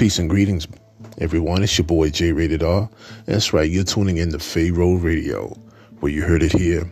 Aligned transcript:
Peace 0.00 0.18
and 0.18 0.30
greetings, 0.30 0.66
everyone. 1.18 1.62
It's 1.62 1.76
your 1.76 1.86
boy 1.86 2.08
J 2.08 2.32
Rated 2.32 2.62
R. 2.62 2.88
That's 3.26 3.52
right, 3.52 3.70
you're 3.70 3.84
tuning 3.84 4.16
in 4.16 4.32
to 4.32 4.38
Pharaoh 4.38 4.94
Radio, 4.94 5.48
where 5.98 6.10
you 6.10 6.22
heard 6.22 6.42
it 6.42 6.52
here, 6.52 6.90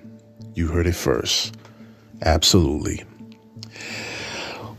you 0.53 0.69
heard 0.69 0.87
it 0.87 0.95
first. 0.95 1.57
Absolutely. 2.21 3.03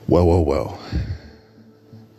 Well, 0.08 0.27
well, 0.27 0.45
well. 0.45 0.80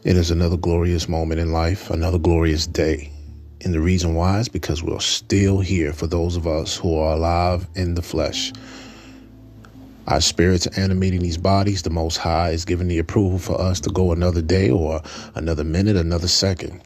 It 0.02 0.16
is 0.16 0.32
another 0.32 0.56
glorious 0.56 1.08
moment 1.08 1.38
in 1.38 1.52
life, 1.52 1.90
another 1.90 2.18
glorious 2.18 2.66
day. 2.66 3.12
And 3.60 3.72
the 3.72 3.80
reason 3.80 4.16
why 4.16 4.40
is 4.40 4.48
because 4.48 4.82
we're 4.82 4.98
still 4.98 5.60
here 5.60 5.92
for 5.92 6.08
those 6.08 6.34
of 6.34 6.44
us 6.44 6.76
who 6.76 6.98
are 6.98 7.12
alive 7.14 7.68
in 7.76 7.94
the 7.94 8.02
flesh. 8.02 8.52
Our 10.10 10.20
spirits 10.20 10.66
are 10.66 10.80
animating 10.80 11.20
these 11.20 11.38
bodies. 11.38 11.82
The 11.82 11.90
Most 11.90 12.16
High 12.16 12.50
is 12.50 12.64
giving 12.64 12.88
the 12.88 12.98
approval 12.98 13.38
for 13.38 13.60
us 13.60 13.78
to 13.82 13.90
go 13.90 14.10
another 14.10 14.42
day 14.42 14.68
or 14.68 15.00
another 15.36 15.62
minute, 15.62 15.94
another 15.94 16.26
second. 16.26 16.80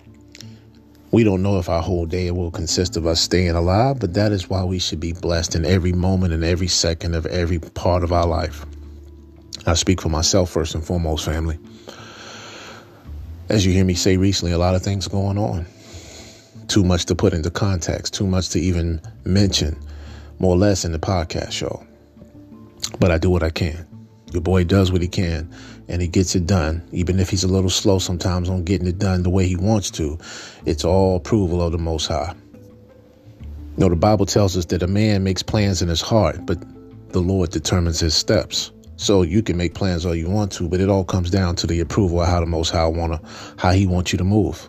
We 1.10 1.24
don't 1.24 1.42
know 1.42 1.58
if 1.58 1.70
our 1.70 1.80
whole 1.80 2.04
day 2.04 2.30
will 2.32 2.50
consist 2.50 2.98
of 2.98 3.06
us 3.06 3.22
staying 3.22 3.52
alive, 3.52 3.98
but 3.98 4.12
that 4.12 4.30
is 4.30 4.50
why 4.50 4.62
we 4.64 4.78
should 4.78 5.00
be 5.00 5.14
blessed 5.14 5.54
in 5.54 5.64
every 5.64 5.92
moment 5.92 6.34
and 6.34 6.44
every 6.44 6.68
second 6.68 7.14
of 7.14 7.24
every 7.24 7.60
part 7.60 8.04
of 8.04 8.12
our 8.12 8.26
life. 8.26 8.66
I 9.64 9.72
speak 9.72 10.02
for 10.02 10.10
myself 10.10 10.50
first 10.50 10.74
and 10.74 10.84
foremost, 10.84 11.24
family. 11.24 11.58
As 13.48 13.64
you 13.64 13.72
hear 13.72 13.86
me 13.86 13.94
say 13.94 14.18
recently, 14.18 14.52
a 14.52 14.58
lot 14.58 14.74
of 14.74 14.82
things 14.82 15.08
going 15.08 15.38
on. 15.38 15.64
Too 16.68 16.84
much 16.84 17.06
to 17.06 17.14
put 17.14 17.32
into 17.32 17.50
context, 17.50 18.12
too 18.12 18.26
much 18.26 18.50
to 18.50 18.60
even 18.60 19.00
mention, 19.24 19.78
more 20.38 20.56
or 20.56 20.58
less 20.58 20.84
in 20.84 20.92
the 20.92 20.98
podcast 20.98 21.52
show 21.52 21.86
but 22.98 23.10
I 23.10 23.18
do 23.18 23.30
what 23.30 23.42
I 23.42 23.50
can. 23.50 23.86
Your 24.32 24.42
boy 24.42 24.64
does 24.64 24.90
what 24.90 25.02
he 25.02 25.08
can 25.08 25.52
and 25.88 26.02
he 26.02 26.08
gets 26.08 26.34
it 26.34 26.46
done, 26.46 26.86
even 26.92 27.20
if 27.20 27.30
he's 27.30 27.44
a 27.44 27.48
little 27.48 27.70
slow 27.70 27.98
sometimes 27.98 28.48
on 28.48 28.64
getting 28.64 28.86
it 28.86 28.98
done 28.98 29.22
the 29.22 29.30
way 29.30 29.46
he 29.46 29.56
wants 29.56 29.90
to. 29.92 30.18
It's 30.64 30.84
all 30.84 31.16
approval 31.16 31.62
of 31.62 31.72
the 31.72 31.78
Most 31.78 32.06
High. 32.06 32.34
You 33.76 33.80
know, 33.80 33.88
the 33.88 33.96
Bible 33.96 34.26
tells 34.26 34.56
us 34.56 34.66
that 34.66 34.82
a 34.82 34.86
man 34.86 35.24
makes 35.24 35.42
plans 35.42 35.82
in 35.82 35.88
his 35.88 36.00
heart, 36.00 36.46
but 36.46 36.58
the 37.12 37.20
Lord 37.20 37.50
determines 37.50 38.00
his 38.00 38.14
steps. 38.14 38.72
So 38.96 39.22
you 39.22 39.42
can 39.42 39.56
make 39.56 39.74
plans 39.74 40.06
all 40.06 40.14
you 40.14 40.30
want 40.30 40.52
to, 40.52 40.68
but 40.68 40.80
it 40.80 40.88
all 40.88 41.04
comes 41.04 41.30
down 41.30 41.56
to 41.56 41.66
the 41.66 41.80
approval 41.80 42.20
of 42.20 42.28
how 42.28 42.40
the 42.40 42.46
Most 42.46 42.70
High 42.70 42.86
wanna, 42.86 43.20
how 43.58 43.72
He 43.72 43.86
wants 43.86 44.12
you 44.12 44.18
to 44.18 44.24
move. 44.24 44.68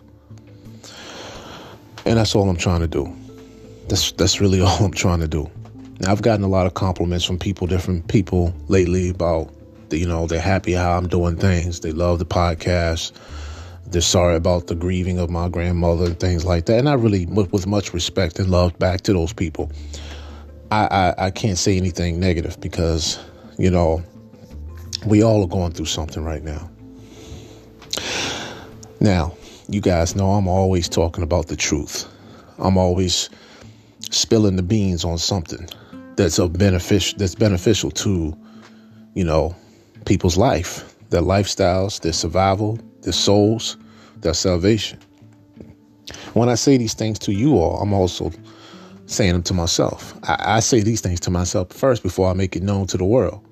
And 2.04 2.18
that's 2.18 2.34
all 2.34 2.48
I'm 2.48 2.56
trying 2.56 2.80
to 2.80 2.88
do. 2.88 3.14
That's 3.88 4.12
that's 4.12 4.40
really 4.40 4.60
all 4.62 4.84
I'm 4.84 4.92
trying 4.92 5.20
to 5.20 5.28
do. 5.28 5.50
Now, 6.00 6.12
I've 6.12 6.20
gotten 6.20 6.44
a 6.44 6.48
lot 6.48 6.66
of 6.66 6.74
compliments 6.74 7.24
from 7.24 7.38
people, 7.38 7.66
different 7.66 8.08
people 8.08 8.52
lately 8.68 9.08
about, 9.08 9.50
the, 9.88 9.98
you 9.98 10.06
know, 10.06 10.26
they're 10.26 10.40
happy 10.40 10.72
how 10.72 10.96
I'm 10.96 11.08
doing 11.08 11.36
things. 11.36 11.80
They 11.80 11.92
love 11.92 12.18
the 12.18 12.26
podcast. 12.26 13.12
They're 13.86 14.02
sorry 14.02 14.36
about 14.36 14.66
the 14.66 14.74
grieving 14.74 15.18
of 15.18 15.30
my 15.30 15.48
grandmother 15.48 16.04
and 16.04 16.20
things 16.20 16.44
like 16.44 16.66
that. 16.66 16.78
And 16.78 16.88
I 16.88 16.94
really, 16.94 17.24
with, 17.24 17.66
much 17.66 17.94
respect 17.94 18.38
and 18.38 18.50
love 18.50 18.78
back 18.78 19.02
to 19.02 19.14
those 19.14 19.32
people, 19.32 19.72
I, 20.70 21.14
I, 21.18 21.26
I 21.26 21.30
can't 21.30 21.56
say 21.56 21.78
anything 21.78 22.20
negative 22.20 22.60
because, 22.60 23.18
you 23.56 23.70
know, 23.70 24.02
we 25.06 25.22
all 25.22 25.42
are 25.44 25.48
going 25.48 25.72
through 25.72 25.86
something 25.86 26.24
right 26.24 26.42
now. 26.42 26.68
Now, 29.00 29.34
you 29.68 29.80
guys 29.80 30.14
know 30.14 30.32
I'm 30.32 30.48
always 30.48 30.90
talking 30.90 31.24
about 31.24 31.46
the 31.46 31.56
truth. 31.56 32.06
I'm 32.58 32.76
always 32.76 33.30
spilling 34.10 34.56
the 34.56 34.62
beans 34.62 35.04
on 35.04 35.16
something 35.16 35.68
that's 36.16 36.38
a 36.38 36.48
beneficial 36.48 37.18
that's 37.18 37.34
beneficial 37.34 37.90
to 37.90 38.36
you 39.14 39.24
know 39.24 39.54
people's 40.04 40.36
life 40.36 40.94
their 41.10 41.22
lifestyles 41.22 42.00
their 42.00 42.12
survival 42.12 42.78
their 43.02 43.12
souls 43.12 43.76
their 44.20 44.34
salvation. 44.34 44.98
When 46.32 46.48
i 46.48 46.54
say 46.54 46.76
these 46.76 46.94
things 46.94 47.18
to 47.20 47.32
you 47.32 47.58
all 47.58 47.80
i'm 47.80 47.92
also 47.92 48.32
saying 49.08 49.32
them 49.32 49.42
to 49.44 49.54
myself. 49.54 50.14
I, 50.24 50.56
I, 50.56 50.60
say 50.60 50.80
these 50.80 51.00
things 51.00 51.20
to 51.20 51.30
myself 51.30 51.70
first 51.70 52.02
before 52.02 52.28
i 52.28 52.32
make 52.32 52.56
it 52.56 52.62
known 52.62 52.86
to 52.88 52.96
the 52.96 53.04
world. 53.04 53.44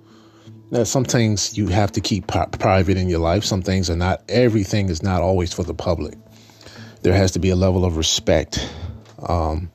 Now 0.71 0.83
some 0.85 1.05
things 1.05 1.57
you 1.57 1.69
have 1.69 1.93
to 1.93 2.01
keep 2.01 2.27
private 2.27 2.97
in 2.97 3.09
your 3.09 3.21
life. 3.21 3.45
Some 3.45 3.63
things 3.63 3.89
are 3.89 3.97
not 3.97 4.23
everything 4.29 4.89
is 4.89 5.03
not 5.03 5.23
always 5.23 5.53
for 5.53 5.63
the 5.63 5.75
public. 5.75 6.19
There 7.03 7.13
has 7.13 7.31
to 7.33 7.39
be 7.39 7.51
a 7.51 7.57
level 7.57 7.85
of 7.85 7.97
respect. 7.97 8.69
Um, 9.29 9.71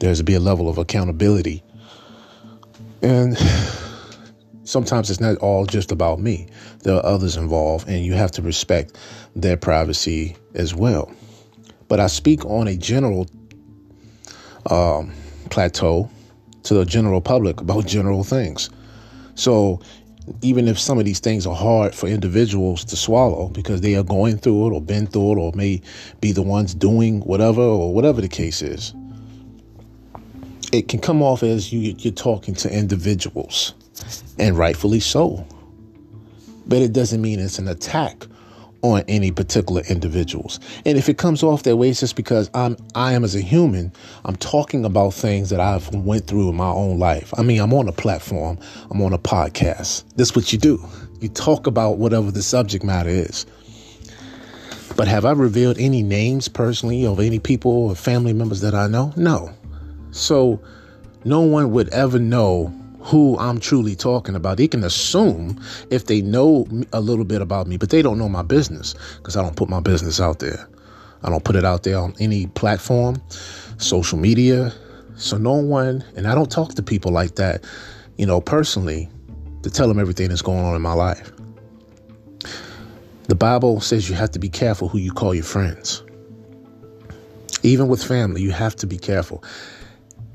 there 0.00 0.10
has 0.10 0.18
to 0.18 0.24
be 0.24 0.34
a 0.34 0.40
level 0.40 0.68
of 0.68 0.76
accountability 0.76 1.62
and 3.04 3.38
sometimes 4.64 5.10
it's 5.10 5.20
not 5.20 5.36
all 5.38 5.66
just 5.66 5.92
about 5.92 6.18
me. 6.20 6.48
There 6.82 6.94
are 6.96 7.04
others 7.04 7.36
involved, 7.36 7.88
and 7.88 8.04
you 8.04 8.14
have 8.14 8.30
to 8.32 8.42
respect 8.42 8.96
their 9.36 9.56
privacy 9.56 10.36
as 10.54 10.74
well. 10.74 11.12
But 11.88 12.00
I 12.00 12.06
speak 12.06 12.44
on 12.46 12.66
a 12.66 12.76
general 12.76 13.28
um, 14.70 15.12
plateau 15.50 16.10
to 16.64 16.74
the 16.74 16.84
general 16.86 17.20
public 17.20 17.60
about 17.60 17.86
general 17.86 18.24
things. 18.24 18.70
So 19.34 19.80
even 20.40 20.66
if 20.68 20.78
some 20.78 20.98
of 20.98 21.04
these 21.04 21.20
things 21.20 21.46
are 21.46 21.54
hard 21.54 21.94
for 21.94 22.06
individuals 22.06 22.84
to 22.86 22.96
swallow 22.96 23.48
because 23.48 23.82
they 23.82 23.94
are 23.94 24.02
going 24.02 24.38
through 24.38 24.68
it 24.68 24.72
or 24.72 24.80
been 24.80 25.06
through 25.06 25.32
it 25.32 25.38
or 25.38 25.52
may 25.54 25.82
be 26.22 26.32
the 26.32 26.40
ones 26.40 26.74
doing 26.74 27.20
whatever 27.20 27.60
or 27.60 27.92
whatever 27.92 28.22
the 28.22 28.28
case 28.28 28.62
is, 28.62 28.94
it 30.74 30.88
can 30.88 31.00
come 31.00 31.22
off 31.22 31.42
as 31.42 31.72
you, 31.72 31.94
you're 31.98 32.12
talking 32.12 32.54
to 32.56 32.72
individuals, 32.72 33.74
and 34.38 34.56
rightfully 34.58 35.00
so. 35.00 35.46
But 36.66 36.82
it 36.82 36.92
doesn't 36.92 37.20
mean 37.20 37.40
it's 37.40 37.58
an 37.58 37.68
attack 37.68 38.26
on 38.82 39.02
any 39.08 39.30
particular 39.30 39.82
individuals. 39.88 40.60
And 40.84 40.98
if 40.98 41.08
it 41.08 41.16
comes 41.16 41.42
off 41.42 41.62
that 41.62 41.76
way, 41.76 41.88
it's 41.88 42.00
just 42.00 42.16
because 42.16 42.50
I'm 42.52 42.76
I 42.94 43.14
am 43.14 43.24
as 43.24 43.34
a 43.34 43.40
human, 43.40 43.92
I'm 44.26 44.36
talking 44.36 44.84
about 44.84 45.14
things 45.14 45.48
that 45.50 45.60
I've 45.60 45.88
went 45.94 46.26
through 46.26 46.50
in 46.50 46.56
my 46.56 46.68
own 46.68 46.98
life. 46.98 47.32
I 47.38 47.42
mean, 47.42 47.60
I'm 47.60 47.72
on 47.72 47.88
a 47.88 47.92
platform, 47.92 48.58
I'm 48.90 49.00
on 49.00 49.14
a 49.14 49.18
podcast. 49.18 50.04
This 50.16 50.28
is 50.30 50.36
what 50.36 50.52
you 50.52 50.58
do. 50.58 50.84
You 51.20 51.30
talk 51.30 51.66
about 51.66 51.96
whatever 51.96 52.30
the 52.30 52.42
subject 52.42 52.84
matter 52.84 53.08
is. 53.08 53.46
But 54.96 55.08
have 55.08 55.24
I 55.24 55.32
revealed 55.32 55.78
any 55.78 56.02
names 56.02 56.48
personally 56.48 57.06
of 57.06 57.18
any 57.18 57.38
people 57.38 57.70
or 57.70 57.94
family 57.94 58.34
members 58.34 58.60
that 58.60 58.74
I 58.74 58.86
know? 58.86 59.12
No. 59.16 59.52
So 60.14 60.60
no 61.24 61.40
one 61.40 61.72
would 61.72 61.88
ever 61.88 62.20
know 62.20 62.72
who 63.00 63.36
I'm 63.38 63.58
truly 63.58 63.96
talking 63.96 64.36
about. 64.36 64.56
They 64.56 64.68
can 64.68 64.84
assume 64.84 65.60
if 65.90 66.06
they 66.06 66.22
know 66.22 66.66
a 66.92 67.00
little 67.00 67.24
bit 67.24 67.42
about 67.42 67.66
me, 67.66 67.76
but 67.76 67.90
they 67.90 68.00
don't 68.00 68.16
know 68.16 68.28
my 68.28 68.42
business 68.42 68.94
because 69.16 69.36
I 69.36 69.42
don't 69.42 69.56
put 69.56 69.68
my 69.68 69.80
business 69.80 70.20
out 70.20 70.38
there. 70.38 70.68
I 71.24 71.30
don't 71.30 71.42
put 71.42 71.56
it 71.56 71.64
out 71.64 71.82
there 71.82 71.98
on 71.98 72.14
any 72.20 72.46
platform, 72.46 73.20
social 73.78 74.16
media. 74.16 74.72
So 75.16 75.36
no 75.36 75.54
one, 75.54 76.04
and 76.16 76.28
I 76.28 76.34
don't 76.34 76.50
talk 76.50 76.74
to 76.74 76.82
people 76.82 77.10
like 77.10 77.34
that, 77.34 77.64
you 78.16 78.24
know, 78.24 78.40
personally 78.40 79.08
to 79.64 79.70
tell 79.70 79.88
them 79.88 79.98
everything 79.98 80.28
that's 80.28 80.42
going 80.42 80.64
on 80.64 80.76
in 80.76 80.82
my 80.82 80.92
life. 80.92 81.32
The 83.26 83.34
Bible 83.34 83.80
says 83.80 84.08
you 84.08 84.14
have 84.14 84.30
to 84.30 84.38
be 84.38 84.48
careful 84.48 84.88
who 84.88 84.98
you 84.98 85.12
call 85.12 85.34
your 85.34 85.44
friends. 85.44 86.04
Even 87.64 87.88
with 87.88 88.04
family, 88.04 88.42
you 88.42 88.52
have 88.52 88.76
to 88.76 88.86
be 88.86 88.98
careful 88.98 89.42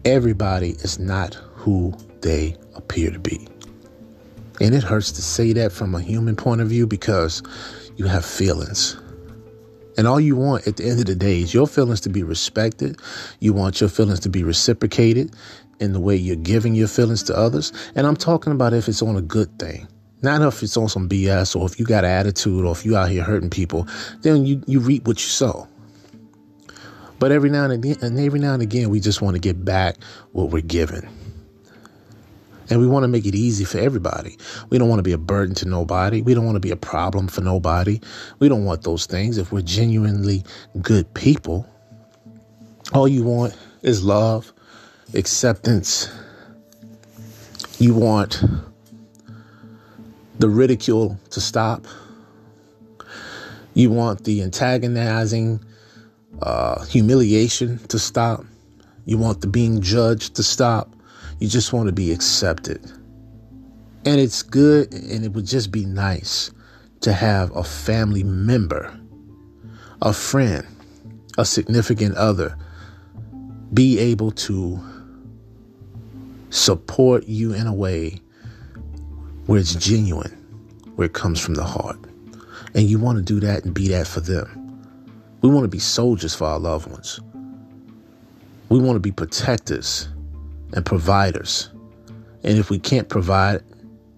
everybody 0.06 0.72
is 0.82 1.00
not 1.00 1.36
who 1.56 1.94
they 2.22 2.56
appear 2.76 3.12
to 3.12 3.20
be. 3.20 3.48
And 4.62 4.76
it 4.76 4.84
hurts 4.84 5.12
to 5.14 5.22
say 5.22 5.54
that 5.54 5.72
from 5.72 5.96
a 5.96 6.02
human 6.02 6.36
point 6.36 6.62
of 6.62 6.68
view 6.68 6.86
because 6.86 7.42
you 7.96 8.06
have 8.06 8.26
feelings. 8.26 8.98
And 9.98 10.08
all 10.08 10.20
you 10.20 10.36
want 10.36 10.68
at 10.68 10.78
the 10.78 10.86
end 10.86 11.00
of 11.00 11.06
the 11.06 11.16
day 11.16 11.42
is 11.42 11.54
your 11.54 11.68
feelings 11.68 12.02
to 12.02 12.10
be 12.10 12.24
respected. 12.24 13.00
You 13.40 13.54
want 13.54 13.82
your 13.82 13.90
feelings 13.90 14.20
to 14.22 14.30
be 14.30 14.44
reciprocated 14.44 15.34
in 15.80 15.94
the 15.94 16.00
way 16.00 16.16
you're 16.16 16.36
giving 16.36 16.76
your 16.76 16.88
feelings 16.88 17.24
to 17.24 17.36
others. 17.36 17.72
And 17.96 18.06
I'm 18.06 18.16
talking 18.16 18.52
about 18.52 18.74
if 18.74 18.88
it's 18.88 19.02
on 19.02 19.16
a 19.16 19.22
good 19.22 19.58
thing. 19.60 19.88
Not 20.22 20.42
if 20.42 20.62
it's 20.62 20.76
on 20.76 20.90
some 20.90 21.08
BS 21.08 21.56
or 21.56 21.66
if 21.66 21.80
you 21.80 21.86
got 21.86 22.04
an 22.04 22.12
attitude 22.12 22.66
or 22.66 22.74
if 22.74 22.86
you 22.86 22.98
out 22.98 23.10
here 23.10 23.24
hurting 23.24 23.50
people, 23.50 23.88
then 24.22 24.46
you, 24.46 24.62
you 24.68 24.82
reap 24.82 25.08
what 25.08 25.18
you 25.18 25.30
sow. 25.30 25.69
But 27.20 27.32
every 27.32 27.50
now 27.50 27.66
and 27.66 27.74
again, 27.74 27.98
and 28.02 28.20
every 28.20 28.40
now 28.40 28.54
and 28.54 28.64
again, 28.64 28.90
we 28.90 29.00
just 29.00 29.22
want 29.22 29.36
to 29.36 29.40
get 29.40 29.64
back 29.64 29.98
what 30.32 30.50
we're 30.50 30.62
given. 30.62 31.08
And 32.70 32.80
we 32.80 32.88
want 32.88 33.04
to 33.04 33.08
make 33.08 33.26
it 33.26 33.34
easy 33.34 33.66
for 33.66 33.80
everybody. 33.80 34.38
We 34.70 34.78
don't 34.78 34.90
want 34.90 35.00
to 35.00 35.04
be 35.04 35.12
a 35.12 35.18
burden 35.18 35.56
to 35.56 35.68
nobody. 35.68 36.22
We 36.22 36.34
don't 36.34 36.46
want 36.46 36.56
to 36.56 36.62
be 36.62 36.72
a 36.72 36.78
problem 36.78 37.28
for 37.28 37.42
nobody. 37.42 38.00
We 38.38 38.48
don't 38.48 38.64
want 38.64 38.84
those 38.84 39.06
things. 39.08 39.38
If 39.38 39.52
we're 39.52 39.64
genuinely 39.64 40.44
good 40.82 41.12
people, 41.14 41.68
all 42.94 43.08
you 43.08 43.24
want 43.24 43.58
is 43.82 44.04
love, 44.04 44.54
acceptance. 45.14 46.10
You 47.80 47.96
want 47.96 48.44
the 50.38 50.50
ridicule 50.50 51.20
to 51.32 51.42
stop. 51.42 51.86
You 53.74 53.90
want 53.90 54.26
the 54.26 54.44
antagonizing, 54.44 55.64
uh, 56.42 56.84
humiliation 56.86 57.80
to 57.88 58.00
stop. 58.00 58.46
You 59.06 59.18
want 59.18 59.42
the 59.42 59.48
being 59.48 59.82
judged 59.82 60.36
to 60.36 60.44
stop. 60.44 60.96
You 61.40 61.48
just 61.48 61.74
want 61.74 61.88
to 61.88 61.94
be 61.94 62.12
accepted. 62.12 62.84
And 64.06 64.20
it's 64.20 64.44
good 64.44 64.94
and 64.94 65.26
it 65.26 65.34
would 65.34 65.46
just 65.46 65.72
be 65.72 65.86
nice 65.86 66.52
to 67.02 67.14
have 67.14 67.56
a 67.56 67.64
family 67.64 68.24
member, 68.24 68.98
a 70.02 70.14
friend, 70.14 70.66
a 71.38 71.46
significant 71.46 72.16
other 72.16 72.58
be 73.74 74.00
able 74.00 74.32
to 74.32 74.80
support 76.50 77.28
you 77.28 77.54
in 77.54 77.68
a 77.68 77.74
way 77.74 78.20
where 79.46 79.60
it's 79.60 79.76
genuine, 79.76 80.32
where 80.96 81.06
it 81.06 81.14
comes 81.14 81.40
from 81.40 81.56
the 81.56 81.64
heart. 81.64 81.98
And 82.74 82.90
you 82.90 83.00
want 83.00 83.18
to 83.18 83.24
do 83.24 83.40
that 83.42 83.66
and 83.66 83.74
be 83.74 83.88
that 83.90 84.08
for 84.08 84.22
them. 84.22 84.59
We 85.42 85.50
want 85.50 85.64
to 85.64 85.70
be 85.70 85.80
soldiers 85.80 86.36
for 86.36 86.46
our 86.46 86.60
loved 86.60 86.88
ones. 86.92 87.20
We 88.70 88.80
want 88.80 88.98
to 88.98 89.00
be 89.00 89.12
protectors 89.12 90.10
and 90.74 90.86
providers. 90.86 91.70
And 92.44 92.58
if 92.58 92.70
we 92.70 92.80
can't 92.80 93.10
provide 93.10 93.64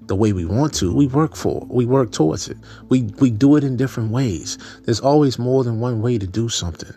the 0.07 0.15
way 0.15 0.33
we 0.33 0.45
want 0.45 0.73
to, 0.75 0.93
we 0.93 1.07
work 1.07 1.35
for 1.35 1.61
it. 1.61 1.67
We 1.69 1.85
work 1.85 2.11
towards 2.11 2.47
it. 2.49 2.57
We 2.89 3.03
we 3.19 3.29
do 3.29 3.55
it 3.55 3.63
in 3.63 3.77
different 3.77 4.11
ways. 4.11 4.57
There's 4.83 4.99
always 4.99 5.39
more 5.39 5.63
than 5.63 5.79
one 5.79 6.01
way 6.01 6.17
to 6.17 6.27
do 6.27 6.49
something 6.49 6.93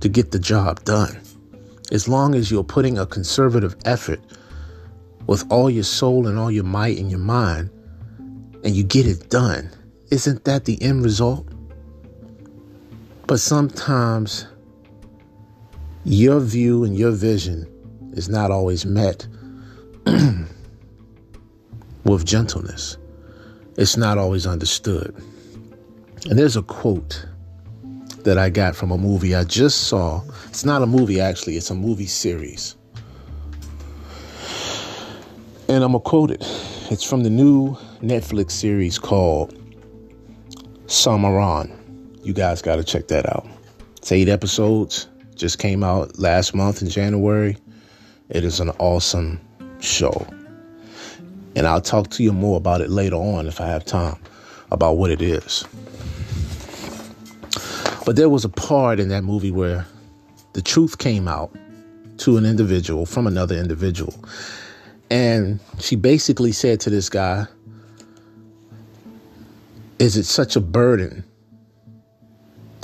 to 0.00 0.08
get 0.08 0.32
the 0.32 0.38
job 0.38 0.82
done. 0.84 1.20
As 1.92 2.08
long 2.08 2.34
as 2.34 2.50
you're 2.50 2.64
putting 2.64 2.98
a 2.98 3.06
conservative 3.06 3.76
effort 3.84 4.20
with 5.26 5.44
all 5.50 5.70
your 5.70 5.84
soul 5.84 6.26
and 6.26 6.38
all 6.38 6.50
your 6.50 6.64
might 6.64 6.98
and 6.98 7.10
your 7.10 7.20
mind, 7.20 7.70
and 8.64 8.74
you 8.74 8.82
get 8.82 9.06
it 9.06 9.30
done, 9.30 9.70
isn't 10.10 10.44
that 10.44 10.64
the 10.64 10.80
end 10.82 11.04
result? 11.04 11.46
But 13.26 13.40
sometimes 13.40 14.46
your 16.04 16.38
view 16.38 16.84
and 16.84 16.96
your 16.96 17.10
vision 17.10 17.66
is 18.12 18.28
not 18.28 18.52
always 18.52 18.86
met 18.86 19.26
with 22.04 22.24
gentleness. 22.24 22.96
It's 23.76 23.96
not 23.96 24.16
always 24.16 24.46
understood. 24.46 25.12
And 26.30 26.38
there's 26.38 26.56
a 26.56 26.62
quote 26.62 27.26
that 28.22 28.38
I 28.38 28.48
got 28.48 28.76
from 28.76 28.92
a 28.92 28.98
movie 28.98 29.34
I 29.34 29.42
just 29.42 29.88
saw. 29.88 30.22
It's 30.48 30.64
not 30.64 30.82
a 30.82 30.86
movie, 30.86 31.20
actually, 31.20 31.56
it's 31.56 31.70
a 31.70 31.74
movie 31.74 32.06
series. 32.06 32.76
And 35.68 35.82
I'm 35.82 35.90
going 35.90 36.02
to 36.04 36.08
quote 36.08 36.30
it. 36.30 36.44
It's 36.90 37.02
from 37.02 37.24
the 37.24 37.30
new 37.30 37.74
Netflix 38.00 38.52
series 38.52 39.00
called 39.00 39.52
Samaran. 40.86 41.75
You 42.26 42.32
guys 42.32 42.60
got 42.60 42.74
to 42.74 42.82
check 42.82 43.06
that 43.06 43.24
out. 43.26 43.46
It's 43.98 44.10
eight 44.10 44.28
episodes, 44.28 45.06
just 45.36 45.60
came 45.60 45.84
out 45.84 46.18
last 46.18 46.56
month 46.56 46.82
in 46.82 46.88
January. 46.88 47.56
It 48.30 48.42
is 48.42 48.58
an 48.58 48.70
awesome 48.80 49.40
show. 49.78 50.26
And 51.54 51.68
I'll 51.68 51.80
talk 51.80 52.10
to 52.10 52.24
you 52.24 52.32
more 52.32 52.56
about 52.56 52.80
it 52.80 52.90
later 52.90 53.14
on 53.14 53.46
if 53.46 53.60
I 53.60 53.68
have 53.68 53.84
time 53.84 54.16
about 54.72 54.94
what 54.94 55.12
it 55.12 55.22
is. 55.22 55.64
But 58.04 58.16
there 58.16 58.28
was 58.28 58.44
a 58.44 58.48
part 58.48 58.98
in 58.98 59.08
that 59.10 59.22
movie 59.22 59.52
where 59.52 59.86
the 60.52 60.62
truth 60.62 60.98
came 60.98 61.28
out 61.28 61.54
to 62.18 62.38
an 62.38 62.44
individual 62.44 63.06
from 63.06 63.28
another 63.28 63.54
individual. 63.54 64.14
And 65.12 65.60
she 65.78 65.94
basically 65.94 66.50
said 66.50 66.80
to 66.80 66.90
this 66.90 67.08
guy, 67.08 67.46
Is 70.00 70.16
it 70.16 70.24
such 70.24 70.56
a 70.56 70.60
burden 70.60 71.22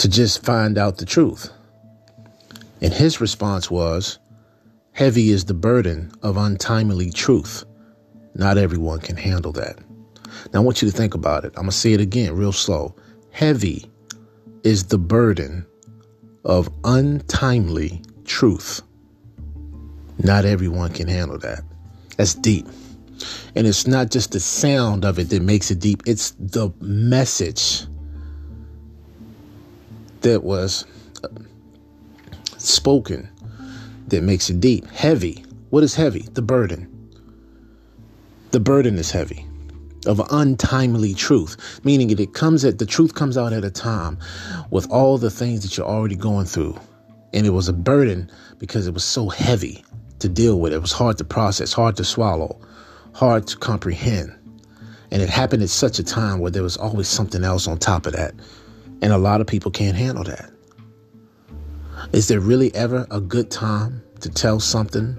to 0.02 0.08
just 0.08 0.44
find 0.44 0.78
out 0.78 0.98
the 0.98 1.06
truth? 1.06 1.48
And 2.80 2.92
his 2.92 3.20
response 3.20 3.70
was, 3.70 4.18
Heavy 4.90 5.30
is 5.30 5.44
the 5.44 5.54
burden 5.54 6.10
of 6.22 6.36
untimely 6.36 7.12
truth. 7.12 7.64
Not 8.34 8.58
everyone 8.58 8.98
can 8.98 9.16
handle 9.16 9.52
that. 9.52 9.78
Now, 10.52 10.60
I 10.60 10.64
want 10.64 10.82
you 10.82 10.90
to 10.90 10.96
think 10.96 11.14
about 11.14 11.44
it. 11.44 11.52
I'm 11.56 11.62
going 11.62 11.70
to 11.70 11.76
say 11.76 11.92
it 11.92 12.00
again, 12.00 12.34
real 12.34 12.50
slow. 12.50 12.96
Heavy 13.30 13.88
is 14.64 14.84
the 14.84 14.98
burden 14.98 15.64
of 16.44 16.68
untimely 16.82 18.02
truth. 18.24 18.82
Not 20.18 20.44
everyone 20.44 20.92
can 20.92 21.06
handle 21.06 21.38
that. 21.38 21.62
That's 22.16 22.34
deep. 22.34 22.66
And 23.54 23.68
it's 23.68 23.86
not 23.86 24.10
just 24.10 24.32
the 24.32 24.40
sound 24.40 25.04
of 25.04 25.20
it 25.20 25.30
that 25.30 25.42
makes 25.42 25.70
it 25.70 25.78
deep, 25.78 26.02
it's 26.06 26.32
the 26.32 26.70
message 26.80 27.84
that 30.22 30.42
was 30.42 30.84
spoken 32.58 33.28
that 34.08 34.22
makes 34.22 34.50
it 34.50 34.60
deep. 34.60 34.86
Heavy. 34.90 35.44
What 35.70 35.82
is 35.82 35.94
heavy? 35.94 36.22
The 36.32 36.42
burden. 36.42 36.88
The 38.50 38.60
burden 38.60 38.98
is 38.98 39.10
heavy 39.10 39.46
of 40.06 40.20
untimely 40.30 41.14
truth, 41.14 41.80
meaning 41.84 42.08
that 42.08 42.20
it 42.20 42.34
comes 42.34 42.64
at 42.64 42.78
the 42.78 42.86
truth 42.86 43.14
comes 43.14 43.38
out 43.38 43.52
at 43.52 43.64
a 43.64 43.70
time 43.70 44.18
with 44.70 44.90
all 44.90 45.16
the 45.16 45.30
things 45.30 45.62
that 45.62 45.76
you're 45.76 45.86
already 45.86 46.16
going 46.16 46.46
through. 46.46 46.78
And 47.32 47.46
it 47.46 47.50
was 47.50 47.68
a 47.68 47.72
burden 47.72 48.30
because 48.58 48.86
it 48.86 48.94
was 48.94 49.04
so 49.04 49.28
heavy 49.28 49.84
to 50.18 50.28
deal 50.28 50.60
with. 50.60 50.72
It 50.72 50.80
was 50.80 50.92
hard 50.92 51.18
to 51.18 51.24
process, 51.24 51.72
hard 51.72 51.96
to 51.96 52.04
swallow, 52.04 52.60
hard 53.14 53.46
to 53.48 53.56
comprehend. 53.56 54.32
And 55.10 55.22
it 55.22 55.28
happened 55.28 55.62
at 55.62 55.70
such 55.70 55.98
a 55.98 56.04
time 56.04 56.40
where 56.40 56.50
there 56.50 56.62
was 56.62 56.76
always 56.76 57.08
something 57.08 57.44
else 57.44 57.66
on 57.66 57.78
top 57.78 58.06
of 58.06 58.12
that. 58.14 58.34
And 59.02 59.12
a 59.12 59.18
lot 59.18 59.40
of 59.40 59.46
people 59.46 59.70
can't 59.70 59.96
handle 59.96 60.24
that. 60.24 60.50
Is 62.12 62.28
there 62.28 62.40
really 62.40 62.74
ever 62.74 63.06
a 63.10 63.20
good 63.20 63.50
time 63.50 64.02
to 64.20 64.30
tell 64.30 64.60
something 64.60 65.18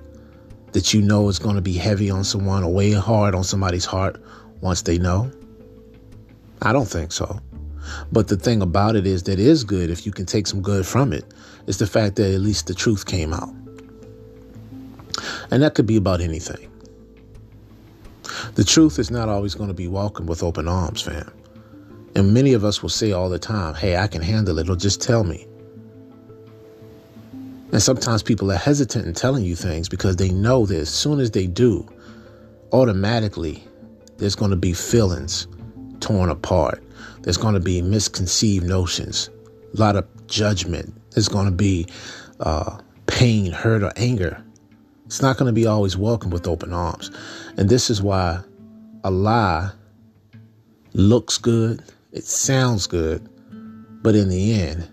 that 0.71 0.93
you 0.93 1.01
know 1.01 1.27
is 1.27 1.37
going 1.37 1.55
to 1.55 1.61
be 1.61 1.73
heavy 1.73 2.09
on 2.09 2.23
someone 2.23 2.63
or 2.63 2.73
weigh 2.73 2.93
hard 2.93 3.35
on 3.35 3.43
somebody's 3.43 3.85
heart 3.85 4.21
once 4.61 4.81
they 4.81 4.97
know? 4.97 5.29
I 6.61 6.71
don't 6.71 6.87
think 6.87 7.11
so. 7.11 7.39
But 8.11 8.29
the 8.29 8.37
thing 8.37 8.61
about 8.61 8.95
it 8.95 9.05
is 9.05 9.23
that 9.23 9.33
it 9.33 9.39
is 9.39 9.65
good 9.65 9.89
if 9.89 10.05
you 10.05 10.13
can 10.13 10.25
take 10.25 10.47
some 10.47 10.61
good 10.61 10.87
from 10.87 11.11
it. 11.11 11.25
It's 11.67 11.77
the 11.77 11.87
fact 11.87 12.15
that 12.15 12.33
at 12.33 12.39
least 12.39 12.67
the 12.67 12.73
truth 12.73 13.05
came 13.05 13.33
out. 13.33 13.53
And 15.51 15.61
that 15.61 15.75
could 15.75 15.85
be 15.85 15.97
about 15.97 16.21
anything. 16.21 16.69
The 18.55 18.63
truth 18.63 18.97
is 18.99 19.11
not 19.11 19.29
always 19.29 19.55
going 19.55 19.67
to 19.67 19.73
be 19.73 19.87
welcomed 19.87 20.29
with 20.29 20.41
open 20.41 20.67
arms, 20.67 21.01
fam. 21.01 21.31
And 22.15 22.34
many 22.34 22.53
of 22.53 22.63
us 22.63 22.82
will 22.82 22.89
say 22.89 23.12
all 23.12 23.29
the 23.29 23.39
time, 23.39 23.75
hey, 23.75 23.98
I 23.98 24.08
can 24.08 24.22
handle 24.22 24.60
it, 24.60 24.70
or 24.70 24.75
just 24.75 25.01
tell 25.01 25.24
me. 25.24 25.48
And 27.72 27.82
sometimes 27.82 28.22
people 28.22 28.51
are 28.51 28.58
hesitant 28.58 29.08
in 29.08 29.13
telling 29.13 29.43
you 29.43 29.55
things 29.55 29.89
because 29.89 30.17
they 30.17 30.29
know 30.29 30.65
that 30.67 30.77
as 30.77 30.89
soon 30.89 31.20
as 31.20 31.32
they 31.32 31.48
do, 31.48 31.88
automatically 32.72 33.63
there's 34.17 34.36
going 34.36 34.51
to 34.51 34.58
be 34.58 34.74
feelings 34.74 35.48
torn 36.00 36.29
apart. 36.29 36.84
There's 37.22 37.38
going 37.38 37.55
to 37.55 37.60
be 37.60 37.82
misconceived 37.82 38.65
notions, 38.65 39.29
a 39.74 39.79
lot 39.79 39.96
of 39.96 40.05
judgment. 40.27 40.93
There's 41.12 41.29
going 41.29 41.46
to 41.46 41.51
be 41.51 41.88
uh, 42.39 42.77
pain, 43.08 43.51
hurt, 43.51 43.82
or 43.82 43.91
anger 43.96 44.43
it's 45.13 45.22
not 45.22 45.38
going 45.38 45.46
to 45.46 45.53
be 45.53 45.67
always 45.67 45.96
welcome 45.96 46.32
with 46.32 46.48
open 46.48 46.74
arms. 46.74 47.12
And 47.55 47.70
this 47.70 47.91
is 47.91 48.01
why 48.01 48.39
a 49.03 49.12
lie 49.12 49.70
looks 50.93 51.38
good, 51.38 51.84
it 52.13 52.25
sounds 52.25 52.86
good, 52.86 53.27
but 54.03 54.15
in 54.15 54.29
the 54.29 54.53
end, 54.53 54.88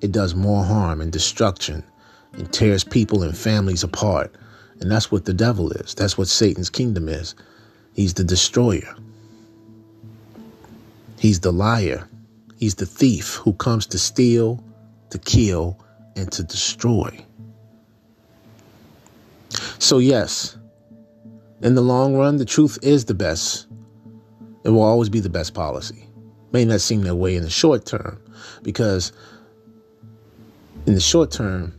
it 0.00 0.10
does 0.10 0.34
more 0.34 0.64
harm 0.64 1.00
and 1.00 1.12
destruction 1.12 1.84
and 2.32 2.52
tears 2.52 2.82
people 2.82 3.22
and 3.22 3.38
families 3.38 3.84
apart. 3.84 4.34
And 4.80 4.90
that's 4.90 5.12
what 5.12 5.24
the 5.24 5.32
devil 5.32 5.70
is. 5.70 5.94
That's 5.94 6.18
what 6.18 6.26
Satan's 6.26 6.68
kingdom 6.68 7.08
is. 7.08 7.36
He's 7.94 8.14
the 8.14 8.24
destroyer. 8.24 8.96
He's 11.16 11.40
the 11.40 11.52
liar. 11.52 12.08
He's 12.58 12.74
the 12.74 12.86
thief 12.86 13.34
who 13.34 13.52
comes 13.52 13.86
to 13.86 13.98
steal, 13.98 14.62
to 15.10 15.18
kill, 15.18 15.78
and 16.16 16.30
to 16.32 16.42
destroy. 16.42 17.24
So, 19.78 19.98
yes, 19.98 20.56
in 21.62 21.76
the 21.76 21.82
long 21.82 22.16
run, 22.16 22.38
the 22.38 22.44
truth 22.44 22.78
is 22.82 23.04
the 23.04 23.14
best. 23.14 23.68
It 24.64 24.70
will 24.70 24.82
always 24.82 25.08
be 25.08 25.20
the 25.20 25.30
best 25.30 25.54
policy. 25.54 26.08
May 26.54 26.64
not 26.64 26.80
seem 26.80 27.02
that 27.02 27.16
way 27.16 27.34
in 27.34 27.42
the 27.42 27.50
short 27.50 27.84
term 27.84 28.22
because 28.62 29.12
in 30.86 30.94
the 30.94 31.00
short 31.00 31.32
term, 31.32 31.74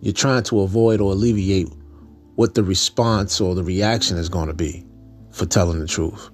you're 0.00 0.14
trying 0.14 0.44
to 0.44 0.60
avoid 0.60 1.00
or 1.00 1.10
alleviate 1.10 1.66
what 2.36 2.54
the 2.54 2.62
response 2.62 3.40
or 3.40 3.56
the 3.56 3.64
reaction 3.64 4.16
is 4.16 4.28
going 4.28 4.46
to 4.46 4.54
be 4.54 4.86
for 5.32 5.46
telling 5.46 5.80
the 5.80 5.88
truth. 5.88 6.30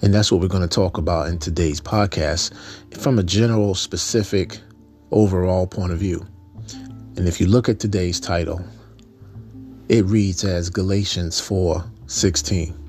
And 0.00 0.14
that's 0.14 0.32
what 0.32 0.40
we're 0.40 0.48
going 0.48 0.66
to 0.66 0.74
talk 0.74 0.96
about 0.96 1.28
in 1.28 1.38
today's 1.38 1.82
podcast 1.82 2.54
from 2.96 3.18
a 3.18 3.22
general, 3.22 3.74
specific, 3.74 4.58
overall 5.10 5.66
point 5.66 5.92
of 5.92 5.98
view. 5.98 6.26
And 7.16 7.28
if 7.28 7.42
you 7.42 7.46
look 7.46 7.68
at 7.68 7.78
today's 7.78 8.18
title, 8.18 8.64
it 9.90 10.06
reads 10.06 10.44
as 10.44 10.70
Galatians 10.70 11.40
4 11.40 11.84
16. 12.06 12.81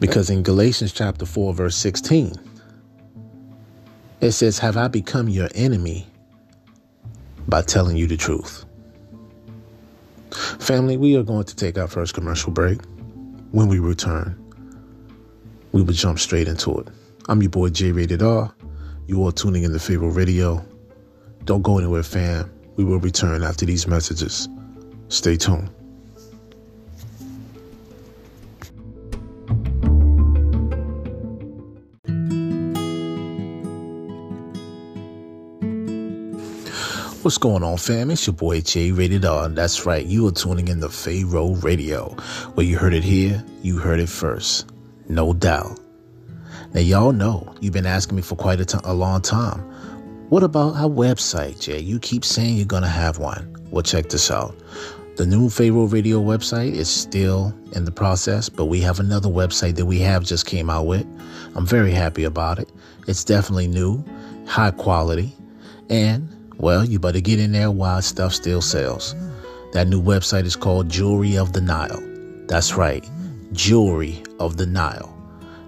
Because 0.00 0.30
in 0.30 0.42
Galatians 0.42 0.92
chapter 0.92 1.26
4, 1.26 1.52
verse 1.52 1.76
16, 1.76 2.32
it 4.22 4.32
says, 4.32 4.58
Have 4.58 4.78
I 4.78 4.88
become 4.88 5.28
your 5.28 5.48
enemy 5.54 6.06
by 7.46 7.62
telling 7.62 7.96
you 7.96 8.06
the 8.06 8.16
truth? 8.16 8.64
Family, 10.58 10.96
we 10.96 11.16
are 11.16 11.22
going 11.22 11.44
to 11.44 11.54
take 11.54 11.76
our 11.76 11.86
first 11.86 12.14
commercial 12.14 12.50
break. 12.50 12.80
When 13.52 13.68
we 13.68 13.78
return, 13.78 14.36
we 15.72 15.82
will 15.82 15.92
jump 15.92 16.18
straight 16.18 16.48
into 16.48 16.78
it. 16.78 16.88
I'm 17.28 17.42
your 17.42 17.50
boy 17.50 17.68
J 17.68 17.92
Rated 17.92 18.22
R. 18.22 18.52
You 19.06 19.26
are 19.26 19.32
tuning 19.32 19.64
in 19.64 19.72
to 19.72 19.78
Pharaoh 19.78 20.08
Radio. 20.08 20.64
Don't 21.44 21.62
go 21.62 21.78
anywhere, 21.78 22.02
fam. 22.02 22.50
We 22.76 22.84
will 22.84 23.00
return 23.00 23.42
after 23.42 23.66
these 23.66 23.86
messages. 23.86 24.48
Stay 25.08 25.36
tuned. 25.36 25.70
What's 37.22 37.36
going 37.36 37.62
on, 37.62 37.76
fam? 37.76 38.10
It's 38.10 38.26
your 38.26 38.32
boy 38.32 38.62
J 38.62 38.92
Rated 38.92 39.26
R. 39.26 39.46
That's 39.50 39.84
right, 39.84 40.06
you 40.06 40.26
are 40.26 40.32
tuning 40.32 40.68
in 40.68 40.80
to 40.80 40.88
Pharaoh 40.88 41.54
Radio. 41.56 42.16
Where 42.54 42.64
you 42.64 42.78
heard 42.78 42.94
it 42.94 43.04
here, 43.04 43.44
you 43.60 43.76
heard 43.76 44.00
it 44.00 44.08
first. 44.08 44.72
No 45.06 45.34
doubt. 45.34 45.78
Now, 46.72 46.80
y'all 46.80 47.12
know 47.12 47.54
you've 47.60 47.74
been 47.74 47.84
asking 47.84 48.16
me 48.16 48.22
for 48.22 48.36
quite 48.36 48.58
a, 48.58 48.64
t- 48.64 48.78
a 48.84 48.94
long 48.94 49.20
time. 49.20 49.60
What 50.30 50.42
about 50.42 50.76
our 50.76 50.88
website, 50.88 51.60
Jay? 51.60 51.78
You 51.78 51.98
keep 51.98 52.24
saying 52.24 52.56
you're 52.56 52.64
going 52.64 52.84
to 52.84 52.88
have 52.88 53.18
one. 53.18 53.54
Well, 53.70 53.82
check 53.82 54.08
this 54.08 54.30
out. 54.30 54.56
The 55.16 55.26
new 55.26 55.50
Pharaoh 55.50 55.84
Radio 55.84 56.22
website 56.22 56.72
is 56.72 56.88
still 56.88 57.54
in 57.72 57.84
the 57.84 57.92
process, 57.92 58.48
but 58.48 58.64
we 58.64 58.80
have 58.80 58.98
another 58.98 59.28
website 59.28 59.76
that 59.76 59.84
we 59.84 59.98
have 59.98 60.24
just 60.24 60.46
came 60.46 60.70
out 60.70 60.86
with. 60.86 61.06
I'm 61.54 61.66
very 61.66 61.92
happy 61.92 62.24
about 62.24 62.58
it. 62.58 62.70
It's 63.06 63.24
definitely 63.24 63.68
new, 63.68 64.02
high 64.46 64.70
quality, 64.70 65.34
and 65.90 66.34
well, 66.60 66.84
you 66.84 66.98
better 66.98 67.20
get 67.20 67.40
in 67.40 67.52
there 67.52 67.70
while 67.70 68.02
stuff 68.02 68.34
still 68.34 68.60
sells. 68.60 69.14
That 69.72 69.88
new 69.88 70.02
website 70.02 70.44
is 70.44 70.56
called 70.56 70.88
Jewelry 70.88 71.36
of 71.38 71.52
the 71.52 71.60
Nile. 71.60 72.02
That's 72.46 72.74
right, 72.74 73.08
Jewelry 73.52 74.22
of 74.38 74.56
the 74.56 74.66
Nile. 74.66 75.16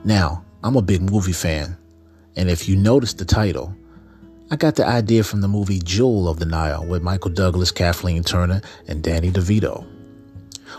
Now, 0.04 0.44
I'm 0.62 0.76
a 0.76 0.82
big 0.82 1.02
movie 1.02 1.32
fan, 1.32 1.76
and 2.36 2.50
if 2.50 2.68
you 2.68 2.76
notice 2.76 3.14
the 3.14 3.24
title, 3.24 3.74
I 4.50 4.56
got 4.56 4.74
the 4.74 4.86
idea 4.86 5.24
from 5.24 5.40
the 5.40 5.48
movie 5.48 5.78
Jewel 5.78 6.28
of 6.28 6.38
the 6.38 6.44
Nile 6.44 6.84
with 6.86 7.02
Michael 7.02 7.30
Douglas, 7.30 7.70
Kathleen 7.70 8.22
Turner, 8.22 8.60
and 8.86 9.02
Danny 9.02 9.30
DeVito. 9.30 9.86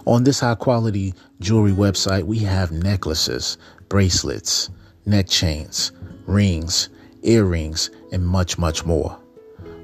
On 0.06 0.24
this 0.24 0.42
high 0.42 0.56
quality 0.56 1.14
jewelry 1.40 1.72
website, 1.72 2.24
we 2.24 2.40
have 2.40 2.72
necklaces, 2.72 3.58
bracelets, 3.90 4.70
neck 5.06 5.28
chains, 5.28 5.92
rings, 6.28 6.90
earrings, 7.24 7.90
and 8.12 8.28
much, 8.28 8.58
much 8.58 8.86
more. 8.86 9.18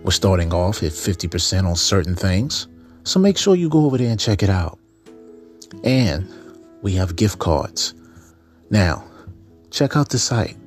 We're 0.04 0.12
starting 0.12 0.54
off 0.54 0.84
at 0.84 0.92
50% 0.92 1.66
on 1.66 1.76
certain 1.76 2.16
things, 2.16 2.68
so 3.04 3.20
make 3.20 3.38
sure 3.38 3.56
you 3.56 3.70
go 3.70 3.86
over 3.86 3.98
there 3.98 4.10
and 4.10 4.20
check 4.20 4.44
it 4.44 4.50
out. 4.50 4.78
And 5.84 6.28
we 6.82 6.94
have 6.94 7.16
gift 7.16 7.38
cards. 7.40 7.94
Now, 8.70 9.04
check 9.72 9.98
out 9.98 10.10
the 10.10 10.20
site. 10.20 10.58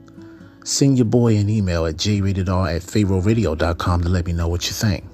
Send 0.64 0.98
your 0.98 1.06
boy 1.06 1.36
an 1.36 1.48
email 1.48 1.86
at 1.86 1.96
jratedr 1.96 2.76
at 2.76 2.82
pharaohradio.com 2.82 4.02
to 4.02 4.08
let 4.08 4.26
me 4.26 4.32
know 4.32 4.48
what 4.48 4.66
you 4.66 4.72
think. 4.72 5.04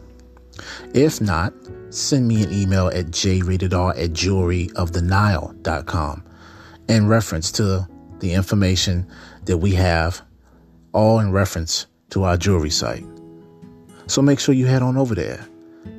If 0.94 1.20
not, 1.20 1.52
send 1.90 2.28
me 2.28 2.42
an 2.42 2.52
email 2.52 2.88
at 2.88 3.06
jratedr 3.06 3.90
at 3.90 4.10
jewelryofthenile.com 4.10 6.24
in 6.88 7.06
reference 7.06 7.52
to 7.52 7.86
the 8.18 8.32
information 8.32 9.06
that 9.44 9.58
we 9.58 9.74
have, 9.74 10.22
all 10.92 11.20
in 11.20 11.30
reference 11.32 11.86
to 12.10 12.24
our 12.24 12.36
jewelry 12.36 12.70
site. 12.70 13.04
So 14.08 14.20
make 14.22 14.40
sure 14.40 14.54
you 14.54 14.66
head 14.66 14.82
on 14.82 14.96
over 14.96 15.14
there. 15.14 15.46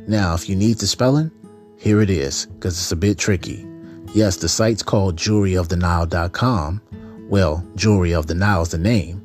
Now, 0.07 0.33
if 0.33 0.49
you 0.49 0.55
need 0.55 0.79
the 0.79 0.87
spelling, 0.87 1.31
here 1.77 2.01
it 2.01 2.09
is, 2.09 2.47
because 2.47 2.77
it's 2.77 2.91
a 2.91 2.95
bit 2.95 3.17
tricky. 3.17 3.65
Yes, 4.13 4.37
the 4.37 4.49
site's 4.49 4.83
called 4.83 5.15
jewelryofthenile.com. 5.15 6.81
Well, 7.29 7.65
Jewelry 7.75 8.13
of 8.13 8.25
the 8.27 8.33
Nile 8.33 8.63
is 8.63 8.69
the 8.69 8.79
name, 8.79 9.21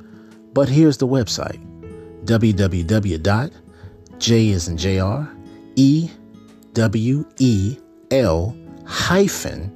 but 0.52 0.68
here's 0.68 0.98
the 0.98 1.08
website 1.08 1.58
www.j 2.26 3.50
is 4.48 4.68
in 4.68 4.76
JR, 4.76 5.24
E 5.76 6.10
W 6.74 7.24
E 7.38 7.76
L 8.10 8.56
hyphen 8.84 9.72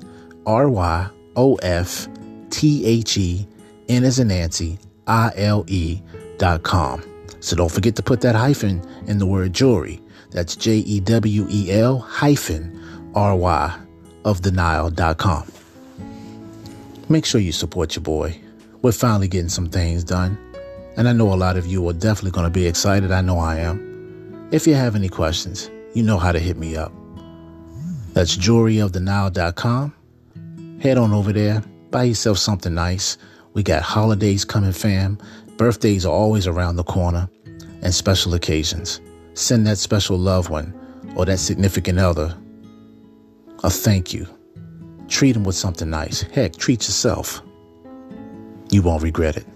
R 0.47 0.69
Y 0.69 1.09
O 1.37 1.55
F 1.57 2.09
T 2.51 2.85
H 2.85 3.17
E 3.17 3.47
N 3.89 4.05
as 4.05 4.19
in 4.19 4.29
Nancy 4.29 4.79
I 5.07 5.33
L 5.37 5.65
E 5.67 6.01
dot 6.37 6.63
com. 6.63 7.03
So 7.41 7.57
don't 7.57 7.71
forget 7.71 7.97
to 7.97 8.03
put 8.03 8.21
that 8.23 8.35
hyphen 8.35 8.83
in 9.07 9.19
the 9.19 9.27
word 9.27 9.53
jewelry. 9.53 10.01
That's 10.31 10.57
J 10.57 10.79
E 10.79 11.01
W 11.01 11.47
E 11.49 11.73
L 11.73 11.99
hyphen 11.99 13.11
R 13.15 13.37
Y 13.37 13.79
of 14.25 14.43
the 14.43 14.51
Nile.com. 14.51 15.51
Make 17.09 17.25
sure 17.25 17.41
you 17.41 17.53
support 17.53 17.97
your 17.97 18.03
boy. 18.03 18.39
We're 18.83 18.93
finally 18.93 19.29
getting 19.29 19.49
some 19.49 19.71
things 19.71 20.05
done. 20.05 20.37
And 20.97 21.09
I 21.09 21.13
know 21.13 21.33
a 21.33 21.37
lot 21.37 21.57
of 21.57 21.67
you 21.67 21.89
are 21.89 21.93
definitely 21.93 22.33
going 22.33 22.47
to 22.47 22.51
be 22.51 22.67
excited. 22.67 23.11
I 23.13 23.23
know 23.23 23.39
I 23.39 23.57
am. 23.57 24.49
If 24.51 24.67
you 24.67 24.75
have 24.75 24.95
any 24.95 25.09
questions, 25.09 25.71
you 25.95 26.03
know 26.03 26.19
how 26.19 26.33
to 26.33 26.39
hit 26.39 26.57
me 26.57 26.77
up. 26.77 26.93
That's 28.13 28.37
jewelryofthenile.com. 28.37 29.95
Head 30.81 30.99
on 30.99 31.13
over 31.13 31.33
there, 31.33 31.63
buy 31.91 32.05
yourself 32.05 32.39
something 32.39 32.75
nice. 32.75 33.17
We 33.55 33.63
got 33.63 33.83
holidays 33.83 34.45
coming, 34.45 34.73
fam. 34.73 35.19
Birthdays 35.59 36.07
are 36.07 36.13
always 36.13 36.47
around 36.47 36.77
the 36.77 36.85
corner, 36.85 37.29
and 37.83 37.95
special 37.95 38.35
occasions. 38.35 39.01
Send 39.35 39.67
that 39.67 39.79
special 39.79 40.17
loved 40.17 40.51
one 40.51 40.73
or 41.17 41.25
that 41.27 41.39
significant 41.39 41.99
other 41.99 42.37
a 43.65 43.71
thank 43.71 44.15
you. 44.15 44.29
Treat 45.09 45.33
them 45.33 45.43
with 45.43 45.57
something 45.57 45.91
nice. 45.91 46.23
Heck, 46.23 46.55
treat 46.57 46.83
yourself. 46.83 47.43
You 48.71 48.83
won't 48.83 49.03
regret 49.03 49.37
it. 49.37 49.47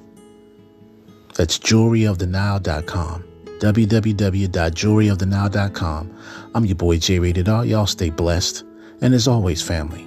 That's 1.35 1.57
jewelryofthenile.com. 1.59 3.25
www.jewelryofthenile.com. 3.61 6.19
I'm 6.55 6.65
your 6.65 6.75
boy 6.75 6.99
J 6.99 7.21
Rated 7.21 7.49
R. 7.49 7.65
Y'all 7.65 7.87
stay 7.87 8.11
blessed. 8.11 8.65
And 9.01 9.15
as 9.15 9.29
always, 9.29 9.63
family, 9.63 10.05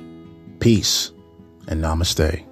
peace 0.60 1.14
and 1.68 1.82
namaste. 1.82 2.46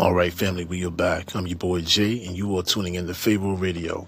All 0.00 0.14
right, 0.14 0.32
family, 0.32 0.64
we 0.64 0.86
are 0.86 0.92
back. 0.92 1.34
I'm 1.34 1.48
your 1.48 1.58
boy 1.58 1.80
Jay, 1.80 2.24
and 2.24 2.36
you 2.36 2.56
are 2.56 2.62
tuning 2.62 2.94
in 2.94 3.08
to 3.08 3.14
Pharaoh 3.14 3.56
Radio. 3.56 4.06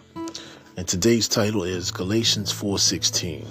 And 0.77 0.87
today's 0.87 1.27
title 1.27 1.65
is 1.65 1.91
Galatians 1.91 2.53
4:16. 2.53 3.45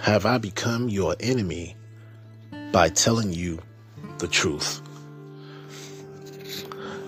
Have 0.00 0.26
I 0.26 0.38
become 0.38 0.88
your 0.88 1.16
enemy 1.18 1.74
by 2.70 2.90
telling 2.90 3.32
you 3.32 3.58
the 4.18 4.28
truth? 4.28 4.80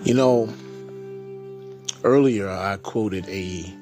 You 0.03 0.13
know, 0.13 0.53
earlier 2.03 2.49
I 2.49 2.75
quoted 2.83 3.25
a, 3.29 3.73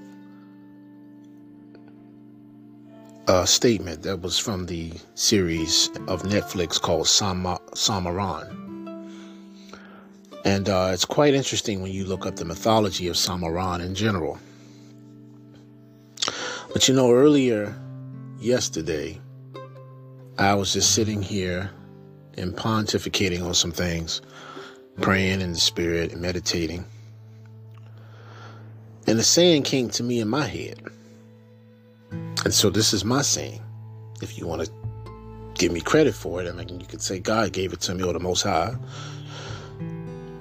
a 3.28 3.48
statement 3.48 4.04
that 4.04 4.22
was 4.22 4.38
from 4.38 4.68
the 4.68 4.94
series 5.16 5.88
of 6.08 6.22
Netflix 6.22 6.80
called 6.80 7.08
Sama, 7.08 7.60
Samaran 7.74 8.59
And 10.46 10.70
uh, 10.70 10.92
it's 10.94 11.06
quite 11.06 11.34
interesting 11.34 11.82
when 11.82 11.92
you 11.92 12.06
look 12.06 12.26
up 12.26 12.38
the 12.38 12.46
mythology 12.46 13.08
of 13.08 13.16
Samaran 13.16 13.82
in 13.82 13.94
general. 13.94 14.40
But 16.72 16.88
you 16.88 16.94
know, 16.94 17.12
earlier 17.12 17.76
yesterday, 18.40 19.20
I 20.38 20.54
was 20.54 20.74
just 20.74 20.94
sitting 20.94 21.22
here 21.22 21.72
and 22.38 22.56
pontificating 22.56 23.46
on 23.46 23.54
some 23.54 23.72
things, 23.72 24.22
praying 25.02 25.42
in 25.42 25.52
the 25.52 25.60
spirit 25.60 26.14
and 26.14 26.22
meditating. 26.22 26.86
And 29.08 29.20
a 29.20 29.24
saying 29.24 29.64
came 29.64 29.90
to 29.90 30.04
me 30.04 30.20
in 30.20 30.30
my 30.30 30.46
head. 30.46 30.82
And 32.12 32.54
so 32.54 32.70
this 32.70 32.94
is 32.94 33.04
my 33.04 33.22
saying. 33.22 33.62
If 34.22 34.38
you 34.38 34.48
want 34.48 34.64
to 34.64 34.72
give 35.56 35.72
me 35.72 35.82
credit 35.82 36.14
for 36.14 36.42
it, 36.42 36.48
I 36.48 36.52
mean, 36.52 36.80
you 36.80 36.86
could 36.86 37.02
say 37.02 37.20
God 37.20 37.52
gave 37.52 37.74
it 37.74 37.82
to 37.82 37.96
me 37.96 38.04
or 38.04 38.14
the 38.14 38.20
Most 38.20 38.44
High. 38.44 38.76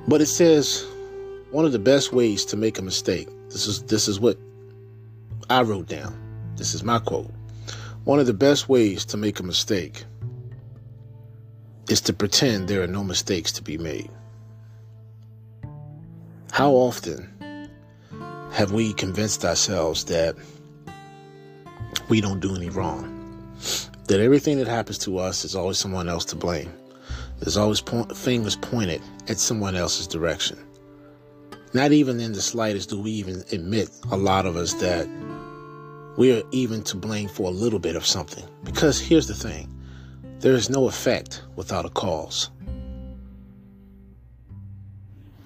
But 0.09 0.23
it 0.23 0.27
says 0.27 0.87
one 1.51 1.67
of 1.67 1.73
the 1.73 1.79
best 1.79 2.15
ways 2.15 2.47
to 2.47 2.57
make 2.57 2.79
a 2.79 2.83
mistake. 2.83 3.29
This 3.51 3.67
is 3.67 3.83
this 3.83 4.09
is 4.09 4.19
what 4.19 4.39
I 5.51 5.61
wrote 5.61 5.87
down. 5.87 6.19
This 6.57 6.73
is 6.73 6.83
my 6.83 6.99
quote. 6.99 7.31
One 8.05 8.19
of 8.19 8.27
the 8.27 8.33
best 8.33 8.71
ways 8.71 9.05
to 9.05 9.19
make 9.19 9.39
a 9.39 9.43
mistake 9.43 10.05
is 11.91 12.01
to 12.03 12.15
pretend 12.15 12.69
there 12.69 12.83
are 12.83 12.87
no 12.87 13.05
mistakes 13.05 13.53
to 13.53 13.63
be 13.63 13.77
made. 13.77 14.11
How 16.53 16.71
often 16.71 17.69
have 18.53 18.73
we 18.73 18.95
convinced 18.95 19.45
ourselves 19.45 20.05
that 20.05 20.37
we 22.09 22.23
don't 22.23 22.41
do 22.41 22.57
any 22.57 22.71
wrong? 22.71 23.15
That 24.07 24.21
everything 24.21 24.57
that 24.57 24.69
happens 24.69 24.97
to 25.01 25.19
us 25.19 25.45
is 25.45 25.55
always 25.55 25.77
someone 25.77 26.09
else 26.09 26.25
to 26.27 26.37
blame. 26.37 26.73
There's 27.41 27.57
always 27.57 27.81
point, 27.81 28.17
fingers 28.17 28.57
pointed 28.57 29.01
at 29.29 29.39
someone 29.39 29.77
else's 29.77 30.07
direction. 30.07 30.59
Not 31.73 31.93
even 31.93 32.19
in 32.21 32.33
the 32.33 32.43
slightest 32.43 32.91
do 32.91 33.01
we 33.01 33.11
even 33.13 33.45
admit, 33.53 33.91
a 34.11 34.17
lot 34.17 34.47
of 34.47 34.57
us, 34.57 34.75
that 34.75 35.09
we 36.17 36.33
are 36.37 36.43
even 36.51 36.83
to 36.85 36.97
blame 36.97 37.29
for 37.29 37.49
a 37.49 37.53
little 37.53 37.79
bit 37.79 37.95
of 37.95 38.07
something. 38.07 38.45
Because 38.65 38.99
here's 39.01 39.29
the 39.29 39.35
thing 39.35 39.73
there 40.41 40.55
is 40.55 40.71
no 40.71 40.87
effect 40.87 41.43
without 41.57 41.85
a 41.85 41.91
cause. 41.91 42.51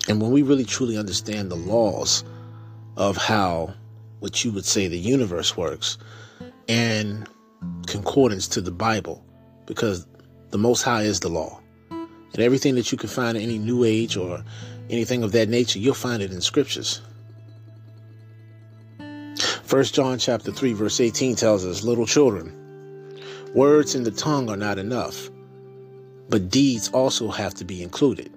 And 0.09 0.21
when 0.21 0.33
we 0.33 0.43
really 0.43 0.65
truly 0.65 0.97
understand 0.97 1.51
the 1.51 1.57
laws 1.57 2.25
of 2.97 3.17
how 3.17 3.75
what 4.21 4.45
you 4.45 4.53
would 4.53 4.65
say 4.65 4.89
the 4.89 4.99
universe 4.99 5.57
works 5.57 5.99
and 6.69 7.27
concordance 7.87 8.47
to 8.49 8.61
the 8.61 8.71
Bible, 8.71 9.25
because 9.67 10.07
the 10.51 10.59
Most 10.59 10.83
High 10.83 11.03
is 11.03 11.21
the 11.21 11.29
law. 11.29 11.62
And 12.33 12.43
everything 12.43 12.75
that 12.77 12.91
you 12.91 12.99
can 12.99 13.09
find 13.09 13.37
in 13.37 13.43
any 13.43 13.59
New 13.59 13.85
Age 13.85 14.17
or 14.17 14.43
anything 14.89 15.23
of 15.23 15.33
that 15.33 15.49
nature, 15.49 15.79
you'll 15.79 15.95
find 15.95 16.23
it 16.23 16.33
in 16.33 16.41
scriptures. 16.41 17.03
First 19.65 19.95
John 19.95 20.19
chapter 20.19 20.53
3 20.53 20.73
verse 20.75 21.01
18 21.01 21.37
tells 21.37 21.65
us, 21.65 21.83
little 21.83 22.07
children, 22.07 22.59
Words 23.55 23.95
in 23.95 24.03
the 24.03 24.11
tongue 24.11 24.49
are 24.49 24.57
not 24.57 24.79
enough, 24.79 25.31
but 26.31 26.49
deeds 26.51 26.89
also 26.89 27.29
have 27.29 27.53
to 27.55 27.65
be 27.65 27.83
included, 27.83 28.33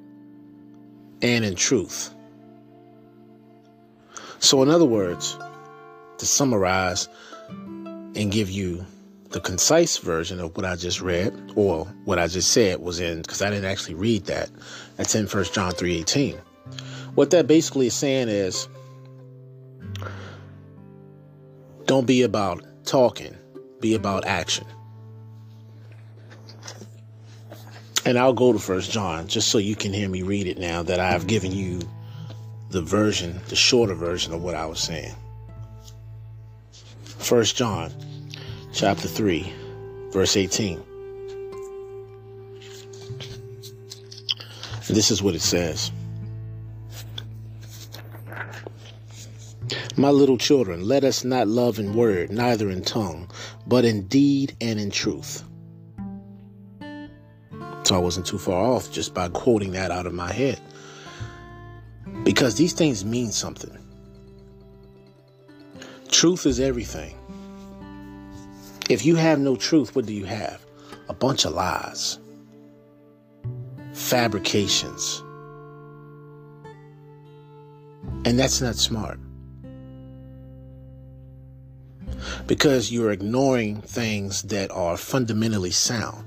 and 1.21 1.45
in 1.45 1.55
truth. 1.55 2.13
So, 4.39 4.61
in 4.61 4.69
other 4.69 4.85
words, 4.85 5.37
to 6.17 6.25
summarize 6.25 7.07
and 7.49 8.31
give 8.31 8.49
you 8.49 8.85
the 9.35 9.41
concise 9.41 9.97
version 9.97 10.39
of 10.39 10.55
what 10.55 10.65
I 10.65 10.77
just 10.77 11.01
read, 11.01 11.51
or 11.57 11.83
what 12.05 12.17
I 12.19 12.27
just 12.27 12.53
said 12.53 12.79
was 12.79 13.01
in, 13.01 13.21
because 13.21 13.41
I 13.41 13.49
didn't 13.49 13.69
actually 13.69 13.95
read 13.95 14.27
that. 14.27 14.49
That's 14.95 15.13
in 15.13 15.27
First 15.27 15.53
John 15.53 15.73
3.18. 15.73 16.39
What 17.15 17.31
that 17.31 17.45
basically 17.45 17.87
is 17.87 17.93
saying 17.93 18.29
is, 18.29 18.69
don't 21.85 22.07
be 22.07 22.21
about 22.21 22.63
talking, 22.85 23.35
be 23.81 23.93
about 23.93 24.23
action. 24.25 24.65
And 28.05 28.17
I'll 28.17 28.31
go 28.31 28.53
to 28.53 28.59
First 28.59 28.89
John 28.89 29.27
just 29.27 29.49
so 29.49 29.57
you 29.57 29.75
can 29.75 29.91
hear 29.91 30.07
me 30.07 30.21
read 30.21 30.47
it 30.47 30.59
now 30.59 30.81
that 30.83 31.01
I've 31.01 31.27
given 31.27 31.51
you 31.51 31.81
the 32.69 32.81
version, 32.81 33.41
the 33.49 33.57
shorter 33.57 33.95
version 33.95 34.33
of 34.33 34.41
what 34.41 34.55
I 34.55 34.65
was 34.65 34.79
saying. 34.79 35.13
First 37.03 37.57
John 37.57 37.91
chapter 38.75 39.07
3, 39.07 39.53
verse 40.11 40.35
18. 40.35 40.83
And 44.87 44.95
this 44.95 45.11
is 45.11 45.23
what 45.23 45.33
it 45.33 45.41
says. 45.41 45.93
My 49.95 50.09
little 50.09 50.37
children, 50.37 50.85
let 50.85 51.05
us 51.05 51.23
not 51.23 51.47
love 51.47 51.79
in 51.79 51.93
word, 51.93 52.31
neither 52.31 52.69
in 52.69 52.81
tongue, 52.83 53.31
but 53.65 53.85
in 53.85 54.07
deed 54.07 54.57
and 54.59 54.77
in 54.77 54.91
truth. 54.91 55.45
So 57.83 57.95
I 57.95 57.99
wasn't 57.99 58.25
too 58.25 58.37
far 58.37 58.61
off 58.61 58.91
just 58.91 59.13
by 59.13 59.29
quoting 59.29 59.71
that 59.71 59.89
out 59.89 60.05
of 60.05 60.13
my 60.13 60.33
head. 60.33 60.59
Because 62.23 62.55
these 62.55 62.73
things 62.73 63.05
mean 63.05 63.31
something. 63.31 63.77
Truth 66.11 66.45
is 66.45 66.59
everything. 66.59 67.15
If 68.87 69.03
you 69.03 69.15
have 69.15 69.39
no 69.39 69.55
truth, 69.55 69.95
what 69.95 70.05
do 70.05 70.13
you 70.13 70.25
have? 70.25 70.63
A 71.09 71.13
bunch 71.13 71.45
of 71.45 71.53
lies, 71.53 72.19
fabrications. 73.93 75.23
And 78.25 78.37
that's 78.37 78.61
not 78.61 78.75
smart. 78.75 79.19
Because 82.45 82.91
you're 82.91 83.11
ignoring 83.11 83.81
things 83.81 84.43
that 84.43 84.69
are 84.71 84.97
fundamentally 84.97 85.71
sound. 85.71 86.23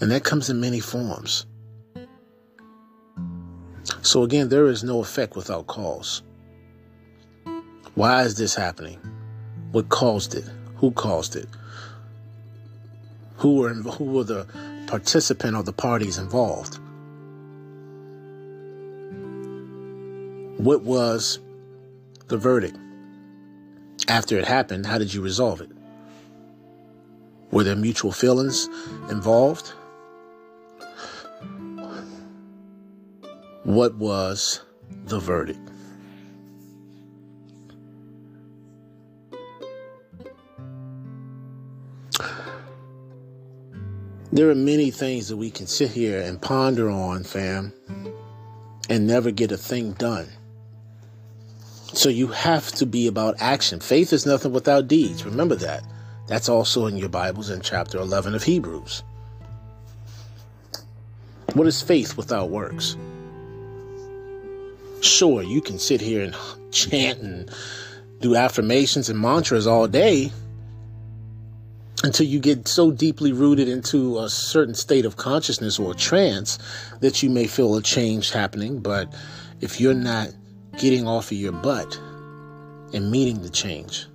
And 0.00 0.10
that 0.10 0.24
comes 0.24 0.50
in 0.50 0.60
many 0.60 0.80
forms. 0.80 1.46
So 4.02 4.24
again, 4.24 4.48
there 4.48 4.66
is 4.66 4.82
no 4.82 5.00
effect 5.00 5.36
without 5.36 5.68
cause. 5.68 6.22
Why 7.94 8.22
is 8.22 8.36
this 8.36 8.54
happening? 8.54 8.98
What 9.74 9.88
caused 9.88 10.36
it? 10.36 10.44
Who 10.76 10.92
caused 10.92 11.34
it? 11.34 11.48
Who 13.38 13.56
were 13.56 13.74
who 13.74 14.04
were 14.04 14.22
the 14.22 14.46
participant 14.86 15.56
or 15.56 15.64
the 15.64 15.72
parties 15.72 16.16
involved? 16.16 16.78
What 20.60 20.82
was 20.82 21.40
the 22.28 22.36
verdict? 22.38 22.78
After 24.06 24.38
it 24.38 24.44
happened, 24.44 24.86
how 24.86 24.98
did 24.98 25.12
you 25.12 25.20
resolve 25.20 25.60
it? 25.60 25.70
Were 27.50 27.64
there 27.64 27.74
mutual 27.74 28.12
feelings 28.12 28.68
involved? 29.10 29.72
What 33.64 33.96
was 33.96 34.60
the 35.06 35.18
verdict? 35.18 35.63
There 44.34 44.50
are 44.50 44.54
many 44.56 44.90
things 44.90 45.28
that 45.28 45.36
we 45.36 45.48
can 45.48 45.68
sit 45.68 45.92
here 45.92 46.20
and 46.20 46.42
ponder 46.42 46.90
on, 46.90 47.22
fam, 47.22 47.72
and 48.90 49.06
never 49.06 49.30
get 49.30 49.52
a 49.52 49.56
thing 49.56 49.92
done. 49.92 50.26
So 51.92 52.08
you 52.08 52.26
have 52.26 52.72
to 52.72 52.84
be 52.84 53.06
about 53.06 53.36
action. 53.40 53.78
Faith 53.78 54.12
is 54.12 54.26
nothing 54.26 54.50
without 54.50 54.88
deeds. 54.88 55.24
Remember 55.24 55.54
that. 55.54 55.84
That's 56.26 56.48
also 56.48 56.86
in 56.86 56.96
your 56.96 57.10
Bibles 57.10 57.48
in 57.48 57.60
chapter 57.60 57.98
11 57.98 58.34
of 58.34 58.42
Hebrews. 58.42 59.04
What 61.52 61.68
is 61.68 61.80
faith 61.80 62.16
without 62.16 62.50
works? 62.50 62.96
Sure, 65.00 65.44
you 65.44 65.60
can 65.60 65.78
sit 65.78 66.00
here 66.00 66.24
and 66.24 66.34
chant 66.72 67.20
and 67.20 67.50
do 68.18 68.34
affirmations 68.34 69.08
and 69.08 69.20
mantras 69.20 69.68
all 69.68 69.86
day 69.86 70.32
until 72.04 72.26
you 72.26 72.38
get 72.38 72.68
so 72.68 72.90
deeply 72.90 73.32
rooted 73.32 73.66
into 73.66 74.18
a 74.18 74.28
certain 74.28 74.74
state 74.74 75.06
of 75.06 75.16
consciousness 75.16 75.78
or 75.78 75.94
trance 75.94 76.58
that 77.00 77.22
you 77.22 77.30
may 77.30 77.46
feel 77.46 77.74
a 77.76 77.82
change 77.82 78.30
happening. 78.30 78.78
But 78.78 79.14
if 79.62 79.80
you're 79.80 79.94
not 79.94 80.28
getting 80.76 81.08
off 81.08 81.32
of 81.32 81.38
your 81.38 81.52
butt 81.52 81.98
and 82.92 83.10
meeting 83.10 83.40
the 83.40 83.48
change, 83.48 84.06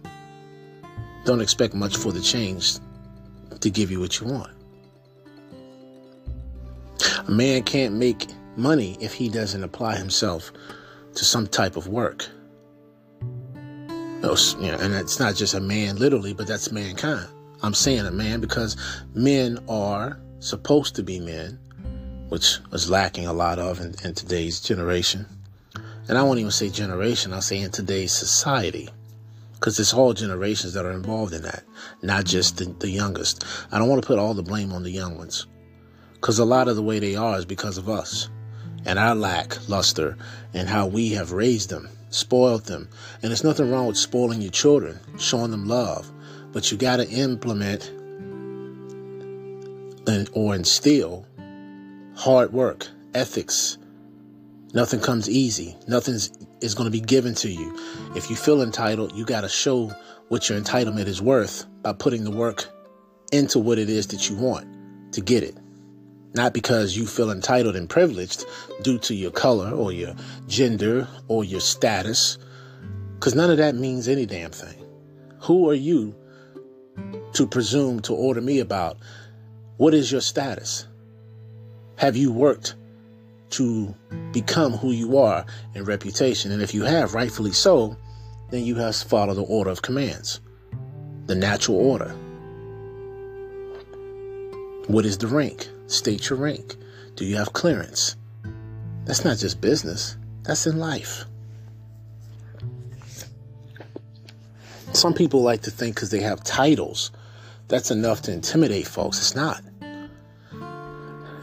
don't 1.25 1.41
expect 1.41 1.73
much 1.73 1.97
for 1.97 2.11
the 2.11 2.21
change 2.21 2.75
to 3.59 3.71
give 3.71 3.89
you 3.89 3.99
what 3.99 4.19
you 4.19 4.27
want. 4.27 4.51
A 7.27 7.31
man 7.31 7.63
can't 7.63 7.95
make 7.95 8.27
money 8.55 8.97
if 9.01 9.15
he 9.15 9.29
doesn't 9.29 9.63
apply 9.63 9.95
himself 9.95 10.51
to 11.15 11.25
some 11.25 11.47
type 11.47 11.75
of 11.75 11.87
work. 11.87 12.27
You 14.21 14.29
know, 14.59 14.77
and 14.79 14.93
it's 14.93 15.19
not 15.19 15.35
just 15.35 15.55
a 15.55 15.59
man 15.59 15.95
literally, 15.95 16.35
but 16.35 16.45
that's 16.45 16.71
mankind. 16.71 17.27
I'm 17.61 17.73
saying 17.73 18.05
a 18.05 18.11
man 18.11 18.41
because 18.41 18.77
men 19.13 19.59
are 19.67 20.19
supposed 20.39 20.95
to 20.95 21.03
be 21.03 21.19
men 21.19 21.59
which 22.29 22.59
is 22.71 22.89
lacking 22.89 23.25
a 23.25 23.33
lot 23.33 23.59
of 23.59 23.79
in, 23.79 23.95
in 24.03 24.13
today's 24.13 24.59
generation. 24.59 25.25
And 26.07 26.17
I 26.17 26.23
won't 26.23 26.39
even 26.39 26.51
say 26.51 26.69
generation, 26.69 27.33
I'll 27.33 27.41
say 27.41 27.59
in 27.59 27.71
today's 27.71 28.13
society. 28.13 28.89
Because 29.53 29.79
it's 29.79 29.93
all 29.93 30.13
generations 30.13 30.73
that 30.73 30.85
are 30.85 30.91
involved 30.91 31.33
in 31.33 31.41
that, 31.41 31.63
not 32.01 32.25
just 32.25 32.57
the, 32.57 32.65
the 32.79 32.89
youngest. 32.89 33.43
I 33.71 33.77
don't 33.77 33.89
want 33.89 34.01
to 34.01 34.07
put 34.07 34.17
all 34.17 34.33
the 34.33 34.43
blame 34.43 34.71
on 34.71 34.83
the 34.83 34.91
young 34.91 35.17
ones. 35.17 35.47
Because 36.13 36.39
a 36.39 36.45
lot 36.45 36.67
of 36.67 36.75
the 36.75 36.83
way 36.83 36.99
they 36.99 37.15
are 37.15 37.37
is 37.37 37.45
because 37.45 37.77
of 37.77 37.89
us 37.89 38.29
and 38.85 38.97
our 38.97 39.15
lack 39.15 39.67
luster 39.67 40.17
and 40.53 40.69
how 40.69 40.87
we 40.87 41.09
have 41.09 41.31
raised 41.31 41.69
them, 41.69 41.89
spoiled 42.09 42.65
them. 42.65 42.89
And 43.21 43.31
there's 43.31 43.43
nothing 43.43 43.69
wrong 43.69 43.87
with 43.87 43.97
spoiling 43.97 44.41
your 44.41 44.51
children, 44.51 44.99
showing 45.17 45.51
them 45.51 45.67
love. 45.67 46.09
But 46.51 46.71
you 46.71 46.77
got 46.77 46.97
to 46.97 47.07
implement 47.07 47.89
and, 50.07 50.29
or 50.33 50.55
instill 50.55 51.25
hard 52.15 52.51
work, 52.51 52.87
ethics. 53.13 53.77
Nothing 54.73 54.99
comes 54.99 55.29
easy. 55.29 55.75
Nothing 55.87 56.15
is 56.15 56.75
going 56.75 56.85
to 56.85 56.91
be 56.91 56.99
given 56.99 57.33
to 57.35 57.49
you. 57.49 57.77
If 58.15 58.29
you 58.29 58.35
feel 58.35 58.61
entitled, 58.61 59.15
you 59.15 59.25
got 59.25 59.41
to 59.41 59.49
show 59.49 59.91
what 60.27 60.49
your 60.49 60.59
entitlement 60.59 61.07
is 61.07 61.21
worth 61.21 61.65
by 61.81 61.93
putting 61.93 62.23
the 62.23 62.31
work 62.31 62.65
into 63.31 63.59
what 63.59 63.79
it 63.79 63.89
is 63.89 64.07
that 64.07 64.29
you 64.29 64.35
want 64.35 64.67
to 65.13 65.21
get 65.21 65.43
it. 65.43 65.55
Not 66.35 66.53
because 66.53 66.95
you 66.95 67.07
feel 67.07 67.31
entitled 67.31 67.75
and 67.75 67.89
privileged 67.89 68.45
due 68.83 68.99
to 68.99 69.15
your 69.15 69.31
color 69.31 69.71
or 69.71 69.91
your 69.91 70.13
gender 70.47 71.07
or 71.27 71.43
your 71.43 71.61
status, 71.61 72.37
because 73.15 73.33
none 73.33 73.49
of 73.49 73.57
that 73.57 73.75
means 73.75 74.07
any 74.07 74.27
damn 74.27 74.51
thing. 74.51 74.75
Who 75.39 75.69
are 75.69 75.73
you 75.73 76.15
to 77.33 77.47
presume 77.47 78.01
to 78.01 78.13
order 78.13 78.41
me 78.41 78.59
about 78.59 78.97
what 79.77 79.93
is 79.93 80.11
your 80.11 80.21
status? 80.21 80.87
Have 81.97 82.17
you 82.17 82.31
worked 82.31 82.75
to 83.51 83.93
become 84.31 84.73
who 84.73 84.91
you 84.91 85.17
are 85.17 85.45
in 85.73 85.83
reputation? 85.85 86.51
And 86.51 86.61
if 86.61 86.73
you 86.73 86.83
have, 86.83 87.13
rightfully 87.13 87.51
so, 87.51 87.97
then 88.51 88.63
you 88.63 88.75
have 88.75 88.95
to 88.95 89.07
follow 89.07 89.33
the 89.33 89.43
order 89.43 89.69
of 89.69 89.81
commands, 89.81 90.41
the 91.27 91.35
natural 91.35 91.77
order. 91.77 92.15
What 94.87 95.05
is 95.05 95.17
the 95.17 95.27
rank? 95.27 95.69
State 95.87 96.29
your 96.29 96.39
rank. 96.39 96.75
Do 97.15 97.25
you 97.25 97.35
have 97.35 97.53
clearance? 97.53 98.15
That's 99.05 99.23
not 99.25 99.37
just 99.37 99.61
business, 99.61 100.17
that's 100.43 100.65
in 100.67 100.79
life. 100.79 101.25
Some 104.93 105.13
people 105.13 105.41
like 105.41 105.61
to 105.63 105.71
think 105.71 105.95
because 105.95 106.09
they 106.09 106.21
have 106.21 106.43
titles, 106.43 107.11
that's 107.69 107.91
enough 107.91 108.23
to 108.23 108.33
intimidate 108.33 108.87
folks. 108.87 109.19
It's 109.19 109.35
not. 109.35 109.61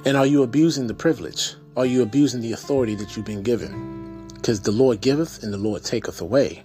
And 0.04 0.16
are 0.16 0.26
you 0.26 0.42
abusing 0.42 0.86
the 0.86 0.94
privilege? 0.94 1.54
Are 1.76 1.86
you 1.86 2.02
abusing 2.02 2.40
the 2.40 2.52
authority 2.52 2.94
that 2.96 3.16
you've 3.16 3.24
been 3.24 3.42
given? 3.42 4.28
Because 4.34 4.60
the 4.60 4.72
Lord 4.72 5.00
giveth 5.00 5.42
and 5.42 5.52
the 5.52 5.58
Lord 5.58 5.84
taketh 5.84 6.20
away. 6.20 6.62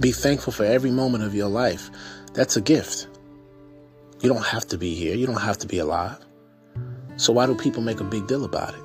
Be 0.00 0.12
thankful 0.12 0.52
for 0.52 0.64
every 0.64 0.90
moment 0.90 1.24
of 1.24 1.34
your 1.34 1.48
life. 1.48 1.90
That's 2.32 2.56
a 2.56 2.60
gift. 2.60 3.06
You 4.20 4.28
don't 4.28 4.44
have 4.44 4.66
to 4.68 4.78
be 4.78 4.94
here. 4.94 5.14
You 5.14 5.26
don't 5.26 5.40
have 5.40 5.58
to 5.58 5.66
be 5.66 5.78
alive. 5.78 6.18
So 7.16 7.32
why 7.32 7.46
do 7.46 7.54
people 7.54 7.82
make 7.82 8.00
a 8.00 8.04
big 8.04 8.26
deal 8.26 8.44
about 8.44 8.74
it? 8.74 8.80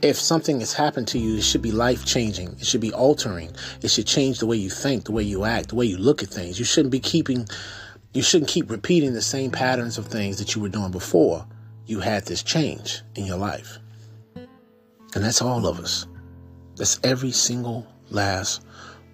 If 0.00 0.16
something 0.16 0.60
has 0.60 0.72
happened 0.72 1.08
to 1.08 1.18
you, 1.18 1.38
it 1.38 1.42
should 1.42 1.62
be 1.62 1.72
life 1.72 2.04
changing. 2.04 2.56
It 2.60 2.66
should 2.66 2.80
be 2.80 2.92
altering. 2.92 3.50
It 3.82 3.90
should 3.90 4.06
change 4.06 4.38
the 4.38 4.46
way 4.46 4.56
you 4.56 4.70
think, 4.70 5.04
the 5.04 5.12
way 5.12 5.24
you 5.24 5.44
act, 5.44 5.70
the 5.70 5.74
way 5.74 5.86
you 5.86 5.98
look 5.98 6.22
at 6.22 6.28
things. 6.28 6.58
You 6.58 6.64
shouldn't 6.64 6.92
be 6.92 7.00
keeping 7.00 7.48
you 8.14 8.22
shouldn't 8.22 8.50
keep 8.50 8.70
repeating 8.70 9.12
the 9.12 9.22
same 9.22 9.50
patterns 9.50 9.98
of 9.98 10.06
things 10.06 10.38
that 10.38 10.54
you 10.54 10.62
were 10.62 10.68
doing 10.68 10.90
before 10.90 11.46
you 11.86 12.00
had 12.00 12.24
this 12.24 12.42
change 12.42 13.02
in 13.14 13.24
your 13.24 13.36
life. 13.36 13.78
And 15.14 15.24
that's 15.24 15.42
all 15.42 15.66
of 15.66 15.78
us. 15.78 16.06
That's 16.76 16.98
every 17.04 17.32
single 17.32 17.86
last 18.10 18.64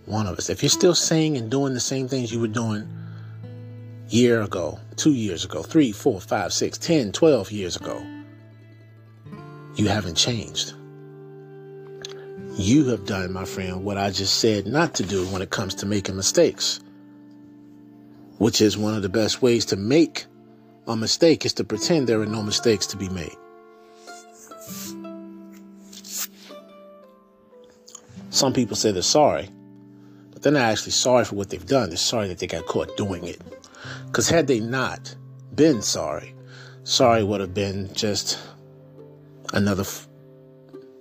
one 0.06 0.26
of 0.26 0.38
us. 0.38 0.48
If 0.48 0.62
you're 0.62 0.70
still 0.70 0.94
saying 0.94 1.36
and 1.36 1.50
doing 1.50 1.74
the 1.74 1.80
same 1.80 2.08
things 2.08 2.32
you 2.32 2.40
were 2.40 2.46
doing 2.46 2.88
year 4.08 4.42
ago, 4.42 4.78
two 4.96 5.12
years 5.12 5.44
ago, 5.44 5.62
three, 5.62 5.92
four, 5.92 6.20
five, 6.20 6.52
six, 6.52 6.78
ten, 6.78 7.10
twelve 7.10 7.50
years 7.50 7.76
ago, 7.76 8.00
you 9.76 9.88
haven't 9.88 10.16
changed. 10.16 10.74
You 12.56 12.86
have 12.86 13.04
done, 13.04 13.32
my 13.32 13.44
friend, 13.44 13.84
what 13.84 13.98
I 13.98 14.10
just 14.10 14.38
said 14.38 14.66
not 14.66 14.94
to 14.94 15.02
do 15.02 15.26
when 15.26 15.42
it 15.42 15.50
comes 15.50 15.74
to 15.76 15.86
making 15.86 16.16
mistakes 16.16 16.80
which 18.38 18.60
is 18.60 18.76
one 18.76 18.94
of 18.94 19.02
the 19.02 19.08
best 19.08 19.42
ways 19.42 19.64
to 19.66 19.76
make 19.76 20.26
a 20.86 20.96
mistake 20.96 21.44
is 21.44 21.52
to 21.54 21.64
pretend 21.64 22.06
there 22.06 22.20
are 22.20 22.26
no 22.26 22.42
mistakes 22.42 22.86
to 22.86 22.96
be 22.96 23.08
made. 23.08 23.36
Some 28.30 28.52
people 28.52 28.76
say 28.76 28.90
they're 28.90 29.02
sorry, 29.02 29.48
but 30.32 30.42
they're 30.42 30.52
not 30.52 30.62
actually 30.62 30.92
sorry 30.92 31.24
for 31.24 31.36
what 31.36 31.50
they've 31.50 31.64
done. 31.64 31.88
They're 31.88 31.96
sorry 31.96 32.28
that 32.28 32.38
they 32.38 32.48
got 32.48 32.66
caught 32.66 32.96
doing 32.96 33.24
it. 33.24 33.40
Because 34.06 34.28
had 34.28 34.48
they 34.48 34.58
not 34.60 35.14
been 35.54 35.82
sorry, 35.82 36.34
sorry 36.82 37.22
would 37.22 37.40
have 37.40 37.54
been 37.54 37.94
just 37.94 38.38
another 39.54 39.82
f- 39.82 40.08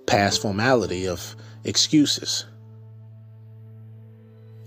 past 0.06 0.40
formality 0.40 1.06
of 1.06 1.36
excuses. 1.64 2.46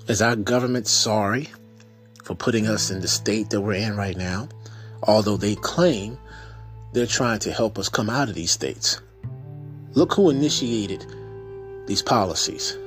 Is 0.08 0.22
our 0.22 0.36
government 0.36 0.88
sorry 0.88 1.50
for 2.24 2.36
putting 2.36 2.68
us 2.68 2.92
in 2.92 3.02
the 3.02 3.08
state 3.08 3.50
that 3.50 3.62
we're 3.62 3.74
in 3.74 3.96
right 3.96 4.18
now, 4.18 4.50
although 5.04 5.38
they 5.38 5.56
claim 5.56 6.18
they're 6.94 7.06
trying 7.06 7.40
to 7.40 7.52
help 7.52 7.80
us 7.80 7.90
come 7.90 8.10
out 8.10 8.30
of 8.30 8.36
these 8.36 8.52
states. 8.52 9.02
Look 9.94 10.14
who 10.14 10.30
initiated 10.30 11.06
these 11.88 12.02
policies. 12.02 12.78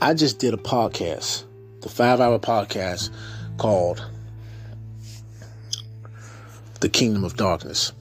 I 0.00 0.14
just 0.14 0.38
did 0.38 0.54
a 0.54 0.58
podcast, 0.58 1.44
the 1.80 1.88
five 1.88 2.20
hour 2.20 2.38
podcast 2.38 3.10
called 3.58 4.04
The 6.80 6.88
Kingdom 6.88 7.24
of 7.24 7.36
Darkness. 7.36 7.92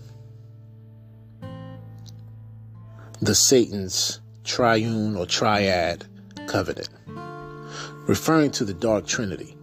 The 3.23 3.36
Satan's 3.36 4.19
triune 4.43 5.15
or 5.15 5.27
triad 5.27 6.07
covenant, 6.47 6.89
referring 8.07 8.49
to 8.49 8.65
the 8.65 8.73
dark 8.73 9.05
trinity. 9.05 9.55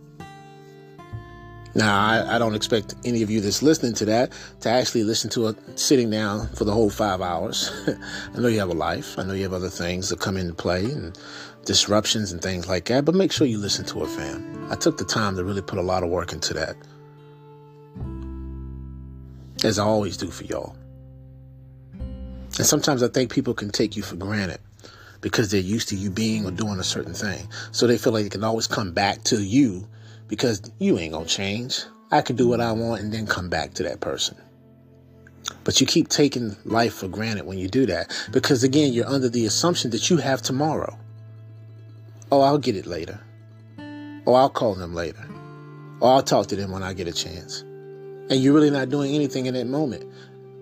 Now, 1.74 2.00
I, 2.00 2.36
I, 2.36 2.38
don't 2.38 2.54
expect 2.54 2.94
any 3.04 3.22
of 3.22 3.30
you 3.30 3.40
that's 3.40 3.60
listening 3.60 3.94
to 3.94 4.04
that 4.04 4.32
to 4.60 4.68
actually 4.68 5.02
listen 5.02 5.28
to 5.30 5.48
it 5.48 5.56
sitting 5.78 6.08
down 6.08 6.48
for 6.50 6.64
the 6.64 6.72
whole 6.72 6.88
five 6.88 7.20
hours. 7.20 7.70
I 8.34 8.38
know 8.38 8.46
you 8.46 8.60
have 8.60 8.70
a 8.70 8.74
life. 8.74 9.18
I 9.18 9.24
know 9.24 9.34
you 9.34 9.42
have 9.42 9.52
other 9.52 9.68
things 9.68 10.08
that 10.10 10.20
come 10.20 10.36
into 10.36 10.54
play 10.54 10.84
and 10.84 11.18
disruptions 11.64 12.30
and 12.30 12.40
things 12.40 12.68
like 12.68 12.84
that, 12.86 13.04
but 13.04 13.16
make 13.16 13.32
sure 13.32 13.46
you 13.46 13.58
listen 13.58 13.84
to 13.86 14.04
it, 14.04 14.08
fam. 14.08 14.68
I 14.70 14.76
took 14.76 14.98
the 14.98 15.04
time 15.04 15.34
to 15.34 15.42
really 15.42 15.62
put 15.62 15.80
a 15.80 15.82
lot 15.82 16.04
of 16.04 16.10
work 16.10 16.32
into 16.32 16.54
that, 16.54 16.76
as 19.64 19.80
I 19.80 19.84
always 19.84 20.16
do 20.16 20.28
for 20.30 20.44
y'all. 20.44 20.76
And 22.58 22.66
sometimes 22.66 23.02
I 23.02 23.08
think 23.08 23.32
people 23.32 23.54
can 23.54 23.70
take 23.70 23.96
you 23.96 24.02
for 24.02 24.16
granted 24.16 24.58
because 25.20 25.50
they're 25.50 25.60
used 25.60 25.88
to 25.88 25.96
you 25.96 26.10
being 26.10 26.44
or 26.44 26.50
doing 26.50 26.78
a 26.78 26.84
certain 26.84 27.14
thing. 27.14 27.48
So 27.72 27.86
they 27.86 27.98
feel 27.98 28.12
like 28.12 28.24
they 28.24 28.30
can 28.30 28.44
always 28.44 28.66
come 28.66 28.92
back 28.92 29.22
to 29.24 29.42
you 29.42 29.88
because 30.28 30.60
you 30.78 30.98
ain't 30.98 31.12
gonna 31.12 31.26
change. 31.26 31.84
I 32.10 32.20
can 32.20 32.36
do 32.36 32.48
what 32.48 32.60
I 32.60 32.72
want 32.72 33.02
and 33.02 33.12
then 33.12 33.26
come 33.26 33.48
back 33.48 33.74
to 33.74 33.82
that 33.84 34.00
person. 34.00 34.36
But 35.64 35.80
you 35.80 35.86
keep 35.86 36.08
taking 36.08 36.56
life 36.64 36.94
for 36.94 37.08
granted 37.08 37.46
when 37.46 37.58
you 37.58 37.68
do 37.68 37.86
that 37.86 38.12
because, 38.32 38.64
again, 38.64 38.92
you're 38.92 39.06
under 39.06 39.28
the 39.28 39.46
assumption 39.46 39.90
that 39.92 40.10
you 40.10 40.16
have 40.18 40.42
tomorrow. 40.42 40.98
Oh, 42.30 42.40
I'll 42.40 42.58
get 42.58 42.76
it 42.76 42.86
later. 42.86 43.18
Oh, 44.26 44.34
I'll 44.34 44.50
call 44.50 44.74
them 44.74 44.94
later. 44.94 45.26
Oh, 46.02 46.08
I'll 46.08 46.22
talk 46.22 46.48
to 46.48 46.56
them 46.56 46.70
when 46.70 46.82
I 46.82 46.92
get 46.92 47.08
a 47.08 47.12
chance. 47.12 47.62
And 48.30 48.34
you're 48.34 48.52
really 48.52 48.70
not 48.70 48.90
doing 48.90 49.14
anything 49.14 49.46
in 49.46 49.54
that 49.54 49.66
moment. 49.66 50.04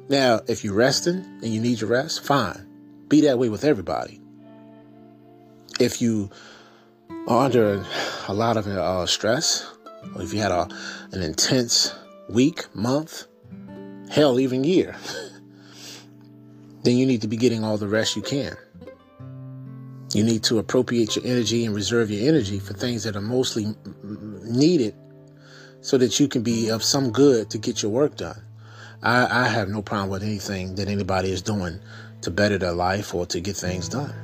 Now, 0.09 0.40
if 0.47 0.62
you're 0.62 0.75
resting 0.75 1.25
and 1.42 1.47
you 1.47 1.61
need 1.61 1.81
your 1.81 1.90
rest, 1.90 2.25
fine. 2.25 2.66
Be 3.09 3.23
that 3.23 3.38
way 3.38 3.49
with 3.49 3.64
everybody. 3.64 4.21
If 5.81 6.01
you 6.01 6.31
are 7.27 7.45
under 7.45 7.85
a 8.29 8.33
lot 8.33 8.57
of 8.57 8.66
uh, 8.69 9.07
stress, 9.07 9.66
or 10.14 10.23
if 10.23 10.33
you 10.33 10.40
had 10.40 10.53
a, 10.53 10.69
an 11.12 11.23
intense 11.23 11.92
week, 12.29 12.73
month, 12.75 13.27
hell, 14.11 14.38
even 14.38 14.62
year, 14.62 14.97
then 16.83 16.97
you 16.97 17.05
need 17.05 17.23
to 17.23 17.29
be 17.29 17.37
getting 17.37 17.64
all 17.64 17.77
the 17.77 17.88
rest 17.88 18.14
you 18.14 18.23
can. 18.23 18.57
You 20.14 20.23
need 20.23 20.45
to 20.45 20.59
appropriate 20.59 21.16
your 21.16 21.27
energy 21.27 21.64
and 21.64 21.75
reserve 21.75 22.11
your 22.11 22.29
energy 22.29 22.61
for 22.61 22.75
things 22.75 23.03
that 23.05 23.16
are 23.16 23.21
mostly 23.21 23.75
needed 24.45 24.95
so 25.81 25.99
that 25.99 26.19
you 26.21 26.29
can 26.29 26.42
be 26.42 26.69
of 26.69 26.83
some 26.85 27.11
good 27.11 27.51
to 27.51 27.59
get 27.59 27.83
your 27.83 27.90
work 27.90 28.16
done. 28.16 28.45
I, 29.02 29.44
I 29.44 29.48
have 29.48 29.68
no 29.68 29.82
problem 29.82 30.11
with 30.11 30.22
anything 30.22 30.74
that 30.76 30.88
anybody 30.88 31.30
is 31.30 31.42
doing 31.42 31.78
to 32.22 32.30
better 32.30 32.59
their 32.59 32.72
life 32.72 33.14
or 33.14 33.26
to 33.26 33.40
get 33.40 33.56
things 33.56 33.88
done. 33.88 34.14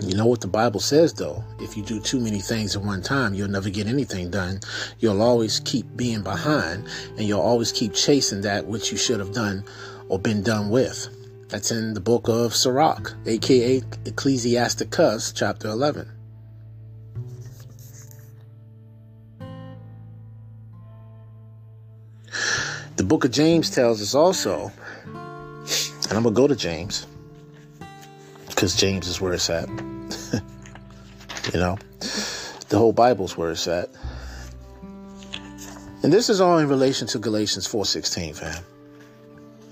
You 0.00 0.14
know 0.14 0.26
what 0.26 0.42
the 0.42 0.46
Bible 0.46 0.80
says, 0.80 1.14
though? 1.14 1.42
If 1.58 1.74
you 1.74 1.82
do 1.82 2.00
too 2.00 2.20
many 2.20 2.40
things 2.40 2.76
at 2.76 2.82
one 2.82 3.02
time, 3.02 3.32
you'll 3.32 3.48
never 3.48 3.70
get 3.70 3.86
anything 3.86 4.30
done. 4.30 4.60
You'll 4.98 5.22
always 5.22 5.60
keep 5.60 5.86
being 5.96 6.22
behind, 6.22 6.86
and 7.16 7.22
you'll 7.22 7.40
always 7.40 7.72
keep 7.72 7.94
chasing 7.94 8.42
that 8.42 8.66
which 8.66 8.92
you 8.92 8.98
should 8.98 9.20
have 9.20 9.32
done 9.32 9.64
or 10.10 10.18
been 10.18 10.42
done 10.42 10.68
with. 10.68 11.08
That's 11.48 11.70
in 11.70 11.94
the 11.94 12.00
book 12.00 12.28
of 12.28 12.54
Sirach, 12.54 13.14
aka 13.24 13.82
Ecclesiasticus, 14.04 15.32
chapter 15.32 15.68
11. 15.68 16.15
The 22.96 23.04
book 23.04 23.24
of 23.26 23.30
James 23.30 23.68
tells 23.68 24.00
us 24.00 24.14
also, 24.14 24.72
and 25.04 26.12
I'm 26.12 26.22
going 26.22 26.34
to 26.34 26.40
go 26.40 26.46
to 26.46 26.56
James 26.56 27.06
because 28.48 28.74
James 28.74 29.06
is 29.06 29.20
where 29.20 29.34
it's 29.34 29.50
at. 29.50 29.68
you 31.52 31.60
know, 31.60 31.76
the 32.70 32.78
whole 32.78 32.94
Bible's 32.94 33.36
where 33.36 33.50
it's 33.50 33.68
at. 33.68 33.90
And 36.02 36.10
this 36.10 36.30
is 36.30 36.40
all 36.40 36.58
in 36.58 36.68
relation 36.68 37.06
to 37.08 37.18
Galatians 37.18 37.68
4:16, 37.68 38.36
fam. 38.36 38.64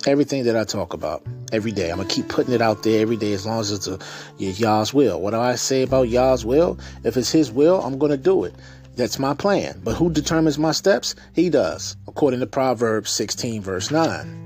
Everything 0.06 0.44
that 0.44 0.56
I 0.56 0.64
talk 0.64 0.92
about 0.92 1.22
every 1.50 1.72
day, 1.72 1.90
I'm 1.90 1.96
gonna 1.96 2.08
keep 2.08 2.28
putting 2.28 2.52
it 2.52 2.60
out 2.60 2.82
there 2.82 3.00
every 3.00 3.16
day 3.16 3.32
as 3.32 3.46
long 3.46 3.60
as 3.60 3.70
it's 3.70 3.86
a 3.86 3.98
Yah's 4.36 4.92
will. 4.92 5.18
What 5.20 5.30
do 5.30 5.40
I 5.40 5.54
say 5.54 5.82
about 5.82 6.08
Yah's 6.08 6.44
will? 6.44 6.78
If 7.04 7.16
it's 7.16 7.30
His 7.30 7.50
will, 7.50 7.80
I'm 7.80 7.98
gonna 7.98 8.18
do 8.18 8.44
it. 8.44 8.54
That's 8.96 9.18
my 9.18 9.34
plan. 9.34 9.80
But 9.82 9.96
who 9.96 10.10
determines 10.10 10.58
my 10.58 10.72
steps? 10.72 11.14
He 11.32 11.50
does, 11.50 11.96
according 12.06 12.40
to 12.40 12.46
Proverbs 12.46 13.10
16, 13.10 13.62
verse 13.62 13.90
9. 13.90 14.40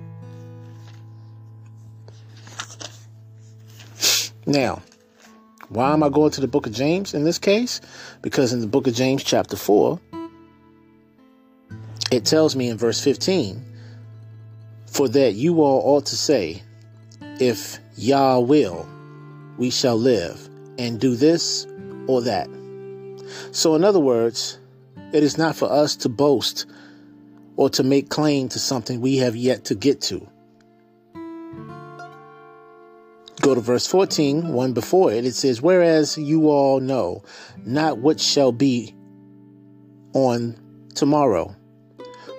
Now, 4.46 4.82
why 5.68 5.92
am 5.92 6.02
I 6.02 6.08
going 6.08 6.30
to 6.32 6.40
the 6.40 6.48
book 6.48 6.66
of 6.66 6.72
James 6.72 7.12
in 7.12 7.24
this 7.24 7.38
case? 7.38 7.82
Because 8.22 8.54
in 8.54 8.60
the 8.60 8.66
book 8.66 8.86
of 8.86 8.94
James, 8.94 9.22
chapter 9.22 9.56
4, 9.56 10.00
it 12.10 12.24
tells 12.24 12.56
me 12.56 12.70
in 12.70 12.78
verse 12.78 13.02
15, 13.04 13.62
For 14.86 15.08
that 15.08 15.34
you 15.34 15.60
all 15.60 15.82
ought 15.84 16.06
to 16.06 16.16
say, 16.16 16.62
If 17.38 17.78
Yah 17.96 18.38
will, 18.38 18.88
we 19.58 19.68
shall 19.68 19.96
live, 19.96 20.48
and 20.78 20.98
do 20.98 21.14
this 21.14 21.66
or 22.06 22.22
that. 22.22 22.48
So, 23.52 23.74
in 23.74 23.84
other 23.84 24.00
words, 24.00 24.58
it 25.12 25.22
is 25.22 25.38
not 25.38 25.56
for 25.56 25.70
us 25.70 25.96
to 25.96 26.08
boast 26.08 26.66
or 27.56 27.70
to 27.70 27.82
make 27.82 28.08
claim 28.08 28.48
to 28.50 28.58
something 28.58 29.00
we 29.00 29.18
have 29.18 29.34
yet 29.34 29.64
to 29.66 29.74
get 29.74 30.00
to. 30.02 30.26
Go 33.40 33.54
to 33.54 33.60
verse 33.60 33.86
14, 33.86 34.48
one 34.52 34.72
before 34.72 35.12
it. 35.12 35.24
It 35.24 35.34
says, 35.34 35.62
Whereas 35.62 36.18
you 36.18 36.50
all 36.50 36.80
know 36.80 37.22
not 37.64 37.98
what 37.98 38.20
shall 38.20 38.52
be 38.52 38.94
on 40.12 40.56
tomorrow. 40.94 41.54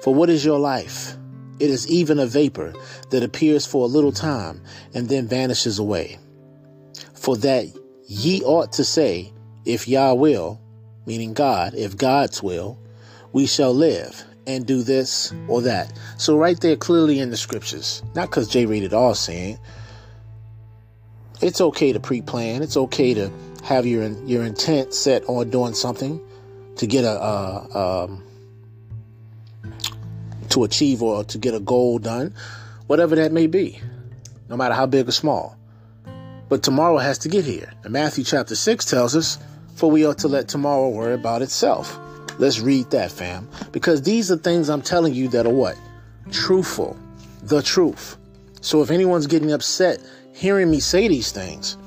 For 0.04 0.14
what 0.14 0.30
is 0.30 0.44
your 0.44 0.60
life? 0.60 1.16
It 1.60 1.70
is 1.70 1.90
even 1.90 2.20
a 2.20 2.26
vapor 2.26 2.74
that 3.10 3.24
appears 3.24 3.66
for 3.66 3.84
a 3.84 3.88
little 3.88 4.12
time 4.12 4.62
and 4.94 5.10
then 5.10 5.28
vanishes 5.28 5.80
away. 5.80 6.20
For 7.14 7.36
that 7.38 7.68
ye 8.08 8.42
ought 8.44 8.74
to 8.74 8.84
say, 8.84 9.34
If 9.66 9.88
Yah 9.88 10.14
will, 10.14 10.62
meaning 11.06 11.34
God, 11.34 11.74
if 11.76 11.98
God's 11.98 12.42
will, 12.42 12.80
we 13.34 13.46
shall 13.46 13.74
live 13.74 14.24
and 14.48 14.66
do 14.66 14.82
this 14.82 15.34
or 15.48 15.62
that. 15.62 15.94
So, 16.18 16.38
right 16.38 16.60
there, 16.60 16.76
clearly 16.76 17.20
in 17.20 17.30
the 17.30 17.38
scriptures, 17.38 18.02
not 18.16 18.30
because 18.30 18.48
J 18.48 18.66
Rated 18.66 18.94
R 18.94 19.16
saying, 19.16 19.60
it's 21.42 21.62
okay 21.62 21.94
to 21.94 22.00
pre-plan. 22.00 22.62
It's 22.62 22.76
okay 22.76 23.14
to 23.14 23.32
have 23.64 23.86
your 23.86 24.08
your 24.26 24.44
intent 24.44 24.94
set 24.94 25.24
on 25.26 25.50
doing 25.50 25.74
something 25.74 26.20
to 26.78 26.88
get 26.88 27.04
a, 27.04 27.78
um, 27.78 28.24
to 30.50 30.64
achieve 30.64 31.02
or 31.04 31.24
to 31.26 31.38
get 31.38 31.54
a 31.54 31.60
goal 31.60 32.00
done, 32.00 32.34
whatever 32.88 33.16
that 33.16 33.32
may 33.32 33.48
be, 33.48 33.80
no 34.48 34.56
matter 34.56 34.74
how 34.74 34.86
big 34.86 35.08
or 35.08 35.12
small. 35.12 35.58
But 36.48 36.64
tomorrow 36.64 36.98
has 36.98 37.18
to 37.20 37.30
get 37.30 37.46
here. 37.46 37.72
And 37.84 37.94
Matthew 37.94 38.24
chapter 38.24 38.56
6 38.56 38.86
tells 38.86 39.16
us, 39.16 39.38
For 39.80 39.90
we 39.90 40.06
ought 40.06 40.18
to 40.18 40.28
let 40.28 40.50
tomorrow 40.50 40.90
worry 40.90 41.14
about 41.14 41.42
itself. 41.42 41.98
Let's 42.38 42.60
read 42.60 42.92
that, 42.92 43.12
fam. 43.12 43.48
Because 43.72 44.02
these 44.02 44.30
are 44.30 44.36
things 44.36 44.70
I'm 44.70 44.82
telling 44.82 45.14
you 45.14 45.30
that 45.30 45.46
are 45.46 45.54
what? 45.54 45.78
Truthful. 46.32 46.98
The 47.44 47.62
truth. 47.62 48.18
So 48.60 48.82
if 48.82 48.92
anyone's 48.92 49.26
getting 49.26 49.54
upset 49.54 50.02
hearing 50.34 50.70
me 50.70 50.82
say 50.82 51.08
these 51.08 51.32
things. 51.32 51.78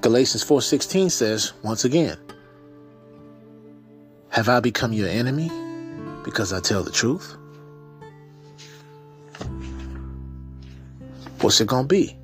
Galatians 0.00 0.42
4:16 0.42 1.10
says, 1.10 1.52
once 1.62 1.84
again, 1.84 2.16
have 4.30 4.48
I 4.48 4.60
become 4.60 4.94
your 4.94 5.08
enemy 5.08 5.50
because 6.24 6.50
I 6.50 6.60
tell 6.60 6.82
the 6.82 6.90
truth? 6.90 7.36
What's 11.42 11.60
it 11.60 11.68
going 11.68 11.84
to 11.84 11.88
be? 11.88 12.16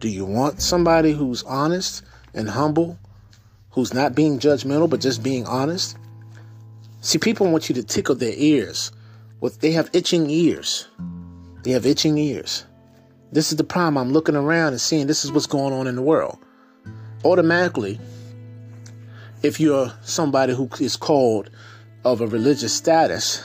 Do 0.00 0.08
you 0.08 0.24
want 0.24 0.60
somebody 0.60 1.12
who's 1.12 1.44
honest 1.44 2.02
and 2.34 2.48
humble, 2.50 2.98
who's 3.70 3.94
not 3.94 4.14
being 4.14 4.38
judgmental 4.38 4.88
but 4.88 5.00
just 5.00 5.22
being 5.22 5.46
honest? 5.46 5.96
See, 7.00 7.18
people 7.18 7.50
want 7.50 7.68
you 7.68 7.74
to 7.76 7.82
tickle 7.82 8.14
their 8.14 8.34
ears. 8.36 8.92
What 9.38 9.60
they 9.60 9.72
have 9.72 9.90
itching 9.92 10.28
ears. 10.28 10.88
They 11.62 11.70
have 11.70 11.86
itching 11.86 12.18
ears. 12.18 12.64
This 13.32 13.52
is 13.52 13.58
the 13.58 13.64
problem. 13.64 13.96
I'm 13.96 14.12
looking 14.12 14.36
around 14.36 14.72
and 14.72 14.80
seeing 14.80 15.06
this 15.06 15.24
is 15.24 15.32
what's 15.32 15.46
going 15.46 15.72
on 15.72 15.86
in 15.86 15.96
the 15.96 16.02
world. 16.02 16.38
Automatically, 17.24 17.98
if 19.42 19.60
you're 19.60 19.92
somebody 20.02 20.54
who 20.54 20.68
is 20.80 20.96
called 20.96 21.50
of 22.04 22.20
a 22.20 22.26
religious 22.26 22.74
status, 22.74 23.42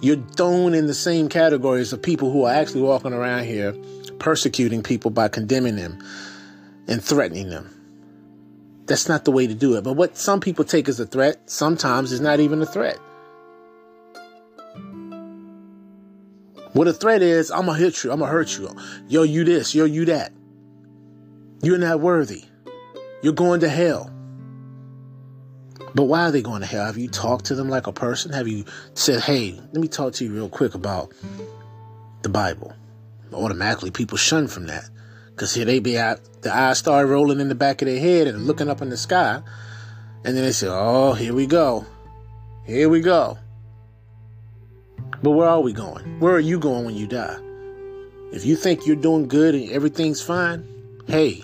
you're 0.00 0.22
thrown 0.36 0.74
in 0.74 0.86
the 0.86 0.94
same 0.94 1.28
categories 1.28 1.92
of 1.92 2.02
people 2.02 2.32
who 2.32 2.44
are 2.44 2.52
actually 2.52 2.82
walking 2.82 3.12
around 3.12 3.44
here 3.44 3.74
persecuting 4.18 4.82
people 4.82 5.10
by 5.10 5.28
condemning 5.28 5.76
them 5.76 5.98
and 6.88 7.02
threatening 7.02 7.50
them. 7.50 7.81
That's 8.86 9.08
not 9.08 9.24
the 9.24 9.30
way 9.30 9.46
to 9.46 9.54
do 9.54 9.76
it. 9.76 9.84
But 9.84 9.94
what 9.94 10.16
some 10.16 10.40
people 10.40 10.64
take 10.64 10.88
as 10.88 10.98
a 10.98 11.06
threat 11.06 11.48
sometimes 11.50 12.12
is 12.12 12.20
not 12.20 12.40
even 12.40 12.60
a 12.62 12.66
threat. 12.66 12.98
What 16.72 16.88
a 16.88 16.92
threat 16.92 17.22
is, 17.22 17.50
I'm 17.50 17.66
gonna 17.66 17.78
hit 17.78 18.02
you, 18.02 18.10
I'm 18.10 18.20
gonna 18.20 18.30
hurt 18.30 18.56
you. 18.56 18.74
Yo, 19.06 19.22
you 19.22 19.44
this, 19.44 19.74
yo, 19.74 19.84
you 19.84 20.06
that. 20.06 20.32
You're 21.62 21.78
not 21.78 22.00
worthy. 22.00 22.44
You're 23.22 23.34
going 23.34 23.60
to 23.60 23.68
hell. 23.68 24.10
But 25.94 26.04
why 26.04 26.22
are 26.22 26.30
they 26.30 26.42
going 26.42 26.62
to 26.62 26.66
hell? 26.66 26.86
Have 26.86 26.96
you 26.96 27.08
talked 27.08 27.44
to 27.46 27.54
them 27.54 27.68
like 27.68 27.86
a 27.86 27.92
person? 27.92 28.32
Have 28.32 28.48
you 28.48 28.64
said, 28.94 29.20
hey, 29.20 29.52
let 29.52 29.74
me 29.74 29.88
talk 29.88 30.14
to 30.14 30.24
you 30.24 30.32
real 30.32 30.48
quick 30.48 30.74
about 30.74 31.12
the 32.22 32.30
Bible? 32.30 32.74
Automatically, 33.32 33.90
people 33.90 34.16
shun 34.16 34.48
from 34.48 34.66
that. 34.66 34.88
Because 35.34 35.54
here 35.54 35.64
they 35.64 35.80
be 35.80 35.98
out, 35.98 36.20
the 36.42 36.54
eyes 36.54 36.78
start 36.78 37.08
rolling 37.08 37.40
in 37.40 37.48
the 37.48 37.54
back 37.54 37.82
of 37.82 37.88
their 37.88 37.98
head 37.98 38.26
and 38.26 38.46
looking 38.46 38.68
up 38.68 38.82
in 38.82 38.90
the 38.90 38.96
sky. 38.96 39.42
And 40.24 40.36
then 40.36 40.44
they 40.44 40.52
say, 40.52 40.68
oh, 40.70 41.14
here 41.14 41.34
we 41.34 41.46
go. 41.46 41.86
Here 42.66 42.88
we 42.88 43.00
go. 43.00 43.38
But 45.22 45.30
where 45.32 45.48
are 45.48 45.60
we 45.60 45.72
going? 45.72 46.20
Where 46.20 46.34
are 46.34 46.40
you 46.40 46.58
going 46.58 46.84
when 46.84 46.96
you 46.96 47.06
die? 47.06 47.38
If 48.32 48.44
you 48.44 48.56
think 48.56 48.86
you're 48.86 48.96
doing 48.96 49.28
good 49.28 49.54
and 49.54 49.70
everything's 49.70 50.22
fine, 50.22 50.66
hey, 51.06 51.42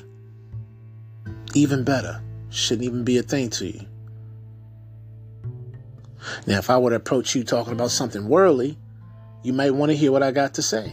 even 1.55 1.85
better. 1.85 2.23
Shouldn't 2.51 2.87
even 2.87 3.05
be 3.05 3.19
a 3.19 3.23
thing 3.23 3.51
to 3.51 3.67
you. 3.67 3.87
Now, 6.47 6.59
if 6.59 6.71
I 6.71 6.79
were 6.79 6.91
to 6.91 6.97
approach 6.97 7.35
you 7.35 7.45
talking 7.45 7.73
about 7.73 7.91
something 7.91 8.29
worldly, 8.29 8.79
you 9.43 9.53
might 9.53 9.71
want 9.71 9.91
to 9.91 9.97
hear 9.97 10.13
what 10.13 10.23
I 10.23 10.31
got 10.31 10.55
to 10.55 10.63
say. 10.63 10.93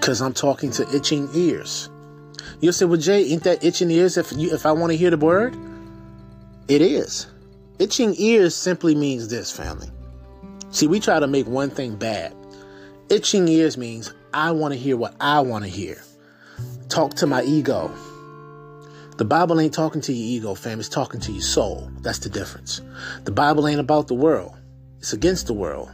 Because 0.00 0.22
I'm 0.22 0.32
talking 0.32 0.70
to 0.72 0.96
itching 0.96 1.28
ears. 1.34 1.90
You'll 2.60 2.72
say, 2.72 2.86
well, 2.86 2.98
Jay, 2.98 3.22
ain't 3.26 3.44
that 3.44 3.62
itching 3.62 3.90
ears 3.90 4.16
if, 4.16 4.32
you, 4.32 4.52
if 4.52 4.64
I 4.64 4.72
want 4.72 4.92
to 4.92 4.96
hear 4.96 5.10
the 5.10 5.18
word? 5.18 5.54
It 6.68 6.80
is. 6.80 7.26
Itching 7.78 8.14
ears 8.16 8.54
simply 8.54 8.94
means 8.94 9.28
this, 9.28 9.50
family. 9.50 9.88
See, 10.70 10.86
we 10.86 11.00
try 11.00 11.20
to 11.20 11.26
make 11.26 11.46
one 11.46 11.68
thing 11.68 11.96
bad. 11.96 12.34
Itching 13.10 13.46
ears 13.48 13.76
means 13.76 14.14
I 14.32 14.52
want 14.52 14.72
to 14.72 14.78
hear 14.80 14.96
what 14.96 15.14
I 15.20 15.40
want 15.40 15.64
to 15.64 15.70
hear. 15.70 16.02
Talk 16.88 17.14
to 17.16 17.26
my 17.26 17.42
ego. 17.42 17.90
The 19.18 19.24
Bible 19.26 19.60
ain't 19.60 19.74
talking 19.74 20.00
to 20.02 20.12
your 20.14 20.40
ego, 20.40 20.54
fam. 20.54 20.80
It's 20.80 20.88
talking 20.88 21.20
to 21.20 21.32
your 21.32 21.42
soul. 21.42 21.90
That's 22.00 22.20
the 22.20 22.30
difference. 22.30 22.80
The 23.24 23.32
Bible 23.32 23.68
ain't 23.68 23.80
about 23.80 24.08
the 24.08 24.14
world. 24.14 24.56
It's 24.98 25.12
against 25.12 25.46
the 25.46 25.54
world. 25.54 25.90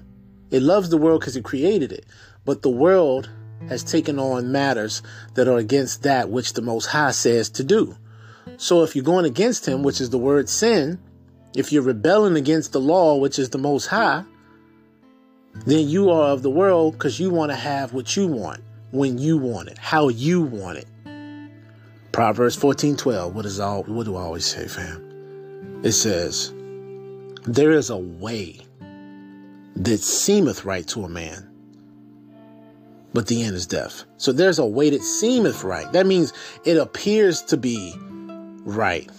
It 0.53 0.63
loves 0.63 0.91
the 0.91 0.97
world 0.97 1.23
because 1.23 1.37
it 1.37 1.45
created 1.45 1.91
it. 1.91 2.07
But 2.45 2.63
the 2.63 2.71
world 2.71 3.29
has 3.69 3.83
taken 3.83 4.19
on 4.19 4.53
matters 4.53 5.03
that 5.35 5.49
are 5.49 5.59
against 5.59 6.03
that 6.03 6.31
which 6.31 6.53
the 6.53 6.63
Most 6.63 6.87
High 6.87 7.11
says 7.11 7.51
to 7.51 7.65
do. 7.65 7.97
So 8.59 8.83
if 8.83 8.95
you're 8.95 9.05
going 9.05 9.25
against 9.25 9.67
Him, 9.67 9.83
which 9.83 10.01
is 10.01 10.11
the 10.11 10.19
word 10.19 10.49
sin, 10.49 10.99
if 11.55 11.73
you're 11.73 11.83
rebelling 11.83 12.37
against 12.37 12.73
the 12.73 12.81
law, 12.81 13.17
which 13.17 13.39
is 13.39 13.51
the 13.51 13.59
Most 13.59 13.87
High, 13.87 14.25
then 15.65 15.89
you 15.89 16.11
are 16.11 16.29
of 16.31 16.43
the 16.43 16.51
world 16.51 16.93
because 16.93 17.19
you 17.19 17.31
want 17.31 17.51
to 17.51 17.57
have 17.57 17.93
what 17.93 18.17
you 18.17 18.27
want 18.27 18.63
when 18.91 19.19
you 19.19 19.39
want 19.39 19.69
it, 19.69 19.79
how 19.79 20.09
you 20.09 20.43
want 20.43 20.79
it. 20.79 20.87
Proverbs 22.13 22.57
14 22.57 22.97
12. 22.97 23.35
What, 23.35 23.47
is 23.47 23.61
all, 23.61 23.83
what 23.85 24.05
do 24.05 24.17
I 24.17 24.23
always 24.23 24.47
say, 24.47 24.69
fam? 24.69 25.83
It 25.83 25.93
says, 25.93 26.53
There 27.45 27.73
is 27.73 27.91
a 27.91 27.97
way 27.97 28.61
that 29.77 30.01
seemeth 30.01 30.65
right 30.65 30.87
to 30.89 31.05
a 31.05 31.09
man, 31.09 31.46
but 33.13 33.27
the 33.27 33.43
end 33.43 33.57
is 33.57 33.67
death. 33.67 34.05
So 34.17 34.33
there's 34.33 34.59
a 34.59 34.67
way 34.67 34.91
that 34.91 35.03
seemeth 35.03 35.65
right. 35.65 35.91
That 35.93 36.07
means 36.07 36.33
it 36.65 36.77
appears 36.77 37.43
to 37.43 37.57
be 37.57 37.95
right. 38.65 39.11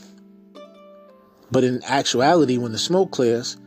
But 1.51 1.63
in 1.63 1.83
actuality, 1.83 2.57
when 2.57 2.73
the 2.73 2.77
smoke 2.77 3.11
clears, 3.11 3.57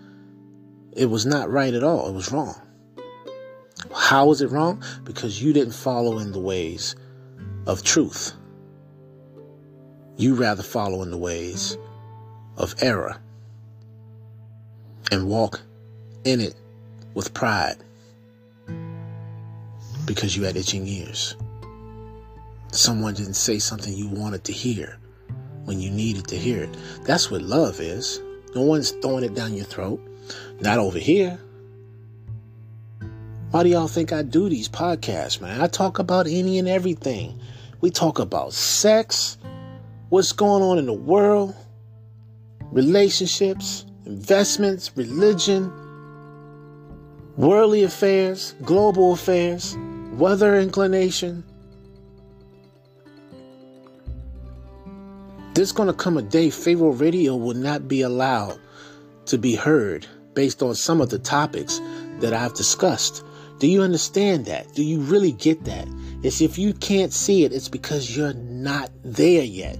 it 0.93 1.07
was 1.07 1.27
not 1.27 1.51
right 1.51 1.73
at 1.73 1.83
all. 1.83 2.09
It 2.09 2.15
was 2.15 2.31
wrong. 2.31 2.61
How 3.95 4.27
was 4.27 4.43
it 4.43 4.51
wrong? 4.51 4.83
Because 5.05 5.43
you 5.43 5.53
didn't 5.53 5.75
follow 5.75 6.19
in 6.19 6.33
the 6.33 6.41
ways 6.41 6.95
of 7.67 7.83
truth. 7.83 8.35
You 10.17 10.35
rather 10.35 10.63
follow 10.63 11.03
in 11.03 11.11
the 11.11 11.17
ways 11.17 11.79
of 12.57 12.75
error 12.83 13.17
and 15.11 15.29
walk 15.29 15.61
in 16.25 16.41
it 16.41 16.55
with 17.15 17.33
pride 17.33 17.77
because 20.15 20.37
you 20.37 20.43
had 20.43 20.57
itching 20.57 20.87
ears. 20.87 21.37
Someone 22.73 23.15
didn't 23.15 23.35
say 23.35 23.59
something 23.59 23.93
you 23.93 24.09
wanted 24.09 24.45
to 24.45 24.53
hear 24.53 24.99
when 25.65 25.81
you 25.81 25.91
needed 25.91 26.27
to 26.29 26.37
hear 26.37 26.65
it. 26.65 26.77
That's 27.05 27.31
what 27.31 27.43
love 27.43 27.81
is. 27.81 28.21
No 28.55 28.63
one's 28.63 28.91
throwing 28.91 29.25
it 29.25 29.35
down 29.35 29.55
your 29.55 29.65
throat. 29.65 30.01
Not 30.61 30.79
over 30.79 30.99
here. 30.99 31.39
Why 33.51 33.63
do 33.63 33.69
y'all 33.69 33.89
think 33.89 34.13
I 34.13 34.23
do 34.23 34.49
these 34.49 34.69
podcasts, 34.69 35.41
man? 35.41 35.61
I 35.61 35.67
talk 35.67 35.99
about 35.99 36.27
any 36.27 36.59
and 36.59 36.69
everything. 36.69 37.41
We 37.81 37.91
talk 37.91 38.19
about 38.19 38.53
sex, 38.53 39.39
what's 40.09 40.33
going 40.33 40.63
on 40.63 40.79
in 40.79 40.87
the 40.87 40.93
world, 40.93 41.55
relationships, 42.71 43.85
investments, 44.07 44.97
religion, 44.97 45.73
worldly 47.37 47.83
affairs, 47.83 48.55
global 48.63 49.13
affairs, 49.13 49.77
weather 50.21 50.59
inclination. 50.59 51.43
There's 55.55 55.73
going 55.73 55.89
to 55.89 55.95
come 55.95 56.19
a 56.19 56.23
day 56.23 56.51
Pharaoh 56.51 56.93
Radio 56.93 57.37
will 57.37 57.55
not 57.55 57.89
be 57.89 58.03
allowed 58.03 58.61
to 59.27 59.39
be 59.39 59.55
heard 59.55 60.07
based 60.35 60.63
on 60.63 60.75
some 60.75 61.01
of 61.01 61.09
the 61.09 61.19
topics 61.19 61.81
that 62.21 62.35
I've 62.35 62.55
discussed. 62.55 63.25
Do 63.59 63.67
you 63.67 63.83
understand 63.83 64.45
that? 64.45 64.73
Do 64.75 64.85
you 64.85 65.01
really 65.01 65.33
get 65.33 65.65
that? 65.65 65.89
It's 66.23 66.43
if 66.43 66.59
you 66.59 66.75
can't 66.75 67.13
see 67.13 67.45
it, 67.45 67.53
it's 67.53 67.69
because 67.69 68.15
you're 68.15 68.35
not 68.35 68.91
there 69.03 69.43
yet. 69.43 69.79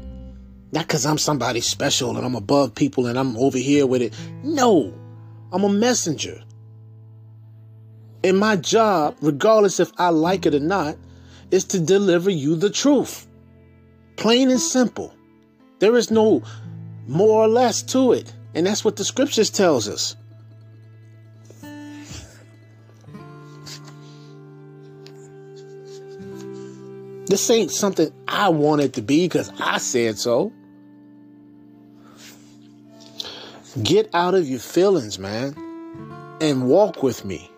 Not 0.73 0.87
because 0.87 1.05
I'm 1.05 1.19
somebody 1.19 1.61
special 1.61 2.17
and 2.17 2.25
I'm 2.25 2.35
above 2.35 2.75
people 2.75 3.07
and 3.07 3.19
I'm 3.19 3.37
over 3.37 3.59
here 3.59 3.87
with 3.87 4.01
it. 4.01 4.15
No, 4.43 4.95
I'm 5.53 5.65
a 5.65 5.69
messenger. 5.69 6.43
And 8.23 8.39
my 8.39 8.57
job, 8.57 9.17
regardless 9.21 9.81
if 9.81 9.91
I 9.99 10.11
like 10.11 10.47
it 10.47 10.55
or 10.55 10.61
not, 10.61 10.97
is 11.51 11.65
to 11.65 11.81
deliver 11.81 12.31
you 12.31 12.55
the 12.57 12.71
truth. 12.71 13.27
Plain 14.17 14.51
and 14.51 14.61
simple. 14.61 15.15
There 15.79 15.97
is 15.97 16.11
no 16.11 16.43
more 17.07 17.43
or 17.43 17.49
less 17.49 17.83
to 17.83 18.13
it. 18.13 18.33
And 18.55 18.67
that's 18.67 18.85
what 18.85 18.97
the 18.97 19.05
scriptures 19.05 19.51
tells 19.51 19.89
us. 19.89 20.17
This 27.27 27.49
ain't 27.49 27.71
something 27.71 28.13
I 28.27 28.49
wanted 28.49 28.95
to 28.95 29.03
be 29.03 29.27
because 29.27 29.53
I 29.61 29.79
said 29.79 30.19
so. 30.19 30.53
Get 33.83 34.11
out 34.13 34.35
of 34.35 34.49
your 34.49 34.59
feelings, 34.59 35.19
man, 35.19 35.55
and 36.41 36.69
walk 36.69 37.05
with 37.05 37.25
me. 37.25 37.50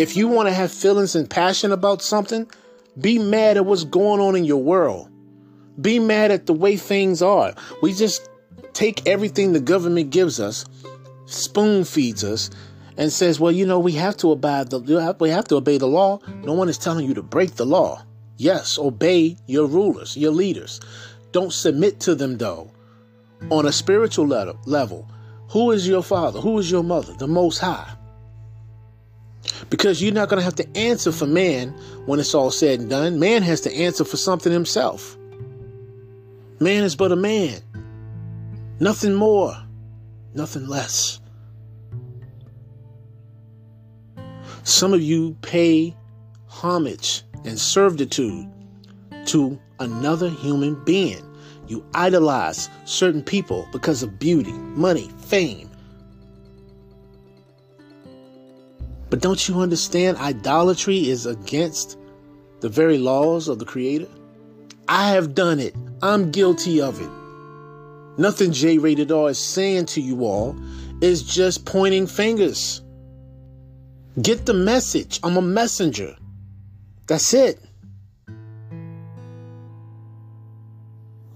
If 0.00 0.16
you 0.16 0.28
want 0.28 0.48
to 0.48 0.54
have 0.54 0.72
feelings 0.72 1.14
and 1.14 1.28
passion 1.28 1.72
about 1.72 2.00
something, 2.00 2.50
be 2.98 3.18
mad 3.18 3.58
at 3.58 3.66
what's 3.66 3.84
going 3.84 4.18
on 4.18 4.34
in 4.34 4.46
your 4.46 4.62
world. 4.62 5.10
Be 5.78 5.98
mad 5.98 6.30
at 6.30 6.46
the 6.46 6.54
way 6.54 6.78
things 6.78 7.20
are. 7.20 7.52
We 7.82 7.92
just 7.92 8.26
take 8.72 9.06
everything 9.06 9.52
the 9.52 9.60
government 9.60 10.08
gives 10.08 10.40
us, 10.40 10.64
spoon 11.26 11.84
feeds 11.84 12.24
us, 12.24 12.48
and 12.96 13.12
says, 13.12 13.38
"Well, 13.38 13.52
you 13.52 13.66
know, 13.66 13.78
we 13.78 13.92
have 13.92 14.16
to 14.16 14.32
abide 14.32 14.70
the 14.70 14.78
we 15.20 15.28
have 15.28 15.48
to 15.48 15.56
obey 15.56 15.76
the 15.76 15.86
law." 15.86 16.20
No 16.44 16.54
one 16.54 16.70
is 16.70 16.78
telling 16.78 17.06
you 17.06 17.12
to 17.12 17.22
break 17.22 17.56
the 17.56 17.66
law. 17.66 18.02
Yes, 18.38 18.78
obey 18.78 19.36
your 19.46 19.66
rulers, 19.66 20.16
your 20.16 20.32
leaders. 20.32 20.80
Don't 21.32 21.52
submit 21.52 22.00
to 22.00 22.14
them 22.14 22.38
though. 22.38 22.70
On 23.50 23.66
a 23.66 23.72
spiritual 23.72 24.26
level, 24.26 25.06
who 25.50 25.72
is 25.72 25.86
your 25.86 26.02
father? 26.02 26.40
Who 26.40 26.58
is 26.58 26.70
your 26.70 26.84
mother? 26.84 27.12
The 27.12 27.28
Most 27.28 27.58
High. 27.58 27.99
Because 29.70 30.02
you're 30.02 30.12
not 30.12 30.28
going 30.28 30.38
to 30.40 30.44
have 30.44 30.56
to 30.56 30.76
answer 30.76 31.12
for 31.12 31.26
man 31.26 31.70
when 32.06 32.18
it's 32.18 32.34
all 32.34 32.50
said 32.50 32.80
and 32.80 32.90
done. 32.90 33.18
Man 33.18 33.42
has 33.42 33.60
to 33.62 33.74
answer 33.74 34.04
for 34.04 34.16
something 34.16 34.52
himself. 34.52 35.16
Man 36.58 36.84
is 36.84 36.96
but 36.96 37.12
a 37.12 37.16
man. 37.16 37.60
Nothing 38.80 39.14
more, 39.14 39.54
nothing 40.34 40.66
less. 40.66 41.20
Some 44.64 44.92
of 44.92 45.00
you 45.00 45.36
pay 45.42 45.96
homage 46.46 47.22
and 47.44 47.58
servitude 47.58 48.46
to 49.26 49.58
another 49.78 50.28
human 50.28 50.74
being. 50.84 51.26
You 51.66 51.84
idolize 51.94 52.68
certain 52.84 53.22
people 53.22 53.68
because 53.72 54.02
of 54.02 54.18
beauty, 54.18 54.52
money, 54.52 55.08
fame. 55.18 55.69
But 59.10 59.20
don't 59.20 59.48
you 59.48 59.60
understand? 59.60 60.16
Idolatry 60.18 61.08
is 61.08 61.26
against 61.26 61.98
the 62.60 62.68
very 62.68 62.96
laws 62.96 63.48
of 63.48 63.58
the 63.58 63.64
Creator. 63.64 64.08
I 64.88 65.10
have 65.10 65.34
done 65.34 65.58
it. 65.58 65.74
I'm 66.02 66.30
guilty 66.30 66.80
of 66.80 67.00
it. 67.00 67.10
Nothing 68.18 68.52
J 68.52 68.78
Rated 68.78 69.10
R 69.10 69.30
is 69.30 69.38
saying 69.38 69.86
to 69.86 70.00
you 70.00 70.24
all 70.24 70.56
is 71.00 71.22
just 71.22 71.64
pointing 71.64 72.06
fingers. 72.06 72.82
Get 74.20 74.46
the 74.46 74.54
message. 74.54 75.20
I'm 75.22 75.36
a 75.36 75.42
messenger. 75.42 76.16
That's 77.06 77.32
it. 77.32 77.60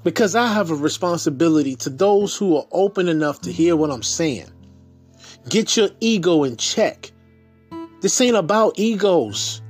Because 0.02 0.34
I 0.36 0.52
have 0.52 0.70
a 0.70 0.74
responsibility 0.74 1.76
to 1.76 1.90
those 1.90 2.36
who 2.36 2.56
are 2.56 2.66
open 2.70 3.08
enough 3.08 3.40
to 3.42 3.52
hear 3.52 3.74
what 3.74 3.90
I'm 3.90 4.02
saying. 4.02 4.50
Get 5.48 5.76
your 5.76 5.88
ego 6.00 6.44
in 6.44 6.56
check. 6.56 7.10
This 8.04 8.20
ain't 8.20 8.36
about 8.36 8.78
egos. 8.78 9.62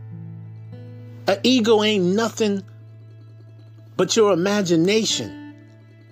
An 1.28 1.38
ego 1.44 1.84
ain't 1.84 2.16
nothing 2.16 2.64
but 3.96 4.16
your 4.16 4.32
imagination. 4.32 5.54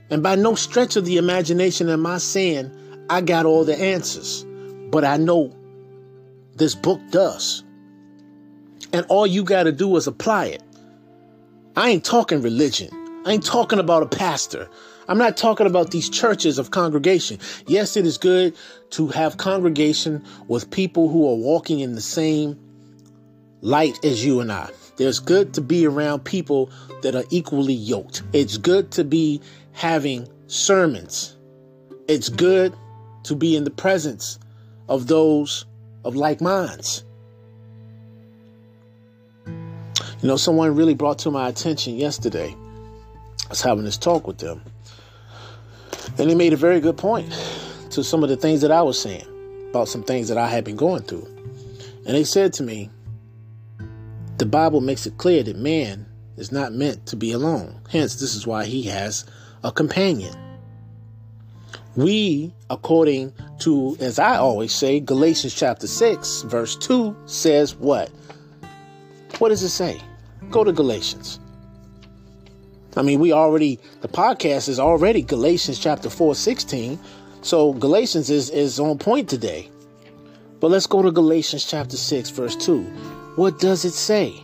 And 0.09 0.23
by 0.23 0.37
no 0.37 0.55
stretch 0.55 0.95
of 0.95 1.05
the 1.05 1.17
imagination 1.17 1.89
am 1.89 2.07
I 2.07 2.19
saying 2.19 2.71
I 3.11 3.23
got 3.23 3.45
all 3.45 3.65
the 3.65 3.77
answers. 3.77 4.47
But 4.93 5.05
I 5.05 5.17
know 5.17 5.53
this 6.55 6.77
book 6.77 7.01
does. 7.11 7.65
And 8.93 9.05
all 9.09 9.27
you 9.27 9.43
got 9.43 9.65
to 9.65 9.73
do 9.73 9.97
is 9.97 10.07
apply 10.07 10.45
it. 10.45 10.63
I 11.75 11.91
ain't 11.91 12.05
talking 12.05 12.41
religion. 12.41 12.91
I 13.27 13.33
ain't 13.33 13.45
talking 13.45 13.81
about 13.81 14.05
a 14.05 14.07
pastor. 14.07 14.71
I'm 15.09 15.19
not 15.19 15.37
talking 15.37 15.67
about 15.67 15.91
these 15.91 16.09
churches 16.09 16.61
of 16.61 16.71
congregation. 16.71 17.41
Yes, 17.67 17.97
it 17.97 18.07
is 18.07 18.17
good 18.17 18.55
to 18.93 19.09
have 19.09 19.39
congregation 19.39 20.23
with 20.49 20.71
people 20.71 21.09
who 21.09 21.29
are 21.29 21.35
walking 21.35 21.81
in 21.81 21.95
the 21.95 22.01
same 22.01 22.59
light 23.63 24.03
as 24.05 24.25
you 24.25 24.41
and 24.41 24.53
I. 24.53 24.71
There's 24.97 25.19
good 25.19 25.55
to 25.55 25.63
be 25.63 25.87
around 25.87 26.21
people 26.25 26.71
that 27.01 27.15
are 27.15 27.25
equally 27.31 27.75
yoked. 27.75 28.23
It's 28.33 28.59
good 28.59 28.91
to 28.93 29.05
be 29.05 29.41
having 29.73 30.29
sermons. 30.47 31.37
It's 32.07 32.29
good 32.29 32.75
to 33.25 33.35
be 33.35 33.57
in 33.57 33.65
the 33.65 33.71
presence 33.71 34.39
of 34.88 35.07
those 35.07 35.65
of 36.05 36.15
like 36.15 36.43
minds. 36.43 37.05
You 39.47 40.29
know, 40.29 40.37
someone 40.37 40.77
really 40.77 40.95
brought 40.95 41.19
to 41.21 41.31
my 41.31 41.49
attention 41.49 41.97
yesterday. 41.97 42.55
I 43.47 43.49
was 43.49 43.63
having 43.63 43.85
this 43.85 43.97
talk 43.97 44.27
with 44.27 44.38
them. 44.38 44.61
And 46.19 46.29
they 46.29 46.35
made 46.35 46.53
a 46.53 46.57
very 46.57 46.81
good 46.81 46.99
point 46.99 47.33
to 47.93 48.03
some 48.03 48.23
of 48.23 48.29
the 48.29 48.37
things 48.37 48.61
that 48.63 48.71
I 48.71 48.83
was 48.83 49.01
saying 49.01 49.27
about 49.71 49.88
some 49.88 50.03
things 50.03 50.29
that 50.29 50.38
I 50.38 50.49
had 50.49 50.65
been 50.65 50.77
going 50.77 51.03
through. 51.03 51.27
And 52.07 52.17
they 52.17 52.25
said 52.25 52.53
to 52.55 52.63
me, 52.63 52.90
the 54.38 54.47
Bible 54.47 54.81
makes 54.81 55.07
it 55.07 55.19
clear 55.19 55.43
that 55.43 55.57
man 55.57 56.07
is 56.37 56.51
not 56.51 56.73
meant 56.73 57.07
to 57.07 57.17
be 57.17 57.33
alone. 57.33 57.81
Hence, 57.90 58.17
this 58.17 58.35
is 58.35 58.47
why 58.47 58.65
he 58.65 58.83
has 58.85 59.25
a 59.63 59.71
companion. 59.71 60.35
We, 61.95 62.55
according 62.71 63.35
to, 63.61 63.97
as 64.01 64.19
I 64.19 64.37
always 64.37 64.73
say, 64.73 64.99
Galatians 64.99 65.55
chapter 65.55 65.87
6, 65.87 66.43
verse 66.43 66.77
2 66.77 67.15
says 67.27 67.75
what? 67.77 68.11
What 69.38 69.51
does 69.51 69.63
it 69.63 69.69
say? 69.69 70.01
Go 70.51 70.65
to 70.65 70.73
Galatians. 70.73 71.38
I 72.97 73.03
mean, 73.03 73.21
we 73.21 73.33
already, 73.33 73.79
the 74.01 74.09
podcast 74.09 74.69
is 74.69 74.79
already 74.79 75.23
Galatians 75.23 75.79
chapter 75.79 76.11
4, 76.11 76.35
16. 76.35 76.99
So 77.43 77.73
Galatians 77.73 78.31
is, 78.31 78.51
is 78.51 78.79
on 78.81 78.99
point 78.99 79.29
today. 79.29 79.69
But 80.61 80.71
let's 80.71 80.87
go 80.87 81.03
to 81.03 81.11
Galatians 81.11 81.65
chapter 81.65 81.97
6, 81.97 82.31
verse 82.31 82.55
2. 82.55 82.83
What 83.35 83.59
does 83.59 83.85
it 83.85 83.93
say? 83.93 84.35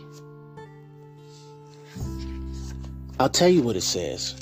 I'll 3.19 3.29
tell 3.29 3.49
you 3.49 3.61
what 3.61 3.77
it 3.77 3.83
says. 3.83 4.35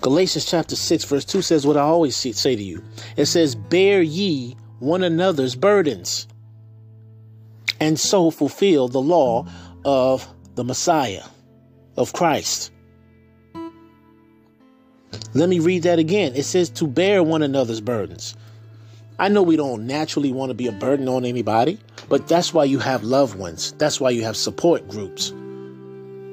Galatians 0.00 0.46
chapter 0.46 0.76
6, 0.76 1.04
verse 1.04 1.24
2 1.24 1.42
says 1.42 1.66
what 1.66 1.76
I 1.76 1.80
always 1.80 2.16
say 2.16 2.56
to 2.56 2.62
you. 2.62 2.82
It 3.16 3.26
says, 3.26 3.54
Bear 3.54 4.02
ye 4.02 4.56
one 4.78 5.02
another's 5.02 5.54
burdens, 5.54 6.26
and 7.80 7.98
so 7.98 8.30
fulfill 8.30 8.88
the 8.88 9.00
law 9.00 9.46
of 9.84 10.28
the 10.56 10.64
Messiah, 10.64 11.24
of 11.96 12.12
Christ. 12.12 12.70
Let 15.34 15.48
me 15.48 15.58
read 15.58 15.82
that 15.84 15.98
again. 15.98 16.32
It 16.34 16.44
says 16.44 16.70
to 16.70 16.86
bear 16.86 17.22
one 17.22 17.42
another's 17.42 17.80
burdens. 17.80 18.36
I 19.18 19.28
know 19.28 19.42
we 19.42 19.56
don't 19.56 19.86
naturally 19.86 20.32
want 20.32 20.50
to 20.50 20.54
be 20.54 20.66
a 20.66 20.72
burden 20.72 21.08
on 21.08 21.24
anybody, 21.24 21.78
but 22.08 22.26
that's 22.26 22.52
why 22.52 22.64
you 22.64 22.80
have 22.80 23.04
loved 23.04 23.38
ones. 23.38 23.72
That's 23.78 24.00
why 24.00 24.10
you 24.10 24.24
have 24.24 24.36
support 24.36 24.88
groups. 24.88 25.32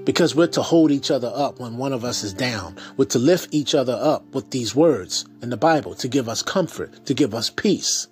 Because 0.03 0.35
we're 0.35 0.47
to 0.47 0.63
hold 0.63 0.89
each 0.91 1.11
other 1.11 1.31
up 1.35 1.59
when 1.59 1.77
one 1.77 1.93
of 1.93 2.03
us 2.03 2.23
is 2.23 2.33
down. 2.33 2.75
We're 2.97 3.05
to 3.05 3.19
lift 3.19 3.53
each 3.53 3.75
other 3.75 3.97
up 4.01 4.25
with 4.33 4.49
these 4.49 4.73
words 4.75 5.25
in 5.43 5.51
the 5.51 5.57
Bible 5.57 5.93
to 5.95 6.07
give 6.07 6.27
us 6.27 6.41
comfort, 6.41 7.05
to 7.05 7.13
give 7.13 7.35
us 7.35 7.51
peace, 7.51 8.07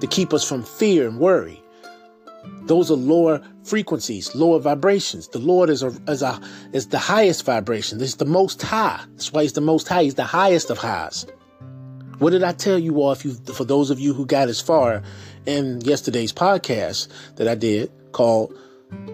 to 0.00 0.06
keep 0.06 0.32
us 0.32 0.48
from 0.48 0.62
fear 0.62 1.06
and 1.06 1.18
worry. 1.18 1.62
Those 2.62 2.90
are 2.90 2.96
lower 2.96 3.40
frequencies, 3.64 4.34
lower 4.34 4.58
vibrations. 4.58 5.28
The 5.28 5.38
Lord 5.38 5.70
is 5.70 5.82
a, 5.82 5.88
is 6.06 6.22
a 6.22 6.38
is 6.72 6.88
the 6.88 6.98
highest 6.98 7.44
vibration. 7.44 7.98
This 7.98 8.10
is 8.10 8.16
the 8.16 8.26
most 8.26 8.60
high. 8.60 9.02
That's 9.12 9.32
why 9.32 9.42
he's 9.42 9.54
the 9.54 9.62
most 9.62 9.88
high. 9.88 10.02
He's 10.02 10.16
the 10.16 10.24
highest 10.24 10.68
of 10.68 10.78
highs. 10.78 11.26
What 12.18 12.30
did 12.30 12.42
I 12.42 12.52
tell 12.52 12.78
you 12.78 13.00
all? 13.00 13.12
If 13.12 13.24
you, 13.24 13.34
for 13.34 13.64
those 13.64 13.90
of 13.90 14.00
you 14.00 14.12
who 14.12 14.26
got 14.26 14.48
as 14.48 14.60
far 14.60 15.02
in 15.46 15.80
yesterday's 15.80 16.32
podcast 16.32 17.08
that 17.36 17.48
I 17.48 17.54
did 17.54 17.90
called 18.12 18.54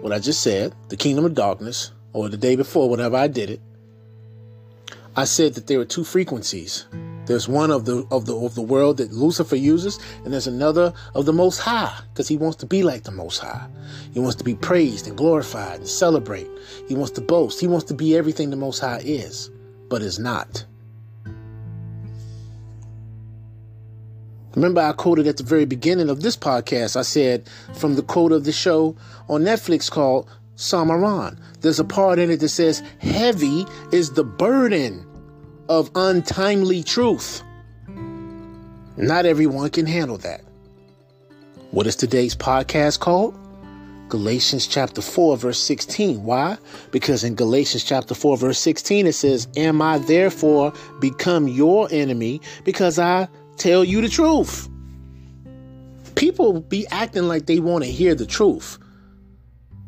what 0.01 0.11
I 0.11 0.19
just 0.19 0.41
said, 0.41 0.73
the 0.89 0.97
Kingdom 0.97 1.23
of 1.23 1.33
Darkness, 1.33 1.91
or 2.13 2.29
the 2.29 2.37
day 2.37 2.55
before, 2.55 2.89
whenever 2.89 3.15
I 3.15 3.27
did 3.27 3.49
it, 3.49 3.61
I 5.15 5.25
said 5.25 5.53
that 5.53 5.67
there 5.67 5.77
were 5.77 5.85
two 5.85 6.03
frequencies. 6.03 6.85
There's 7.25 7.47
one 7.47 7.71
of 7.71 7.85
the 7.85 8.05
of 8.11 8.25
the 8.25 8.35
of 8.35 8.55
the 8.55 8.61
world 8.61 8.97
that 8.97 9.11
Lucifer 9.11 9.55
uses, 9.55 9.99
and 10.23 10.33
there's 10.33 10.47
another 10.47 10.93
of 11.13 11.25
the 11.25 11.33
Most 11.33 11.59
High, 11.59 11.99
because 12.13 12.27
he 12.27 12.37
wants 12.37 12.57
to 12.57 12.65
be 12.65 12.83
like 12.83 13.03
the 13.03 13.11
Most 13.11 13.39
High. 13.39 13.67
He 14.13 14.19
wants 14.19 14.35
to 14.35 14.43
be 14.43 14.55
praised 14.55 15.07
and 15.07 15.17
glorified 15.17 15.79
and 15.79 15.87
celebrate. 15.87 16.47
He 16.87 16.95
wants 16.95 17.11
to 17.11 17.21
boast. 17.21 17.59
He 17.59 17.67
wants 17.67 17.85
to 17.85 17.93
be 17.93 18.15
everything 18.15 18.49
the 18.49 18.55
Most 18.55 18.79
High 18.79 19.01
is, 19.03 19.49
but 19.89 20.01
is 20.01 20.19
not. 20.19 20.65
Remember, 24.55 24.81
I 24.81 24.93
quoted 24.93 25.27
at 25.27 25.35
the 25.35 25.43
very 25.43 25.65
beginning 25.65 26.09
of 26.09 26.21
this 26.21 26.37
podcast, 26.37 26.95
I 26.95 27.01
said 27.01 27.49
from 27.73 27.95
the 27.95 28.03
quote 28.03 28.31
of 28.31 28.45
the 28.45 28.53
show 28.53 28.95
on 29.27 29.41
Netflix 29.41 29.91
called 29.91 30.29
Samaran. 30.55 31.37
There's 31.59 31.79
a 31.79 31.83
part 31.83 32.19
in 32.19 32.31
it 32.31 32.37
that 32.37 32.49
says, 32.49 32.81
Heavy 32.99 33.65
is 33.91 34.11
the 34.11 34.23
burden 34.23 35.05
of 35.69 35.89
untimely 35.95 36.83
truth. 36.83 37.43
Not 38.97 39.25
everyone 39.25 39.69
can 39.69 39.85
handle 39.85 40.17
that. 40.19 40.41
What 41.71 41.87
is 41.87 41.95
today's 41.95 42.35
podcast 42.35 42.99
called? 42.99 43.37
Galatians 44.07 44.67
chapter 44.67 45.01
4, 45.01 45.37
verse 45.37 45.59
16. 45.59 46.23
Why? 46.23 46.57
Because 46.91 47.23
in 47.23 47.35
Galatians 47.35 47.83
chapter 47.83 48.13
4, 48.13 48.37
verse 48.37 48.59
16, 48.59 49.07
it 49.07 49.13
says, 49.13 49.47
Am 49.57 49.81
I 49.81 49.97
therefore 49.97 50.73
become 50.99 51.47
your 51.47 51.87
enemy 51.91 52.39
because 52.63 52.99
I 52.99 53.27
tell 53.57 53.83
you 53.83 54.01
the 54.01 54.09
truth. 54.09 54.69
People 56.15 56.61
be 56.61 56.87
acting 56.91 57.27
like 57.27 57.45
they 57.45 57.59
want 57.59 57.83
to 57.83 57.91
hear 57.91 58.15
the 58.15 58.25
truth. 58.25 58.77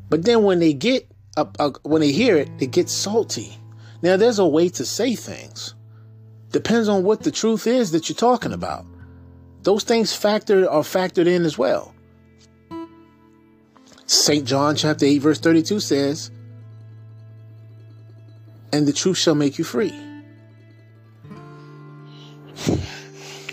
But 0.09 0.25
then 0.25 0.43
when 0.43 0.59
they 0.59 0.73
get 0.73 1.09
up, 1.37 1.55
uh, 1.59 1.71
when 1.83 2.01
they 2.01 2.11
hear 2.11 2.37
it, 2.37 2.49
they 2.57 2.65
get 2.65 2.89
salty. 2.89 3.55
Now 4.01 4.17
there's 4.17 4.39
a 4.39 4.47
way 4.47 4.69
to 4.69 4.85
say 4.85 5.15
things. 5.15 5.73
Depends 6.51 6.87
on 6.87 7.03
what 7.03 7.23
the 7.23 7.31
truth 7.31 7.67
is 7.67 7.91
that 7.91 8.09
you're 8.09 8.15
talking 8.15 8.53
about. 8.53 8.85
Those 9.63 9.83
things 9.83 10.13
factor 10.13 10.69
are 10.69 10.83
factored 10.83 11.27
in 11.27 11.43
as 11.43 11.57
well. 11.57 11.93
St. 14.05 14.45
John 14.45 14.75
chapter 14.75 15.05
8 15.05 15.17
verse 15.17 15.39
32 15.39 15.79
says, 15.79 16.31
"And 18.71 18.87
the 18.87 18.93
truth 18.93 19.17
shall 19.17 19.35
make 19.35 19.57
you 19.57 19.63
free." 19.63 19.93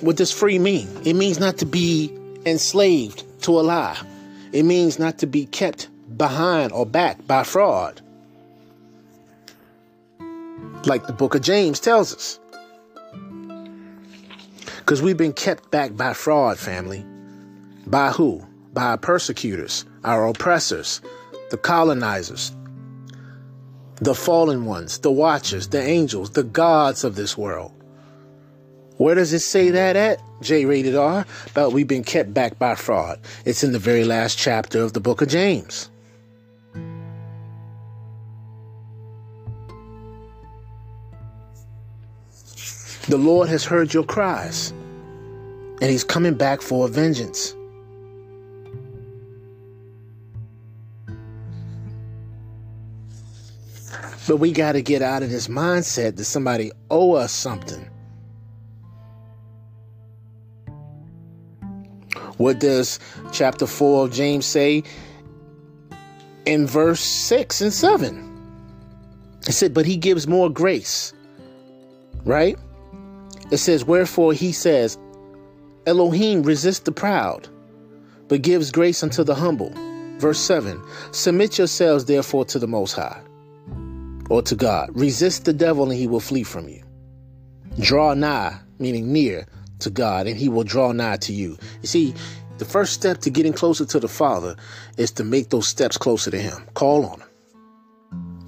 What 0.01 0.17
does 0.17 0.31
free 0.31 0.59
mean? 0.59 0.89
It 1.05 1.15
means 1.15 1.41
not 1.41 1.59
to 1.59 1.67
be 1.67 2.13
enslaved 2.45 3.25
to 3.43 3.59
a 3.59 3.63
lie. 3.63 3.99
It 4.53 4.65
means 4.65 4.99
not 4.99 5.19
to 5.19 5.27
be 5.27 5.47
kept 5.47 5.89
behind 6.17 6.73
or 6.73 6.85
back 6.87 7.27
by 7.27 7.43
fraud. 7.43 8.03
Like 10.85 11.07
the 11.07 11.13
book 11.13 11.35
of 11.35 11.43
James 11.43 11.81
tells 11.81 12.15
us. 12.15 12.39
Because 14.79 15.01
we've 15.01 15.17
been 15.17 15.33
kept 15.33 15.71
back 15.71 15.97
by 15.97 16.13
fraud, 16.13 16.59
family. 16.59 17.05
By 17.87 18.11
who? 18.11 18.47
By 18.73 18.85
our 18.85 18.99
persecutors, 18.99 19.85
our 20.05 20.27
oppressors, 20.27 21.01
the 21.51 21.57
colonizers, 21.57 22.55
the 23.97 24.15
fallen 24.15 24.67
ones, 24.67 24.99
the 24.99 25.11
watchers, 25.11 25.69
the 25.69 25.81
angels, 25.81 26.31
the 26.31 26.43
gods 26.43 27.05
of 27.05 27.15
this 27.15 27.39
world. 27.39 27.73
Where 28.97 29.15
does 29.15 29.33
it 29.33 29.41
say 29.41 29.71
that 29.71 29.97
at? 29.97 30.21
J 30.41 30.67
Rated 30.67 30.95
R, 30.95 31.27
But 31.55 31.71
we've 31.71 31.89
been 31.89 32.05
kept 32.05 32.35
back 32.35 32.59
by 32.59 32.75
fraud. 32.75 33.21
It's 33.45 33.65
in 33.65 33.73
the 33.73 33.79
very 33.79 34.05
last 34.05 34.39
chapter 34.39 34.83
of 34.83 34.93
the 34.93 35.01
book 35.01 35.23
of 35.23 35.29
James. 35.29 35.91
The 43.09 43.19
Lord 43.19 43.51
has 43.51 43.65
heard 43.65 43.93
your 43.93 44.05
cries, 44.05 44.71
and 44.71 45.91
He's 45.91 46.05
coming 46.05 46.35
back 46.35 46.63
for 46.63 46.87
a 46.87 46.89
vengeance. 46.89 47.55
But 54.27 54.39
we 54.39 54.53
got 54.53 54.73
to 54.73 54.81
get 54.81 55.03
out 55.03 55.23
of 55.23 55.29
this 55.29 55.49
mindset 55.49 56.17
that 56.17 56.25
somebody 56.25 56.73
owe 56.91 57.13
us 57.13 57.31
something. 57.31 57.91
What 62.39 62.59
does 62.59 62.99
chapter 63.33 63.67
4 63.67 64.07
of 64.07 64.13
James 64.13 64.47
say 64.47 64.83
in 66.47 66.67
verse 66.67 67.01
6 67.01 67.61
and 67.61 67.73
7? 67.73 68.31
It 69.47 69.53
said, 69.53 69.75
But 69.75 69.85
he 69.85 69.99
gives 69.99 70.27
more 70.27 70.49
grace. 70.49 71.13
Right? 72.25 72.59
It 73.51 73.59
says, 73.59 73.85
Wherefore 73.85 74.33
he 74.33 74.53
says, 74.53 74.99
Elohim 75.87 76.43
resists 76.43 76.81
the 76.81 76.93
proud, 76.93 77.49
but 78.29 78.43
gives 78.43 78.71
grace 78.71 79.03
unto 79.03 79.25
the 79.25 79.35
humble. 79.35 79.73
Verse 80.19 80.39
7 80.39 80.83
Submit 81.13 81.59
yourselves 81.59 82.05
therefore 82.05 82.45
to 82.47 82.59
the 82.59 82.69
Most 82.69 82.95
High, 82.95 83.21
or 84.31 84.43
to 84.43 84.55
God. 84.55 84.91
Resist 84.95 85.45
the 85.45 85.53
devil, 85.53 85.91
and 85.91 85.99
he 85.99 86.07
will 86.07 86.21
flee 86.21 86.45
from 86.45 86.69
you. 86.69 86.83
Draw 87.79 88.15
nigh, 88.15 88.59
meaning 88.79 89.13
near, 89.13 89.47
to 89.81 89.91
God 89.91 90.27
and 90.27 90.37
he 90.37 90.49
will 90.49 90.65
draw 90.65 90.93
nigh 90.93 91.17
to 91.19 91.33
you. 91.33 91.57
You 91.83 91.89
see, 91.89 92.15
the 92.59 92.65
first 92.65 92.93
step 92.93 93.19
to 93.19 93.31
getting 93.31 93.53
closer 93.53 93.85
to 93.85 94.01
the 94.01 94.09
Father 94.09 94.57
is 94.97 95.13
to 95.13 95.25
make 95.25 95.51
those 95.51 95.69
steps 95.69 95.97
closer 95.97 96.31
to 96.31 96.39
him. 96.39 96.67
Call 96.75 97.07
on 97.07 97.21
him. 97.21 97.29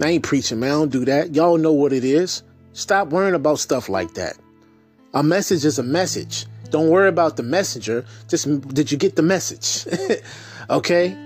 I 0.03 0.09
ain't 0.09 0.25
preaching, 0.25 0.61
man. 0.61 0.71
I 0.71 0.75
don't 0.75 0.93
do 0.93 1.05
that. 1.07 1.35
Y'all 1.35 1.59
know 1.59 1.73
what 1.73 1.93
it 1.93 2.05
is. 2.05 2.43
Stop 2.73 3.09
worrying 3.09 3.35
about 3.35 3.59
stuff 3.59 3.89
like 3.89 4.15
that. 4.15 4.37
A 5.17 5.23
message 5.23 5.65
is 5.65 5.79
a 5.79 5.83
message. 5.83 6.45
Don't 6.69 6.91
worry 6.91 7.09
about 7.09 7.39
the 7.39 7.43
messenger. 7.43 8.05
Just 8.29 8.69
did 8.75 8.93
you 8.93 8.99
get 8.99 9.17
the 9.17 9.23
message? 9.23 9.91
okay? 10.71 11.17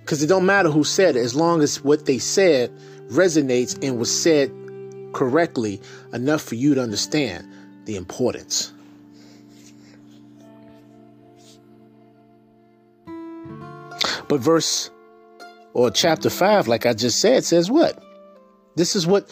Because 0.00 0.22
it 0.22 0.28
don't 0.28 0.46
matter 0.46 0.70
who 0.70 0.82
said 0.82 1.14
it, 1.14 1.20
as 1.20 1.34
long 1.34 1.60
as 1.60 1.84
what 1.84 2.06
they 2.06 2.16
said 2.16 2.72
resonates 3.10 3.78
and 3.86 3.98
was 3.98 4.10
said 4.22 4.50
correctly 5.12 5.78
enough 6.14 6.40
for 6.40 6.54
you 6.54 6.74
to 6.74 6.80
understand 6.80 7.46
the 7.84 7.96
importance. 7.96 8.72
But 14.26 14.40
verse 14.40 14.90
or 15.74 15.90
chapter 15.90 16.30
5, 16.30 16.66
like 16.66 16.86
I 16.86 16.94
just 16.94 17.20
said, 17.20 17.44
says 17.44 17.70
what? 17.70 18.02
This 18.78 18.94
is 18.94 19.08
what 19.08 19.28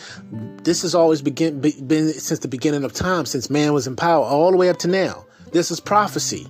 this 0.64 0.82
has 0.82 0.92
always 0.92 1.22
begin, 1.22 1.60
been 1.60 2.12
since 2.12 2.40
the 2.40 2.48
beginning 2.48 2.82
of 2.82 2.92
time, 2.92 3.26
since 3.26 3.48
man 3.48 3.72
was 3.72 3.86
in 3.86 3.94
power, 3.94 4.24
all 4.24 4.50
the 4.50 4.56
way 4.56 4.68
up 4.68 4.78
to 4.78 4.88
now. 4.88 5.24
This 5.52 5.70
is 5.70 5.78
prophecy. 5.78 6.48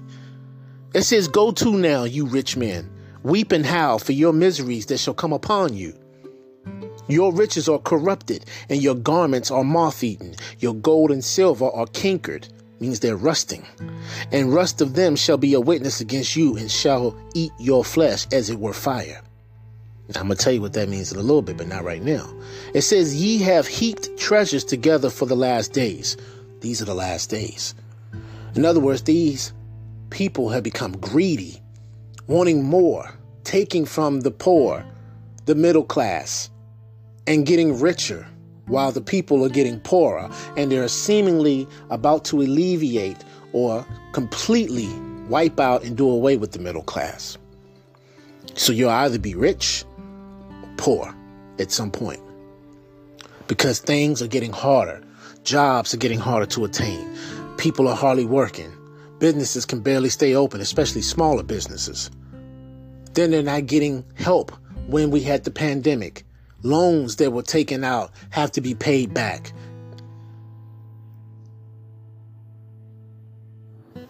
It 0.95 1.03
says, 1.03 1.29
Go 1.29 1.53
to 1.53 1.77
now, 1.77 2.05
you 2.05 2.25
rich 2.25 2.57
men, 2.57 2.91
weep 3.23 3.53
and 3.53 3.67
howl 3.67 3.99
for 3.99 4.13
your 4.13 4.33
miseries 4.33 4.87
that 4.87 4.97
shall 4.97 5.13
come 5.13 5.35
upon 5.35 5.75
you. 5.77 5.93
Your 7.07 7.35
riches 7.35 7.69
are 7.69 7.79
corrupted, 7.79 8.47
and 8.71 8.83
your 8.83 8.95
garments 8.95 9.51
are 9.51 9.63
moth 9.63 10.03
eaten. 10.03 10.35
Your 10.61 10.75
gold 10.75 11.11
and 11.11 11.23
silver 11.23 11.67
are 11.67 11.87
cankered, 11.89 12.49
means 12.81 13.01
they're 13.01 13.15
rusting. 13.15 13.67
And 14.33 14.55
rust 14.55 14.81
of 14.81 14.95
them 14.95 15.17
shall 15.17 15.37
be 15.37 15.53
a 15.53 15.61
witness 15.61 16.01
against 16.01 16.35
you 16.35 16.57
and 16.57 16.71
shall 16.71 17.15
eat 17.35 17.53
your 17.59 17.85
flesh 17.85 18.27
as 18.33 18.49
it 18.49 18.59
were 18.59 18.73
fire. 18.73 19.21
I'm 20.15 20.29
going 20.29 20.37
to 20.37 20.45
tell 20.45 20.53
you 20.53 20.61
what 20.61 20.75
that 20.75 20.89
means 20.89 21.11
in 21.11 21.19
a 21.19 21.23
little 21.23 21.43
bit, 21.43 21.57
but 21.57 21.67
not 21.67 21.83
right 21.83 22.03
now. 22.03 22.33
It 22.75 22.83
says, 22.83 23.15
Ye 23.17 23.39
have 23.39 23.67
heaped 23.67 24.17
treasures 24.17 24.65
together 24.65 25.11
for 25.11 25.27
the 25.27 25.35
last 25.35 25.73
days. 25.73 26.17
These 26.61 26.81
are 26.81 26.85
the 26.85 26.95
last 26.95 27.29
days. 27.29 27.75
In 28.55 28.65
other 28.65 28.81
words, 28.81 29.03
these 29.03 29.53
people 30.11 30.49
have 30.51 30.63
become 30.63 30.93
greedy, 30.99 31.61
wanting 32.29 32.63
more, 32.63 33.13
taking 33.43 33.85
from 33.85 34.21
the 34.21 34.31
poor, 34.31 34.85
the 35.47 35.57
middle 35.57 35.85
class, 35.85 36.51
and 37.27 37.45
getting 37.45 37.79
richer 37.81 38.27
while 38.67 38.93
the 38.93 39.01
people 39.01 39.45
are 39.45 39.49
getting 39.49 39.81
poorer 39.81 40.31
and 40.57 40.71
they're 40.71 40.89
seemingly 40.89 41.69
about 41.91 42.25
to 42.25 42.41
alleviate 42.41 43.25
or 43.53 43.85
completely 44.13 44.89
wipe 45.29 45.59
out 45.61 45.85
and 45.85 45.97
do 45.97 46.09
away 46.09 46.37
with 46.37 46.53
the 46.53 46.59
middle 46.59 46.83
class. 46.83 47.39
So 48.55 48.73
you'll 48.73 48.91
either 48.91 49.19
be 49.19 49.35
rich 49.35 49.85
poor 50.77 51.15
at 51.59 51.73
some 51.73 51.91
point 51.91 52.21
because 53.47 53.79
things 53.79 54.23
are 54.23 54.27
getting 54.27 54.53
harder. 54.53 55.03
Jobs 55.45 55.95
are 55.95 55.99
getting 55.99 56.19
harder 56.19 56.47
to 56.47 56.65
attain. 56.65 57.17
People 57.57 57.89
are 57.89 57.97
hardly 57.97 58.25
working. 58.25 58.73
Businesses 59.19 59.65
can 59.65 59.81
barely 59.81 60.09
stay 60.09 60.35
open, 60.35 60.61
especially 60.61 61.03
smaller 61.03 61.43
businesses. 61.43 62.11
Then 63.15 63.31
they're 63.31 63.43
not 63.43 63.67
getting 63.67 64.05
help 64.15 64.53
when 64.89 65.11
we 65.11 65.23
had 65.23 65.45
the 65.45 65.51
pandemic 65.51 66.25
loans 66.63 67.17
that 67.17 67.33
were 67.33 67.43
taken 67.43 67.85
out 67.85 68.11
have 68.31 68.53
to 68.53 68.61
be 68.61 68.75
paid 68.75 69.15
back. 69.15 69.53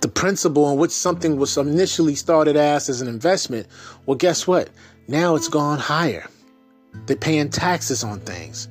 The 0.00 0.08
principle 0.08 0.64
on 0.64 0.78
which 0.78 0.90
something 0.90 1.36
was 1.36 1.56
initially 1.56 2.14
started 2.14 2.56
as 2.56 2.88
as 2.88 3.00
an 3.00 3.08
investment, 3.08 3.66
well, 4.06 4.16
guess 4.16 4.46
what? 4.46 4.70
Now 5.08 5.36
it's 5.36 5.48
gone 5.48 5.78
higher. 5.78 6.28
They're 7.04 7.16
paying 7.16 7.50
taxes 7.50 8.02
on 8.02 8.20
things. 8.20 8.68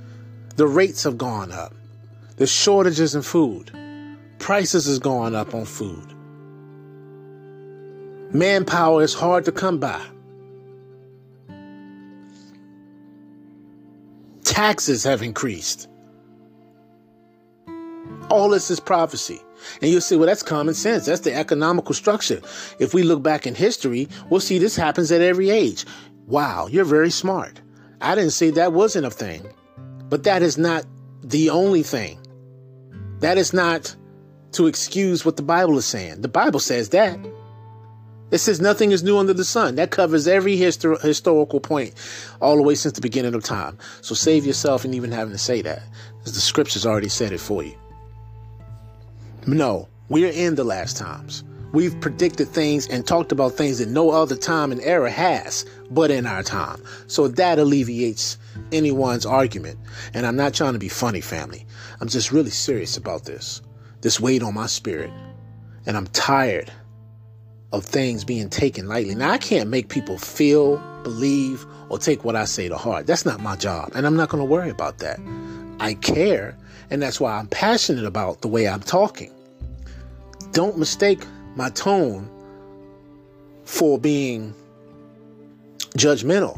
The 0.56 0.68
rates 0.68 1.04
have 1.04 1.18
gone 1.18 1.52
up. 1.52 1.74
The 2.38 2.48
shortages 2.48 3.14
in 3.14 3.22
food. 3.22 3.72
Prices 4.40 4.86
has 4.88 5.00
gone 5.00 5.36
up 5.36 5.54
on 5.54 5.66
food. 5.66 6.14
Manpower 8.34 9.04
is 9.04 9.14
hard 9.14 9.46
to 9.46 9.52
come 9.52 9.80
by. 9.80 10.02
taxes 14.56 15.04
have 15.04 15.22
increased. 15.22 15.90
All 18.30 18.50
this 18.50 18.72
is 18.72 18.80
prophecy. 18.80 19.42
And 19.82 19.92
you'll 19.92 20.00
say, 20.00 20.16
well, 20.16 20.28
that's 20.28 20.44
common 20.44 20.74
sense. 20.74 21.06
That's 21.06 21.22
the 21.22 21.34
economical 21.34 21.94
structure. 21.94 22.42
If 22.80 22.94
we 22.94 23.04
look 23.04 23.22
back 23.22 23.46
in 23.46 23.54
history, 23.54 24.08
we'll 24.30 24.40
see 24.40 24.58
this 24.58 24.78
happens 24.78 25.12
at 25.12 25.20
every 25.20 25.50
age. 25.50 25.86
Wow, 26.28 26.68
you're 26.68 26.86
very 26.86 27.12
smart. 27.12 27.60
I 28.02 28.16
didn't 28.16 28.32
say 28.32 28.50
that 28.52 28.74
wasn't 28.74 29.06
a 29.06 29.12
thing, 29.12 29.48
but 30.10 30.24
that 30.24 30.42
is 30.42 30.58
not 30.58 30.86
the 31.24 31.50
only 31.50 31.84
thing. 31.84 32.20
That 33.20 33.38
is 33.38 33.54
not 33.54 33.96
to 34.54 34.68
excuse 34.68 35.26
what 35.26 35.38
the 35.38 35.44
Bible 35.44 35.78
is 35.78 35.86
saying. 35.86 36.22
The 36.22 36.28
Bible 36.28 36.60
says 36.60 36.90
that. 36.90 37.20
It 38.32 38.40
says 38.40 38.60
nothing 38.60 38.92
is 38.92 39.04
new 39.04 39.18
under 39.18 39.34
the 39.34 39.46
sun. 39.46 39.76
That 39.76 39.92
covers 39.92 40.28
every 40.28 40.58
histor- 40.58 41.00
historical 41.02 41.60
point 41.60 41.94
all 42.42 42.56
the 42.56 42.64
way 42.64 42.76
since 42.76 42.96
the 42.96 43.02
beginning 43.02 43.36
of 43.36 43.44
time. 43.44 43.78
So 44.02 44.16
save 44.16 44.46
yourself 44.46 44.84
and 44.84 44.96
even 44.96 45.12
having 45.12 45.32
to 45.32 45.38
say 45.38 45.62
that, 45.62 45.84
because 46.20 46.34
the 46.34 46.42
scriptures 46.42 46.86
already 46.86 47.10
said 47.10 47.32
it 47.32 47.40
for 47.40 47.64
you. 47.64 47.76
No, 49.48 49.88
we're 50.10 50.32
in 50.32 50.56
the 50.56 50.64
last 50.64 50.98
times. 50.98 51.44
We've 51.72 52.00
predicted 52.02 52.48
things 52.48 52.88
and 52.88 53.06
talked 53.06 53.32
about 53.32 53.54
things 53.54 53.80
that 53.80 53.90
no 53.90 54.10
other 54.10 54.36
time 54.36 54.72
and 54.72 54.82
era 54.82 55.12
has, 55.12 55.66
but 55.92 56.12
in 56.12 56.26
our 56.26 56.44
time. 56.44 56.82
So 57.08 57.28
that 57.28 57.60
alleviates 57.60 58.38
anyone's 58.72 59.26
argument. 59.26 59.80
And 60.14 60.26
I'm 60.26 60.36
not 60.36 60.54
trying 60.54 60.74
to 60.74 60.80
be 60.80 60.90
funny, 60.90 61.22
family. 61.22 61.66
I'm 62.02 62.08
just 62.08 62.32
really 62.32 62.50
serious 62.50 62.98
about 62.98 63.26
this. 63.26 63.62
This 64.02 64.20
weight 64.20 64.44
on 64.44 64.54
my 64.54 64.68
spirit. 64.68 65.12
And 65.86 65.96
I'm 65.96 66.08
tired 66.08 66.72
of 67.72 67.84
things 67.84 68.24
being 68.24 68.50
taken 68.50 68.88
lightly. 68.88 69.16
Now, 69.16 69.32
I 69.32 69.38
can't 69.38 69.70
make 69.70 69.90
people 69.90 70.18
feel, 70.18 70.78
believe, 71.04 71.66
or 71.90 72.00
take 72.00 72.24
what 72.24 72.36
I 72.36 72.46
say 72.46 72.70
to 72.70 72.78
heart. 72.78 73.06
That's 73.06 73.26
not 73.26 73.42
my 73.42 73.56
job, 73.56 73.92
and 73.94 74.06
I'm 74.06 74.16
not 74.16 74.30
going 74.30 74.42
to 74.42 74.50
worry 74.50 74.70
about 74.70 75.00
that. 75.00 75.20
I 75.80 75.96
care, 75.96 76.58
and 76.90 77.02
that's 77.02 77.20
why 77.20 77.38
I'm 77.38 77.48
passionate 77.48 78.06
about 78.06 78.42
the 78.42 78.48
way 78.48 78.68
I'm 78.68 78.82
talking. 78.82 79.32
Don't 80.52 80.78
mistake 80.78 81.26
my 81.56 81.70
tone 81.70 82.30
for 83.66 84.00
being 84.00 84.54
judgmental 85.98 86.58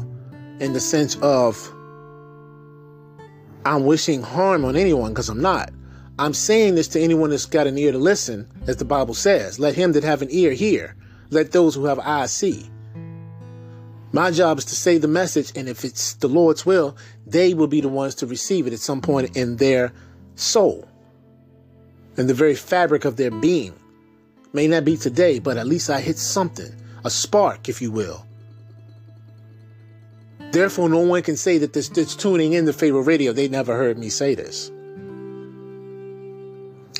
in 0.60 0.72
the 0.72 0.80
sense 0.80 1.16
of 1.16 1.72
I'm 3.64 3.84
wishing 3.84 4.22
harm 4.22 4.64
on 4.64 4.76
anyone 4.76 5.12
because 5.12 5.28
I'm 5.28 5.42
not. 5.42 5.70
I'm 6.18 6.34
saying 6.34 6.74
this 6.74 6.88
to 6.88 7.00
anyone 7.00 7.30
that's 7.30 7.46
got 7.46 7.66
an 7.66 7.78
ear 7.78 7.92
to 7.92 7.98
listen, 7.98 8.50
as 8.66 8.76
the 8.76 8.84
Bible 8.84 9.14
says. 9.14 9.58
Let 9.58 9.74
him 9.74 9.92
that 9.92 10.02
have 10.02 10.22
an 10.22 10.28
ear 10.30 10.52
hear. 10.52 10.96
Let 11.30 11.52
those 11.52 11.74
who 11.74 11.84
have 11.84 12.00
eyes 12.00 12.32
see. 12.32 12.68
My 14.10 14.30
job 14.30 14.58
is 14.58 14.64
to 14.66 14.74
say 14.74 14.98
the 14.98 15.06
message, 15.06 15.52
and 15.54 15.68
if 15.68 15.84
it's 15.84 16.14
the 16.14 16.28
Lord's 16.28 16.64
will, 16.64 16.96
they 17.26 17.52
will 17.52 17.66
be 17.66 17.82
the 17.82 17.88
ones 17.88 18.14
to 18.16 18.26
receive 18.26 18.66
it 18.66 18.72
at 18.72 18.80
some 18.80 19.02
point 19.02 19.36
in 19.36 19.56
their 19.58 19.92
soul, 20.34 20.88
in 22.16 22.26
the 22.26 22.34
very 22.34 22.54
fabric 22.54 23.04
of 23.04 23.16
their 23.16 23.30
being. 23.30 23.74
May 24.54 24.66
not 24.66 24.86
be 24.86 24.96
today, 24.96 25.38
but 25.38 25.58
at 25.58 25.66
least 25.66 25.90
I 25.90 26.00
hit 26.00 26.16
something, 26.16 26.74
a 27.04 27.10
spark, 27.10 27.68
if 27.68 27.82
you 27.82 27.92
will. 27.92 28.26
Therefore, 30.58 30.88
no 30.88 30.98
one 30.98 31.22
can 31.22 31.36
say 31.36 31.58
that 31.58 31.72
this, 31.72 31.88
this 31.88 32.16
tuning 32.16 32.52
in 32.52 32.66
to 32.66 32.72
Pharaoh 32.72 32.98
Radio, 32.98 33.32
they 33.32 33.46
never 33.46 33.76
heard 33.76 33.96
me 33.96 34.08
say 34.08 34.34
this. 34.34 34.72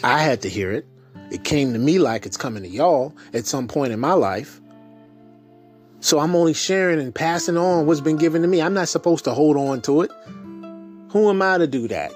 I 0.05 0.23
had 0.23 0.43
to 0.43 0.49
hear 0.49 0.71
it. 0.71 0.87
It 1.33 1.43
came 1.43 1.73
to 1.73 1.79
me 1.81 1.99
like 1.99 2.25
it's 2.25 2.37
coming 2.37 2.63
to 2.63 2.69
y'all 2.69 3.13
at 3.35 3.47
some 3.47 3.67
point 3.67 3.93
in 3.93 3.99
my 3.99 4.13
life. 4.13 4.61
So 5.99 6.21
I'm 6.21 6.37
only 6.37 6.55
sharing 6.55 7.01
and 7.01 7.13
passing 7.13 7.57
on 7.57 7.87
what's 7.87 8.01
been 8.01 8.17
given 8.17 8.43
to 8.43 8.49
me. 8.49 8.63
I'm 8.63 8.75
not 8.75 8.89
supposed 8.89 9.25
to 9.25 9.35
hold 9.35 9.57
on 9.57 9.83
to 9.83 10.03
it. 10.03 10.13
Who 11.11 11.29
am 11.29 11.43
I 11.43 11.59
to 11.59 11.67
do 11.67 11.89
that? 11.89 12.13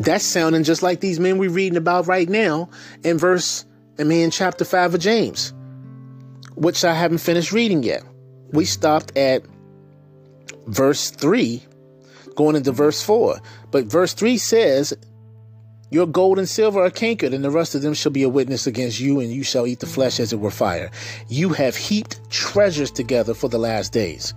That's 0.00 0.24
sounding 0.24 0.64
just 0.64 0.82
like 0.82 1.00
these 1.00 1.20
men 1.20 1.36
we're 1.36 1.50
reading 1.50 1.76
about 1.76 2.06
right 2.06 2.26
now 2.26 2.70
in 3.04 3.18
verse, 3.18 3.66
I 3.98 4.04
mean, 4.04 4.30
chapter 4.30 4.64
5 4.64 4.94
of 4.94 5.00
James, 5.00 5.52
which 6.54 6.86
I 6.86 6.94
haven't 6.94 7.18
finished 7.18 7.52
reading 7.52 7.82
yet. 7.82 8.02
We 8.52 8.64
stopped 8.64 9.16
at 9.16 9.44
verse 10.66 11.10
3, 11.10 11.62
going 12.36 12.56
into 12.56 12.72
verse 12.72 13.02
4. 13.02 13.40
But 13.70 13.86
verse 13.86 14.14
3 14.14 14.38
says, 14.38 14.94
your 15.92 16.06
gold 16.06 16.38
and 16.38 16.48
silver 16.48 16.82
are 16.82 16.90
cankered, 16.90 17.34
and 17.34 17.44
the 17.44 17.50
rest 17.50 17.74
of 17.74 17.82
them 17.82 17.92
shall 17.92 18.12
be 18.12 18.22
a 18.22 18.28
witness 18.28 18.66
against 18.66 18.98
you, 18.98 19.20
and 19.20 19.30
you 19.30 19.42
shall 19.44 19.66
eat 19.66 19.80
the 19.80 19.86
flesh 19.86 20.20
as 20.20 20.32
it 20.32 20.40
were 20.40 20.50
fire. 20.50 20.90
You 21.28 21.50
have 21.50 21.76
heaped 21.76 22.30
treasures 22.30 22.90
together 22.90 23.34
for 23.34 23.48
the 23.48 23.58
last 23.58 23.92
days. 23.92 24.32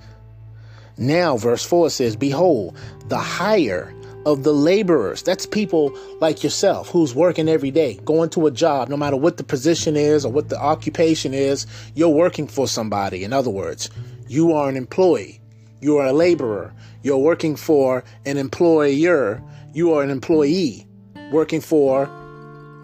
Now, 0.98 1.38
verse 1.38 1.64
4 1.64 1.92
says, 1.92 2.18
Behold, 2.18 2.78
the 3.08 3.18
hire 3.18 3.95
of 4.26 4.44
the 4.44 4.54
laborers, 4.54 5.22
that's 5.22 5.46
people 5.46 5.96
like 6.20 6.44
yourself 6.44 6.90
who's 6.90 7.14
working 7.14 7.48
every 7.48 7.72
day, 7.72 8.00
going 8.06 8.30
to 8.32 8.48
a 8.48 8.52
job, 8.52 8.90
no 8.90 8.98
matter 8.98 9.16
what 9.16 9.38
the 9.38 9.44
position 9.44 9.96
is 9.96 10.26
or 10.26 10.32
what 10.32 10.50
the 10.50 10.60
occupation 10.60 11.34
is, 11.34 11.68
you're 11.94 12.10
working 12.10 12.48
for 12.48 12.68
somebody. 12.68 13.24
In 13.24 13.34
other 13.34 13.52
words, 13.52 13.90
you 14.28 14.54
are 14.54 14.68
an 14.68 14.76
employee, 14.76 15.40
you 15.82 15.98
are 15.98 16.08
a 16.08 16.14
laborer, 16.14 16.74
you're 17.04 17.18
working 17.18 17.56
for 17.56 18.04
an 18.26 18.38
employer, 18.38 19.42
you 19.74 19.94
are 19.94 20.02
an 20.02 20.10
employee 20.10 20.88
working 21.32 21.62
for 21.62 22.10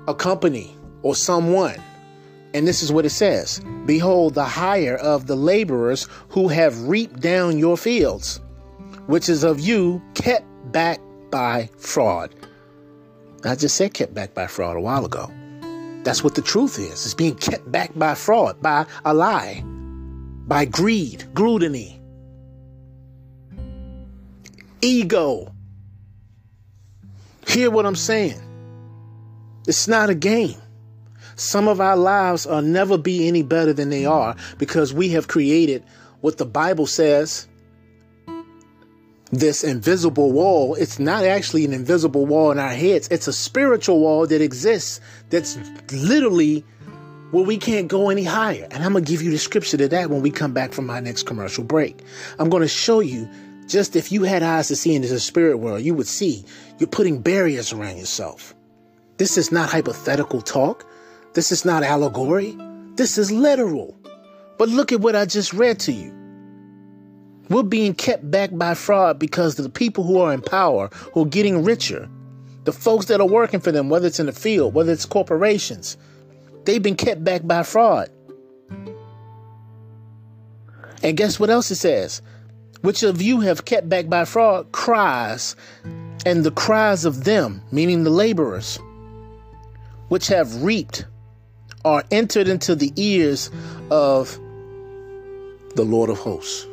a 0.08 0.14
company 0.14 0.76
or 1.02 1.16
someone. 1.16 1.82
And 2.54 2.68
this 2.68 2.84
is 2.84 2.92
what 2.92 3.06
it 3.06 3.12
says. 3.12 3.62
Behold, 3.86 4.34
the 4.34 4.44
hire 4.44 4.98
of 4.98 5.28
the 5.28 5.36
laborers 5.36 6.08
who 6.30 6.50
have 6.50 6.88
reaped 6.88 7.22
down 7.22 7.58
your 7.58 7.78
fields, 7.78 8.42
which 9.08 9.30
is 9.30 9.44
of 9.44 9.60
you 9.60 10.02
kept 10.14 10.46
back 10.72 11.00
by 11.32 11.70
fraud. 11.78 12.36
I 13.44 13.56
just 13.56 13.76
said 13.76 13.94
kept 13.94 14.14
back 14.14 14.34
by 14.34 14.48
fraud 14.48 14.78
a 14.78 14.82
while 14.82 15.06
ago. 15.06 15.32
That's 16.04 16.24
what 16.24 16.36
the 16.36 16.42
truth 16.42 16.78
is. 16.78 17.06
It's 17.06 17.14
being 17.14 17.36
kept 17.36 17.72
back 17.72 17.92
by 17.96 18.16
fraud, 18.16 18.62
by 18.62 18.86
a 19.06 19.14
lie, 19.14 19.64
by 19.66 20.66
greed, 20.66 21.26
gluttony, 21.34 22.00
ego, 24.82 25.52
Hear 27.52 27.70
what 27.70 27.86
I'm 27.86 27.98
saying. 27.98 28.42
It's 29.68 29.86
not 29.86 30.10
a 30.10 30.16
game. 30.16 30.56
Some 31.36 31.68
of 31.68 31.82
our 31.82 31.98
lives 31.98 32.46
will 32.46 32.62
never 32.62 32.98
be 32.98 33.28
any 33.28 33.44
better 33.44 33.74
than 33.74 33.90
they 33.90 34.06
are 34.06 34.38
because 34.58 34.94
we 34.94 35.10
have 35.10 35.28
created 35.28 35.84
what 36.22 36.38
the 36.38 36.46
Bible 36.46 36.88
says 36.88 37.50
this 39.32 39.64
invisible 39.64 40.32
wall, 40.32 40.76
it's 40.76 41.00
not 41.00 41.24
actually 41.24 41.64
an 41.66 41.74
invisible 41.74 42.26
wall 42.26 42.52
in 42.52 42.60
our 42.60 42.70
heads. 42.70 43.08
It's 43.10 43.28
a 43.28 43.34
spiritual 43.34 44.00
wall 44.00 44.28
that 44.28 44.42
exists 44.42 45.00
that's 45.30 45.58
literally 45.92 46.66
where 47.32 47.46
we 47.46 47.58
can't 47.58 47.88
go 47.88 48.10
any 48.10 48.26
higher. 48.26 48.68
And 48.72 48.84
I'm 48.84 48.92
going 48.92 49.06
to 49.06 49.10
give 49.12 49.22
you 49.22 49.32
the 49.32 49.38
scripture 49.38 49.78
to 49.78 49.88
that 49.88 50.10
when 50.10 50.22
we 50.22 50.32
come 50.32 50.54
back 50.54 50.74
from 50.74 50.86
my 50.86 51.00
next 51.00 51.24
commercial 51.24 51.64
break. 51.64 52.02
I'm 52.40 52.50
going 52.50 52.62
to 52.62 52.68
show 52.68 53.00
you 53.00 53.30
just 53.68 53.96
if 53.96 54.12
you 54.12 54.24
had 54.24 54.44
eyes 54.44 54.68
to 54.68 54.76
see 54.76 54.94
into 54.94 55.08
the 55.08 55.20
spirit 55.20 55.58
world, 55.58 55.82
you 55.82 55.96
would 55.96 56.08
see 56.08 56.44
you're 56.78 56.88
putting 56.88 57.22
barriers 57.22 57.72
around 57.72 57.98
yourself. 57.98 58.54
This 59.16 59.38
is 59.38 59.52
not 59.52 59.70
hypothetical 59.70 60.42
talk. 60.42 60.86
This 61.34 61.54
is 61.54 61.64
not 61.64 61.84
allegory. 61.84 62.58
This 62.96 63.18
is 63.18 63.32
literal. 63.32 63.98
But 64.58 64.68
look 64.68 64.92
at 64.92 65.00
what 65.00 65.16
I 65.16 65.26
just 65.26 65.54
read 65.54 65.80
to 65.82 65.94
you. 65.94 66.21
We're 67.52 67.64
being 67.64 67.94
kept 67.94 68.32
back 68.32 68.52
by 68.54 68.76
fraud 68.76 69.20
because 69.20 69.56
the 69.56 69.70
people 69.70 70.06
who 70.06 70.20
are 70.20 70.32
in 70.32 70.42
power, 70.42 70.90
who 71.14 71.24
are 71.24 71.26
getting 71.26 71.66
richer, 71.66 72.10
the 72.64 72.72
folks 72.72 73.08
that 73.08 73.20
are 73.20 73.28
working 73.28 73.60
for 73.60 73.74
them, 73.74 73.90
whether 73.90 74.08
it's 74.08 74.22
in 74.22 74.28
the 74.28 74.32
field, 74.32 74.74
whether 74.74 74.94
it's 74.94 75.06
corporations, 75.06 75.98
they've 76.64 76.82
been 76.82 76.96
kept 76.96 77.26
back 77.26 77.42
by 77.44 77.64
fraud. 77.64 78.10
And 81.04 81.18
guess 81.18 81.42
what 81.42 81.50
else 81.50 81.70
it 81.72 81.76
says? 81.76 82.22
Which 82.84 83.04
of 83.04 83.22
you 83.22 83.42
have 83.42 83.66
kept 83.66 83.90
back 83.90 84.08
by 84.08 84.24
fraud 84.24 84.72
cries, 84.72 85.58
and 86.26 86.46
the 86.46 86.52
cries 86.52 87.04
of 87.04 87.26
them, 87.26 87.62
meaning 87.70 88.06
the 88.06 88.12
laborers, 88.12 88.80
which 90.08 90.28
have 90.28 90.64
reaped, 90.64 91.06
are 91.84 92.06
entered 92.12 92.48
into 92.48 92.76
the 92.76 92.94
ears 92.96 93.52
of 93.90 94.40
the 95.76 95.84
Lord 95.84 96.10
of 96.10 96.18
hosts. 96.18 96.66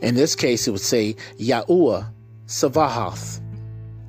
In 0.00 0.14
this 0.14 0.34
case, 0.36 0.66
it 0.66 0.70
would 0.70 0.80
say 0.80 1.16
Yahuwah 1.38 2.10
Savahath, 2.46 3.40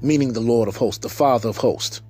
meaning 0.01 0.33
the 0.33 0.39
Lord 0.39 0.67
of 0.67 0.77
hosts, 0.77 0.99
the 0.99 1.09
Father 1.09 1.49
of 1.49 1.57
hosts. 1.57 2.01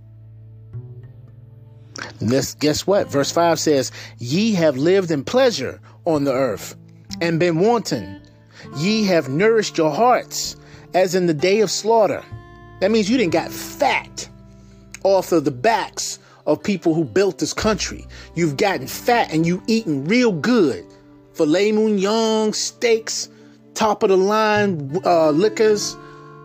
This, 2.20 2.54
guess 2.56 2.86
what? 2.86 3.10
Verse 3.10 3.32
5 3.32 3.60
says, 3.60 3.92
Ye 4.18 4.54
have 4.54 4.78
lived 4.78 5.12
in 5.12 5.24
pleasure 5.24 5.80
on 6.06 6.24
the 6.24 6.34
earth 6.34 6.76
and 7.22 7.40
been 7.40 7.60
wanton. 7.60 8.22
Ye 8.78 9.06
have 9.06 9.30
nourished 9.30 9.78
your 9.78 9.92
hearts 9.92 10.56
as 10.94 11.16
in 11.16 11.28
the 11.28 11.34
day 11.34 11.62
of 11.62 11.72
slaughter. 11.72 12.24
That 12.82 12.92
means 12.92 13.10
you 13.10 13.18
didn't 13.18 13.34
got 13.34 13.52
fat 13.52 14.30
off 15.04 15.32
of 15.32 15.46
the 15.46 15.52
backs 15.52 16.20
of 16.46 16.64
people 16.64 16.94
who 16.94 17.04
built 17.04 17.40
this 17.40 17.54
country. 17.54 18.06
You've 18.36 18.58
gotten 18.58 18.88
fat 18.88 19.32
and 19.32 19.46
you 19.46 19.62
eating 19.68 20.06
real 20.06 20.32
good. 20.32 20.86
Filet 21.34 21.72
mignon, 21.72 22.54
steaks, 22.54 23.30
top 23.80 24.04
of 24.04 24.10
the 24.10 24.18
line 24.18 25.00
uh, 25.06 25.30
liquors, 25.30 25.96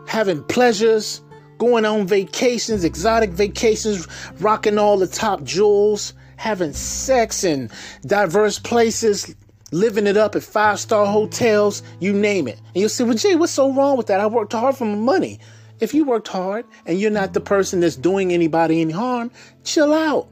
having 0.07 0.41
pleasures, 0.45 1.21
going 1.59 1.85
on 1.85 2.07
vacations, 2.07 2.85
exotic 2.85 3.31
vacations, 3.31 4.07
rocking 4.39 4.79
all 4.79 4.97
the 4.97 5.09
top 5.09 5.43
jewels, 5.43 6.15
having 6.37 6.73
sex 6.73 7.43
in 7.43 7.69
diverse 8.07 8.61
places, 8.61 9.35
living 9.73 10.07
it 10.07 10.17
up 10.17 10.37
at 10.37 10.45
five 10.45 10.79
star 10.79 11.07
hotels, 11.07 11.83
you 11.99 12.13
name 12.13 12.47
it. 12.47 12.57
And 12.69 12.77
you'll 12.77 12.89
say, 12.89 13.03
well, 13.03 13.15
Jay, 13.15 13.35
what's 13.35 13.53
so 13.53 13.73
wrong 13.73 13.97
with 13.97 14.07
that? 14.07 14.21
I 14.21 14.29
worked 14.29 14.53
hard 14.53 14.77
for 14.77 14.85
my 14.85 14.95
money. 14.95 15.41
If 15.81 15.93
you 15.93 16.05
worked 16.05 16.29
hard 16.29 16.65
and 16.87 17.01
you're 17.01 17.11
not 17.11 17.33
the 17.33 17.41
person 17.41 17.81
that's 17.81 17.97
doing 17.97 18.33
anybody 18.33 18.81
any 18.81 18.93
harm, 18.93 19.33
chill 19.65 19.93
out. 19.93 20.29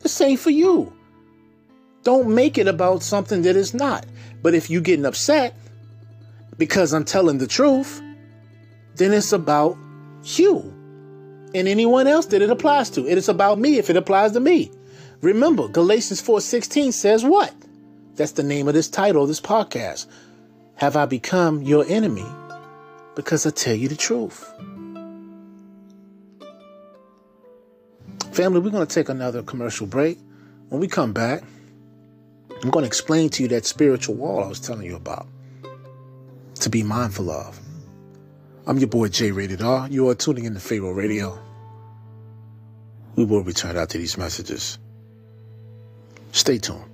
The 0.00 0.08
same 0.08 0.36
for 0.36 0.50
you. 0.50 0.92
Don't 2.04 2.32
make 2.32 2.58
it 2.58 2.68
about 2.68 3.02
something 3.02 3.42
that 3.42 3.56
is 3.56 3.74
not. 3.74 4.06
But 4.40 4.54
if 4.54 4.70
you're 4.70 4.82
getting 4.82 5.04
upset, 5.04 5.56
because 6.58 6.92
I'm 6.92 7.04
telling 7.04 7.38
the 7.38 7.46
truth, 7.46 8.02
then 8.96 9.12
it's 9.12 9.32
about 9.32 9.76
you 10.24 10.72
and 11.54 11.68
anyone 11.68 12.06
else 12.06 12.26
that 12.26 12.42
it 12.42 12.50
applies 12.50 12.90
to. 12.90 13.06
It 13.06 13.18
is 13.18 13.28
about 13.28 13.58
me 13.58 13.78
if 13.78 13.90
it 13.90 13.96
applies 13.96 14.32
to 14.32 14.40
me. 14.40 14.70
Remember, 15.20 15.68
Galatians 15.68 16.20
4:16 16.20 16.92
says 16.92 17.24
what? 17.24 17.52
That's 18.16 18.32
the 18.32 18.42
name 18.42 18.68
of 18.68 18.74
this 18.74 18.88
title 18.88 19.22
of 19.22 19.28
this 19.28 19.40
podcast. 19.40 20.06
Have 20.76 20.96
I 20.96 21.06
become 21.06 21.62
your 21.62 21.84
enemy 21.88 22.26
because 23.14 23.46
I 23.46 23.50
tell 23.50 23.74
you 23.74 23.88
the 23.88 23.96
truth? 23.96 24.52
Family, 28.32 28.58
we're 28.58 28.70
going 28.70 28.86
to 28.86 28.92
take 28.94 29.08
another 29.08 29.42
commercial 29.42 29.86
break. 29.86 30.18
When 30.68 30.80
we 30.80 30.88
come 30.88 31.12
back, 31.12 31.44
I'm 32.62 32.70
going 32.70 32.82
to 32.82 32.86
explain 32.86 33.28
to 33.30 33.42
you 33.42 33.48
that 33.50 33.64
spiritual 33.64 34.16
wall 34.16 34.42
I 34.42 34.48
was 34.48 34.58
telling 34.58 34.84
you 34.84 34.96
about 34.96 35.28
to 36.60 36.70
be 36.70 36.82
mindful 36.82 37.30
of. 37.30 37.58
I'm 38.66 38.78
your 38.78 38.88
boy 38.88 39.08
J 39.08 39.30
Rated 39.30 39.62
R. 39.62 39.88
You 39.90 40.08
are 40.08 40.14
tuning 40.14 40.44
in 40.44 40.54
to 40.54 40.60
Pharaoh 40.60 40.92
Radio. 40.92 41.38
We 43.16 43.24
will 43.24 43.42
return 43.42 43.76
after 43.76 43.98
these 43.98 44.16
messages. 44.16 44.78
Stay 46.32 46.58
tuned. 46.58 46.93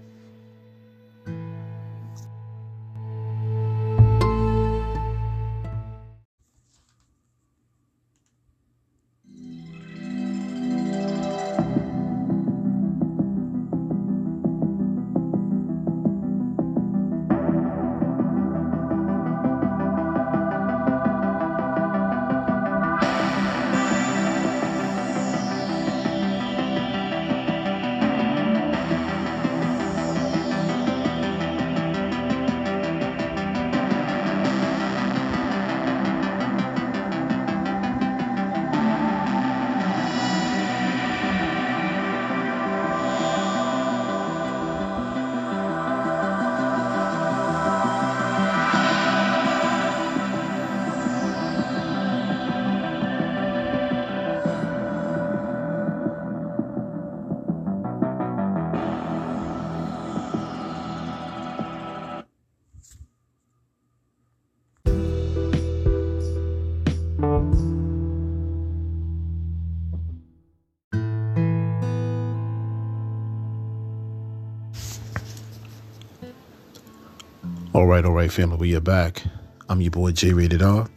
Family, 78.41 78.57
we 78.57 78.74
are 78.74 78.80
back. 78.80 79.22
I'm 79.68 79.82
your 79.82 79.91
boy 79.91 80.12
J 80.12 80.32
Rated 80.32 80.62
R, 80.62 80.88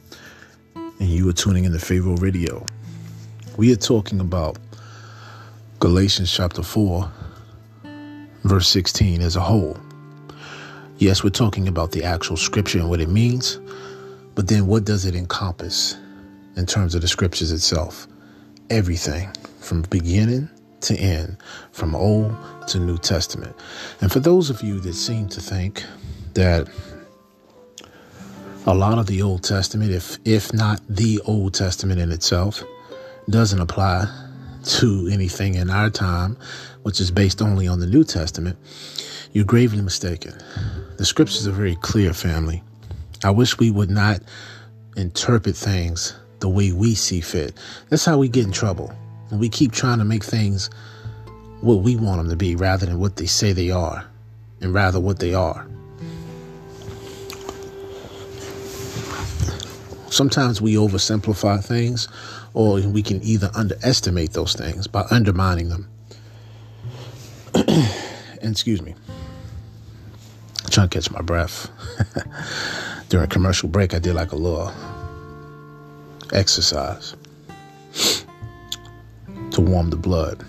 and 0.76 1.10
you 1.10 1.28
are 1.28 1.34
tuning 1.34 1.66
in 1.66 1.74
to 1.74 1.80
Pharaoh 1.80 2.16
Radio. 2.16 2.66
We 3.58 3.74
are 3.74 3.76
talking 3.76 4.22
about 4.22 4.58
Galatians 5.80 6.32
chapter 6.32 6.64
4, 6.64 7.12
verse 8.46 8.70
16 8.70 9.22
as 9.22 9.36
a 9.36 9.42
whole. 9.42 9.78
Yes, 11.00 11.22
we're 11.22 11.32
talking 11.32 11.68
about 11.68 11.92
the 11.92 12.06
actual 12.06 12.38
scripture 12.38 12.80
and 12.80 12.90
what 12.90 13.02
it 13.02 13.10
means, 13.10 13.60
but 14.36 14.48
then 14.48 14.66
what 14.66 14.86
does 14.86 15.06
it 15.06 15.14
encompass 15.14 15.98
in 16.56 16.66
terms 16.66 16.96
of 16.96 17.02
the 17.02 17.10
scriptures 17.10 17.52
itself? 17.52 18.08
Everything 18.70 19.30
from 19.60 19.82
beginning 19.90 20.50
to 20.80 20.96
end, 20.96 21.36
from 21.74 21.94
Old 21.94 22.34
to 22.70 22.80
New 22.80 22.98
Testament. 22.98 23.54
And 24.00 24.14
for 24.14 24.22
those 24.22 24.50
of 24.50 24.62
you 24.62 24.80
that 24.80 24.94
seem 24.94 25.28
to 25.28 25.42
think 25.42 25.84
that 26.36 26.70
a 28.66 28.74
lot 28.74 28.98
of 28.98 29.08
the 29.08 29.22
Old 29.22 29.44
Testament, 29.44 29.92
if 29.92 30.18
if 30.26 30.54
not 30.54 30.82
the 30.88 31.20
Old 31.26 31.54
Testament 31.54 32.00
in 32.00 32.12
itself, 32.12 32.64
doesn't 33.30 33.60
apply 33.60 34.06
to 34.64 35.10
anything 35.12 35.56
in 35.56 35.70
our 35.70 35.90
time, 35.90 36.38
which 36.84 37.02
is 37.02 37.12
based 37.12 37.42
only 37.42 37.68
on 37.68 37.80
the 37.80 37.88
New 37.88 38.04
Testament, 38.04 38.58
you're 39.34 39.44
gravely 39.44 39.82
mistaken. 39.82 40.34
The 40.98 41.06
scriptures 41.06 41.46
are 41.48 41.52
very 41.52 41.76
clear, 41.78 42.14
family. 42.14 42.64
I 43.24 43.32
wish 43.32 43.58
we 43.58 43.72
would 43.72 43.90
not 43.90 44.22
interpret 44.96 45.56
things 45.56 46.16
the 46.40 46.50
way 46.50 46.72
we 46.72 46.96
see 46.96 47.20
fit. 47.20 47.54
That's 47.90 48.06
how 48.06 48.18
we 48.18 48.30
get 48.30 48.46
in 48.46 48.52
trouble. 48.52 48.94
And 49.30 49.40
we 49.40 49.50
keep 49.50 49.72
trying 49.72 49.98
to 49.98 50.06
make 50.06 50.24
things 50.24 50.70
what 51.62 51.82
we 51.82 51.96
want 51.96 52.18
them 52.18 52.30
to 52.30 52.36
be 52.36 52.56
rather 52.56 52.86
than 52.86 53.00
what 53.00 53.16
they 53.18 53.26
say 53.26 53.52
they 53.52 53.72
are, 53.72 54.06
and 54.62 54.74
rather 54.74 55.00
what 55.00 55.20
they 55.20 55.34
are. 55.34 55.68
Sometimes 60.14 60.62
we 60.62 60.76
oversimplify 60.76 61.64
things, 61.64 62.08
or 62.54 62.80
we 62.82 63.02
can 63.02 63.20
either 63.24 63.50
underestimate 63.56 64.34
those 64.34 64.54
things 64.54 64.86
by 64.86 65.08
undermining 65.10 65.70
them. 65.70 65.90
and 67.56 68.52
excuse 68.52 68.80
me, 68.84 68.94
I'm 70.64 70.70
trying 70.70 70.90
to 70.90 70.96
catch 70.96 71.10
my 71.10 71.22
breath. 71.22 71.68
During 73.10 73.26
a 73.26 73.28
commercial 73.28 73.70
break, 73.70 73.96
I 73.96 74.00
did 74.00 74.14
like 74.14 74.34
a 74.34 74.36
little 74.36 74.72
exercise 76.32 77.16
to 79.50 79.62
warm 79.62 79.90
the 79.90 79.96
blood. 79.96 80.46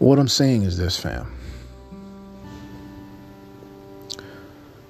What 0.00 0.18
I'm 0.18 0.26
saying 0.26 0.64
is 0.64 0.76
this, 0.76 0.98
fam. 0.98 1.32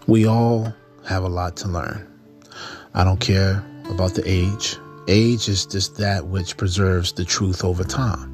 We 0.07 0.27
all 0.27 0.73
have 1.07 1.25
a 1.25 1.29
lot 1.29 1.57
to 1.59 1.69
learn. 1.69 2.14
I 2.97 3.03
don't 3.03 3.18
care 3.18 3.64
about 3.90 4.14
the 4.14 4.22
age. 4.24 4.76
Age 5.09 5.49
is 5.49 5.66
just 5.66 5.97
that 5.97 6.26
which 6.26 6.57
preserves 6.57 7.12
the 7.12 7.24
truth 7.24 7.64
over 7.64 7.82
time. 7.82 8.30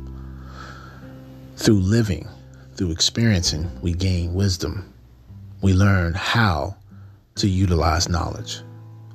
Through 1.57 1.81
living, 1.81 2.29
through 2.75 2.91
experiencing, 2.91 3.71
we 3.81 3.95
gain 3.95 4.35
wisdom. 4.35 4.93
We 5.63 5.73
learn 5.73 6.13
how 6.13 6.77
to 7.37 7.49
utilize 7.49 8.11
knowledge 8.11 8.61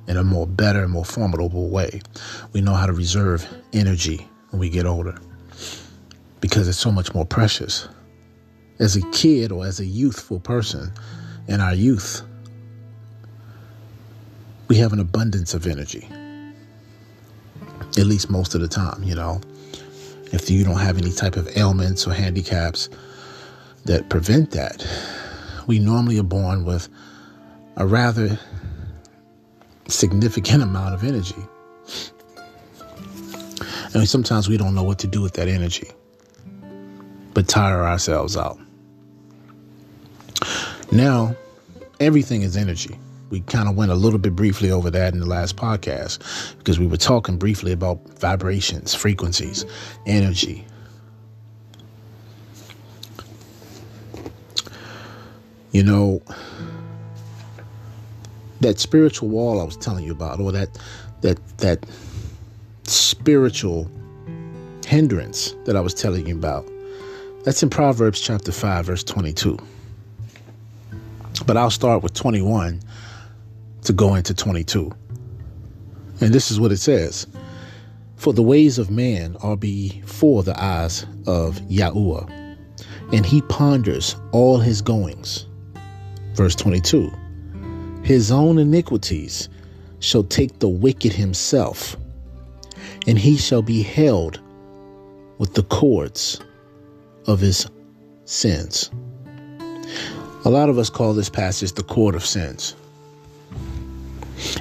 in 0.08 0.16
a 0.16 0.24
more 0.24 0.48
better, 0.48 0.88
more 0.88 1.04
formidable 1.04 1.68
way. 1.68 2.00
We 2.52 2.60
know 2.60 2.74
how 2.74 2.86
to 2.86 2.92
reserve 2.92 3.46
energy 3.72 4.28
when 4.50 4.58
we 4.58 4.68
get 4.68 4.84
older 4.84 5.16
because 6.40 6.66
it's 6.66 6.78
so 6.78 6.90
much 6.90 7.14
more 7.14 7.24
precious. 7.24 7.88
As 8.80 8.96
a 8.96 9.10
kid 9.10 9.52
or 9.52 9.64
as 9.64 9.78
a 9.78 9.86
youthful 9.86 10.40
person 10.40 10.92
in 11.46 11.60
our 11.60 11.74
youth, 11.74 12.22
we 14.68 14.76
have 14.76 14.92
an 14.92 15.00
abundance 15.00 15.54
of 15.54 15.66
energy. 15.66 16.08
At 17.98 18.06
least 18.06 18.30
most 18.30 18.54
of 18.54 18.60
the 18.60 18.68
time, 18.68 19.02
you 19.02 19.14
know. 19.14 19.40
If 20.32 20.50
you 20.50 20.64
don't 20.64 20.80
have 20.80 20.98
any 20.98 21.12
type 21.12 21.36
of 21.36 21.56
ailments 21.56 22.06
or 22.06 22.12
handicaps 22.12 22.88
that 23.84 24.08
prevent 24.10 24.50
that, 24.52 24.86
we 25.66 25.78
normally 25.78 26.18
are 26.18 26.24
born 26.24 26.64
with 26.64 26.88
a 27.76 27.86
rather 27.86 28.38
significant 29.88 30.62
amount 30.62 30.94
of 30.94 31.04
energy. 31.04 31.46
And 33.94 34.08
sometimes 34.08 34.48
we 34.48 34.56
don't 34.56 34.74
know 34.74 34.82
what 34.82 34.98
to 35.00 35.06
do 35.06 35.22
with 35.22 35.34
that 35.34 35.48
energy, 35.48 35.90
but 37.34 37.48
tire 37.48 37.84
ourselves 37.84 38.36
out. 38.36 38.58
Now, 40.90 41.34
everything 42.00 42.42
is 42.42 42.56
energy. 42.56 42.98
We 43.30 43.40
kind 43.40 43.68
of 43.68 43.76
went 43.76 43.90
a 43.90 43.94
little 43.94 44.18
bit 44.18 44.36
briefly 44.36 44.70
over 44.70 44.90
that 44.90 45.12
in 45.12 45.20
the 45.20 45.26
last 45.26 45.56
podcast 45.56 46.56
because 46.58 46.78
we 46.78 46.86
were 46.86 46.96
talking 46.96 47.38
briefly 47.38 47.72
about 47.72 48.00
vibrations, 48.18 48.94
frequencies, 48.94 49.64
energy. 50.06 50.64
You 55.72 55.82
know, 55.82 56.22
that 58.60 58.78
spiritual 58.78 59.28
wall 59.28 59.60
I 59.60 59.64
was 59.64 59.76
telling 59.76 60.04
you 60.04 60.12
about, 60.12 60.40
or 60.40 60.52
that 60.52 60.78
that 61.20 61.58
that 61.58 61.84
spiritual 62.84 63.90
hindrance 64.86 65.54
that 65.64 65.76
I 65.76 65.80
was 65.80 65.92
telling 65.92 66.26
you 66.26 66.36
about. 66.36 66.66
That's 67.44 67.62
in 67.62 67.70
Proverbs 67.70 68.20
chapter 68.20 68.52
5 68.52 68.86
verse 68.86 69.04
22. 69.04 69.58
But 71.44 71.56
I'll 71.56 71.70
start 71.70 72.02
with 72.02 72.14
21 72.14 72.80
to 73.86 73.92
go 73.92 74.16
into 74.16 74.34
22. 74.34 74.90
And 76.20 76.34
this 76.34 76.50
is 76.50 76.58
what 76.58 76.72
it 76.72 76.78
says. 76.78 77.26
For 78.16 78.32
the 78.32 78.42
ways 78.42 78.78
of 78.78 78.90
man 78.90 79.36
are 79.42 79.56
before 79.56 80.42
the 80.42 80.60
eyes 80.60 81.04
of 81.26 81.60
Yahuwah, 81.68 82.28
and 83.12 83.24
he 83.24 83.42
ponders 83.42 84.16
all 84.32 84.58
his 84.58 84.82
goings. 84.82 85.46
Verse 86.34 86.56
22 86.56 87.12
His 88.02 88.32
own 88.32 88.58
iniquities 88.58 89.48
shall 90.00 90.24
take 90.24 90.58
the 90.58 90.68
wicked 90.68 91.12
himself, 91.12 91.96
and 93.06 93.16
he 93.16 93.36
shall 93.36 93.62
be 93.62 93.82
held 93.82 94.40
with 95.38 95.54
the 95.54 95.62
cords 95.64 96.40
of 97.26 97.38
his 97.38 97.68
sins. 98.24 98.90
A 100.44 100.50
lot 100.50 100.68
of 100.68 100.78
us 100.78 100.90
call 100.90 101.12
this 101.12 101.28
passage 101.28 101.72
the 101.72 101.82
cord 101.84 102.16
of 102.16 102.26
sins. 102.26 102.74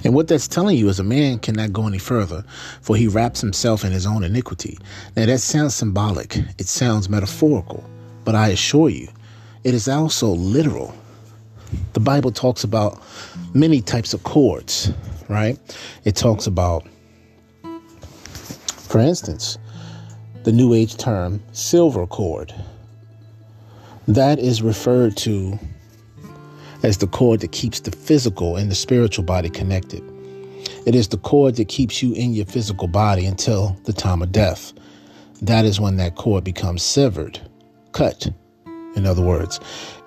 And 0.04 0.14
what 0.14 0.28
that's 0.28 0.48
telling 0.48 0.78
you 0.78 0.90
is 0.90 1.00
a 1.00 1.04
man 1.04 1.40
cannot 1.40 1.74
go 1.74 1.88
any 1.88 1.98
further, 1.98 2.44
for 2.82 2.96
he 2.96 3.08
wraps 3.08 3.42
himself 3.42 3.84
in 3.84 3.92
his 3.92 4.06
own 4.06 4.24
iniquity. 4.24 4.78
Now 5.16 5.26
that 5.26 5.40
sounds 5.40 5.76
symbolic, 5.76 6.38
it 6.58 6.68
sounds 6.68 7.10
metaphorical, 7.10 7.84
but 8.24 8.36
I 8.36 8.50
assure 8.50 8.90
you, 8.90 9.10
it 9.64 9.74
is 9.74 9.88
also 9.88 10.30
literal. 10.30 10.96
The 11.94 12.00
Bible 12.00 12.32
talks 12.32 12.64
about 12.64 13.02
many 13.54 13.82
types 13.82 14.14
of 14.14 14.24
cords, 14.24 14.92
right? 15.28 15.60
It 16.04 16.16
talks 16.16 16.48
about, 16.48 16.88
for 18.88 19.00
instance, 19.00 19.58
the 20.44 20.52
New 20.52 20.74
Age 20.74 20.96
term 20.98 21.42
silver 21.52 22.06
cord. 22.06 22.54
That 24.08 24.38
is 24.38 24.62
referred 24.62 25.18
to 25.18 25.58
as 26.86 27.00
the 27.00 27.08
cord 27.08 27.40
that 27.40 27.52
keeps 27.52 27.80
the 27.80 27.90
physical 27.90 28.58
and 28.58 28.70
the 28.70 28.76
spiritual 28.76 29.26
body 29.26 29.50
connected. 29.50 30.04
It 30.86 30.94
is 30.94 31.08
the 31.08 31.18
cord 31.18 31.56
that 31.56 31.68
keeps 31.68 32.04
you 32.04 32.14
in 32.14 32.36
your 32.36 32.46
physical 32.46 32.88
body 32.88 33.26
until 33.26 33.76
the 33.86 33.94
time 33.94 34.22
of 34.22 34.32
death. 34.32 34.72
That 35.42 35.66
is 35.66 35.80
when 35.80 35.98
that 35.98 36.14
cord 36.14 36.44
becomes 36.44 36.84
severed, 36.84 37.42
cut, 37.94 38.28
in 38.96 39.08
other 39.08 39.24
words, 39.24 39.60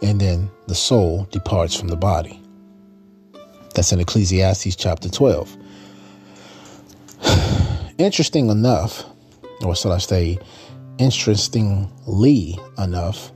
and 0.03 0.21
then 0.21 0.49
the 0.69 0.75
soul 0.77 1.27
departs 1.33 1.75
from 1.75 1.89
the 1.89 1.97
body. 1.97 2.41
That's 3.75 3.91
in 3.91 3.99
Ecclesiastes 3.99 4.77
chapter 4.77 5.09
12. 5.09 5.57
Interesting 7.99 8.51
enough, 8.51 9.05
or 9.65 9.75
shall 9.75 9.91
I 9.91 9.99
say, 9.99 10.39
interestingly 10.99 12.57
enough, 12.79 13.33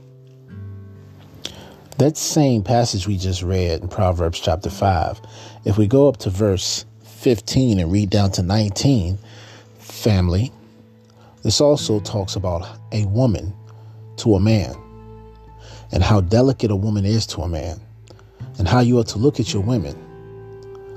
that 1.97 2.17
same 2.17 2.63
passage 2.63 3.07
we 3.07 3.17
just 3.17 3.43
read 3.43 3.81
in 3.81 3.87
Proverbs 3.87 4.39
chapter 4.39 4.69
5, 4.69 5.21
if 5.65 5.77
we 5.77 5.87
go 5.87 6.07
up 6.07 6.17
to 6.17 6.29
verse 6.29 6.85
15 7.03 7.79
and 7.79 7.91
read 7.91 8.09
down 8.09 8.31
to 8.31 8.41
19, 8.41 9.17
family, 9.79 10.51
this 11.43 11.61
also 11.61 11.99
talks 11.99 12.35
about 12.35 12.67
a 12.91 13.05
woman 13.05 13.53
to 14.17 14.35
a 14.35 14.39
man 14.39 14.73
and 15.91 16.03
how 16.03 16.21
delicate 16.21 16.71
a 16.71 16.75
woman 16.75 17.05
is 17.05 17.25
to 17.27 17.41
a 17.41 17.47
man 17.47 17.79
and 18.57 18.67
how 18.67 18.79
you 18.79 18.99
are 18.99 19.03
to 19.03 19.17
look 19.17 19.39
at 19.39 19.53
your 19.53 19.61
women, 19.61 19.95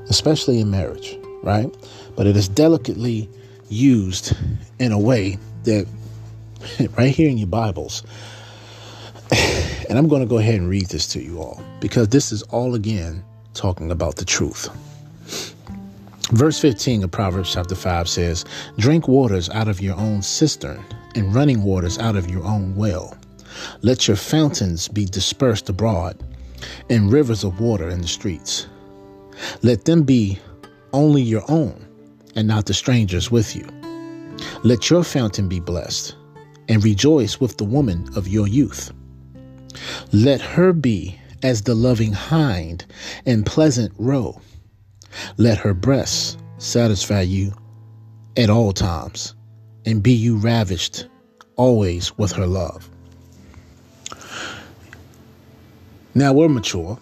especially 0.09 0.61
in 0.61 0.71
marriage, 0.71 1.19
right? 1.43 1.75
But 2.17 2.27
it 2.27 2.37
is 2.37 2.49
delicately 2.49 3.29
used 3.69 4.37
in 4.79 4.93
a 4.93 4.99
way 4.99 5.39
that, 5.65 5.87
right 6.97 7.15
here 7.15 7.29
in 7.29 7.39
your 7.39 7.49
Bibles, 7.49 8.03
and 9.89 9.99
I'm 9.99 10.09
going 10.09 10.23
to 10.23 10.29
go 10.29 10.39
ahead 10.39 10.57
and 10.57 10.69
read 10.69 10.87
this 10.87 11.07
to 11.09 11.23
you 11.23 11.41
all 11.41 11.63
because 11.81 12.09
this 12.09 12.33
is 12.33 12.43
all 12.45 12.75
again 12.75 13.25
talking 13.55 13.91
about 13.91 14.17
the 14.17 14.25
truth. 14.25 14.69
Verse 16.33 16.59
15 16.59 17.05
of 17.05 17.11
Proverbs 17.11 17.53
chapter 17.53 17.75
5 17.75 18.09
says, 18.09 18.45
Drink 18.79 19.07
waters 19.07 19.49
out 19.51 19.69
of 19.69 19.81
your 19.81 19.97
own 19.97 20.23
cistern 20.23 20.85
and 21.15 21.35
running 21.35 21.63
waters 21.63 21.99
out 21.99 22.17
of 22.17 22.29
your 22.29 22.45
own 22.45 22.75
well. 22.75 23.17
Let 23.83 24.09
your 24.09 24.17
fountains 24.17 24.89
be 24.89 25.05
dispersed 25.05 25.69
abroad 25.69 26.23
and 26.91 27.13
rivers 27.13 27.45
of 27.45 27.61
water 27.61 27.89
in 27.89 28.03
the 28.03 28.09
streets. 28.09 28.67
Let 29.63 29.85
them 29.85 30.03
be 30.03 30.39
only 30.93 31.23
your 31.23 31.45
own 31.49 31.87
and 32.35 32.49
not 32.49 32.67
the 32.67 32.75
strangers 32.75 33.31
with 33.31 33.55
you. 33.55 33.67
Let 34.63 34.91
your 34.91 35.05
fountain 35.05 35.49
be 35.49 35.61
blessed 35.61 36.17
and 36.69 36.85
rejoice 36.85 37.41
with 37.41 37.57
the 37.57 37.65
woman 37.65 38.09
of 38.17 38.29
your 38.29 38.49
youth. 38.49 38.93
Let 40.13 40.41
her 40.41 40.73
be 40.73 41.19
as 41.43 41.63
the 41.63 41.75
loving 41.75 42.13
hind 42.13 42.85
and 43.25 43.45
pleasant 43.47 43.93
roe. 43.99 44.41
Let 45.37 45.59
her 45.59 45.75
breasts 45.75 46.37
satisfy 46.59 47.23
you 47.23 47.53
at 48.37 48.51
all 48.51 48.73
times, 48.73 49.35
and 49.85 50.03
be 50.03 50.13
you 50.13 50.37
ravished 50.37 51.07
always 51.57 52.17
with 52.19 52.33
her 52.33 52.47
love. 52.47 52.89
Now 56.15 56.33
we're 56.33 56.49
mature. 56.49 56.99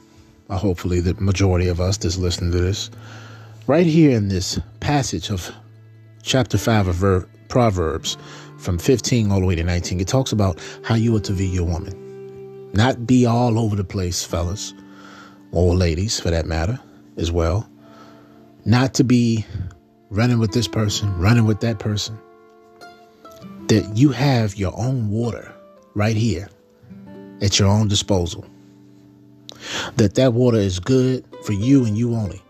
Uh, 0.50 0.58
hopefully, 0.58 1.00
the 1.00 1.14
majority 1.14 1.68
of 1.68 1.80
us 1.80 1.96
that's 1.96 2.18
listening 2.18 2.52
to 2.52 2.58
this, 2.58 2.90
right 3.66 3.86
here 3.86 4.10
in 4.10 4.28
this 4.28 4.58
passage 4.80 5.30
of 5.30 5.50
chapter 6.22 6.58
5 6.58 6.88
of 7.02 7.48
Proverbs, 7.48 8.18
from 8.58 8.78
15 8.78 9.30
all 9.32 9.40
the 9.40 9.46
way 9.46 9.54
to 9.54 9.62
19, 9.62 10.00
it 10.00 10.08
talks 10.08 10.32
about 10.32 10.58
how 10.84 10.94
you 10.94 11.16
are 11.16 11.20
to 11.20 11.32
view 11.32 11.46
your 11.46 11.64
woman. 11.64 12.03
Not 12.74 13.06
be 13.06 13.26
all 13.26 13.58
over 13.58 13.76
the 13.76 13.84
place, 13.84 14.24
fellas, 14.24 14.74
or 15.52 15.74
ladies 15.76 16.20
for 16.20 16.30
that 16.30 16.46
matter, 16.46 16.80
as 17.16 17.32
well. 17.32 17.68
not 18.64 18.94
to 18.94 19.04
be 19.04 19.44
running 20.10 20.38
with 20.38 20.52
this 20.52 20.68
person, 20.68 21.16
running 21.18 21.46
with 21.46 21.60
that 21.60 21.78
person. 21.78 22.18
That 23.68 23.96
you 23.96 24.10
have 24.10 24.56
your 24.56 24.72
own 24.78 25.10
water 25.10 25.54
right 25.94 26.16
here 26.16 26.48
at 27.42 27.58
your 27.58 27.68
own 27.68 27.88
disposal. 27.88 28.46
That 29.96 30.14
that 30.16 30.34
water 30.34 30.58
is 30.58 30.80
good 30.80 31.24
for 31.44 31.52
you 31.52 31.84
and 31.84 31.96
you 31.96 32.14
only. 32.14 32.42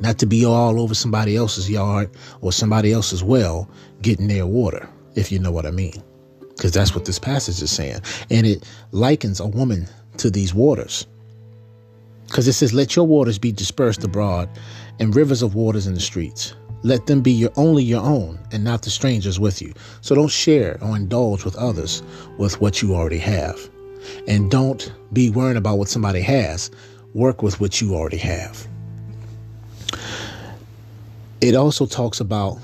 Not 0.00 0.18
to 0.18 0.26
be 0.26 0.44
all 0.44 0.80
over 0.80 0.94
somebody 0.94 1.36
else's 1.36 1.70
yard 1.70 2.10
or 2.40 2.52
somebody 2.52 2.92
else's 2.92 3.24
well 3.24 3.68
getting 4.02 4.28
their 4.28 4.46
water, 4.46 4.88
if 5.16 5.32
you 5.32 5.38
know 5.38 5.52
what 5.52 5.66
I 5.66 5.70
mean. 5.72 6.02
Because 6.58 6.72
that's 6.72 6.92
what 6.92 7.04
this 7.04 7.20
passage 7.20 7.62
is 7.62 7.70
saying. 7.70 8.00
And 8.30 8.44
it 8.44 8.68
likens 8.90 9.38
a 9.38 9.46
woman 9.46 9.86
to 10.16 10.28
these 10.28 10.52
waters. 10.52 11.06
Because 12.26 12.48
it 12.48 12.54
says, 12.54 12.74
Let 12.74 12.96
your 12.96 13.06
waters 13.06 13.38
be 13.38 13.52
dispersed 13.52 14.02
abroad 14.02 14.50
and 14.98 15.14
rivers 15.14 15.40
of 15.40 15.54
waters 15.54 15.86
in 15.86 15.94
the 15.94 16.00
streets. 16.00 16.54
Let 16.82 17.06
them 17.06 17.22
be 17.22 17.30
your 17.30 17.50
only 17.56 17.84
your 17.84 18.02
own 18.02 18.40
and 18.50 18.64
not 18.64 18.82
the 18.82 18.90
strangers 18.90 19.38
with 19.38 19.62
you. 19.62 19.72
So 20.00 20.16
don't 20.16 20.30
share 20.30 20.78
or 20.82 20.96
indulge 20.96 21.44
with 21.44 21.54
others 21.56 22.02
with 22.38 22.60
what 22.60 22.82
you 22.82 22.94
already 22.94 23.18
have. 23.18 23.70
And 24.26 24.50
don't 24.50 24.92
be 25.12 25.30
worrying 25.30 25.56
about 25.56 25.78
what 25.78 25.88
somebody 25.88 26.20
has. 26.22 26.70
Work 27.14 27.42
with 27.42 27.60
what 27.60 27.80
you 27.80 27.94
already 27.94 28.18
have. 28.18 28.66
It 31.40 31.54
also 31.54 31.86
talks 31.86 32.18
about 32.18 32.58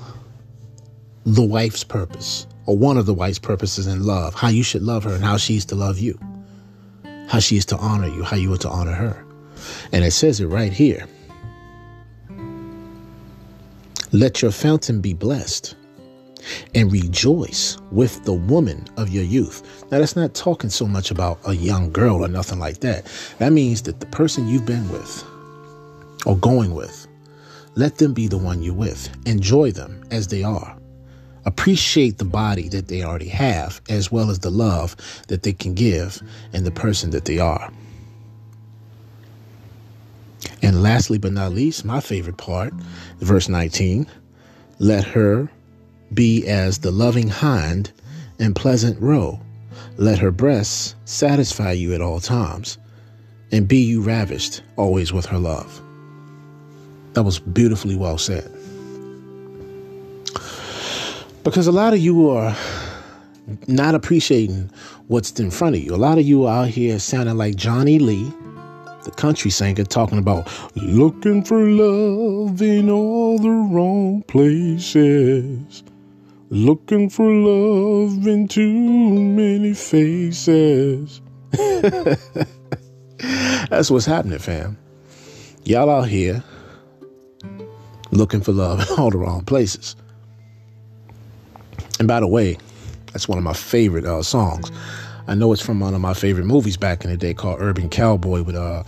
the 1.25 1.43
wife's 1.43 1.83
purpose, 1.83 2.45
or 2.65 2.77
one 2.77 2.97
of 2.97 3.05
the 3.05 3.13
wife's 3.13 3.39
purposes 3.39 3.87
in 3.87 4.03
love, 4.03 4.33
how 4.33 4.49
you 4.49 4.63
should 4.63 4.81
love 4.81 5.03
her 5.03 5.13
and 5.13 5.23
how 5.23 5.37
she's 5.37 5.65
to 5.65 5.75
love 5.75 5.99
you, 5.99 6.19
how 7.27 7.39
she 7.39 7.57
is 7.57 7.65
to 7.65 7.77
honor 7.77 8.07
you, 8.07 8.23
how 8.23 8.35
you 8.35 8.51
are 8.53 8.57
to 8.57 8.69
honor 8.69 8.93
her. 8.93 9.25
And 9.91 10.03
it 10.03 10.11
says 10.11 10.39
it 10.39 10.47
right 10.47 10.73
here. 10.73 11.07
Let 14.11 14.41
your 14.41 14.51
fountain 14.51 15.01
be 15.01 15.13
blessed 15.13 15.75
and 16.73 16.91
rejoice 16.91 17.77
with 17.91 18.23
the 18.23 18.33
woman 18.33 18.85
of 18.97 19.09
your 19.09 19.23
youth. 19.23 19.85
Now, 19.91 19.99
that's 19.99 20.15
not 20.15 20.33
talking 20.33 20.69
so 20.69 20.85
much 20.85 21.11
about 21.11 21.39
a 21.45 21.53
young 21.53 21.91
girl 21.91 22.23
or 22.23 22.27
nothing 22.27 22.59
like 22.59 22.79
that. 22.79 23.05
That 23.39 23.51
means 23.51 23.81
that 23.83 23.99
the 23.99 24.05
person 24.05 24.47
you've 24.47 24.65
been 24.65 24.89
with 24.89 25.23
or 26.25 26.37
going 26.37 26.73
with, 26.73 27.07
let 27.75 27.97
them 27.97 28.13
be 28.13 28.27
the 28.27 28.37
one 28.37 28.61
you're 28.61 28.73
with. 28.73 29.09
Enjoy 29.27 29.71
them 29.71 30.03
as 30.11 30.27
they 30.27 30.43
are. 30.43 30.77
Appreciate 31.45 32.17
the 32.17 32.25
body 32.25 32.69
that 32.69 32.87
they 32.87 33.03
already 33.03 33.27
have, 33.27 33.81
as 33.87 34.11
well 34.11 34.29
as 34.29 34.39
the 34.39 34.49
love 34.49 34.95
that 35.27 35.43
they 35.43 35.53
can 35.53 35.73
give 35.73 36.21
and 36.53 36.65
the 36.65 36.71
person 36.71 37.11
that 37.11 37.25
they 37.25 37.37
are. 37.37 37.71
And 40.61 40.81
lastly, 40.81 41.17
but 41.17 41.33
not 41.33 41.51
least, 41.53 41.85
my 41.85 41.99
favorite 41.99 42.37
part, 42.37 42.73
verse 43.19 43.47
19 43.47 44.07
let 44.79 45.05
her 45.05 45.49
be 46.13 46.45
as 46.47 46.79
the 46.79 46.91
loving 46.91 47.29
hind 47.29 47.91
and 48.39 48.55
pleasant 48.55 48.99
roe. 49.01 49.39
Let 49.97 50.19
her 50.19 50.31
breasts 50.31 50.95
satisfy 51.05 51.71
you 51.71 51.93
at 51.93 52.01
all 52.01 52.19
times, 52.19 52.77
and 53.51 53.67
be 53.67 53.77
you 53.77 54.01
ravished 54.01 54.61
always 54.75 55.13
with 55.13 55.25
her 55.27 55.37
love. 55.37 55.81
That 57.13 57.23
was 57.23 57.39
beautifully 57.39 57.95
well 57.95 58.17
said. 58.17 58.51
Because 61.45 61.67
a 61.67 61.71
lot 61.71 61.93
of 61.93 61.99
you 61.99 62.29
are 62.29 62.53
not 63.67 63.95
appreciating 63.95 64.69
what's 65.07 65.31
in 65.39 65.51
front 65.51 65.75
of 65.75 65.81
you. 65.81 65.95
A 65.95 65.95
lot 65.95 66.17
of 66.17 66.25
you 66.25 66.47
out 66.47 66.67
here 66.67 66.99
sounding 66.99 67.37
like 67.37 67.55
Johnny 67.55 67.99
Lee 67.99 68.33
the 69.05 69.11
country 69.11 69.51
singer 69.51 69.83
talking 69.83 70.17
about 70.17 70.51
looking 70.75 71.43
for 71.43 71.63
love 71.63 72.61
in 72.61 72.89
all 72.89 73.37
the 73.37 73.49
wrong 73.49 74.23
places. 74.23 75.83
Looking 76.49 77.09
for 77.09 77.31
love 77.31 78.25
in 78.27 78.47
too 78.47 78.63
many 78.63 79.73
faces. 79.75 81.21
That's 83.69 83.91
what's 83.91 84.05
happening, 84.05 84.39
fam. 84.39 84.77
Y'all 85.63 85.89
out 85.89 86.09
here 86.09 86.43
looking 88.11 88.41
for 88.41 88.51
love 88.51 88.79
in 88.81 88.87
all 88.97 89.11
the 89.11 89.17
wrong 89.17 89.43
places. 89.45 89.95
And 91.99 92.07
by 92.07 92.19
the 92.19 92.27
way, 92.27 92.57
that's 93.13 93.27
one 93.27 93.37
of 93.37 93.43
my 93.43 93.53
favorite 93.53 94.05
uh, 94.05 94.21
songs. 94.21 94.71
I 95.27 95.35
know 95.35 95.51
it's 95.53 95.61
from 95.61 95.79
one 95.79 95.93
of 95.93 96.01
my 96.01 96.13
favorite 96.13 96.45
movies 96.45 96.77
back 96.77 97.03
in 97.03 97.09
the 97.09 97.17
day 97.17 97.33
called 97.33 97.61
Urban 97.61 97.89
Cowboy 97.89 98.43
with 98.43 98.55
uh, 98.55 98.83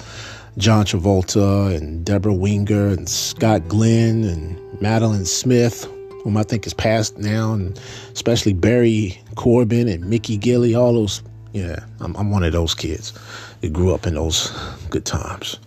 John 0.58 0.86
Travolta 0.86 1.76
and 1.76 2.06
Debra 2.06 2.34
Winger 2.34 2.88
and 2.88 3.08
Scott 3.08 3.68
Glenn 3.68 4.24
and 4.24 4.58
Madolyn 4.82 5.26
Smith, 5.26 5.86
whom 6.24 6.36
I 6.38 6.44
think 6.44 6.68
is 6.68 6.74
passed 6.74 7.18
now, 7.18 7.54
and 7.54 7.80
especially 8.12 8.54
Barry 8.54 9.20
Corbin 9.36 9.88
and 9.88 10.10
Mickey 10.10 10.38
Gilley, 10.38 10.76
all 10.76 10.94
those. 10.94 11.24
Yeah, 11.54 11.80
I'm, 12.02 12.16
I'm 12.18 12.30
one 12.30 12.44
of 12.44 12.52
those 12.52 12.76
kids 12.76 13.14
that 13.62 13.74
grew 13.74 13.94
up 13.94 14.06
in 14.06 14.16
those 14.16 14.52
good 14.90 15.06
times. 15.06 15.58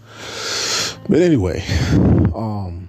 But 1.08 1.20
anyway, 1.20 1.64
um, 2.34 2.88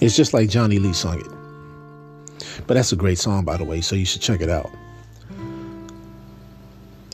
it's 0.00 0.14
just 0.14 0.34
like 0.34 0.48
Johnny 0.48 0.78
Lee 0.78 0.92
sung 0.92 1.18
it. 1.18 1.41
But 2.66 2.74
that's 2.74 2.92
a 2.92 2.96
great 2.96 3.18
song, 3.18 3.44
by 3.44 3.56
the 3.56 3.64
way, 3.64 3.80
so 3.80 3.96
you 3.96 4.04
should 4.04 4.22
check 4.22 4.40
it 4.40 4.48
out. 4.48 4.70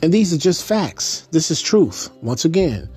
And 0.01 0.13
these 0.13 0.33
are 0.33 0.37
just 0.37 0.63
facts. 0.63 1.27
This 1.31 1.51
is 1.51 1.61
truth. 1.61 2.09
Once 2.21 2.45
again, 2.45 2.87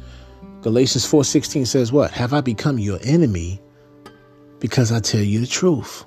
Galatians 0.60 1.04
4:16 1.04 1.66
says 1.66 1.90
what? 1.90 2.12
Have 2.12 2.32
I 2.32 2.40
become 2.40 2.78
your 2.78 3.00
enemy 3.02 3.60
because 4.60 4.92
I 4.92 5.00
tell 5.00 5.22
you 5.22 5.40
the 5.40 5.46
truth? 5.46 6.04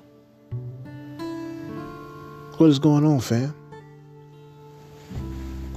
What 2.56 2.70
is 2.70 2.78
going 2.78 3.04
on, 3.04 3.20
fam? 3.20 3.54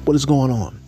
What 0.06 0.16
is 0.16 0.26
going 0.26 0.52
on? 0.52 0.80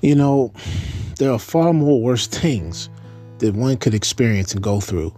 You 0.00 0.14
know, 0.14 0.52
there 1.18 1.32
are 1.32 1.38
far 1.40 1.72
more 1.72 2.00
worse 2.00 2.28
things 2.28 2.88
that 3.38 3.54
one 3.54 3.76
could 3.78 3.94
experience 3.94 4.52
and 4.54 4.62
go 4.62 4.78
through 4.78 5.12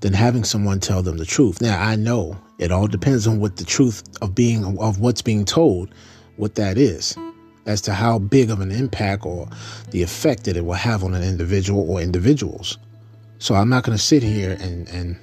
than 0.00 0.12
having 0.12 0.44
someone 0.44 0.80
tell 0.80 1.02
them 1.02 1.16
the 1.16 1.24
truth. 1.24 1.60
Now, 1.60 1.80
I 1.80 1.96
know 1.96 2.36
it 2.58 2.70
all 2.70 2.86
depends 2.86 3.26
on 3.26 3.40
what 3.40 3.56
the 3.56 3.64
truth 3.64 4.02
of 4.22 4.34
being 4.34 4.78
of 4.78 5.00
what's 5.00 5.22
being 5.22 5.44
told, 5.44 5.94
what 6.36 6.54
that 6.56 6.78
is, 6.78 7.16
as 7.66 7.80
to 7.82 7.92
how 7.92 8.18
big 8.18 8.50
of 8.50 8.60
an 8.60 8.70
impact 8.70 9.26
or 9.26 9.48
the 9.90 10.02
effect 10.02 10.44
that 10.44 10.56
it 10.56 10.64
will 10.64 10.74
have 10.74 11.04
on 11.04 11.14
an 11.14 11.22
individual 11.22 11.88
or 11.90 12.00
individuals. 12.00 12.78
So 13.38 13.54
I'm 13.54 13.68
not 13.68 13.84
going 13.84 13.96
to 13.96 14.02
sit 14.02 14.22
here 14.22 14.56
and 14.60 14.88
and 14.88 15.16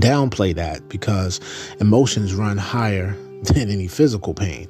downplay 0.00 0.54
that 0.54 0.88
because 0.88 1.40
emotions 1.80 2.34
run 2.34 2.56
higher 2.58 3.16
than 3.42 3.70
any 3.70 3.88
physical 3.88 4.34
pain. 4.34 4.68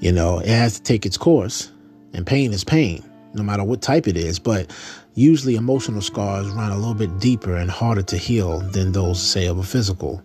You 0.00 0.12
know, 0.12 0.38
it 0.40 0.48
has 0.48 0.74
to 0.78 0.82
take 0.82 1.06
its 1.06 1.16
course, 1.16 1.70
and 2.12 2.26
pain 2.26 2.52
is 2.52 2.64
pain, 2.64 3.02
no 3.32 3.42
matter 3.42 3.64
what 3.64 3.80
type 3.80 4.06
it 4.06 4.16
is. 4.16 4.38
But 4.38 4.70
Usually, 5.16 5.54
emotional 5.54 6.00
scars 6.00 6.48
run 6.48 6.72
a 6.72 6.76
little 6.76 6.94
bit 6.94 7.20
deeper 7.20 7.54
and 7.54 7.70
harder 7.70 8.02
to 8.02 8.16
heal 8.16 8.58
than 8.60 8.90
those, 8.90 9.22
say, 9.22 9.46
of 9.46 9.58
a 9.58 9.62
physical, 9.62 10.20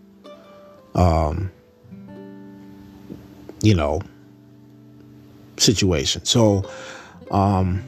um, 0.95 1.51
you 3.61 3.75
know, 3.75 4.01
situation. 5.57 6.25
So, 6.25 6.67
um, 7.29 7.83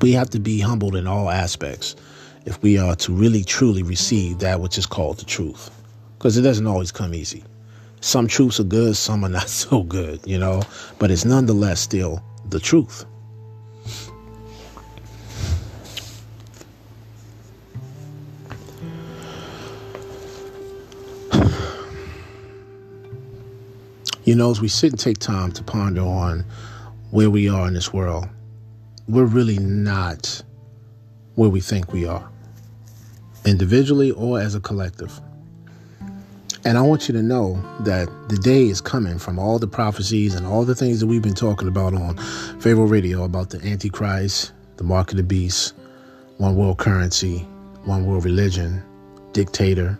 we 0.00 0.12
have 0.12 0.30
to 0.30 0.38
be 0.38 0.60
humbled 0.60 0.94
in 0.94 1.08
all 1.08 1.28
aspects 1.28 1.96
if 2.44 2.62
we 2.62 2.78
are 2.78 2.94
to 2.96 3.12
really 3.12 3.42
truly 3.42 3.82
receive 3.82 4.38
that 4.38 4.60
which 4.60 4.78
is 4.78 4.86
called 4.86 5.18
the 5.18 5.24
truth, 5.24 5.70
because 6.16 6.36
it 6.36 6.42
doesn't 6.42 6.68
always 6.68 6.92
come 6.92 7.14
easy. 7.14 7.42
Some 8.00 8.28
truths 8.28 8.60
are 8.60 8.64
good, 8.64 8.96
some 8.96 9.24
are 9.24 9.28
not 9.28 9.48
so 9.48 9.82
good, 9.82 10.20
you 10.24 10.38
know, 10.38 10.62
but 11.00 11.10
it's 11.10 11.24
nonetheless 11.24 11.80
still 11.80 12.22
the 12.48 12.60
truth. 12.60 13.04
You 24.28 24.34
know, 24.34 24.50
as 24.50 24.60
we 24.60 24.68
sit 24.68 24.92
and 24.92 25.00
take 25.00 25.16
time 25.16 25.52
to 25.52 25.62
ponder 25.62 26.02
on 26.02 26.44
where 27.12 27.30
we 27.30 27.48
are 27.48 27.66
in 27.66 27.72
this 27.72 27.94
world, 27.94 28.28
we're 29.08 29.24
really 29.24 29.56
not 29.58 30.42
where 31.34 31.48
we 31.48 31.62
think 31.62 31.94
we 31.94 32.04
are, 32.04 32.30
individually 33.46 34.10
or 34.10 34.38
as 34.38 34.54
a 34.54 34.60
collective. 34.60 35.18
And 36.66 36.76
I 36.76 36.82
want 36.82 37.08
you 37.08 37.14
to 37.14 37.22
know 37.22 37.54
that 37.84 38.10
the 38.28 38.36
day 38.36 38.66
is 38.66 38.82
coming 38.82 39.18
from 39.18 39.38
all 39.38 39.58
the 39.58 39.66
prophecies 39.66 40.34
and 40.34 40.46
all 40.46 40.66
the 40.66 40.74
things 40.74 41.00
that 41.00 41.06
we've 41.06 41.22
been 41.22 41.32
talking 41.32 41.66
about 41.66 41.94
on 41.94 42.18
Pharaoh 42.60 42.84
Radio 42.84 43.24
about 43.24 43.48
the 43.48 43.66
Antichrist, 43.66 44.52
the 44.76 44.84
mark 44.84 45.10
of 45.10 45.16
the 45.16 45.22
beast, 45.22 45.72
one 46.36 46.54
world 46.54 46.76
currency, 46.76 47.38
one 47.86 48.04
world 48.04 48.26
religion, 48.26 48.82
dictator, 49.32 49.98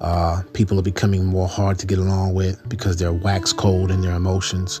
uh, 0.00 0.42
people 0.52 0.78
are 0.78 0.82
becoming 0.82 1.24
more 1.24 1.48
hard 1.48 1.78
to 1.78 1.86
get 1.86 1.98
along 1.98 2.34
with 2.34 2.66
because 2.68 2.96
they're 2.96 3.12
wax 3.12 3.52
cold 3.52 3.90
in 3.90 4.00
their 4.02 4.14
emotions. 4.14 4.80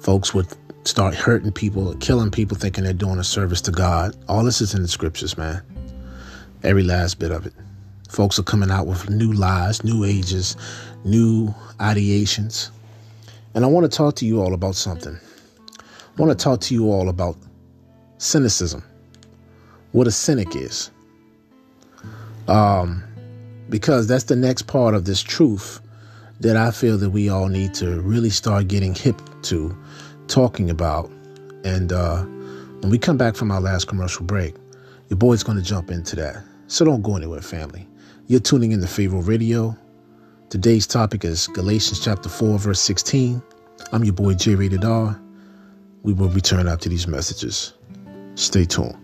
Folks 0.00 0.34
would 0.34 0.46
start 0.84 1.14
hurting 1.14 1.52
people, 1.52 1.94
killing 1.96 2.30
people, 2.30 2.56
thinking 2.56 2.84
they're 2.84 2.92
doing 2.92 3.18
a 3.18 3.24
service 3.24 3.60
to 3.62 3.70
God. 3.70 4.14
All 4.28 4.44
this 4.44 4.60
is 4.60 4.74
in 4.74 4.82
the 4.82 4.88
scriptures, 4.88 5.38
man. 5.38 5.62
Every 6.62 6.82
last 6.82 7.18
bit 7.18 7.30
of 7.30 7.46
it. 7.46 7.54
Folks 8.08 8.38
are 8.38 8.42
coming 8.44 8.70
out 8.70 8.86
with 8.86 9.08
new 9.10 9.32
lies, 9.32 9.82
new 9.82 10.04
ages, 10.04 10.56
new 11.04 11.54
ideations. 11.78 12.70
And 13.54 13.64
I 13.64 13.68
want 13.68 13.90
to 13.90 13.96
talk 13.96 14.14
to 14.16 14.26
you 14.26 14.40
all 14.40 14.54
about 14.54 14.74
something. 14.74 15.18
I 15.80 16.22
want 16.22 16.38
to 16.38 16.42
talk 16.42 16.60
to 16.60 16.74
you 16.74 16.92
all 16.92 17.08
about 17.08 17.36
cynicism, 18.18 18.82
what 19.92 20.06
a 20.06 20.10
cynic 20.10 20.54
is. 20.54 20.90
Um, 22.46 23.02
because 23.68 24.06
that's 24.06 24.24
the 24.24 24.36
next 24.36 24.62
part 24.62 24.94
of 24.94 25.04
this 25.04 25.22
truth 25.22 25.80
that 26.40 26.56
I 26.56 26.70
feel 26.70 26.98
that 26.98 27.10
we 27.10 27.28
all 27.28 27.48
need 27.48 27.74
to 27.74 28.00
really 28.00 28.30
start 28.30 28.68
getting 28.68 28.94
hip 28.94 29.20
to 29.42 29.76
talking 30.26 30.70
about. 30.70 31.10
And 31.64 31.92
uh, 31.92 32.22
when 32.80 32.90
we 32.90 32.98
come 32.98 33.16
back 33.16 33.36
from 33.36 33.50
our 33.50 33.60
last 33.60 33.86
commercial 33.86 34.24
break, 34.24 34.54
your 35.08 35.16
boy's 35.16 35.42
going 35.42 35.58
to 35.58 35.64
jump 35.64 35.90
into 35.90 36.16
that. 36.16 36.42
So 36.66 36.84
don't 36.84 37.02
go 37.02 37.16
anywhere, 37.16 37.40
family. 37.40 37.86
You're 38.26 38.40
tuning 38.40 38.72
in 38.72 38.80
to 38.80 38.86
Pharaoh 38.86 39.22
Radio. 39.22 39.76
Today's 40.50 40.86
topic 40.86 41.24
is 41.24 41.46
Galatians 41.48 42.02
chapter 42.02 42.28
4, 42.28 42.58
verse 42.58 42.80
16. 42.80 43.42
I'm 43.92 44.04
your 44.04 44.14
boy 44.14 44.34
J 44.34 44.54
Rated 44.54 44.84
R. 44.84 45.20
We 46.02 46.12
will 46.12 46.28
return 46.28 46.68
after 46.68 46.88
these 46.88 47.06
messages. 47.06 47.74
Stay 48.34 48.64
tuned. 48.64 49.03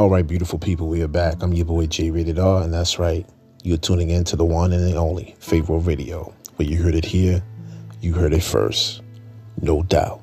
All 0.00 0.08
right, 0.08 0.26
beautiful 0.26 0.58
people, 0.58 0.88
we 0.88 1.02
are 1.02 1.08
back. 1.08 1.42
I'm 1.42 1.52
your 1.52 1.66
boy 1.66 1.84
J 1.84 2.10
Rated 2.10 2.38
R, 2.38 2.62
and 2.62 2.72
that's 2.72 2.98
right. 2.98 3.28
You're 3.62 3.76
tuning 3.76 4.08
in 4.08 4.24
to 4.24 4.34
the 4.34 4.46
one 4.46 4.72
and 4.72 4.88
the 4.88 4.96
only 4.96 5.36
Pharaoh 5.40 5.76
Radio. 5.76 6.32
Where 6.56 6.66
you 6.66 6.82
heard 6.82 6.94
it 6.94 7.04
here, 7.04 7.42
you 8.00 8.14
heard 8.14 8.32
it 8.32 8.42
first. 8.42 9.02
No 9.60 9.82
doubt. 9.82 10.22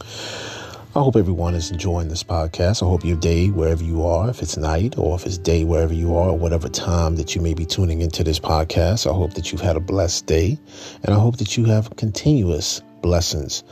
I 0.00 0.98
hope 0.98 1.14
everyone 1.14 1.54
is 1.54 1.70
enjoying 1.70 2.08
this 2.08 2.24
podcast. 2.24 2.82
I 2.82 2.86
hope 2.86 3.04
your 3.04 3.16
day, 3.16 3.50
wherever 3.50 3.84
you 3.84 4.04
are, 4.04 4.28
if 4.28 4.42
it's 4.42 4.56
night 4.56 4.98
or 4.98 5.14
if 5.14 5.24
it's 5.24 5.38
day, 5.38 5.62
wherever 5.62 5.94
you 5.94 6.16
are, 6.16 6.30
or 6.30 6.36
whatever 6.36 6.68
time 6.68 7.14
that 7.14 7.36
you 7.36 7.40
may 7.40 7.54
be 7.54 7.64
tuning 7.64 8.00
into 8.00 8.24
this 8.24 8.40
podcast, 8.40 9.08
I 9.08 9.14
hope 9.14 9.34
that 9.34 9.52
you've 9.52 9.60
had 9.60 9.76
a 9.76 9.80
blessed 9.80 10.26
day. 10.26 10.58
And 11.04 11.14
I 11.14 11.18
hope 11.20 11.36
that 11.36 11.56
you 11.56 11.64
have 11.66 11.94
continuous 11.94 12.82
blessings 13.02 13.62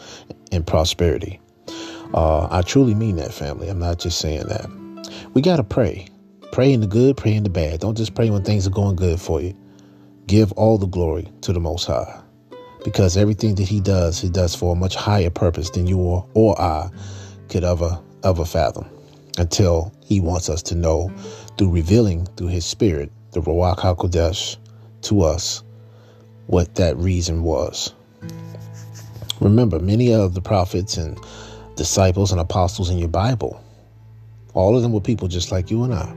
and 0.53 0.64
prosperity. 0.64 1.41
Uh, 2.14 2.47
I 2.53 2.62
truly 2.62 2.95
mean 2.95 3.16
that, 3.16 3.35
family. 3.35 3.69
I'm 3.69 3.81
not 3.81 3.99
just 3.99 4.21
saying 4.21 4.47
that 4.47 4.78
we 5.35 5.43
got 5.43 5.57
to 5.57 5.64
pray. 5.64 6.09
Pray 6.53 6.72
in 6.72 6.81
the 6.81 6.87
good, 6.87 7.16
pray 7.16 7.35
in 7.35 7.45
the 7.45 7.51
bad. 7.51 7.81
Don't 7.81 7.97
just 7.97 8.14
pray 8.14 8.31
when 8.31 8.43
things 8.43 8.66
are 8.66 8.70
going 8.70 8.97
good 8.97 9.20
for 9.20 9.41
you. 9.41 9.55
Give 10.26 10.51
all 10.53 10.79
the 10.79 10.87
glory 10.87 11.29
to 11.43 11.53
the 11.53 11.61
Most 11.61 11.85
High. 11.85 12.20
Because 12.85 13.16
everything 13.16 13.55
that 13.57 13.68
He 13.68 13.81
does, 13.81 14.20
He 14.20 14.29
does 14.29 14.55
for 14.55 14.72
a 14.72 14.79
much 14.79 14.95
higher 14.95 15.31
purpose 15.31 15.70
than 15.70 15.87
you 15.87 15.99
or, 15.99 16.26
or 16.35 16.61
I 16.61 16.91
could 17.49 17.64
ever, 17.64 18.01
ever 18.24 18.45
fathom. 18.45 18.87
Until 19.39 19.93
He 20.05 20.20
wants 20.20 20.49
us 20.49 20.62
to 20.64 20.74
know 20.74 21.12
through 21.57 21.70
revealing 21.70 22.26
through 22.37 22.49
His 22.49 22.64
Spirit, 22.64 23.12
the 23.33 23.41
Ruach 23.41 23.79
HaKodesh, 23.79 24.57
to 25.03 25.22
us 25.22 25.62
what 26.47 26.74
that 26.76 26.97
reason 26.97 27.43
was. 27.43 27.93
Remember, 29.41 29.79
many 29.79 30.12
of 30.12 30.35
the 30.35 30.41
prophets 30.41 30.97
and 30.97 31.18
disciples 31.76 32.33
and 32.33 32.41
apostles 32.41 32.91
in 32.91 32.99
your 32.99 33.09
Bible 33.09 33.62
all 34.59 34.74
of 34.74 34.82
them 34.82 34.92
were 34.92 35.00
people 35.00 35.28
just 35.28 35.52
like 35.52 35.70
you 35.70 35.84
and 35.84 35.94
I. 35.94 36.12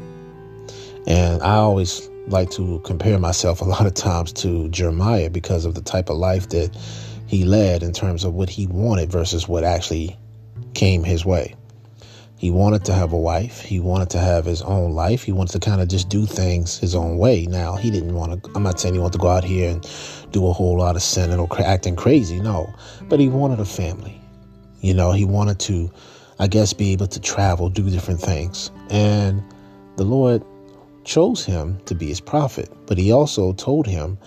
And 1.05 1.43
I 1.43 1.57
always 1.57 2.09
like 2.27 2.49
to 2.51 2.79
compare 2.79 3.19
myself 3.19 3.61
a 3.61 3.65
lot 3.75 3.85
of 3.85 3.93
times 3.93 4.33
to 4.33 4.67
Jeremiah 4.69 5.29
because 5.29 5.63
of 5.63 5.75
the 5.75 5.81
type 5.81 6.09
of 6.09 6.17
life 6.17 6.49
that 6.49 6.75
he 7.27 7.45
led 7.45 7.83
in 7.83 7.93
terms 7.93 8.23
of 8.23 8.33
what 8.33 8.49
he 8.49 8.65
wanted 8.65 9.11
versus 9.11 9.47
what 9.47 9.63
actually 9.63 10.17
came 10.73 11.03
his 11.03 11.23
way. 11.23 11.53
He 12.37 12.49
wanted 12.49 12.83
to 12.85 12.93
have 12.93 13.13
a 13.13 13.17
wife. 13.17 13.61
He 13.61 13.79
wanted 13.79 14.09
to 14.09 14.17
have 14.17 14.45
his 14.45 14.63
own 14.63 14.93
life. 14.93 15.21
He 15.21 15.31
wanted 15.31 15.51
to 15.51 15.59
kind 15.59 15.79
of 15.79 15.87
just 15.87 16.09
do 16.09 16.25
things 16.25 16.79
his 16.79 16.95
own 16.95 17.19
way. 17.19 17.45
Now, 17.45 17.75
he 17.75 17.91
didn't 17.91 18.15
want 18.15 18.43
to, 18.43 18.51
I'm 18.55 18.63
not 18.63 18.79
saying 18.79 18.95
he 18.95 18.99
wanted 18.99 19.13
to 19.13 19.19
go 19.19 19.27
out 19.27 19.43
here 19.43 19.69
and 19.69 19.87
do 20.31 20.47
a 20.47 20.51
whole 20.51 20.79
lot 20.79 20.95
of 20.95 21.03
sinning 21.03 21.37
or 21.37 21.47
acting 21.61 21.95
crazy, 21.95 22.39
no. 22.39 22.73
But 23.03 23.19
he 23.19 23.29
wanted 23.29 23.59
a 23.59 23.65
family. 23.65 24.19
You 24.79 24.95
know, 24.95 25.11
he 25.11 25.25
wanted 25.25 25.59
to 25.59 25.91
I 26.41 26.47
guess, 26.47 26.73
be 26.73 26.91
able 26.91 27.05
to 27.05 27.19
travel, 27.19 27.69
do 27.69 27.87
different 27.87 28.19
things. 28.19 28.71
And 28.89 29.43
the 29.97 30.03
Lord 30.03 30.43
chose 31.03 31.45
him 31.45 31.79
to 31.85 31.93
be 31.93 32.07
his 32.07 32.19
prophet, 32.19 32.67
but 32.87 32.97
he 32.97 33.11
also 33.11 33.53
told 33.53 33.85
him, 33.85 34.17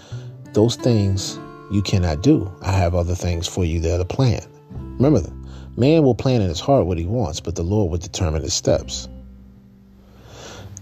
Those 0.53 0.77
things 0.77 1.41
you 1.73 1.83
cannot 1.83 2.23
do. 2.23 2.49
I 2.63 2.71
have 2.71 2.95
other 2.95 3.17
things 3.17 3.49
for 3.49 3.65
you 3.65 3.81
that 3.81 4.01
are 4.01 4.05
planned. 4.05 4.47
Remember, 4.71 5.29
man 5.77 6.05
will 6.05 6.15
plan 6.15 6.41
in 6.41 6.49
his 6.49 6.61
heart 6.61 6.87
what 6.87 6.99
he 6.99 7.05
wants, 7.05 7.41
but 7.41 7.57
the 7.57 7.65
Lord 7.65 7.91
will 7.91 7.99
determine 7.99 8.43
his 8.43 8.55
steps. 8.55 9.09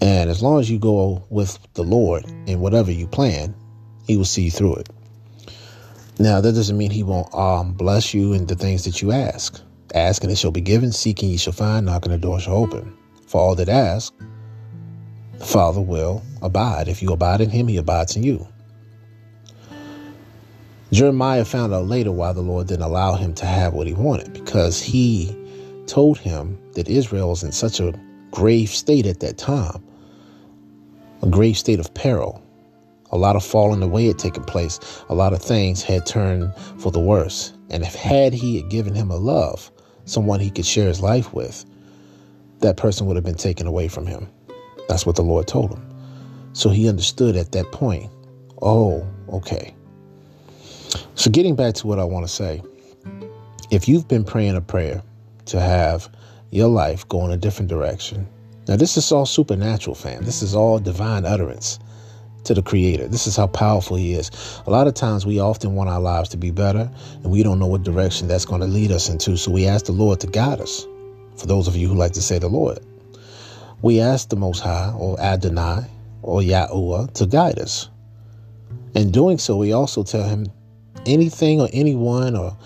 And 0.03 0.29
as 0.29 0.43
long 0.43 0.61
as 0.61 0.71
you 0.71 0.79
go 0.79 1.25
with 1.31 1.59
the 1.73 1.83
Lord 1.83 2.27
in 2.45 2.61
whatever 2.61 2.93
you 2.93 3.07
plan, 3.07 3.55
he 4.07 4.19
will 4.19 4.27
see 4.27 4.43
you 4.43 4.51
through 4.51 4.75
it. 4.75 4.91
Now, 6.19 6.43
that 6.43 6.53
doesn't 6.53 6.77
mean 6.77 6.91
he 6.91 7.05
won't 7.05 7.35
um, 7.35 7.73
bless 7.73 8.13
you 8.13 8.35
in 8.35 8.45
the 8.45 8.55
things 8.55 8.85
that 8.85 9.01
you 9.01 9.13
ask. 9.13 9.63
Ask 9.95 10.23
and 10.23 10.33
it 10.33 10.37
shall 10.37 10.51
be 10.51 10.61
given, 10.61 10.91
seeking 10.93 11.29
ye 11.29 11.37
shall 11.37 11.53
find, 11.53 11.85
knocking 11.87 12.13
the 12.13 12.19
door 12.19 12.41
shall 12.41 12.57
open. 12.57 12.97
For 13.27 13.41
all 13.41 13.55
that 13.57 13.69
ask, 13.69 14.15
the 15.39 15.45
Father 15.45 15.81
will 15.81 16.23
abide. 16.41 16.89
If 16.89 17.03
you 17.03 17.13
abide 17.13 17.41
in 17.41 17.51
him, 17.51 17.69
he 17.69 17.77
abides 17.77 18.17
in 18.17 18.23
you. 18.23 18.47
Jeremiah 20.93 21.45
found 21.45 21.73
out 21.73 21.87
later 21.87 22.13
why 22.13 22.33
the 22.33 22.43
Lord 22.43 22.69
didn't 22.69 22.85
allow 22.85 23.15
him 23.15 23.35
to 23.35 23.47
have 23.47 23.75
what 23.75 23.87
he 23.87 23.95
wanted, 23.95 24.33
because 24.33 24.81
he 24.81 25.37
told 25.87 26.19
him 26.19 26.59
that 26.75 26.89
Israel 26.89 27.31
was 27.31 27.43
in 27.43 27.53
such 27.53 27.81
a 27.81 27.99
grave 28.31 28.71
state 28.71 29.07
at 29.07 29.21
that 29.21 29.37
time, 29.39 29.83
a 31.23 31.27
grave 31.27 31.59
state 31.59 31.81
of 31.81 31.93
peril. 31.95 32.43
A 33.11 33.19
lot 33.19 33.37
of 33.37 33.45
falling 33.45 33.83
away 33.83 34.07
had 34.07 34.19
taken 34.19 34.43
place. 34.45 34.81
A 35.11 35.15
lot 35.15 35.35
of 35.35 35.43
things 35.43 35.83
had 35.83 36.07
turned 36.07 36.55
for 36.79 36.91
the 36.91 37.01
worse. 37.01 37.53
And 37.69 37.83
if 37.83 37.95
had 37.95 38.33
he 38.33 38.57
had 38.57 38.71
given 38.71 38.95
him 38.95 39.11
a 39.11 39.17
love, 39.17 39.71
someone 40.05 40.41
he 40.41 40.51
could 40.51 40.67
share 40.67 40.89
his 40.89 41.01
life 41.01 41.33
with, 41.33 41.65
that 42.61 42.77
person 42.77 43.07
would 43.07 43.17
have 43.17 43.25
been 43.25 43.35
taken 43.35 43.67
away 43.67 43.89
from 43.89 44.07
him. 44.07 44.29
That's 44.89 45.07
what 45.07 45.17
the 45.17 45.23
Lord 45.23 45.47
told 45.47 45.73
him. 45.73 45.89
So 46.53 46.69
he 46.69 46.89
understood 46.89 47.37
at 47.37 47.53
that 47.53 47.73
point, 47.73 48.11
oh, 48.61 49.07
okay. 49.29 49.75
So 51.15 51.31
getting 51.31 51.57
back 51.57 51.75
to 51.75 51.87
what 51.87 51.99
I 51.99 52.05
want 52.05 52.27
to 52.27 52.33
say, 52.33 52.63
if 53.71 53.89
you've 53.89 54.09
been 54.09 54.25
praying 54.25 54.57
a 54.57 54.61
prayer 54.61 55.03
to 55.47 55.61
have 55.61 56.09
your 56.51 56.69
life 56.69 57.09
go 57.09 57.25
in 57.25 57.31
a 57.31 57.37
different 57.37 57.69
direction, 57.69 58.27
now 58.69 58.77
this 58.77 58.97
is 58.97 59.11
all 59.11 59.27
supernatural, 59.27 59.95
fam. 59.95 60.25
This 60.25 60.43
is 60.43 60.55
all 60.55 60.79
divine 60.79 61.25
utterance 61.25 61.79
to 62.45 62.55
the 62.55 62.63
creator. 62.63 63.09
This 63.09 63.27
is 63.27 63.37
how 63.37 63.47
powerful 63.47 63.97
he 63.97 64.15
is. 64.15 64.31
A 64.67 64.71
lot 64.71 64.87
of 64.87 64.95
times 64.95 65.25
we 65.25 65.39
often 65.39 65.75
want 65.75 65.91
our 65.91 66.01
lives 66.01 66.29
to 66.31 66.37
be 66.37 66.51
better 66.51 66.91
and 67.23 67.31
we 67.31 67.43
don't 67.43 67.59
know 67.59 67.67
what 67.67 67.83
direction 67.83 68.29
that's 68.29 68.45
going 68.45 68.61
to 68.61 68.67
lead 68.67 68.91
us 68.91 69.09
into. 69.09 69.37
So 69.37 69.51
we 69.51 69.67
ask 69.67 69.87
the 69.87 69.93
Lord 69.93 70.21
to 70.21 70.27
guide 70.27 70.61
us. 70.61 70.87
For 71.37 71.47
those 71.47 71.69
of 71.69 71.77
you 71.77 71.89
who 71.89 71.95
like 71.95 72.13
to 72.13 72.23
say 72.23 72.39
the 72.39 72.49
Lord, 72.49 72.79
we 73.81 74.01
ask 74.01 74.29
the 74.29 74.37
Most 74.37 74.61
High 74.61 74.93
or 74.97 75.19
Adonai 75.21 75.87
or 76.23 76.41
Yahuwah 76.41 77.13
to 77.15 77.27
guide 77.27 77.59
us. 77.59 77.89
In 78.95 79.11
doing 79.11 79.39
so, 79.39 79.57
we 79.57 79.73
also 79.73 80.03
tell 80.03 80.23
him 80.23 80.47
anything 81.07 81.61
or 81.61 81.69
anyone 81.73 82.37
or 82.37 82.57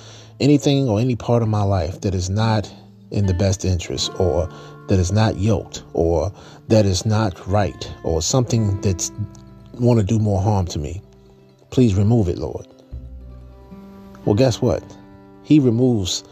anything 0.40 0.88
or 0.88 1.00
any 1.00 1.16
part 1.16 1.42
of 1.42 1.48
my 1.48 1.62
life 1.62 2.00
that 2.02 2.14
is 2.14 2.28
not 2.28 2.72
in 3.10 3.26
the 3.26 3.34
best 3.34 3.64
interest 3.64 4.10
or 4.18 4.48
that 4.88 4.98
is 4.98 5.12
not 5.12 5.36
yoked 5.38 5.82
or 5.94 6.32
that 6.68 6.84
is 6.84 7.06
not 7.06 7.46
right 7.46 7.92
or 8.04 8.20
something 8.20 8.80
that's 8.80 9.10
want 9.80 10.00
to 10.00 10.04
do 10.04 10.18
more 10.18 10.40
harm 10.40 10.66
to 10.66 10.78
me. 10.78 11.02
Please 11.70 11.94
remove 11.94 12.28
it, 12.28 12.38
Lord. 12.38 12.66
Well, 14.24 14.34
guess 14.34 14.60
what? 14.60 14.82
He 15.42 15.60
removes 15.60 16.24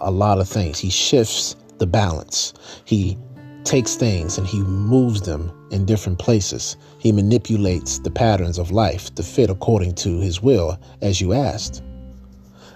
a 0.00 0.10
lot 0.10 0.38
of 0.38 0.48
things. 0.48 0.78
He 0.78 0.90
shifts 0.90 1.56
the 1.78 1.86
balance. 1.86 2.52
He 2.84 3.18
takes 3.64 3.94
things 3.94 4.38
and 4.38 4.46
he 4.46 4.60
moves 4.60 5.22
them 5.22 5.52
in 5.70 5.84
different 5.84 6.18
places. 6.18 6.76
He 6.98 7.12
manipulates 7.12 7.98
the 8.00 8.10
patterns 8.10 8.58
of 8.58 8.70
life 8.70 9.14
to 9.14 9.22
fit 9.22 9.50
according 9.50 9.94
to 9.96 10.20
his 10.20 10.42
will, 10.42 10.78
as 11.00 11.20
you 11.20 11.32
asked. 11.32 11.82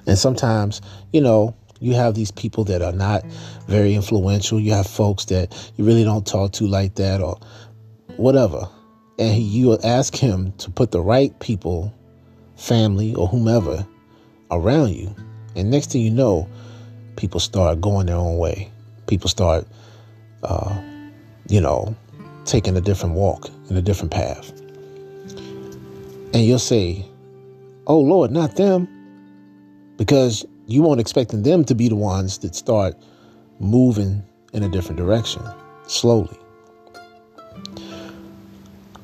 And 0.06 0.16
sometimes, 0.16 0.80
you 1.12 1.20
know, 1.20 1.54
you 1.80 1.94
have 1.94 2.14
these 2.14 2.30
people 2.30 2.64
that 2.64 2.82
are 2.82 2.92
not 2.92 3.24
very 3.68 3.94
influential. 3.94 4.58
You 4.58 4.72
have 4.72 4.86
folks 4.86 5.26
that 5.26 5.72
you 5.76 5.84
really 5.84 6.04
don't 6.04 6.26
talk 6.26 6.52
to 6.52 6.66
like 6.66 6.94
that 6.94 7.20
or 7.20 7.38
whatever 8.16 8.68
and 9.18 9.42
you 9.42 9.78
ask 9.78 10.14
him 10.14 10.52
to 10.58 10.70
put 10.70 10.90
the 10.90 11.00
right 11.00 11.38
people, 11.40 11.92
family, 12.56 13.14
or 13.14 13.26
whomever 13.26 13.86
around 14.50 14.94
you. 14.94 15.14
And 15.54 15.70
next 15.70 15.92
thing 15.92 16.02
you 16.02 16.10
know, 16.10 16.48
people 17.16 17.40
start 17.40 17.80
going 17.80 18.06
their 18.06 18.16
own 18.16 18.38
way. 18.38 18.70
People 19.06 19.28
start, 19.28 19.66
uh, 20.42 20.78
you 21.48 21.60
know, 21.60 21.96
taking 22.44 22.76
a 22.76 22.80
different 22.80 23.14
walk 23.14 23.48
in 23.70 23.76
a 23.76 23.82
different 23.82 24.12
path. 24.12 24.50
And 26.34 26.44
you'll 26.44 26.58
say, 26.58 27.04
Oh 27.86 28.00
Lord, 28.00 28.30
not 28.30 28.56
them. 28.56 28.88
Because 29.96 30.44
you 30.66 30.82
weren't 30.82 31.00
expecting 31.00 31.42
them 31.42 31.64
to 31.64 31.74
be 31.74 31.88
the 31.88 31.96
ones 31.96 32.38
that 32.38 32.54
start 32.54 32.94
moving 33.60 34.22
in 34.52 34.62
a 34.62 34.68
different 34.68 34.98
direction 34.98 35.42
slowly. 35.86 36.36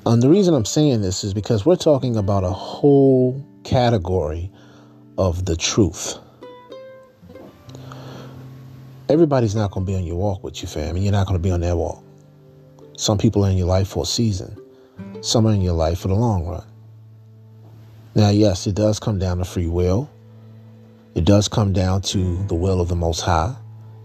And 0.04 0.20
the 0.20 0.28
reason 0.28 0.52
I'm 0.54 0.64
saying 0.64 1.02
this 1.02 1.22
is 1.22 1.32
because 1.32 1.64
we're 1.64 1.76
talking 1.76 2.16
about 2.16 2.42
a 2.42 2.50
whole 2.50 3.46
category 3.62 4.50
of 5.16 5.44
the 5.44 5.54
truth. 5.54 6.18
Everybody's 9.08 9.54
not 9.54 9.70
going 9.70 9.86
to 9.86 9.92
be 9.92 9.96
on 9.96 10.04
your 10.04 10.16
walk 10.16 10.42
with 10.42 10.60
you, 10.60 10.66
fam, 10.66 10.96
and 10.96 11.04
you're 11.04 11.12
not 11.12 11.28
going 11.28 11.38
to 11.38 11.42
be 11.42 11.52
on 11.52 11.60
their 11.60 11.76
walk. 11.76 12.02
Some 12.96 13.16
people 13.16 13.44
are 13.44 13.50
in 13.50 13.56
your 13.56 13.68
life 13.68 13.88
for 13.88 14.02
a 14.02 14.06
season, 14.06 14.60
some 15.20 15.46
are 15.46 15.52
in 15.52 15.60
your 15.60 15.74
life 15.74 16.00
for 16.00 16.08
the 16.08 16.14
long 16.14 16.46
run. 16.46 16.64
Now, 18.16 18.30
yes, 18.30 18.66
it 18.66 18.74
does 18.74 18.98
come 18.98 19.20
down 19.20 19.38
to 19.38 19.44
free 19.44 19.68
will. 19.68 20.10
It 21.14 21.24
does 21.24 21.46
come 21.46 21.72
down 21.72 22.02
to 22.02 22.42
the 22.44 22.54
will 22.54 22.80
of 22.80 22.88
the 22.88 22.96
Most 22.96 23.20
High. 23.20 23.54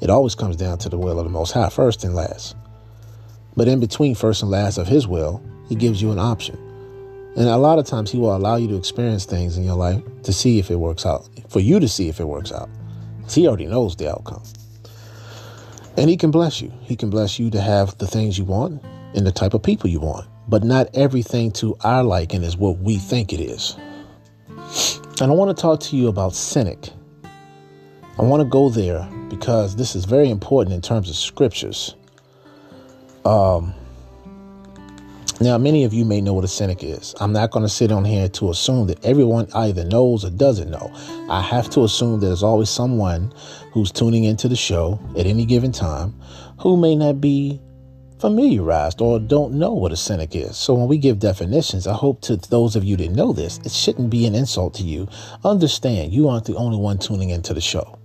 It 0.01 0.09
always 0.11 0.35
comes 0.35 0.57
down 0.57 0.77
to 0.79 0.89
the 0.89 0.97
will 0.97 1.19
of 1.19 1.25
the 1.25 1.31
Most 1.31 1.53
High, 1.53 1.69
first 1.69 2.03
and 2.03 2.13
last. 2.13 2.55
But 3.55 3.67
in 3.67 3.79
between 3.79 4.13
first 4.13 4.43
and 4.43 4.51
last 4.51 4.77
of 4.77 4.87
His 4.87 5.07
will, 5.07 5.41
he 5.67 5.75
gives 5.75 6.01
you 6.01 6.11
an 6.11 6.19
option. 6.19 6.57
And 7.35 7.47
a 7.47 7.57
lot 7.57 7.77
of 7.77 7.85
times 7.85 8.11
he 8.11 8.17
will 8.17 8.35
allow 8.35 8.55
you 8.55 8.67
to 8.69 8.75
experience 8.75 9.25
things 9.25 9.57
in 9.57 9.63
your 9.63 9.75
life 9.75 10.01
to 10.23 10.33
see 10.33 10.59
if 10.59 10.71
it 10.71 10.75
works 10.77 11.05
out, 11.05 11.27
for 11.49 11.59
you 11.59 11.79
to 11.79 11.87
see 11.87 12.09
if 12.09 12.19
it 12.19 12.25
works 12.25 12.51
out. 12.51 12.69
He 13.29 13.47
already 13.47 13.67
knows 13.67 13.95
the 13.95 14.09
outcome. 14.09 14.43
And 15.97 16.09
He 16.09 16.17
can 16.17 16.31
bless 16.31 16.61
you. 16.61 16.71
He 16.81 16.95
can 16.95 17.09
bless 17.09 17.39
you 17.39 17.49
to 17.51 17.61
have 17.61 17.97
the 17.97 18.07
things 18.07 18.37
you 18.37 18.45
want 18.45 18.83
and 19.15 19.25
the 19.25 19.31
type 19.31 19.53
of 19.53 19.63
people 19.63 19.89
you 19.89 19.99
want. 19.99 20.27
But 20.47 20.63
not 20.63 20.89
everything 20.93 21.51
to 21.53 21.75
our 21.81 22.03
liking 22.03 22.43
is 22.43 22.55
what 22.55 22.77
we 22.77 22.97
think 22.97 23.33
it 23.33 23.39
is. 23.39 23.75
And 25.19 25.31
I 25.31 25.35
want 25.35 25.55
to 25.55 25.61
talk 25.61 25.79
to 25.81 25.97
you 25.97 26.07
about 26.07 26.35
cynic. 26.35 26.89
I 28.17 28.21
want 28.21 28.41
to 28.41 28.47
go 28.47 28.69
there 28.69 29.07
because 29.29 29.75
this 29.75 29.95
is 29.95 30.05
very 30.05 30.29
important 30.29 30.73
in 30.73 30.81
terms 30.81 31.09
of 31.09 31.15
scriptures. 31.15 31.95
Um, 33.25 33.73
now, 35.39 35.57
many 35.59 35.83
of 35.83 35.93
you 35.93 36.03
may 36.03 36.19
know 36.19 36.33
what 36.33 36.43
a 36.43 36.47
cynic 36.47 36.83
is. 36.83 37.13
I'm 37.19 37.31
not 37.31 37.51
going 37.51 37.63
to 37.63 37.69
sit 37.69 37.91
on 37.91 38.03
here 38.03 38.27
to 38.29 38.49
assume 38.49 38.87
that 38.87 39.05
everyone 39.05 39.47
either 39.53 39.83
knows 39.83 40.25
or 40.25 40.31
doesn't 40.31 40.71
know. 40.71 40.91
I 41.29 41.41
have 41.41 41.69
to 41.71 41.83
assume 41.83 42.19
there's 42.19 42.41
always 42.41 42.71
someone 42.71 43.31
who's 43.71 43.91
tuning 43.91 44.23
into 44.23 44.47
the 44.47 44.55
show 44.55 44.99
at 45.15 45.27
any 45.27 45.45
given 45.45 45.71
time 45.71 46.19
who 46.59 46.75
may 46.75 46.95
not 46.95 47.21
be 47.21 47.61
familiarized 48.19 48.99
or 48.99 49.19
don't 49.19 49.53
know 49.53 49.73
what 49.73 49.91
a 49.91 49.95
cynic 49.95 50.35
is. 50.35 50.57
So 50.57 50.73
when 50.73 50.87
we 50.87 50.97
give 50.97 51.19
definitions, 51.19 51.85
I 51.85 51.93
hope 51.93 52.21
to 52.21 52.37
those 52.37 52.75
of 52.75 52.83
you 52.83 52.97
that 52.97 53.11
know 53.11 53.31
this, 53.31 53.59
it 53.63 53.71
shouldn't 53.71 54.09
be 54.09 54.25
an 54.25 54.33
insult 54.33 54.73
to 54.75 54.83
you. 54.83 55.07
Understand 55.43 56.13
you 56.13 56.29
aren't 56.29 56.45
the 56.45 56.55
only 56.55 56.77
one 56.77 56.97
tuning 56.97 57.29
into 57.29 57.53
the 57.53 57.61
show. 57.61 57.99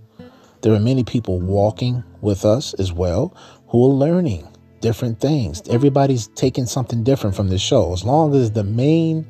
There 0.61 0.73
are 0.73 0.79
many 0.79 1.03
people 1.03 1.41
walking 1.41 2.03
with 2.21 2.45
us 2.45 2.75
as 2.75 2.93
well 2.93 3.35
who 3.69 3.83
are 3.85 3.89
learning 3.89 4.47
different 4.83 5.21
things. 5.21 5.63
Everybody's 5.69 6.27
taking 6.35 6.65
something 6.65 7.05
different 7.05 7.37
from 7.37 7.47
this 7.47 7.61
show. 7.61 7.93
As 7.93 8.03
long 8.03 8.35
as 8.35 8.51
the 8.51 8.65
main 8.65 9.25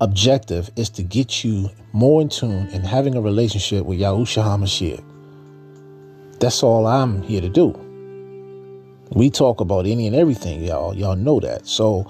objective 0.00 0.70
is 0.76 0.88
to 0.90 1.02
get 1.02 1.42
you 1.42 1.68
more 1.92 2.22
in 2.22 2.28
tune 2.28 2.68
and 2.72 2.86
having 2.86 3.16
a 3.16 3.20
relationship 3.20 3.84
with 3.84 3.98
Yahushua 3.98 4.44
HaMashiach. 4.44 6.38
That's 6.38 6.62
all 6.62 6.86
I'm 6.86 7.22
here 7.22 7.40
to 7.40 7.48
do. 7.48 7.68
We 9.10 9.28
talk 9.28 9.60
about 9.60 9.86
any 9.86 10.06
and 10.06 10.14
everything, 10.14 10.62
y'all. 10.62 10.94
Y'all 10.94 11.16
know 11.16 11.40
that. 11.40 11.66
So 11.66 12.08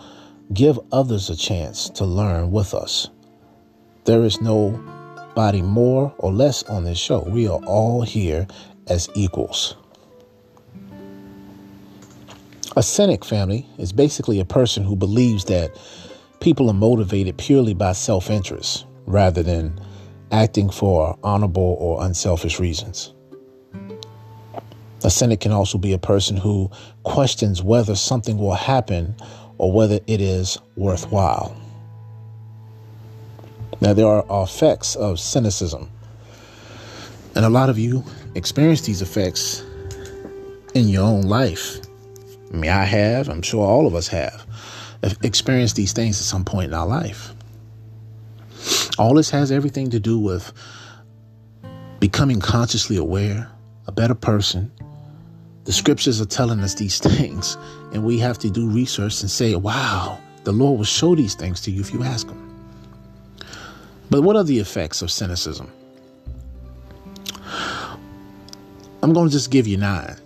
give 0.53 0.79
others 0.93 1.31
a 1.31 1.37
chance 1.37 1.89
to 1.91 2.05
learn 2.05 2.51
with 2.51 2.75
us. 2.75 3.09
There 4.05 4.23
is 4.23 4.43
nobody 4.43 5.63
more 5.63 6.15
or 6.19 6.31
less 6.31 6.63
on 6.65 6.85
this 6.85 6.99
show. 6.99 7.23
We 7.23 7.49
are 7.49 7.61
all 7.65 8.03
here 8.03 8.47
as 8.87 9.09
equals. 9.15 9.77
A 12.77 12.83
cynic 12.83 13.25
family 13.25 13.69
is 13.79 13.93
basically 13.93 14.41
a 14.41 14.45
person 14.45 14.83
who 14.83 14.97
believes 14.97 15.45
that 15.45 15.79
people 16.41 16.69
are 16.69 16.75
motivated 16.75 17.39
purely 17.39 17.73
by 17.73 17.93
self 17.93 18.31
interest 18.31 18.85
rather 19.07 19.45
than 19.45 19.81
acting 20.33 20.69
for 20.71 21.17
honorable 21.23 21.77
or 21.79 22.05
unselfish 22.05 22.59
reasons. 22.59 23.13
A 25.05 25.11
cynic 25.11 25.39
can 25.39 25.53
also 25.53 25.79
be 25.79 25.93
a 25.93 25.99
person 25.99 26.37
who 26.37 26.69
questions 27.05 27.63
whether 27.63 27.95
something 27.95 28.39
will 28.39 28.55
happen 28.55 29.15
or 29.59 29.71
whether 29.71 30.01
it 30.09 30.21
is 30.21 30.59
worthwhile. 30.75 31.57
Now, 33.81 33.93
there 33.93 34.09
are 34.09 34.25
effects 34.43 34.97
of 34.97 35.21
cynicism, 35.21 35.89
and 37.37 37.45
a 37.45 37.51
lot 37.51 37.69
of 37.69 37.79
you 37.79 38.03
experience 38.35 38.81
these 38.81 39.01
effects 39.01 39.63
in 40.75 40.89
your 40.89 41.05
own 41.05 41.23
life. 41.23 41.84
I 42.55 42.57
mean, 42.57 42.71
I 42.71 42.85
have, 42.85 43.29
I'm 43.29 43.43
sure 43.43 43.67
all 43.67 43.85
of 43.85 43.97
us 43.97 44.07
have 44.07 44.47
experienced 45.25 45.75
these 45.75 45.93
things 45.93 46.21
at 46.21 46.25
some 46.25 46.45
point 46.45 46.69
in 46.69 46.75
our 46.75 46.87
life. 46.87 47.35
All 48.97 49.15
this 49.15 49.29
has 49.31 49.51
everything 49.51 49.91
to 49.91 49.99
do 49.99 50.21
with 50.21 50.53
becoming 51.99 52.39
consciously 52.39 52.97
aware, 52.97 53.51
a 53.89 53.93
better 53.93 54.15
person. 54.15 54.71
The 55.65 55.73
scriptures 55.73 56.21
are 56.21 56.27
telling 56.27 56.61
us 56.61 56.75
these 56.75 56.99
things, 57.01 57.59
and 57.93 58.05
we 58.05 58.21
have 58.21 58.39
to 58.39 58.51
do 58.51 58.71
research 58.71 59.21
and 59.21 59.31
say, 59.31 59.57
wow, 59.57 60.21
the 60.45 60.53
Lord 60.53 60.79
will 60.79 60.85
show 60.85 61.17
these 61.17 61.35
things 61.35 61.61
to 61.63 61.73
you 61.73 61.81
if 61.81 61.93
you 61.93 62.05
ask 62.05 62.29
Him. 62.29 62.41
But 64.11 64.23
what 64.23 64.37
are 64.37 64.45
the 64.45 64.61
effects 64.61 65.03
of 65.03 65.11
cynicism? 65.11 65.73
I'm 69.03 69.13
going 69.13 69.27
to 69.27 69.33
just 69.33 69.51
give 69.51 69.67
you 69.67 69.77
nine 69.77 70.17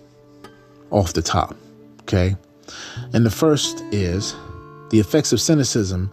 off 0.91 1.13
the 1.13 1.23
top. 1.23 1.55
Okay. 2.09 2.35
And 3.13 3.23
the 3.23 3.29
first 3.29 3.83
is 3.91 4.35
the 4.89 4.99
effects 4.99 5.31
of 5.31 5.39
cynicism 5.39 6.09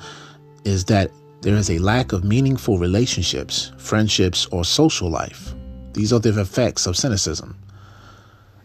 is 0.64 0.84
that 0.84 1.10
there 1.40 1.54
is 1.54 1.70
a 1.70 1.78
lack 1.78 2.12
of 2.12 2.22
meaningful 2.22 2.76
relationships, 2.76 3.72
friendships, 3.78 4.44
or 4.46 4.62
social 4.62 5.08
life. 5.08 5.54
These 5.94 6.12
are 6.12 6.20
the 6.20 6.38
effects 6.38 6.86
of 6.86 6.98
cynicism. 6.98 7.58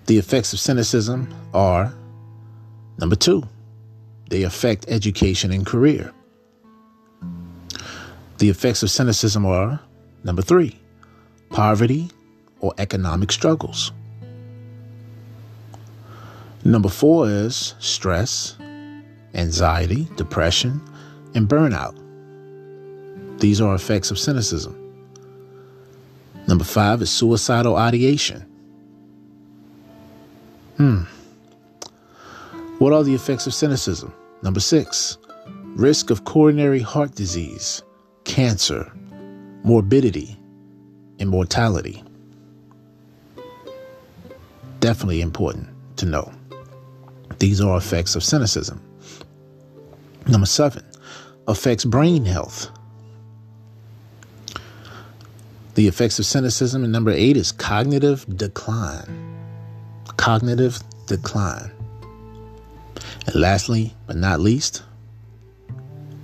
The 0.08 0.18
effects 0.18 0.52
of 0.52 0.60
cynicism 0.60 1.34
are 1.54 1.94
number 2.98 3.16
two, 3.16 3.48
they 4.30 4.44
affect 4.44 4.90
education 4.90 5.54
and 5.54 5.66
career. 5.66 6.12
The 8.40 8.50
effects 8.50 8.84
of 8.84 8.92
cynicism 8.92 9.46
are 9.46 9.80
number 10.26 10.42
three, 10.42 10.78
poverty 11.50 12.10
or 12.60 12.74
economic 12.78 13.32
struggles. 13.32 13.94
Number 16.64 16.90
four 16.90 17.28
is 17.28 17.74
stress, 17.80 18.56
anxiety, 19.34 20.08
depression, 20.16 20.82
and 21.34 21.48
burnout. 21.48 21.98
These 23.40 23.60
are 23.62 23.74
effects 23.74 24.12
of 24.12 24.20
cynicism. 24.20 24.78
Number 26.48 26.64
five 26.64 27.02
is 27.02 27.10
suicidal 27.10 27.76
ideation. 27.76 28.46
Hmm. 30.78 31.04
What 32.78 32.94
are 32.94 33.04
the 33.04 33.16
effects 33.16 33.48
of 33.48 33.54
cynicism? 33.54 34.14
Number 34.44 34.60
six, 34.60 35.18
risk 35.76 36.10
of 36.10 36.26
coronary 36.26 36.80
heart 36.80 37.16
disease, 37.16 37.82
cancer, 38.24 38.92
morbidity, 39.64 40.38
and 41.20 41.30
mortality. 41.30 42.04
Definitely 44.80 45.22
important 45.22 45.70
to 45.98 46.06
know. 46.06 46.32
These 47.42 47.60
are 47.60 47.76
effects 47.76 48.16
of 48.16 48.24
cynicism. 48.24 48.80
Number 50.28 50.46
seven, 50.46 50.86
affects 51.48 51.84
brain 51.86 52.24
health. 52.24 52.70
The 55.74 55.88
effects 55.88 56.20
of 56.20 56.28
cynicism. 56.28 56.84
And 56.84 56.94
number 56.94 57.10
eight 57.10 57.38
is 57.38 57.52
cognitive 57.52 58.28
decline. 58.38 59.40
Cognitive 60.18 60.78
decline. 61.08 61.72
And 63.26 63.34
lastly, 63.34 63.96
but 64.06 64.18
not 64.18 64.40
least, 64.40 64.84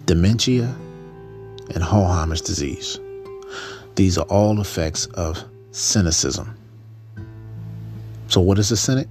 dementia 0.05 0.65
and 1.73 1.83
Alzheimer's 1.83 2.41
disease. 2.41 2.99
These 3.95 4.19
are 4.19 4.25
all 4.25 4.61
effects 4.61 5.07
of 5.07 5.43
cynicism. 5.71 6.55
So, 8.27 8.39
what 8.39 8.59
is 8.59 8.69
a 8.69 8.77
cynic? 8.77 9.07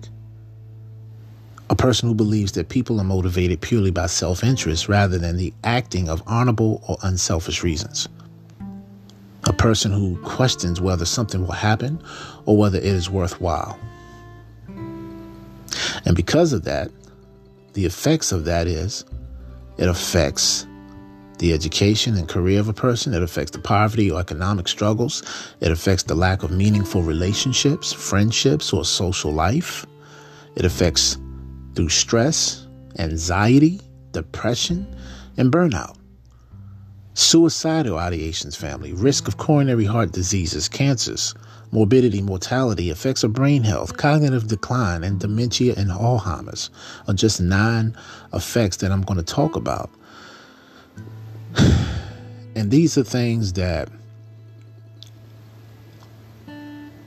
A 1.69 1.75
person 1.75 2.09
who 2.09 2.15
believes 2.15 2.53
that 2.53 2.69
people 2.69 3.01
are 3.01 3.05
motivated 3.05 3.61
purely 3.61 3.91
by 3.91 4.07
self 4.07 4.45
interest 4.45 4.89
rather 4.89 5.19
than 5.19 5.37
the 5.37 5.53
acting 5.65 6.09
of 6.09 6.23
honorable 6.27 6.83
or 6.89 6.97
unselfish 7.03 7.63
reasons. 7.63 8.09
A 9.45 9.53
person 9.53 9.93
who 9.93 10.17
questions 10.23 10.81
whether 10.81 11.05
something 11.05 11.41
will 11.41 11.53
happen 11.53 12.03
or 12.45 12.57
whether 12.57 12.79
it 12.79 12.85
is 12.85 13.11
worthwhile. 13.11 13.79
And 16.05 16.15
because 16.15 16.53
of 16.53 16.65
that, 16.65 16.91
the 17.73 17.85
effects 17.85 18.33
of 18.33 18.45
that 18.45 18.67
is 18.67 19.05
it 19.77 19.89
affects 19.89 20.67
the 21.39 21.53
education 21.53 22.17
and 22.17 22.29
career 22.29 22.61
of 22.61 22.69
a 22.69 22.73
person. 22.73 23.13
It 23.13 23.23
affects 23.23 23.51
the 23.51 23.59
poverty 23.59 24.11
or 24.11 24.21
economic 24.21 24.69
struggles. 24.69 25.23
It 25.61 25.71
affects 25.71 26.05
the 26.05 26.15
lack 26.15 26.43
of 26.43 26.51
meaningful 26.51 27.03
relationships, 27.03 27.93
friendships, 27.93 28.73
or 28.73 28.85
social 28.85 29.33
life. 29.33 29.85
It 30.55 30.65
affects 30.65 31.19
through 31.77 31.91
stress, 31.91 32.67
anxiety, 32.99 33.81
depression, 34.13 34.87
and 35.37 35.53
burnout. 35.53 35.97
Suicidal 37.15 37.97
ideations, 37.97 38.57
family, 38.57 38.93
risk 38.93 39.29
of 39.29 39.37
coronary 39.37 39.85
heart 39.85 40.13
diseases, 40.13 40.69
cancers, 40.69 41.35
morbidity, 41.71 42.23
mortality, 42.23 42.91
effects 42.91 43.23
of 43.25 43.33
brain 43.33 43.63
health, 43.63 43.97
cognitive 43.97 44.49
decline, 44.49 45.05
and 45.05 45.21
dementia 45.21 45.75
and 45.77 45.91
Alzheimer's 45.91 46.71
are 47.09 47.15
just 47.15 47.41
nine 47.41 47.97
effects 48.33 48.79
that 48.79 48.91
I'm 48.91 49.03
going 49.03 49.19
to 49.19 49.25
talk 49.25 49.57
about. 49.57 49.91
And 52.55 52.71
these 52.71 52.97
are 52.97 53.05
things 53.05 53.53
that 53.53 53.91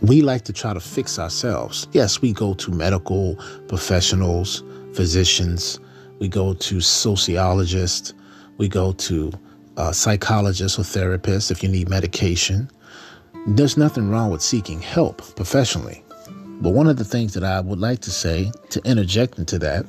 we 0.02 0.22
like 0.22 0.44
to 0.44 0.54
try 0.54 0.74
to 0.74 0.80
fix 0.80 1.20
ourselves. 1.20 1.88
Yes, 1.92 2.22
we 2.22 2.34
go 2.34 2.54
to 2.56 2.72
medical 2.72 3.36
professionals, 3.68 4.64
physicians, 4.94 5.80
we 6.20 6.28
go 6.28 6.54
to 6.54 6.82
sociologists, 6.82 8.14
we 8.58 8.68
go 8.68 8.94
to 8.94 9.32
uh, 9.78 9.92
psychologists 9.92 10.78
or 10.78 10.84
therapists 10.84 11.52
if 11.52 11.64
you 11.64 11.70
need 11.70 11.90
medication. 11.90 12.70
There's 13.48 13.78
nothing 13.78 14.10
wrong 14.10 14.32
with 14.32 14.42
seeking 14.42 14.82
help 14.82 15.36
professionally. 15.36 16.04
But 16.62 16.72
one 16.72 16.88
of 16.88 16.98
the 16.98 17.06
things 17.06 17.34
that 17.36 17.44
I 17.46 17.62
would 17.62 17.80
like 17.80 18.02
to 18.02 18.12
say 18.12 18.52
to 18.72 18.82
interject 18.84 19.40
into 19.40 19.58
that 19.60 19.86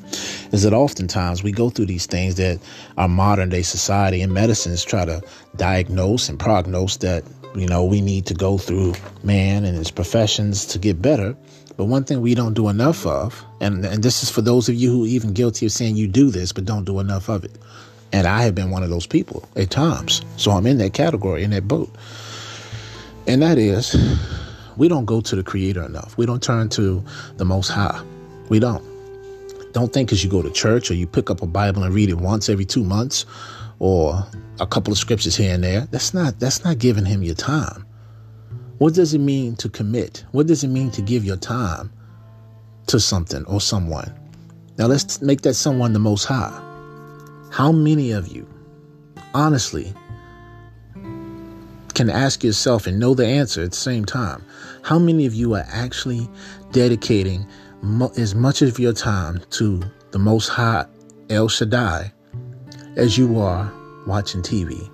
is 0.52 0.62
that 0.62 0.72
oftentimes 0.72 1.42
we 1.42 1.50
go 1.50 1.68
through 1.68 1.86
these 1.86 2.06
things 2.06 2.36
that 2.36 2.60
our 2.96 3.08
modern 3.08 3.48
day 3.48 3.62
society 3.62 4.22
and 4.22 4.32
medicines 4.32 4.84
try 4.84 5.04
to 5.04 5.20
diagnose 5.56 6.28
and 6.28 6.38
prognose 6.38 6.96
that, 6.98 7.24
you 7.54 7.66
know, 7.66 7.84
we 7.84 8.00
need 8.00 8.26
to 8.26 8.34
go 8.34 8.58
through 8.58 8.94
man 9.22 9.64
and 9.64 9.76
his 9.76 9.90
professions 9.90 10.64
to 10.66 10.78
get 10.78 11.02
better. 11.02 11.36
But 11.76 11.86
one 11.86 12.04
thing 12.04 12.20
we 12.20 12.34
don't 12.34 12.54
do 12.54 12.68
enough 12.68 13.06
of, 13.06 13.44
and, 13.60 13.84
and 13.84 14.02
this 14.02 14.22
is 14.22 14.30
for 14.30 14.42
those 14.42 14.68
of 14.68 14.74
you 14.74 14.90
who 14.90 15.04
are 15.04 15.08
even 15.08 15.32
guilty 15.32 15.66
of 15.66 15.72
saying 15.72 15.96
you 15.96 16.06
do 16.06 16.30
this, 16.30 16.52
but 16.52 16.64
don't 16.64 16.84
do 16.84 17.00
enough 17.00 17.28
of 17.28 17.44
it. 17.44 17.52
And 18.12 18.26
I 18.26 18.42
have 18.42 18.54
been 18.54 18.70
one 18.70 18.82
of 18.82 18.90
those 18.90 19.06
people 19.06 19.48
at 19.56 19.70
times. 19.70 20.22
So 20.36 20.50
I'm 20.50 20.66
in 20.66 20.78
that 20.78 20.94
category, 20.94 21.42
in 21.42 21.50
that 21.50 21.66
boat. 21.66 21.90
And 23.26 23.42
that 23.42 23.58
is 23.58 23.96
we 24.76 24.88
don't 24.88 25.04
go 25.04 25.20
to 25.20 25.36
the 25.36 25.42
Creator 25.42 25.82
enough. 25.84 26.16
We 26.16 26.26
don't 26.26 26.42
turn 26.42 26.68
to 26.70 27.04
the 27.36 27.44
Most 27.44 27.68
High. 27.68 28.02
We 28.48 28.58
don't. 28.58 28.84
Don't 29.72 29.92
think 29.92 30.08
because 30.08 30.24
you 30.24 30.30
go 30.30 30.42
to 30.42 30.50
church 30.50 30.90
or 30.90 30.94
you 30.94 31.06
pick 31.06 31.30
up 31.30 31.42
a 31.42 31.46
Bible 31.46 31.84
and 31.84 31.94
read 31.94 32.08
it 32.08 32.18
once 32.18 32.48
every 32.48 32.64
two 32.64 32.82
months 32.82 33.24
or 33.80 34.24
a 34.60 34.66
couple 34.66 34.92
of 34.92 34.98
scriptures 34.98 35.34
here 35.34 35.52
and 35.52 35.64
there. 35.64 35.88
That's 35.90 36.14
not 36.14 36.38
that's 36.38 36.62
not 36.64 36.78
giving 36.78 37.04
him 37.04 37.24
your 37.24 37.34
time. 37.34 37.84
What 38.78 38.94
does 38.94 39.12
it 39.12 39.18
mean 39.18 39.56
to 39.56 39.68
commit? 39.68 40.24
What 40.30 40.46
does 40.46 40.62
it 40.62 40.68
mean 40.68 40.92
to 40.92 41.02
give 41.02 41.24
your 41.24 41.36
time 41.36 41.92
to 42.86 43.00
something 43.00 43.44
or 43.46 43.60
someone? 43.60 44.14
Now 44.78 44.86
let's 44.86 45.20
make 45.20 45.42
that 45.42 45.54
someone 45.54 45.92
the 45.92 45.98
most 45.98 46.24
high. 46.24 46.58
How 47.50 47.72
many 47.72 48.12
of 48.12 48.28
you, 48.28 48.48
honestly, 49.34 49.92
can 52.00 52.08
ask 52.08 52.42
yourself 52.42 52.86
and 52.86 52.98
know 52.98 53.12
the 53.12 53.26
answer 53.26 53.62
at 53.62 53.72
the 53.72 53.76
same 53.76 54.06
time. 54.06 54.42
How 54.82 54.98
many 54.98 55.26
of 55.26 55.34
you 55.34 55.54
are 55.54 55.66
actually 55.68 56.26
dedicating 56.72 57.46
mo- 57.82 58.10
as 58.16 58.34
much 58.34 58.62
of 58.62 58.78
your 58.78 58.94
time 58.94 59.42
to 59.50 59.82
the 60.10 60.18
Most 60.18 60.48
High 60.48 60.86
El 61.28 61.48
Shaddai 61.48 62.10
as 62.96 63.16
you 63.16 63.38
are 63.38 63.72
watching 64.06 64.42
TV, 64.42 64.90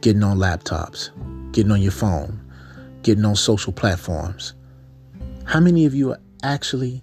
getting 0.00 0.22
on 0.22 0.38
laptops, 0.38 1.10
getting 1.52 1.72
on 1.72 1.80
your 1.80 1.92
phone, 1.92 2.40
getting 3.02 3.24
on 3.24 3.36
social 3.36 3.72
platforms? 3.72 4.54
How 5.44 5.60
many 5.60 5.86
of 5.86 5.94
you 5.94 6.12
are 6.12 6.20
actually 6.42 7.02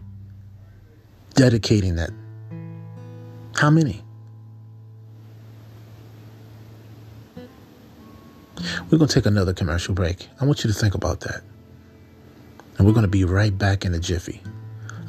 dedicating 1.35 1.95
that? 1.95 2.11
How 3.55 3.69
many? 3.69 4.01
We're 8.89 8.97
going 8.97 9.07
to 9.07 9.13
take 9.13 9.25
another 9.25 9.53
commercial 9.53 9.93
break. 9.93 10.27
I 10.39 10.45
want 10.45 10.63
you 10.63 10.71
to 10.71 10.77
think 10.77 10.95
about 10.95 11.21
that. 11.21 11.41
And 12.77 12.85
we're 12.85 12.93
going 12.93 13.05
to 13.05 13.09
be 13.09 13.23
right 13.23 13.57
back 13.57 13.85
in 13.85 13.93
a 13.93 13.99
jiffy. 13.99 14.41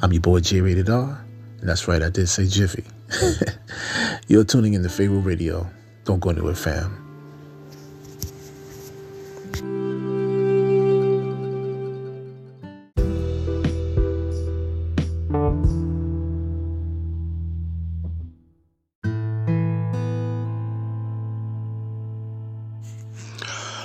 I'm 0.01 0.13
your 0.13 0.21
boy 0.21 0.39
J 0.39 0.61
Rated 0.61 0.89
R. 0.89 1.25
And 1.59 1.69
that's 1.69 1.87
right, 1.87 2.01
I 2.01 2.09
did 2.09 2.27
say 2.27 2.47
jiffy. 2.47 2.85
You're 4.27 4.43
tuning 4.43 4.73
in 4.73 4.83
to 4.83 4.89
Pharaoh 4.89 5.19
Radio. 5.19 5.69
Don't 6.05 6.19
go 6.19 6.29
anywhere, 6.29 6.55
fam. 6.55 6.99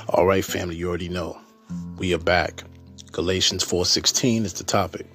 All 0.09 0.27
right, 0.27 0.45
family, 0.45 0.77
you 0.77 0.89
already 0.89 1.09
know. 1.09 1.39
We 1.99 2.15
are 2.15 2.19
back. 2.19 2.65
Galatians 3.13 3.65
4:16 3.65 4.45
is 4.45 4.53
the 4.55 4.65
topic. 4.65 5.07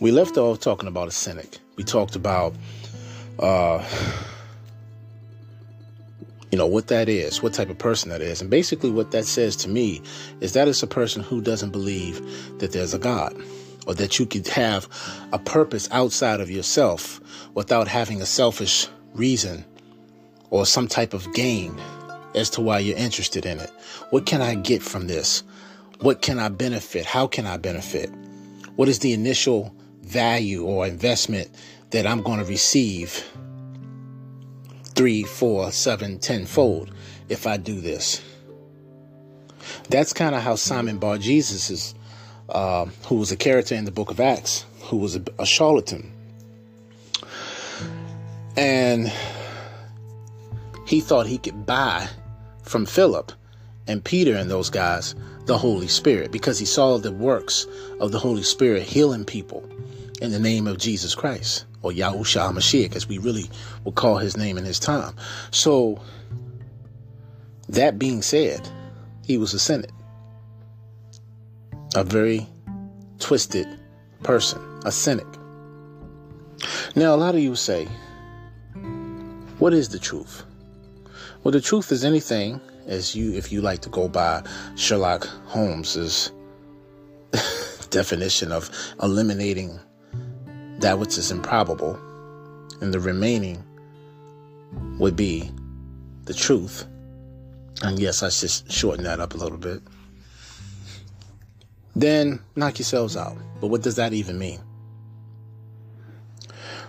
We 0.00 0.10
left 0.10 0.36
off 0.36 0.60
talking 0.60 0.88
about 0.88 1.08
a 1.08 1.12
cynic. 1.12 1.58
We 1.76 1.84
talked 1.84 2.16
about 2.16 2.54
uh 3.38 3.84
you 6.50 6.58
know 6.58 6.66
what 6.66 6.88
that 6.88 7.08
is, 7.08 7.42
what 7.42 7.54
type 7.54 7.70
of 7.70 7.78
person 7.78 8.10
that 8.10 8.20
is. 8.20 8.42
And 8.42 8.50
basically 8.50 8.90
what 8.90 9.10
that 9.12 9.24
says 9.24 9.56
to 9.56 9.70
me 9.70 10.02
is 10.40 10.52
that 10.52 10.68
it's 10.68 10.82
a 10.82 10.86
person 10.86 11.22
who 11.22 11.40
doesn't 11.40 11.70
believe 11.70 12.20
that 12.58 12.72
there's 12.72 12.92
a 12.92 12.98
God 12.98 13.34
or 13.86 13.94
that 13.94 14.18
you 14.18 14.26
could 14.26 14.46
have 14.48 14.86
a 15.32 15.38
purpose 15.38 15.88
outside 15.92 16.40
of 16.40 16.50
yourself 16.50 17.20
without 17.54 17.88
having 17.88 18.20
a 18.20 18.26
selfish 18.26 18.86
reason 19.14 19.64
or 20.50 20.66
some 20.66 20.86
type 20.86 21.14
of 21.14 21.32
gain 21.32 21.80
as 22.34 22.50
to 22.50 22.60
why 22.60 22.78
you're 22.78 22.98
interested 22.98 23.46
in 23.46 23.58
it. 23.58 23.70
What 24.10 24.26
can 24.26 24.42
I 24.42 24.54
get 24.54 24.82
from 24.82 25.06
this? 25.06 25.42
What 26.00 26.20
can 26.20 26.38
I 26.38 26.48
benefit? 26.50 27.06
How 27.06 27.26
can 27.26 27.46
I 27.46 27.56
benefit? 27.56 28.10
What 28.76 28.88
is 28.88 28.98
the 28.98 29.12
initial 29.12 29.74
value 30.02 30.64
or 30.64 30.86
investment 30.86 31.50
that 31.92 32.06
I'm 32.06 32.22
going 32.22 32.38
to 32.38 32.44
receive 32.44 33.24
three, 34.94 35.22
four, 35.22 35.70
seven, 35.70 36.18
tenfold 36.18 36.90
if 37.28 37.46
I 37.46 37.56
do 37.56 37.80
this? 37.80 38.20
That's 39.88 40.12
kind 40.12 40.34
of 40.34 40.42
how 40.42 40.56
Simon 40.56 40.98
Bar 40.98 41.18
Jesus 41.18 41.70
is, 41.70 41.94
uh, 42.48 42.86
who 43.06 43.16
was 43.16 43.30
a 43.30 43.36
character 43.36 43.74
in 43.74 43.84
the 43.84 43.90
book 43.90 44.10
of 44.10 44.20
Acts, 44.20 44.64
who 44.84 44.96
was 44.96 45.16
a, 45.16 45.22
a 45.38 45.46
charlatan. 45.46 46.12
And 48.56 49.12
he 50.86 51.00
thought 51.00 51.26
he 51.26 51.38
could 51.38 51.64
buy 51.64 52.08
from 52.62 52.86
Philip 52.86 53.32
and 53.86 54.02
Peter 54.02 54.34
and 54.34 54.50
those 54.50 54.70
guys 54.70 55.14
the 55.44 55.58
Holy 55.58 55.88
Spirit 55.88 56.32
because 56.32 56.58
he 56.58 56.66
saw 56.66 56.98
the 56.98 57.12
works 57.12 57.66
of 58.00 58.12
the 58.12 58.18
Holy 58.18 58.42
Spirit 58.42 58.82
healing 58.82 59.24
people 59.24 59.68
in 60.20 60.30
the 60.30 60.38
name 60.38 60.66
of 60.66 60.78
Jesus 60.78 61.14
Christ 61.14 61.66
or 61.82 61.90
Yahushua 61.90 62.52
HaMashiach, 62.52 62.96
as 62.96 63.08
we 63.08 63.18
really 63.18 63.50
would 63.84 63.94
call 63.94 64.18
his 64.18 64.36
name 64.36 64.56
in 64.56 64.64
his 64.64 64.78
time. 64.78 65.14
So, 65.50 66.00
that 67.68 67.98
being 67.98 68.22
said, 68.22 68.68
he 69.24 69.38
was 69.38 69.54
a 69.54 69.58
cynic, 69.58 69.90
a 71.94 72.04
very 72.04 72.46
twisted 73.18 73.66
person, 74.22 74.60
a 74.84 74.92
cynic. 74.92 75.26
Now, 76.94 77.14
a 77.14 77.16
lot 77.16 77.34
of 77.34 77.40
you 77.40 77.56
say, 77.56 77.86
What 79.58 79.72
is 79.72 79.88
the 79.88 79.98
truth? 79.98 80.44
Well, 81.42 81.52
the 81.52 81.60
truth 81.60 81.90
is 81.90 82.04
anything, 82.04 82.60
as 82.86 83.16
you, 83.16 83.32
if 83.32 83.50
you 83.50 83.60
like 83.60 83.80
to 83.82 83.88
go 83.88 84.08
by 84.08 84.42
Sherlock 84.76 85.26
Holmes's 85.46 86.30
definition 87.90 88.52
of 88.52 88.70
eliminating 89.02 89.80
that 90.82 90.98
which 90.98 91.16
is 91.16 91.30
improbable, 91.30 91.98
and 92.80 92.92
the 92.92 92.98
remaining 93.00 93.64
would 94.98 95.14
be 95.14 95.50
the 96.24 96.34
truth. 96.34 96.86
And 97.82 97.98
yes, 97.98 98.22
I 98.22 98.30
just 98.30 98.70
shorten 98.70 99.04
that 99.04 99.20
up 99.20 99.34
a 99.34 99.36
little 99.36 99.58
bit. 99.58 99.80
Then 101.94 102.40
knock 102.56 102.78
yourselves 102.78 103.16
out. 103.16 103.36
But 103.60 103.68
what 103.68 103.82
does 103.82 103.96
that 103.96 104.12
even 104.12 104.38
mean? 104.38 104.60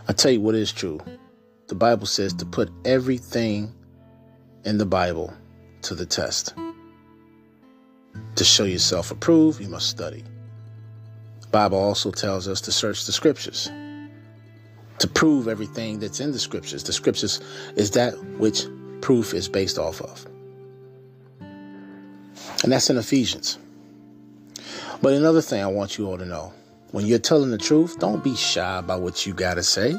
I 0.07 0.14
tell 0.14 0.32
you 0.32 0.41
what 0.41 0.56
is 0.56 0.72
true. 0.72 0.99
The 1.68 1.76
Bible 1.76 2.07
says 2.07 2.34
to 2.36 2.45
put 2.45 2.72
everything 2.86 3.74
in 4.65 4.80
the 4.80 4.86
Bible 4.88 5.34
to 5.84 5.94
the 5.94 6.06
test. 6.06 6.56
To 8.36 8.44
show 8.44 8.64
yourself 8.64 9.11
approved, 9.11 9.61
you 9.61 9.70
must 9.70 9.90
study. 9.90 10.24
The 11.41 11.48
Bible 11.48 11.78
also 11.78 12.10
tells 12.10 12.48
us 12.48 12.60
to 12.61 12.72
search 12.72 13.06
the 13.06 13.11
scriptures. 13.11 13.70
To 14.99 15.07
prove 15.07 15.48
everything 15.48 15.99
that's 15.99 16.20
in 16.20 16.32
the 16.32 16.40
scriptures. 16.40 16.84
The 16.84 16.94
scriptures 16.94 17.41
is 17.76 17.91
that 17.91 18.14
which 18.38 18.65
proof 19.02 19.34
is 19.34 19.49
based 19.49 19.78
off 19.78 20.02
of. 20.02 20.26
And 21.41 22.72
that's 22.72 22.90
in 22.90 22.98
Ephesians. 22.98 23.57
But 25.02 25.14
another 25.14 25.41
thing 25.41 25.61
I 25.61 25.68
want 25.68 25.98
you 25.98 26.07
all 26.07 26.18
to 26.18 26.26
know 26.26 26.53
when 26.91 27.06
you're 27.06 27.20
telling 27.20 27.52
the 27.52 27.57
truth, 27.57 27.99
don't 27.99 28.24
be 28.24 28.36
shy 28.36 28.78
about 28.78 29.02
what 29.02 29.26
you 29.26 29.34
got 29.34 29.56
to 29.56 29.64
say. 29.64 29.95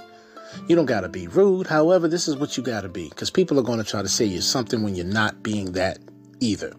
You 0.69 0.77
don't 0.77 0.87
got 0.87 1.01
to 1.01 1.09
be 1.09 1.27
rude. 1.27 1.67
However, 1.67 2.07
this 2.07 2.29
is 2.29 2.37
what 2.37 2.57
you 2.57 2.63
got 2.63 2.83
to 2.83 2.89
be 2.89 3.09
because 3.09 3.31
people 3.31 3.59
are 3.59 3.65
going 3.65 3.79
to 3.79 3.85
try 3.85 4.01
to 4.01 4.09
say 4.09 4.25
you're 4.25 4.41
something 4.41 4.83
when 4.83 4.95
you're 4.95 5.05
not 5.05 5.43
being 5.43 5.73
that 5.73 5.99
either. 6.41 6.73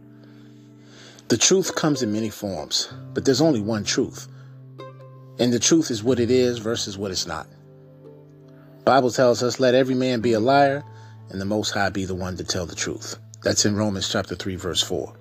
The 1.28 1.38
truth 1.38 1.76
comes 1.76 2.02
in 2.02 2.14
many 2.14 2.30
forms, 2.30 2.92
but 3.14 3.26
there's 3.26 3.42
only 3.42 3.62
one 3.62 3.84
truth. 3.84 4.28
And 5.38 5.52
the 5.52 5.60
truth 5.60 5.92
is 5.92 6.04
what 6.04 6.20
it 6.20 6.32
is 6.32 6.60
versus 6.60 6.98
what 6.98 7.12
it's 7.12 7.28
not. 7.28 7.48
Bible 8.86 9.10
tells 9.10 9.42
us, 9.42 9.60
let 9.60 9.74
every 9.74 9.96
man 9.96 10.22
be 10.22 10.34
a 10.34 10.40
liar 10.40 10.84
and 11.30 11.42
the 11.42 11.46
most 11.46 11.72
high 11.72 11.90
be 11.90 12.06
the 12.06 12.16
one 12.16 12.38
to 12.38 12.44
tell 12.44 12.68
the 12.68 12.76
truth. 12.76 13.18
That's 13.44 13.66
in 13.66 13.76
Romans 13.76 14.08
chapter 14.10 14.36
3 14.36 14.56
verse 14.56 14.82
4. 14.84 15.14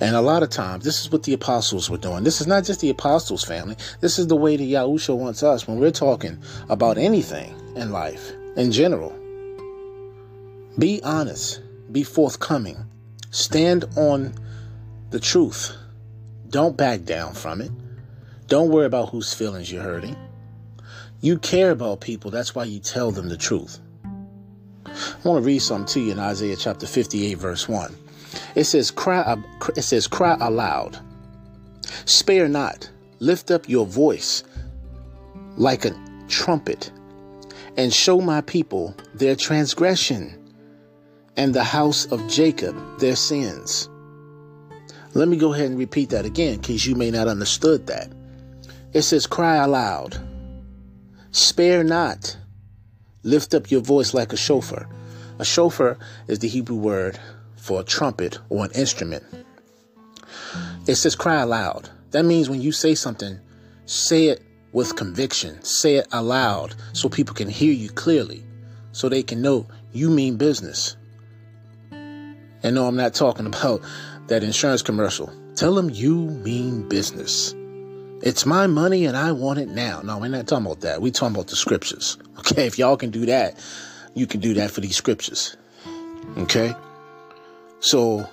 And 0.00 0.14
a 0.14 0.20
lot 0.20 0.42
of 0.42 0.50
times, 0.50 0.84
this 0.84 1.00
is 1.00 1.10
what 1.10 1.22
the 1.22 1.32
apostles 1.32 1.88
were 1.88 1.96
doing. 1.96 2.22
This 2.22 2.40
is 2.40 2.46
not 2.46 2.64
just 2.64 2.80
the 2.80 2.90
apostles' 2.90 3.44
family. 3.44 3.76
This 4.00 4.18
is 4.18 4.26
the 4.26 4.36
way 4.36 4.56
that 4.56 4.62
Yahusha 4.62 5.16
wants 5.16 5.42
us 5.42 5.66
when 5.66 5.78
we're 5.78 5.90
talking 5.90 6.38
about 6.68 6.98
anything 6.98 7.54
in 7.76 7.92
life, 7.92 8.32
in 8.56 8.72
general. 8.72 9.16
Be 10.78 11.00
honest. 11.02 11.62
Be 11.92 12.02
forthcoming. 12.02 12.76
Stand 13.30 13.86
on 13.96 14.34
the 15.10 15.20
truth. 15.20 15.74
Don't 16.50 16.76
back 16.76 17.04
down 17.04 17.32
from 17.32 17.62
it. 17.62 17.70
Don't 18.48 18.70
worry 18.70 18.86
about 18.86 19.08
whose 19.08 19.32
feelings 19.32 19.72
you're 19.72 19.82
hurting. 19.82 20.16
You 21.26 21.38
care 21.38 21.72
about 21.72 22.02
people. 22.02 22.30
That's 22.30 22.54
why 22.54 22.66
you 22.66 22.78
tell 22.78 23.10
them 23.10 23.28
the 23.28 23.36
truth. 23.36 23.80
I 24.84 24.92
want 25.24 25.42
to 25.42 25.44
read 25.44 25.58
something 25.58 25.92
to 25.94 26.00
you 26.00 26.12
in 26.12 26.20
Isaiah 26.20 26.54
chapter 26.54 26.86
58, 26.86 27.34
verse 27.34 27.68
1. 27.68 27.96
It 28.54 28.62
says, 28.62 28.92
cry, 28.92 29.36
it 29.74 29.82
says, 29.82 30.06
cry 30.06 30.36
aloud. 30.40 31.00
Spare 32.04 32.46
not. 32.46 32.88
Lift 33.18 33.50
up 33.50 33.68
your 33.68 33.86
voice 33.86 34.44
like 35.56 35.84
a 35.84 36.00
trumpet 36.28 36.92
and 37.76 37.92
show 37.92 38.20
my 38.20 38.40
people 38.42 38.94
their 39.12 39.34
transgression 39.34 40.54
and 41.36 41.52
the 41.52 41.64
house 41.64 42.06
of 42.12 42.24
Jacob 42.28 43.00
their 43.00 43.16
sins. 43.16 43.88
Let 45.14 45.26
me 45.26 45.38
go 45.38 45.52
ahead 45.52 45.70
and 45.70 45.78
repeat 45.80 46.10
that 46.10 46.24
again 46.24 46.54
in 46.54 46.60
case 46.60 46.86
you 46.86 46.94
may 46.94 47.10
not 47.10 47.26
understood 47.26 47.88
that. 47.88 48.12
It 48.92 49.02
says, 49.02 49.26
cry 49.26 49.56
aloud. 49.56 50.22
Spare 51.36 51.84
not. 51.84 52.34
Lift 53.22 53.52
up 53.52 53.70
your 53.70 53.82
voice 53.82 54.14
like 54.14 54.32
a 54.32 54.38
shofar. 54.38 54.88
A 55.38 55.44
shofar 55.44 55.98
is 56.28 56.38
the 56.38 56.48
Hebrew 56.48 56.78
word 56.78 57.18
for 57.56 57.78
a 57.78 57.84
trumpet 57.84 58.38
or 58.48 58.64
an 58.64 58.70
instrument. 58.70 59.22
It 60.86 60.94
says 60.94 61.14
cry 61.14 61.42
aloud. 61.42 61.90
That 62.12 62.24
means 62.24 62.48
when 62.48 62.62
you 62.62 62.72
say 62.72 62.94
something, 62.94 63.38
say 63.84 64.28
it 64.28 64.42
with 64.72 64.96
conviction. 64.96 65.62
Say 65.62 65.96
it 65.96 66.06
aloud 66.10 66.74
so 66.94 67.10
people 67.10 67.34
can 67.34 67.50
hear 67.50 67.72
you 67.74 67.90
clearly, 67.90 68.42
so 68.92 69.10
they 69.10 69.22
can 69.22 69.42
know 69.42 69.66
you 69.92 70.08
mean 70.08 70.38
business. 70.38 70.96
And 71.90 72.74
no, 72.74 72.86
I'm 72.86 72.96
not 72.96 73.12
talking 73.12 73.44
about 73.54 73.82
that 74.28 74.42
insurance 74.42 74.80
commercial. 74.80 75.30
Tell 75.54 75.74
them 75.74 75.90
you 75.90 76.16
mean 76.16 76.88
business. 76.88 77.54
It's 78.22 78.46
my 78.46 78.66
money 78.66 79.04
and 79.04 79.16
I 79.16 79.32
want 79.32 79.58
it 79.58 79.68
now. 79.68 80.00
No, 80.00 80.18
we're 80.18 80.28
not 80.28 80.46
talking 80.46 80.64
about 80.64 80.80
that. 80.80 81.02
We're 81.02 81.12
talking 81.12 81.34
about 81.34 81.48
the 81.48 81.56
scriptures. 81.56 82.18
Okay, 82.46 82.66
if 82.66 82.78
y'all 82.78 82.96
can 82.96 83.10
do 83.10 83.26
that, 83.26 83.58
you 84.14 84.24
can 84.24 84.38
do 84.38 84.54
that 84.54 84.70
for 84.70 84.80
these 84.80 84.94
scriptures. 84.94 85.56
Okay? 86.38 86.72
So 87.80 88.28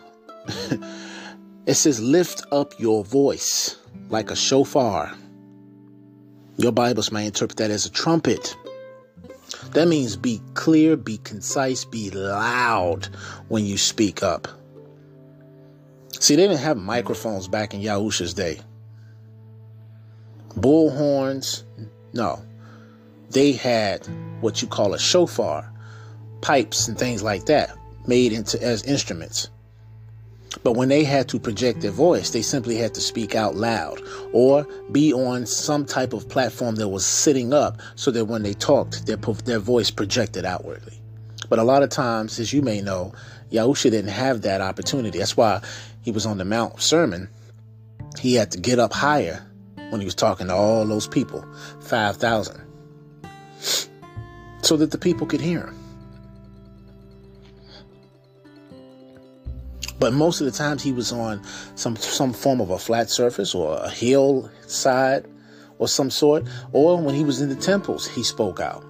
it 1.65 1.73
says, 1.73 1.99
lift 1.99 2.43
up 2.51 2.79
your 2.79 3.03
voice 3.03 3.75
like 4.09 4.29
a 4.29 4.35
shofar. 4.35 5.11
Your 6.57 6.71
Bibles 6.71 7.11
may 7.11 7.25
interpret 7.25 7.57
that 7.57 7.71
as 7.71 7.87
a 7.87 7.91
trumpet. 7.91 8.55
That 9.71 9.87
means 9.87 10.15
be 10.15 10.39
clear, 10.53 10.95
be 10.95 11.17
concise, 11.17 11.85
be 11.85 12.11
loud 12.11 13.07
when 13.47 13.65
you 13.65 13.79
speak 13.79 14.21
up. 14.21 14.47
See, 16.19 16.35
they 16.35 16.43
didn't 16.43 16.59
have 16.59 16.77
microphones 16.77 17.47
back 17.47 17.73
in 17.73 17.81
Yahusha's 17.81 18.35
day 18.35 18.59
bullhorns. 20.57 21.63
No. 22.13 22.43
They 23.31 23.53
had 23.53 24.07
what 24.41 24.61
you 24.61 24.67
call 24.67 24.93
a 24.93 24.99
shofar, 24.99 25.71
pipes 26.41 26.87
and 26.87 26.97
things 26.97 27.23
like 27.23 27.45
that 27.45 27.75
made 28.07 28.33
into 28.33 28.61
as 28.61 28.83
instruments. 28.83 29.49
But 30.61 30.73
when 30.73 30.89
they 30.89 31.03
had 31.03 31.27
to 31.29 31.39
project 31.39 31.81
their 31.81 31.91
voice, 31.91 32.29
they 32.29 32.43
simply 32.43 32.75
had 32.77 32.93
to 32.93 33.01
speak 33.01 33.33
out 33.33 33.55
loud 33.55 34.01
or 34.33 34.67
be 34.91 35.11
on 35.11 35.47
some 35.47 35.85
type 35.85 36.13
of 36.13 36.29
platform 36.29 36.75
that 36.75 36.89
was 36.89 37.05
sitting 37.05 37.53
up 37.53 37.81
so 37.95 38.11
that 38.11 38.25
when 38.25 38.43
they 38.43 38.53
talked, 38.53 39.07
their, 39.07 39.17
their 39.17 39.59
voice 39.59 39.89
projected 39.89 40.45
outwardly. 40.45 41.01
But 41.49 41.59
a 41.59 41.63
lot 41.63 41.81
of 41.81 41.89
times, 41.89 42.39
as 42.39 42.53
you 42.53 42.61
may 42.61 42.81
know, 42.81 43.13
Yahusha 43.51 43.89
didn't 43.91 44.11
have 44.11 44.43
that 44.43 44.61
opportunity. 44.61 45.19
That's 45.19 45.35
why 45.35 45.61
he 46.01 46.11
was 46.11 46.25
on 46.25 46.37
the 46.37 46.45
Mount 46.45 46.81
Sermon. 46.81 47.29
He 48.19 48.35
had 48.35 48.51
to 48.51 48.59
get 48.59 48.79
up 48.79 48.93
higher 48.93 49.43
when 49.93 50.01
he 50.01 50.05
was 50.05 50.15
talking 50.15 50.47
to 50.47 50.55
all 50.55 50.85
those 50.85 51.07
people 51.07 51.45
5,000 51.81 52.59
so 54.63 54.75
that 54.75 54.89
the 54.89 54.97
people 54.97 55.27
could 55.27 55.39
hear 55.39 55.67
him. 55.67 55.79
But 59.99 60.13
most 60.13 60.41
of 60.41 60.45
the 60.45 60.51
times 60.51 60.81
he 60.81 60.91
was 60.91 61.13
on 61.13 61.41
some 61.75 61.95
some 61.95 62.33
form 62.33 62.59
of 62.59 62.71
a 62.71 62.79
flat 62.79 63.09
surface 63.09 63.53
or 63.53 63.77
a 63.77 63.89
hillside 63.89 65.27
or 65.77 65.87
some 65.87 66.09
sort, 66.09 66.43
or 66.71 66.99
when 66.99 67.13
he 67.13 67.23
was 67.23 67.39
in 67.39 67.49
the 67.49 67.55
temples, 67.55 68.07
he 68.07 68.23
spoke 68.23 68.59
out. 68.59 68.83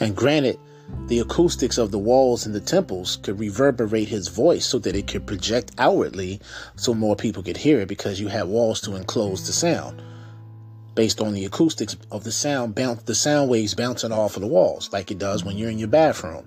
And 0.00 0.16
granted, 0.16 0.58
the 1.06 1.18
acoustics 1.18 1.78
of 1.78 1.90
the 1.90 1.98
walls 1.98 2.46
in 2.46 2.52
the 2.52 2.60
temples 2.60 3.16
could 3.16 3.38
reverberate 3.38 4.08
his 4.08 4.28
voice 4.28 4.66
so 4.66 4.78
that 4.78 4.96
it 4.96 5.06
could 5.06 5.26
project 5.26 5.72
outwardly 5.78 6.40
so 6.76 6.94
more 6.94 7.16
people 7.16 7.42
could 7.42 7.56
hear 7.56 7.80
it 7.80 7.88
because 7.88 8.20
you 8.20 8.28
had 8.28 8.48
walls 8.48 8.80
to 8.80 8.96
enclose 8.96 9.46
the 9.46 9.52
sound. 9.52 10.02
Based 10.94 11.20
on 11.20 11.34
the 11.34 11.44
acoustics 11.44 11.96
of 12.10 12.24
the 12.24 12.32
sound 12.32 12.74
bounce 12.74 13.02
the 13.02 13.14
sound 13.14 13.50
waves 13.50 13.74
bouncing 13.74 14.12
off 14.12 14.36
of 14.36 14.42
the 14.42 14.48
walls 14.48 14.92
like 14.92 15.10
it 15.10 15.18
does 15.18 15.44
when 15.44 15.56
you're 15.56 15.70
in 15.70 15.78
your 15.78 15.88
bathroom 15.88 16.46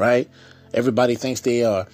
right? 0.00 0.28
Everybody 0.72 1.14
thinks 1.14 1.40
they 1.40 1.64
are 1.64 1.86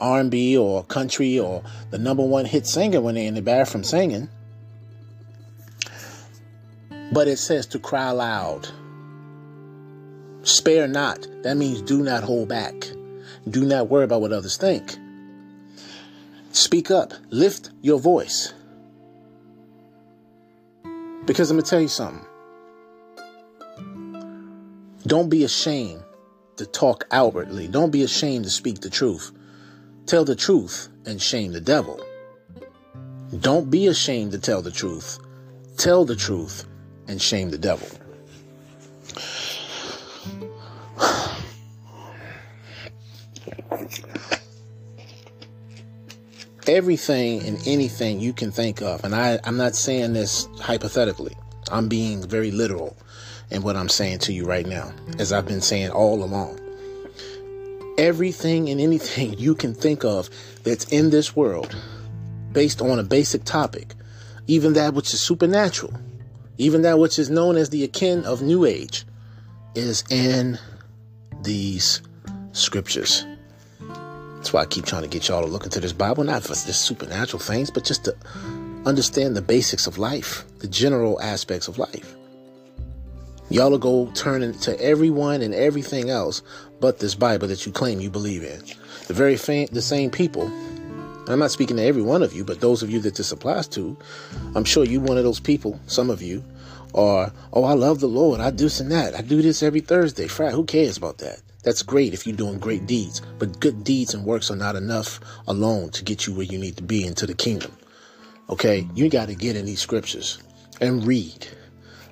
r&b 0.00 0.56
or 0.56 0.84
country 0.84 1.38
or 1.38 1.62
the 1.90 1.98
number 1.98 2.24
one 2.24 2.44
hit 2.44 2.66
singer 2.66 3.00
when 3.00 3.14
they're 3.14 3.28
in 3.28 3.34
the 3.34 3.42
bathroom 3.42 3.84
singing. 3.84 4.28
But 7.12 7.28
it 7.28 7.38
says 7.38 7.66
to 7.68 7.78
cry 7.78 8.10
loud 8.10 8.68
Spare 10.42 10.88
not. 10.88 11.26
That 11.42 11.56
means 11.56 11.82
do 11.82 12.02
not 12.02 12.24
hold 12.24 12.48
back. 12.48 12.74
Do 13.48 13.64
not 13.64 13.88
worry 13.88 14.04
about 14.04 14.20
what 14.20 14.32
others 14.32 14.56
think. 14.56 14.96
Speak 16.52 16.90
up. 16.90 17.12
Lift 17.30 17.70
your 17.80 17.98
voice. 17.98 18.52
Because 21.24 21.50
I'm 21.50 21.56
going 21.56 21.64
to 21.64 21.70
tell 21.70 21.80
you 21.80 21.88
something. 21.88 22.26
Don't 25.06 25.28
be 25.28 25.44
ashamed 25.44 26.02
to 26.56 26.66
talk 26.66 27.04
outwardly. 27.10 27.68
Don't 27.68 27.90
be 27.90 28.02
ashamed 28.02 28.44
to 28.44 28.50
speak 28.50 28.80
the 28.80 28.90
truth. 28.90 29.32
Tell 30.06 30.24
the 30.24 30.36
truth 30.36 30.88
and 31.06 31.20
shame 31.20 31.52
the 31.52 31.60
devil. 31.60 32.00
Don't 33.38 33.70
be 33.70 33.86
ashamed 33.86 34.32
to 34.32 34.38
tell 34.38 34.62
the 34.62 34.70
truth. 34.70 35.18
Tell 35.76 36.04
the 36.04 36.16
truth 36.16 36.66
and 37.08 37.20
shame 37.20 37.50
the 37.50 37.58
devil. 37.58 37.88
Everything 46.66 47.42
and 47.46 47.58
anything 47.66 48.20
you 48.20 48.32
can 48.32 48.50
think 48.50 48.80
of, 48.80 49.04
and 49.04 49.14
I, 49.14 49.38
I'm 49.44 49.56
not 49.56 49.74
saying 49.74 50.12
this 50.12 50.48
hypothetically, 50.60 51.36
I'm 51.70 51.88
being 51.88 52.26
very 52.26 52.50
literal 52.50 52.96
in 53.50 53.62
what 53.62 53.76
I'm 53.76 53.88
saying 53.88 54.20
to 54.20 54.32
you 54.32 54.44
right 54.44 54.66
now, 54.66 54.92
as 55.18 55.32
I've 55.32 55.46
been 55.46 55.60
saying 55.60 55.90
all 55.90 56.22
along. 56.22 56.58
Everything 57.98 58.68
and 58.70 58.80
anything 58.80 59.34
you 59.38 59.54
can 59.54 59.74
think 59.74 60.04
of 60.04 60.30
that's 60.64 60.84
in 60.86 61.10
this 61.10 61.36
world, 61.36 61.76
based 62.52 62.80
on 62.80 62.98
a 62.98 63.04
basic 63.04 63.44
topic, 63.44 63.94
even 64.46 64.72
that 64.72 64.94
which 64.94 65.12
is 65.12 65.20
supernatural, 65.20 65.92
even 66.58 66.82
that 66.82 66.98
which 66.98 67.18
is 67.18 67.30
known 67.30 67.56
as 67.56 67.70
the 67.70 67.84
akin 67.84 68.24
of 68.24 68.42
New 68.42 68.64
Age, 68.64 69.04
is 69.74 70.04
in 70.10 70.58
these 71.42 72.02
scriptures. 72.52 73.26
That's 74.36 74.52
why 74.52 74.62
I 74.62 74.66
keep 74.66 74.86
trying 74.86 75.02
to 75.02 75.08
get 75.08 75.28
y'all 75.28 75.42
to 75.42 75.48
look 75.48 75.64
into 75.64 75.80
this 75.80 75.92
Bible, 75.92 76.24
not 76.24 76.42
for 76.42 76.48
just 76.48 76.82
supernatural 76.82 77.40
things, 77.40 77.70
but 77.70 77.84
just 77.84 78.04
to 78.06 78.16
understand 78.86 79.36
the 79.36 79.42
basics 79.42 79.86
of 79.86 79.98
life, 79.98 80.44
the 80.58 80.66
general 80.66 81.20
aspects 81.20 81.68
of 81.68 81.78
life. 81.78 82.16
Y'all 83.50 83.70
will 83.70 83.78
go 83.78 84.10
turn 84.14 84.52
to 84.52 84.80
everyone 84.80 85.42
and 85.42 85.54
everything 85.54 86.10
else 86.10 86.42
but 86.80 86.98
this 86.98 87.14
Bible 87.14 87.46
that 87.48 87.64
you 87.64 87.70
claim 87.70 88.00
you 88.00 88.10
believe 88.10 88.42
in. 88.42 88.60
The 89.06 89.14
very 89.14 89.36
the 89.36 89.82
same 89.82 90.10
people. 90.10 90.50
I'm 91.28 91.38
not 91.38 91.52
speaking 91.52 91.76
to 91.76 91.82
every 91.84 92.02
one 92.02 92.22
of 92.22 92.32
you, 92.32 92.44
but 92.44 92.60
those 92.60 92.82
of 92.82 92.90
you 92.90 92.98
that 93.00 93.14
this 93.14 93.30
applies 93.30 93.68
to, 93.68 93.96
I'm 94.56 94.64
sure 94.64 94.84
you 94.84 95.00
one 95.00 95.18
of 95.18 95.22
those 95.22 95.38
people, 95.38 95.78
some 95.86 96.10
of 96.10 96.20
you, 96.20 96.42
are, 96.94 97.32
oh, 97.52 97.64
I 97.64 97.74
love 97.74 98.00
the 98.00 98.08
Lord. 98.08 98.40
I 98.40 98.50
do 98.50 98.64
this 98.64 98.80
and 98.80 98.90
that. 98.92 99.14
I 99.14 99.22
do 99.22 99.42
this 99.42 99.62
every 99.62 99.80
Thursday. 99.80 100.26
Friday. 100.26 100.54
Who 100.54 100.64
cares 100.64 100.96
about 100.96 101.18
that? 101.18 101.40
That's 101.62 101.82
great 101.82 102.12
if 102.12 102.26
you're 102.26 102.36
doing 102.36 102.58
great 102.58 102.86
deeds, 102.86 103.22
but 103.38 103.60
good 103.60 103.84
deeds 103.84 104.14
and 104.14 104.24
works 104.24 104.50
are 104.50 104.56
not 104.56 104.74
enough 104.74 105.20
alone 105.46 105.90
to 105.90 106.04
get 106.04 106.26
you 106.26 106.34
where 106.34 106.44
you 106.44 106.58
need 106.58 106.76
to 106.76 106.82
be 106.82 107.06
into 107.06 107.26
the 107.26 107.34
kingdom. 107.34 107.72
Okay, 108.50 108.86
you 108.94 109.08
got 109.08 109.28
to 109.28 109.34
get 109.34 109.56
in 109.56 109.66
these 109.66 109.80
scriptures 109.80 110.42
and 110.80 111.06
read. 111.06 111.46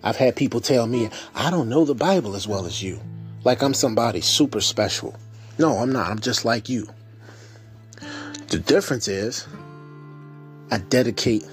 I've 0.02 0.16
had 0.16 0.36
people 0.36 0.61
tell 0.61 0.86
me, 0.86 1.11
I 1.35 1.51
don't 1.51 1.69
know 1.69 1.85
the 1.85 1.94
Bible 1.94 2.36
as 2.36 2.47
well 2.47 2.65
as 2.65 2.82
you. 2.82 3.01
Like 3.43 3.62
I'm 3.62 3.74
somebody 3.74 4.20
super 4.20 4.61
special. 4.61 5.16
No, 5.59 5.78
I'm 5.78 5.93
not. 5.93 6.11
I'm 6.11 6.20
just 6.20 6.44
like 6.44 6.69
you. 6.69 6.89
The 8.48 8.59
difference 8.59 9.09
is 9.09 9.47
I 10.70 10.78
dedicate 10.78 11.44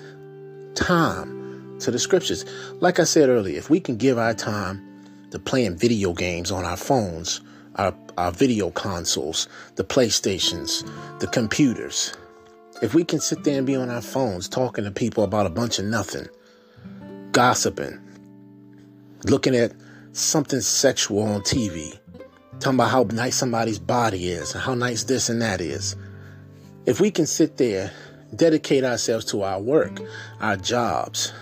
time 0.76 1.37
to 1.80 1.92
the 1.92 2.00
scriptures. 2.00 2.46
Like 2.80 3.00
I 3.00 3.04
said 3.04 3.30
earlier, 3.30 3.58
if 3.58 3.70
we 3.70 3.80
can 3.80 3.98
give 3.98 4.18
our 4.18 4.34
time 4.34 4.84
to 5.32 5.40
playing 5.40 5.78
video 5.78 6.14
games 6.14 6.52
on 6.52 6.66
our 6.66 6.78
phones 6.78 7.42
our, 7.78 7.94
our 8.18 8.32
video 8.32 8.72
consoles, 8.72 9.48
the 9.76 9.84
PlayStations, 9.84 10.88
the 11.20 11.28
computers, 11.28 12.16
If 12.82 12.94
we 12.94 13.04
can 13.04 13.20
sit 13.20 13.44
there 13.44 13.58
and 13.58 13.66
be 13.66 13.76
on 13.76 13.90
our 13.90 14.02
phones 14.02 14.48
talking 14.48 14.84
to 14.84 14.92
people 14.92 15.24
about 15.24 15.48
a 15.48 15.50
bunch 15.50 15.80
of 15.80 15.86
nothing, 15.86 16.28
gossiping, 17.32 18.00
looking 19.26 19.56
at 19.56 19.74
something 20.12 20.62
sexual 20.62 21.24
on 21.24 21.42
TV, 21.42 21.98
talking 22.60 22.76
about 22.76 22.92
how 22.92 23.04
nice 23.04 23.36
somebody's 23.36 23.80
body 23.80 24.30
is 24.30 24.54
and 24.54 24.64
how 24.64 24.76
nice 24.76 25.04
this 25.06 25.30
and 25.30 25.42
that 25.42 25.60
is. 25.60 25.96
If 26.86 27.00
we 27.00 27.10
can 27.10 27.26
sit 27.26 27.58
there, 27.58 27.92
dedicate 28.36 28.84
ourselves 28.84 29.26
to 29.26 29.42
our 29.42 29.60
work, 29.60 30.00
our 30.40 30.56
jobs, 30.56 31.34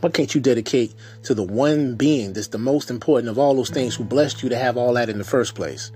why 0.00 0.10
can't 0.10 0.34
you 0.34 0.40
dedicate 0.40 0.94
to 1.24 1.34
the 1.34 1.42
one 1.42 1.94
being 1.94 2.32
that's 2.32 2.48
the 2.48 2.58
most 2.58 2.90
important 2.90 3.30
of 3.30 3.38
all 3.38 3.54
those 3.54 3.70
things 3.70 3.94
who 3.94 4.04
blessed 4.04 4.42
you 4.42 4.48
to 4.48 4.56
have 4.56 4.76
all 4.76 4.94
that 4.94 5.08
in 5.08 5.18
the 5.18 5.24
first 5.24 5.54
place? 5.54 5.90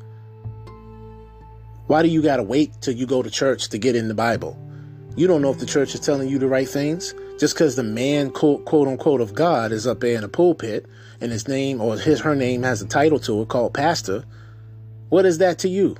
Why 1.87 2.03
do 2.03 2.09
you 2.09 2.23
got 2.23 2.37
to 2.37 2.43
wait 2.43 2.73
till 2.81 2.95
you 2.95 3.07
go 3.07 3.23
to 3.23 3.31
church 3.31 3.69
to 3.69 3.79
get 3.79 3.97
in 3.97 4.09
the 4.09 4.15
Bible? 4.15 4.59
You 5.15 5.27
don't 5.27 5.43
know 5.43 5.51
if 5.51 5.59
the 5.59 5.67
church 5.67 5.95
is 5.95 6.01
telling 6.01 6.29
you 6.29 6.39
the 6.39 6.47
right 6.47 6.69
things. 6.69 7.15
Just 7.39 7.55
because 7.55 7.77
the 7.77 7.83
man, 7.83 8.31
quote, 8.31 8.65
quote 8.65 8.89
unquote, 8.89 9.21
of 9.21 9.35
God 9.35 9.73
is 9.73 9.87
up 9.87 10.01
there 10.01 10.17
in 10.17 10.25
a 10.25 10.29
pulpit 10.29 10.87
and 11.21 11.31
his 11.31 11.49
name 11.49 11.81
or 11.81 11.99
his 11.99 12.21
her 12.21 12.35
name 12.35 12.63
has 12.63 12.81
a 12.83 12.87
title 12.87 13.19
to 13.21 13.43
it 13.43 13.49
called 13.49 13.75
pastor, 13.75 14.25
what 15.09 15.27
is 15.27 15.39
that 15.39 15.59
to 15.61 15.69
you? 15.69 15.97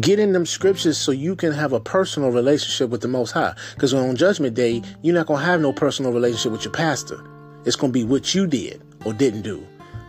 Get 0.00 0.18
in 0.18 0.32
them 0.32 0.44
scriptures 0.44 0.98
so 0.98 1.12
you 1.12 1.36
can 1.36 1.52
have 1.52 1.72
a 1.72 1.78
personal 1.78 2.32
relationship 2.32 2.90
with 2.90 3.00
the 3.00 3.08
Most 3.08 3.30
High. 3.30 3.54
Because 3.74 3.94
on 3.94 4.16
Judgment 4.16 4.54
Day, 4.54 4.82
you're 5.02 5.14
not 5.14 5.26
going 5.26 5.40
to 5.40 5.46
have 5.46 5.60
no 5.60 5.72
personal 5.72 6.12
relationship 6.12 6.50
with 6.50 6.64
your 6.64 6.72
pastor. 6.72 7.24
It's 7.64 7.76
going 7.76 7.92
to 7.92 7.98
be 7.98 8.04
what 8.04 8.34
you 8.34 8.46
did 8.46 8.82
or 9.04 9.12
didn't 9.12 9.42
do, 9.42 9.64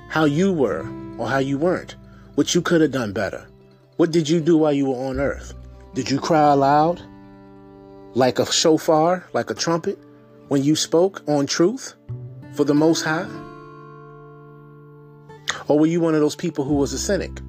how 0.10 0.26
you 0.26 0.52
were 0.52 0.88
or 1.20 1.28
how 1.28 1.38
you 1.38 1.60
weren't, 1.60 1.96
what 2.34 2.56
you 2.56 2.62
could 2.62 2.82
have 2.82 2.92
done 2.92 3.14
better. 3.14 3.48
What 3.98 4.12
did 4.12 4.28
you 4.28 4.42
do 4.42 4.58
while 4.58 4.74
you 4.74 4.88
were 4.88 5.08
on 5.08 5.20
earth? 5.20 5.54
Did 5.94 6.10
you 6.10 6.20
cry 6.20 6.52
aloud 6.52 7.02
like 8.16 8.40
a 8.40 8.52
shofar, 8.52 9.28
like 9.34 9.52
a 9.52 9.54
trumpet, 9.54 10.00
when 10.48 10.64
you 10.64 10.76
spoke 10.76 11.22
on 11.28 11.46
truth 11.46 11.94
for 12.54 12.64
the 12.64 12.74
Most 12.74 13.04
High? 13.04 13.28
Or 15.68 15.78
were 15.78 15.86
you 15.86 16.02
one 16.02 16.16
of 16.16 16.22
those 16.22 16.36
people 16.36 16.66
who 16.66 16.74
was 16.74 16.92
a 16.92 17.00
cynic? 17.00 17.40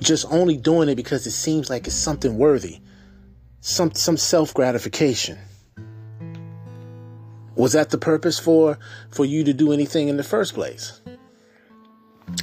Just 0.00 0.26
only 0.30 0.56
doing 0.56 0.88
it 0.88 0.96
because 0.96 1.26
it 1.26 1.32
seems 1.32 1.70
like 1.70 1.86
it's 1.86 1.96
something 1.96 2.38
worthy, 2.38 2.80
some 3.60 3.94
some 3.94 4.16
self 4.16 4.54
gratification. 4.54 5.38
Was 7.54 7.72
that 7.72 7.90
the 7.90 7.98
purpose 7.98 8.38
for 8.38 8.78
for 9.10 9.24
you 9.24 9.44
to 9.44 9.52
do 9.52 9.72
anything 9.72 10.08
in 10.08 10.16
the 10.16 10.24
first 10.24 10.54
place? 10.54 11.00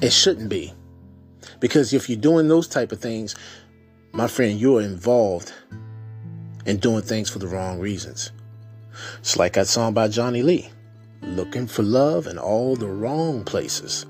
It 0.02 0.12
shouldn't 0.12 0.50
be. 0.50 0.74
Because 1.60 1.94
if 1.94 2.10
you're 2.10 2.20
doing 2.20 2.48
those 2.48 2.68
type 2.68 2.92
of 2.92 3.00
things, 3.00 3.36
my 4.12 4.28
friend, 4.28 4.60
you're 4.60 4.82
involved 4.82 5.54
in 6.66 6.78
doing 6.78 7.02
things 7.02 7.30
for 7.30 7.40
the 7.40 7.48
wrong 7.48 7.80
reasons. 7.80 8.32
It's 9.20 9.38
like 9.38 9.54
that 9.54 9.68
song 9.68 9.94
by 9.94 10.08
Johnny 10.08 10.44
Lee, 10.44 10.70
looking 11.22 11.68
for 11.68 11.84
love 11.84 12.28
in 12.28 12.38
all 12.38 12.76
the 12.76 12.88
wrong 12.88 13.44
places. 13.44 14.06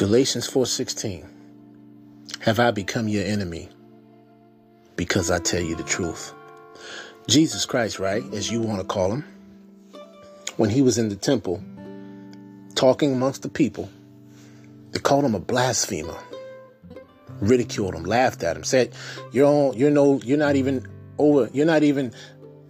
Galatians 0.00 0.48
4:16 0.48 1.26
Have 2.38 2.58
I 2.58 2.70
become 2.70 3.06
your 3.06 3.22
enemy 3.22 3.68
because 4.96 5.30
I 5.30 5.38
tell 5.40 5.60
you 5.60 5.76
the 5.76 5.82
truth? 5.82 6.32
Jesus 7.28 7.66
Christ, 7.66 7.98
right, 7.98 8.24
as 8.32 8.50
you 8.50 8.62
want 8.62 8.80
to 8.80 8.86
call 8.86 9.12
him, 9.12 9.24
when 10.56 10.70
he 10.70 10.80
was 10.80 10.96
in 10.96 11.10
the 11.10 11.16
temple 11.16 11.62
talking 12.74 13.12
amongst 13.12 13.42
the 13.42 13.50
people, 13.50 13.90
they 14.92 15.00
called 15.00 15.26
him 15.26 15.34
a 15.34 15.38
blasphemer, 15.38 16.16
ridiculed 17.42 17.94
him, 17.94 18.04
laughed 18.04 18.42
at 18.42 18.56
him, 18.56 18.64
said, 18.64 18.94
"You're 19.32 19.74
you're 19.74 19.90
no, 19.90 20.18
you're 20.24 20.38
not 20.38 20.56
even 20.56 20.88
over, 21.18 21.50
you're 21.52 21.66
not 21.66 21.82
even 21.82 22.14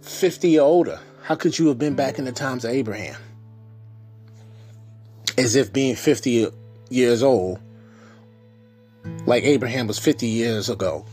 50 0.01 0.59
or 0.59 0.63
older. 0.63 0.99
How 1.21 1.35
could 1.35 1.57
you 1.57 1.69
have 1.69 1.79
been 1.79 1.95
back 1.95 2.19
in 2.19 2.25
the 2.25 2.33
times 2.33 2.65
of 2.65 2.71
Abraham?" 2.71 3.15
As 5.37 5.55
if 5.55 5.71
being 5.71 5.95
50 5.95 6.51
years 6.91 7.23
old, 7.23 7.59
like 9.25 9.43
Abraham 9.43 9.87
was 9.87 9.99
50 9.99 10.27
years 10.27 10.69
ago. 10.69 11.05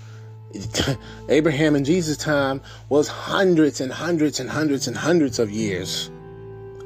Abraham 1.29 1.77
in 1.77 1.85
Jesus' 1.85 2.17
time 2.17 2.61
was 2.89 3.09
hundreds 3.09 3.81
and 3.81 3.93
hundreds 3.93 4.41
and 4.41 4.49
hundreds 4.49 4.89
and 4.89 4.97
hundreds 4.97 5.39
of 5.39 5.51
years 5.51 6.11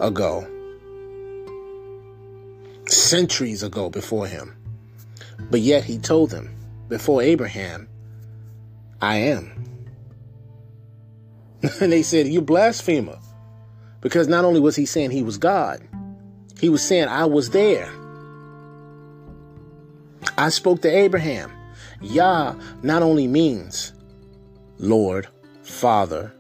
ago, 0.01 0.47
centuries 2.87 3.63
ago 3.63 3.89
before 3.89 4.27
him. 4.27 4.57
But 5.51 5.61
yet 5.61 5.85
he 5.85 5.99
told 5.99 6.31
them, 6.31 6.55
before 6.89 7.23
Abraham, 7.23 7.89
I 9.01 9.17
am. 9.17 9.51
and 11.81 11.93
they 11.93 12.03
said, 12.03 12.27
You 12.27 12.41
blasphemer. 12.41 13.19
Because 14.01 14.27
not 14.27 14.45
only 14.45 14.59
was 14.59 14.75
he 14.75 14.85
saying 14.85 15.13
he 15.13 15.23
was 15.23 15.39
God, 15.39 15.81
he 16.61 16.69
was 16.69 16.87
saying, 16.87 17.09
I 17.09 17.25
was 17.25 17.51
there. 17.51 17.89
I 20.39 20.49
spoke 20.49 20.83
to 20.83 20.89
Abraham. 20.89 21.53
Yah 22.01 22.55
not 22.83 23.03
only 23.03 23.27
means 23.27 23.93
Lord, 24.79 25.29
Father, 25.63 26.33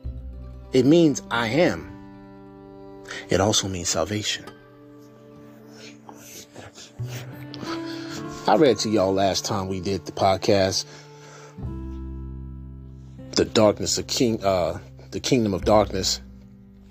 it 0.72 0.84
means 0.84 1.22
I 1.30 1.46
am. 1.48 1.88
It 3.28 3.40
also 3.40 3.68
means 3.68 3.88
salvation. 3.88 4.44
I 8.48 8.56
read 8.56 8.78
to 8.78 8.88
y'all 8.88 9.12
last 9.12 9.44
time 9.44 9.68
we 9.68 9.80
did 9.80 10.04
the 10.04 10.12
podcast, 10.12 10.84
the 13.36 13.44
darkness 13.44 13.98
of 13.98 14.08
king, 14.08 14.42
uh, 14.44 14.80
the 15.12 15.20
kingdom 15.20 15.54
of 15.54 15.64
darkness. 15.64 16.20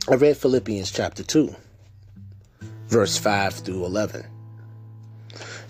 I 0.09 0.15
read 0.15 0.37
Philippians 0.37 0.91
chapter 0.91 1.23
two, 1.23 1.53
verse 2.87 3.17
five 3.17 3.53
through 3.53 3.85
eleven. 3.85 4.25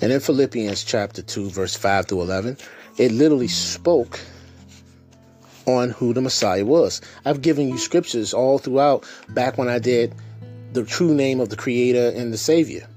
And 0.02 0.12
in 0.12 0.20
Philippians 0.20 0.84
chapter 0.84 1.22
2, 1.22 1.52
verse 1.52 1.76
5 1.76 2.08
through 2.08 2.22
11, 2.22 2.58
it 2.98 3.12
literally 3.12 3.48
spoke 3.48 4.20
on 5.68 5.92
who 5.92 6.12
the 6.14 6.22
Messiah 6.22 6.66
was. 6.66 7.02
I've 7.24 7.44
given 7.44 7.70
you 7.70 7.78
scriptures 7.78 8.34
all 8.34 8.58
throughout 8.58 9.08
back 9.30 9.60
when 9.60 9.70
I 9.70 9.78
did 9.78 10.16
the 10.74 10.84
true 10.84 11.14
name 11.14 11.40
of 11.40 11.50
the 11.50 11.56
Creator 11.56 12.14
and 12.16 12.34
the 12.34 12.38
Savior. 12.38 12.88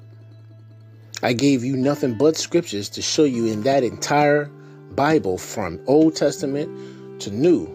I 1.22 1.34
gave 1.34 1.62
you 1.62 1.76
nothing 1.76 2.16
but 2.16 2.36
scriptures 2.36 2.88
to 2.90 3.02
show 3.02 3.24
you 3.24 3.46
in 3.46 3.62
that 3.64 3.82
entire 3.82 4.46
Bible 4.92 5.36
from 5.36 5.80
Old 5.86 6.16
Testament 6.16 7.20
to 7.20 7.30
New. 7.30 7.68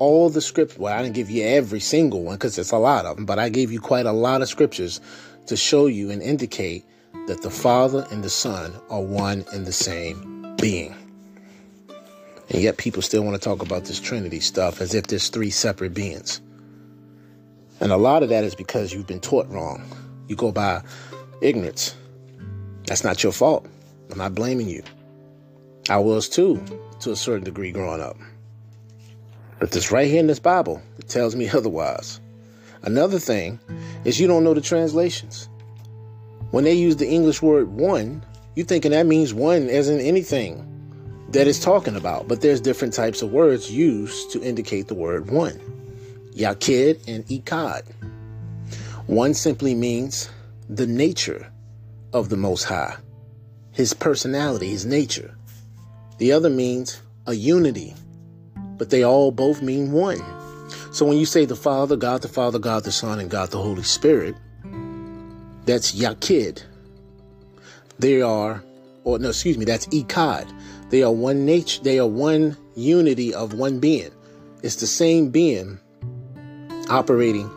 All 0.00 0.30
the 0.30 0.40
scriptures, 0.40 0.78
well, 0.78 0.98
I 0.98 1.02
didn't 1.02 1.14
give 1.14 1.30
you 1.30 1.44
every 1.44 1.80
single 1.80 2.24
one 2.24 2.36
because 2.36 2.58
it's 2.58 2.72
a 2.72 2.78
lot 2.78 3.06
of 3.06 3.16
them, 3.16 3.24
but 3.24 3.38
I 3.38 3.50
gave 3.50 3.70
you 3.70 3.80
quite 3.80 4.06
a 4.06 4.12
lot 4.12 4.42
of 4.42 4.48
scriptures 4.48 5.00
to 5.46 5.56
show 5.56 5.86
you 5.86 6.10
and 6.10 6.20
indicate 6.20 6.84
that 7.26 7.42
the 7.42 7.50
Father 7.50 8.06
and 8.10 8.24
the 8.24 8.30
Son 8.30 8.74
are 8.90 9.00
one 9.00 9.44
and 9.52 9.66
the 9.66 9.72
same 9.72 10.56
being. 10.60 10.94
And 12.50 12.60
yet 12.60 12.76
people 12.76 13.02
still 13.02 13.22
want 13.22 13.34
to 13.34 13.40
talk 13.40 13.62
about 13.62 13.84
this 13.84 14.00
Trinity 14.00 14.40
stuff 14.40 14.80
as 14.80 14.94
if 14.94 15.06
there's 15.06 15.28
three 15.28 15.50
separate 15.50 15.94
beings. 15.94 16.40
And 17.80 17.92
a 17.92 17.96
lot 17.96 18.22
of 18.22 18.28
that 18.28 18.44
is 18.44 18.54
because 18.54 18.92
you've 18.92 19.06
been 19.06 19.20
taught 19.20 19.48
wrong. 19.48 19.82
You 20.28 20.36
go 20.36 20.52
by 20.52 20.82
ignorance. 21.40 21.96
That's 22.86 23.04
not 23.04 23.22
your 23.22 23.32
fault. 23.32 23.66
I'm 24.10 24.18
not 24.18 24.34
blaming 24.34 24.68
you. 24.68 24.82
I 25.88 25.98
was 25.98 26.28
too, 26.28 26.62
to 27.00 27.12
a 27.12 27.16
certain 27.16 27.44
degree 27.44 27.72
growing 27.72 28.00
up. 28.00 28.16
But 29.58 29.70
this 29.70 29.90
right 29.90 30.08
here 30.08 30.20
in 30.20 30.26
this 30.26 30.38
Bible, 30.38 30.82
it 30.98 31.08
tells 31.08 31.34
me 31.34 31.48
otherwise. 31.54 32.20
Another 32.82 33.18
thing 33.18 33.60
is 34.04 34.20
you 34.20 34.26
don't 34.26 34.44
know 34.44 34.54
the 34.54 34.60
translations. 34.60 35.48
When 36.52 36.64
they 36.64 36.74
use 36.74 36.96
the 36.96 37.08
English 37.08 37.40
word 37.40 37.68
one, 37.68 38.24
you're 38.54 38.66
thinking 38.66 38.90
that 38.90 39.06
means 39.06 39.32
one 39.32 39.70
as 39.70 39.88
in 39.88 40.00
anything 40.00 40.68
that 41.30 41.48
it's 41.48 41.58
talking 41.58 41.96
about. 41.96 42.28
But 42.28 42.42
there's 42.42 42.60
different 42.60 42.92
types 42.92 43.22
of 43.22 43.32
words 43.32 43.72
used 43.72 44.30
to 44.32 44.42
indicate 44.42 44.88
the 44.88 44.94
word 44.94 45.30
one. 45.30 45.58
Yachid 46.36 47.08
and 47.08 47.26
Echad. 47.28 47.84
One 49.06 49.32
simply 49.32 49.74
means 49.74 50.28
the 50.68 50.86
nature 50.86 51.50
of 52.12 52.28
the 52.28 52.36
Most 52.36 52.64
High, 52.64 52.96
his 53.72 53.94
personality, 53.94 54.68
his 54.68 54.84
nature. 54.84 55.34
The 56.18 56.32
other 56.32 56.50
means 56.50 57.00
a 57.26 57.32
unity, 57.32 57.94
but 58.76 58.90
they 58.90 59.02
all 59.02 59.32
both 59.32 59.62
mean 59.62 59.90
one. 59.90 60.20
So 60.92 61.06
when 61.06 61.16
you 61.16 61.24
say 61.24 61.46
the 61.46 61.56
Father, 61.56 61.96
God 61.96 62.20
the 62.20 62.28
Father, 62.28 62.58
God 62.58 62.84
the 62.84 62.92
Son, 62.92 63.20
and 63.20 63.30
God 63.30 63.50
the 63.50 63.62
Holy 63.62 63.82
Spirit, 63.82 64.36
that's 65.66 65.92
Yachid. 65.92 66.62
They 67.98 68.22
are, 68.22 68.62
or 69.04 69.18
no, 69.18 69.30
excuse 69.30 69.58
me, 69.58 69.64
that's 69.64 69.86
Echad. 69.88 70.52
They 70.90 71.02
are 71.02 71.12
one 71.12 71.44
nature, 71.46 71.82
they 71.82 71.98
are 71.98 72.06
one 72.06 72.56
unity 72.74 73.34
of 73.34 73.54
one 73.54 73.78
being. 73.80 74.10
It's 74.62 74.76
the 74.76 74.86
same 74.86 75.30
being 75.30 75.78
operating 76.90 77.50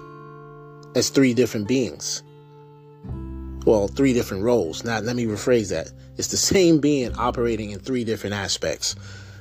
as 0.95 1.09
three 1.09 1.33
different 1.33 1.67
beings. 1.67 2.23
well, 3.65 3.87
three 3.87 4.13
different 4.13 4.43
roles. 4.43 4.83
Now, 4.83 4.99
let 4.99 5.15
me 5.15 5.25
rephrase 5.25 5.69
that. 5.71 5.91
It's 6.17 6.29
the 6.29 6.37
same 6.37 6.79
being 6.79 7.13
operating 7.15 7.71
in 7.71 7.79
three 7.79 8.03
different 8.03 8.35
aspects. 8.35 8.95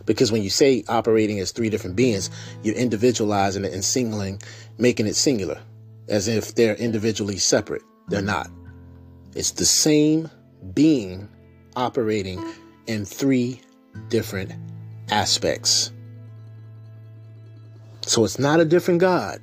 Because 0.06 0.32
when 0.32 0.42
you 0.42 0.50
say 0.50 0.84
operating 0.88 1.40
as 1.40 1.52
three 1.52 1.70
different 1.70 1.96
beings, 1.96 2.30
you're 2.62 2.74
individualizing 2.74 3.64
it 3.64 3.72
and 3.72 3.84
singling, 3.84 4.40
making 4.78 5.06
it 5.06 5.16
singular, 5.16 5.60
as 6.08 6.28
if 6.28 6.54
they're 6.54 6.74
individually 6.76 7.38
separate. 7.38 7.82
They're 8.08 8.22
not. 8.22 8.48
It's 9.34 9.52
the 9.52 9.64
same 9.64 10.30
being 10.74 11.28
operating 11.76 12.44
in 12.86 13.04
three 13.04 13.60
different 14.08 14.52
aspects. 15.10 15.90
So 18.02 18.24
it's 18.24 18.38
not 18.38 18.60
a 18.60 18.64
different 18.64 19.00
God. 19.00 19.40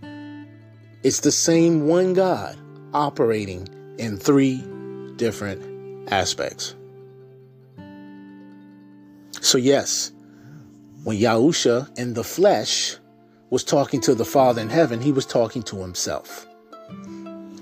It's 1.04 1.22
the 1.22 1.32
same 1.32 1.88
one 1.88 2.14
God 2.14 2.58
operating 2.94 3.68
in 3.98 4.18
three 4.18 4.64
different 5.16 6.12
aspects. 6.12 6.76
So, 9.42 9.58
yes, 9.58 10.12
when 11.04 11.18
Yahusha 11.18 11.98
in 11.98 12.14
the 12.14 12.24
flesh 12.24 12.98
was 13.50 13.64
talking 13.64 14.00
to 14.02 14.14
the 14.14 14.26
Father 14.26 14.62
in 14.62 14.70
heaven, 14.70 15.02
he 15.02 15.12
was 15.12 15.26
talking 15.26 15.64
to 15.64 15.78
himself. 15.78 16.46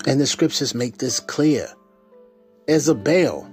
And 0.07 0.19
the 0.19 0.27
scriptures 0.27 0.73
make 0.73 0.97
this 0.97 1.19
clear 1.19 1.67
as 2.67 2.87
a 2.87 2.95
bail. 2.95 3.49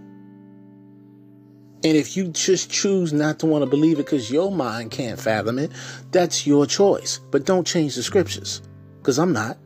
And 1.84 1.96
if 1.96 2.16
you 2.16 2.28
just 2.28 2.70
choose 2.70 3.12
not 3.12 3.38
to 3.40 3.46
want 3.46 3.62
to 3.62 3.70
believe 3.70 3.98
it 3.98 4.06
because 4.06 4.30
your 4.30 4.50
mind 4.50 4.90
can't 4.90 5.20
fathom 5.20 5.58
it, 5.58 5.70
that's 6.10 6.46
your 6.46 6.66
choice. 6.66 7.20
But 7.30 7.44
don't 7.46 7.66
change 7.66 7.94
the 7.94 8.02
scriptures 8.02 8.62
because 8.98 9.18
I'm 9.18 9.32
not. 9.32 9.58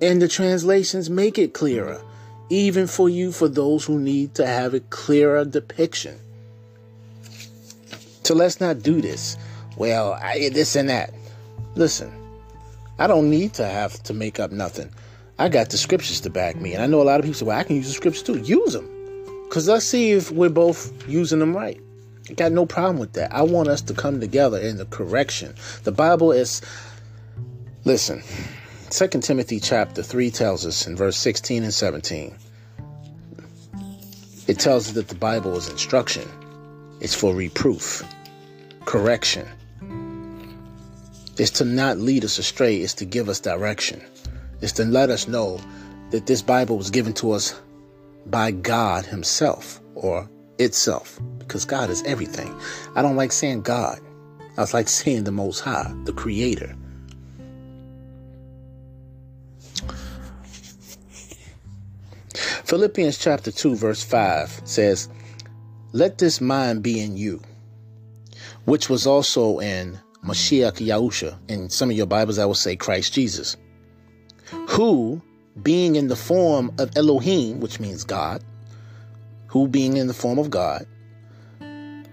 And 0.00 0.20
the 0.20 0.28
translations 0.28 1.08
make 1.08 1.38
it 1.38 1.54
clearer, 1.54 2.02
even 2.48 2.86
for 2.86 3.08
you, 3.08 3.32
for 3.32 3.48
those 3.48 3.84
who 3.84 3.98
need 3.98 4.34
to 4.36 4.46
have 4.46 4.74
a 4.74 4.80
clearer 4.80 5.44
depiction. 5.44 6.18
So 8.22 8.34
let's 8.34 8.60
not 8.60 8.82
do 8.82 9.00
this. 9.00 9.36
Well, 9.76 10.14
I, 10.14 10.50
this 10.52 10.74
and 10.74 10.88
that. 10.88 11.12
Listen, 11.74 12.12
I 12.98 13.06
don't 13.06 13.30
need 13.30 13.54
to 13.54 13.66
have 13.66 14.02
to 14.04 14.14
make 14.14 14.40
up 14.40 14.52
nothing. 14.52 14.90
I 15.38 15.48
got 15.48 15.70
the 15.70 15.76
scriptures 15.76 16.20
to 16.22 16.30
back 16.30 16.56
me. 16.56 16.72
And 16.72 16.82
I 16.82 16.86
know 16.86 17.02
a 17.02 17.04
lot 17.04 17.20
of 17.20 17.24
people 17.24 17.34
say, 17.38 17.44
well, 17.44 17.58
I 17.58 17.64
can 17.64 17.76
use 17.76 17.86
the 17.86 17.92
scriptures 17.92 18.22
too. 18.22 18.38
Use 18.38 18.72
them. 18.72 18.90
Because 19.44 19.68
let's 19.68 19.86
see 19.86 20.12
if 20.12 20.30
we're 20.30 20.48
both 20.48 21.06
using 21.08 21.38
them 21.38 21.54
right. 21.54 21.80
I 22.28 22.32
got 22.32 22.52
no 22.52 22.66
problem 22.66 22.98
with 22.98 23.12
that. 23.12 23.32
I 23.32 23.42
want 23.42 23.68
us 23.68 23.82
to 23.82 23.94
come 23.94 24.20
together 24.20 24.58
in 24.58 24.76
the 24.78 24.86
correction. 24.86 25.54
The 25.84 25.92
Bible 25.92 26.32
is, 26.32 26.62
listen, 27.84 28.22
2 28.90 29.08
Timothy 29.20 29.60
chapter 29.60 30.02
3 30.02 30.30
tells 30.30 30.66
us 30.66 30.86
in 30.86 30.96
verse 30.96 31.16
16 31.16 31.62
and 31.62 31.72
17, 31.72 32.36
it 34.48 34.58
tells 34.58 34.88
us 34.88 34.94
that 34.94 35.08
the 35.08 35.14
Bible 35.14 35.56
is 35.56 35.68
instruction, 35.68 36.28
it's 37.00 37.14
for 37.14 37.34
reproof, 37.34 38.02
correction. 38.84 39.46
It's 41.38 41.50
to 41.58 41.64
not 41.64 41.98
lead 41.98 42.24
us 42.24 42.38
astray, 42.38 42.78
it's 42.78 42.94
to 42.94 43.04
give 43.04 43.28
us 43.28 43.40
direction. 43.40 44.00
It's 44.60 44.72
to 44.72 44.84
let 44.84 45.10
us 45.10 45.28
know 45.28 45.60
that 46.10 46.26
this 46.26 46.42
Bible 46.42 46.76
was 46.76 46.90
given 46.90 47.12
to 47.14 47.32
us 47.32 47.60
by 48.26 48.50
God 48.50 49.04
Himself 49.04 49.80
or 49.94 50.28
itself, 50.58 51.20
because 51.38 51.64
God 51.64 51.90
is 51.90 52.02
everything. 52.04 52.54
I 52.94 53.02
don't 53.02 53.16
like 53.16 53.32
saying 53.32 53.62
God, 53.62 54.00
I 54.56 54.62
was 54.62 54.72
like 54.72 54.88
saying 54.88 55.24
the 55.24 55.32
Most 55.32 55.60
High, 55.60 55.92
the 56.04 56.12
Creator. 56.12 56.74
Philippians 62.64 63.18
chapter 63.18 63.52
2, 63.52 63.76
verse 63.76 64.02
5 64.02 64.62
says, 64.64 65.08
Let 65.92 66.18
this 66.18 66.40
mind 66.40 66.82
be 66.82 67.00
in 67.00 67.16
you, 67.16 67.40
which 68.64 68.88
was 68.90 69.06
also 69.06 69.60
in 69.60 70.00
Mashiach 70.24 70.84
Yahusha. 70.84 71.38
In 71.48 71.70
some 71.70 71.90
of 71.90 71.96
your 71.96 72.06
Bibles, 72.06 72.38
I 72.38 72.44
will 72.44 72.54
say 72.54 72.74
Christ 72.74 73.12
Jesus, 73.12 73.56
who, 74.76 75.22
being 75.62 75.96
in 75.96 76.08
the 76.08 76.16
form 76.16 76.70
of 76.78 76.94
Elohim, 76.98 77.60
which 77.60 77.80
means 77.80 78.04
God, 78.04 78.44
who 79.46 79.66
being 79.66 79.96
in 79.96 80.06
the 80.06 80.12
form 80.12 80.38
of 80.38 80.50
God, 80.50 80.86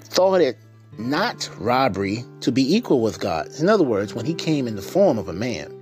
thought 0.05 0.39
it 0.39 0.57
not 0.97 1.49
robbery 1.59 2.23
to 2.39 2.53
be 2.53 2.73
equal 2.73 3.01
with 3.01 3.19
God. 3.19 3.49
In 3.59 3.67
other 3.67 3.83
words, 3.83 4.13
when 4.13 4.25
he 4.25 4.33
came 4.33 4.65
in 4.65 4.77
the 4.77 4.81
form 4.81 5.17
of 5.17 5.27
a 5.27 5.33
man, 5.33 5.77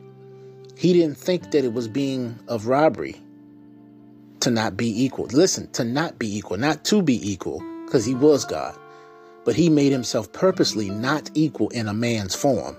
he 0.75 0.91
didn't 0.91 1.19
think 1.19 1.51
that 1.51 1.63
it 1.63 1.73
was 1.73 1.87
being 1.87 2.39
of 2.47 2.65
robbery 2.65 3.21
to 4.39 4.49
not 4.49 4.75
be 4.75 5.03
equal. 5.03 5.25
Listen, 5.27 5.71
to 5.73 5.83
not 5.83 6.17
be 6.17 6.35
equal, 6.35 6.57
not 6.57 6.83
to 6.85 7.03
be 7.03 7.31
equal, 7.31 7.61
because 7.85 8.05
he 8.05 8.15
was 8.15 8.43
God. 8.43 8.75
But 9.45 9.55
he 9.55 9.69
made 9.69 9.91
himself 9.91 10.31
purposely 10.33 10.89
not 10.89 11.29
equal 11.35 11.69
in 11.69 11.87
a 11.87 11.93
man's 11.93 12.33
form 12.33 12.75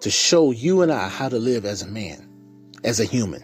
to 0.00 0.10
show 0.10 0.50
you 0.50 0.80
and 0.80 0.90
I 0.90 1.08
how 1.08 1.28
to 1.28 1.38
live 1.38 1.66
as 1.66 1.82
a 1.82 1.86
man, 1.86 2.23
as 2.84 3.00
a 3.00 3.04
human. 3.04 3.42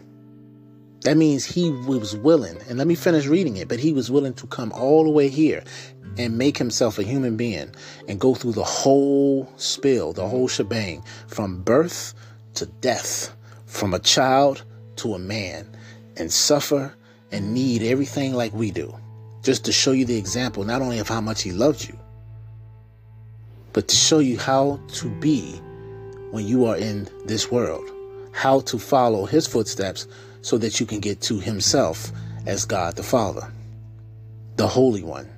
That 1.02 1.16
means 1.16 1.46
he 1.46 1.70
was 1.70 2.14
willing, 2.14 2.58
and 2.68 2.76
let 2.76 2.86
me 2.86 2.94
finish 2.94 3.26
reading 3.26 3.56
it, 3.56 3.68
but 3.68 3.80
he 3.80 3.92
was 3.92 4.10
willing 4.10 4.34
to 4.34 4.46
come 4.46 4.70
all 4.72 5.04
the 5.04 5.10
way 5.10 5.28
here 5.28 5.64
and 6.18 6.36
make 6.36 6.58
himself 6.58 6.98
a 6.98 7.02
human 7.02 7.38
being 7.38 7.74
and 8.06 8.20
go 8.20 8.34
through 8.34 8.52
the 8.52 8.64
whole 8.64 9.50
spill, 9.56 10.12
the 10.12 10.28
whole 10.28 10.46
shebang, 10.46 11.02
from 11.26 11.62
birth 11.62 12.12
to 12.54 12.66
death, 12.66 13.34
from 13.64 13.94
a 13.94 13.98
child 13.98 14.62
to 14.96 15.14
a 15.14 15.18
man, 15.18 15.66
and 16.18 16.30
suffer 16.30 16.94
and 17.32 17.54
need 17.54 17.82
everything 17.82 18.34
like 18.34 18.52
we 18.52 18.70
do, 18.70 18.94
just 19.42 19.64
to 19.64 19.72
show 19.72 19.92
you 19.92 20.04
the 20.04 20.18
example 20.18 20.64
not 20.64 20.82
only 20.82 20.98
of 20.98 21.08
how 21.08 21.20
much 21.20 21.40
he 21.42 21.52
loved 21.52 21.88
you, 21.88 21.98
but 23.72 23.88
to 23.88 23.96
show 23.96 24.18
you 24.18 24.38
how 24.38 24.78
to 24.88 25.08
be 25.08 25.52
when 26.30 26.46
you 26.46 26.66
are 26.66 26.76
in 26.76 27.08
this 27.24 27.50
world, 27.50 27.88
how 28.32 28.61
to 28.61 28.78
follow 28.78 29.27
his 29.27 29.47
footsteps 29.47 30.07
so 30.43 30.59
that 30.59 30.81
you 30.81 30.86
can 30.86 31.01
get 31.01 31.20
to 31.23 31.39
himself 31.39 32.11
as 32.47 32.65
God 32.65 32.97
the 32.97 33.02
Father, 33.02 33.52
the 34.57 34.66
Holy 34.66 35.02
One, 35.02 35.28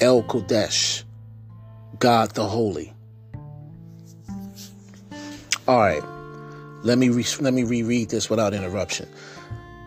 El 0.00 0.22
Kodesh, 0.22 1.04
God 1.98 2.30
the 2.32 2.46
Holy. 2.46 2.92
All 5.66 5.78
right, 5.78 6.02
let 6.82 6.96
me 6.98 7.10
re- 7.10 7.24
let 7.40 7.52
me 7.52 7.64
reread 7.64 8.08
this 8.08 8.30
without 8.30 8.54
interruption. 8.54 9.08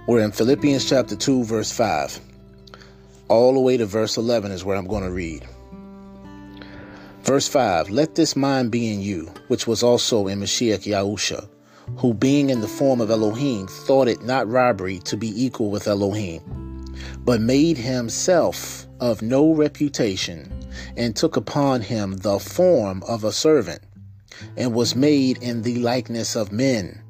We're 0.07 0.21
in 0.21 0.31
Philippians 0.31 0.87
chapter 0.87 1.15
2 1.15 1.43
verse 1.43 1.71
5. 1.71 2.19
All 3.27 3.53
the 3.53 3.59
way 3.59 3.77
to 3.77 3.85
verse 3.85 4.17
11 4.17 4.51
is 4.51 4.65
where 4.65 4.75
I'm 4.75 4.87
going 4.87 5.03
to 5.03 5.11
read. 5.11 5.47
Verse 7.23 7.47
5 7.47 7.91
Let 7.91 8.15
this 8.15 8.35
mind 8.35 8.71
be 8.71 8.91
in 8.91 9.01
you, 9.01 9.31
which 9.47 9.67
was 9.67 9.83
also 9.83 10.27
in 10.27 10.39
Mashiach 10.39 10.85
Yahusha, 10.85 11.47
who 11.97 12.13
being 12.13 12.49
in 12.49 12.61
the 12.61 12.67
form 12.67 12.99
of 12.99 13.11
Elohim 13.11 13.67
thought 13.67 14.07
it 14.07 14.23
not 14.23 14.49
robbery 14.49 14.99
to 14.99 15.15
be 15.15 15.31
equal 15.43 15.69
with 15.69 15.87
Elohim, 15.87 16.41
but 17.19 17.39
made 17.39 17.77
himself 17.77 18.87
of 18.99 19.21
no 19.21 19.53
reputation, 19.53 20.51
and 20.97 21.15
took 21.15 21.37
upon 21.37 21.81
him 21.81 22.13
the 22.17 22.39
form 22.39 23.03
of 23.07 23.23
a 23.23 23.31
servant, 23.31 23.83
and 24.57 24.73
was 24.73 24.95
made 24.95 25.37
in 25.43 25.61
the 25.61 25.77
likeness 25.77 26.35
of 26.35 26.51
men. 26.51 27.03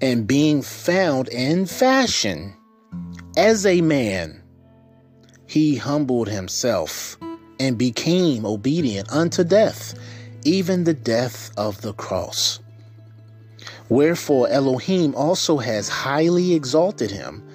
And 0.00 0.26
being 0.26 0.62
found 0.62 1.28
in 1.28 1.66
fashion 1.66 2.56
as 3.36 3.64
a 3.66 3.82
man, 3.82 4.42
he 5.46 5.76
humbled 5.76 6.28
himself 6.28 7.16
and 7.62 7.78
became 7.78 8.44
obedient 8.44 9.08
unto 9.12 9.44
death, 9.44 9.94
even 10.42 10.82
the 10.82 10.92
death 10.92 11.52
of 11.56 11.80
the 11.80 11.92
cross. 11.92 12.58
Wherefore 13.88 14.48
Elohim 14.48 15.14
also 15.14 15.58
has 15.58 15.88
highly 15.88 16.54
exalted 16.54 17.12
him 17.12 17.46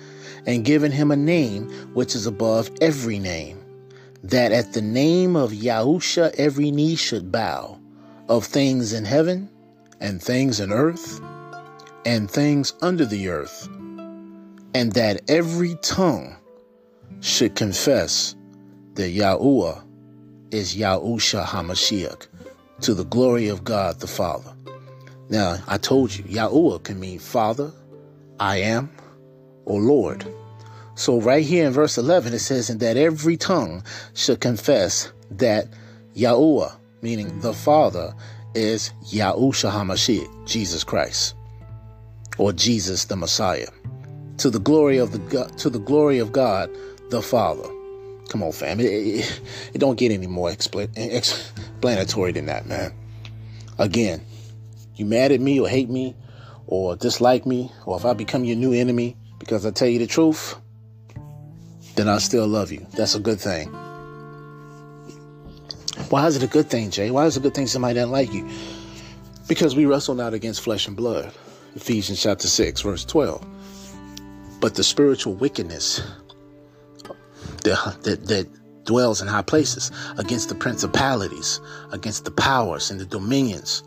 and 0.45 0.63
given 0.63 0.93
him 0.93 1.11
a 1.11 1.17
name 1.17 1.69
which 1.93 2.15
is 2.15 2.25
above 2.25 2.71
every 2.79 3.19
name, 3.19 3.61
that 4.23 4.53
at 4.53 4.71
the 4.71 4.81
name 4.81 5.35
of 5.35 5.51
Yahusha 5.51 6.33
every 6.37 6.71
knee 6.71 6.95
should 6.95 7.29
bow, 7.29 7.77
of 8.29 8.45
things 8.45 8.93
in 8.93 9.03
heaven 9.03 9.49
and 9.99 10.23
things 10.23 10.61
in 10.61 10.71
earth 10.71 11.19
and 12.05 12.31
things 12.31 12.73
under 12.81 13.03
the 13.03 13.27
earth, 13.27 13.67
and 14.73 14.93
that 14.93 15.19
every 15.27 15.75
tongue 15.81 16.37
should 17.19 17.55
confess 17.55 18.35
that 18.93 19.13
Yahuwah 19.13 19.83
is 20.51 20.75
Yahusha 20.75 21.43
HaMashiach, 21.45 22.27
to 22.81 22.93
the 22.93 23.05
glory 23.05 23.47
of 23.47 23.63
God 23.63 23.99
the 23.99 24.07
Father. 24.07 24.53
Now, 25.29 25.57
I 25.67 25.77
told 25.77 26.15
you, 26.15 26.23
Yahuwah 26.23 26.83
can 26.83 26.99
mean 26.99 27.19
Father, 27.19 27.71
I 28.39 28.57
am, 28.57 28.91
or 29.65 29.81
Lord. 29.81 30.25
So, 30.95 31.19
right 31.21 31.45
here 31.45 31.67
in 31.67 31.73
verse 31.73 31.97
11, 31.97 32.33
it 32.33 32.39
says, 32.39 32.69
And 32.69 32.79
that 32.79 32.97
every 32.97 33.37
tongue 33.37 33.83
should 34.13 34.41
confess 34.41 35.11
that 35.31 35.67
Yahuwah, 36.15 36.73
meaning 37.01 37.39
the 37.41 37.53
Father, 37.53 38.13
is 38.55 38.91
Yahusha 39.11 39.71
HaMashiach, 39.71 40.47
Jesus 40.47 40.83
Christ, 40.83 41.35
or 42.37 42.53
Jesus 42.53 43.05
the 43.05 43.15
Messiah. 43.15 43.67
to 44.37 44.49
the 44.49 44.59
glory 44.59 44.97
of 44.97 45.11
the 45.11 45.45
to 45.57 45.69
the 45.69 45.79
glory 45.79 46.19
of 46.19 46.31
God 46.31 46.69
the 47.09 47.21
Father. 47.21 47.67
Come 48.29 48.43
on, 48.43 48.51
fam. 48.51 48.79
It, 48.79 48.85
it, 48.85 49.41
it 49.73 49.77
don't 49.77 49.97
get 49.97 50.11
any 50.11 50.27
more 50.27 50.51
explanatory 50.51 52.31
than 52.31 52.45
that, 52.47 52.65
man. 52.65 52.93
Again, 53.77 54.21
you 54.95 55.05
mad 55.05 55.31
at 55.31 55.39
me 55.39 55.59
or 55.59 55.69
hate 55.69 55.89
me 55.89 56.15
or 56.65 56.95
dislike 56.95 57.45
me 57.45 57.71
or 57.85 57.97
if 57.97 58.05
I 58.05 58.13
become 58.13 58.43
your 58.43 58.57
new 58.57 58.73
enemy 58.73 59.15
because 59.39 59.65
I 59.65 59.71
tell 59.71 59.87
you 59.87 59.99
the 59.99 60.07
truth, 60.07 60.55
then 61.95 62.09
I 62.09 62.17
still 62.17 62.47
love 62.47 62.71
you. 62.71 62.85
That's 62.95 63.15
a 63.15 63.19
good 63.19 63.39
thing. 63.39 63.69
Why 66.09 66.27
is 66.27 66.35
it 66.35 66.43
a 66.43 66.47
good 66.47 66.69
thing, 66.69 66.89
Jay? 66.89 67.11
Why 67.11 67.25
is 67.25 67.37
it 67.37 67.39
a 67.39 67.43
good 67.43 67.53
thing 67.53 67.67
somebody 67.67 67.95
doesn't 67.95 68.11
like 68.11 68.31
you? 68.33 68.49
Because 69.47 69.75
we 69.75 69.85
wrestle 69.85 70.15
not 70.15 70.33
against 70.33 70.61
flesh 70.61 70.87
and 70.87 70.95
blood. 70.95 71.31
Ephesians 71.75 72.21
chapter 72.21 72.47
6, 72.47 72.81
verse 72.81 73.05
12. 73.05 73.45
But 74.59 74.75
the 74.75 74.83
spiritual 74.83 75.35
wickedness 75.35 76.01
that, 77.69 78.03
that, 78.03 78.27
that 78.27 78.85
dwells 78.85 79.21
in 79.21 79.27
high 79.27 79.41
places, 79.43 79.91
against 80.17 80.49
the 80.49 80.55
principalities, 80.55 81.59
against 81.91 82.25
the 82.25 82.31
powers 82.31 82.89
and 82.89 82.99
the 82.99 83.05
dominions. 83.05 83.83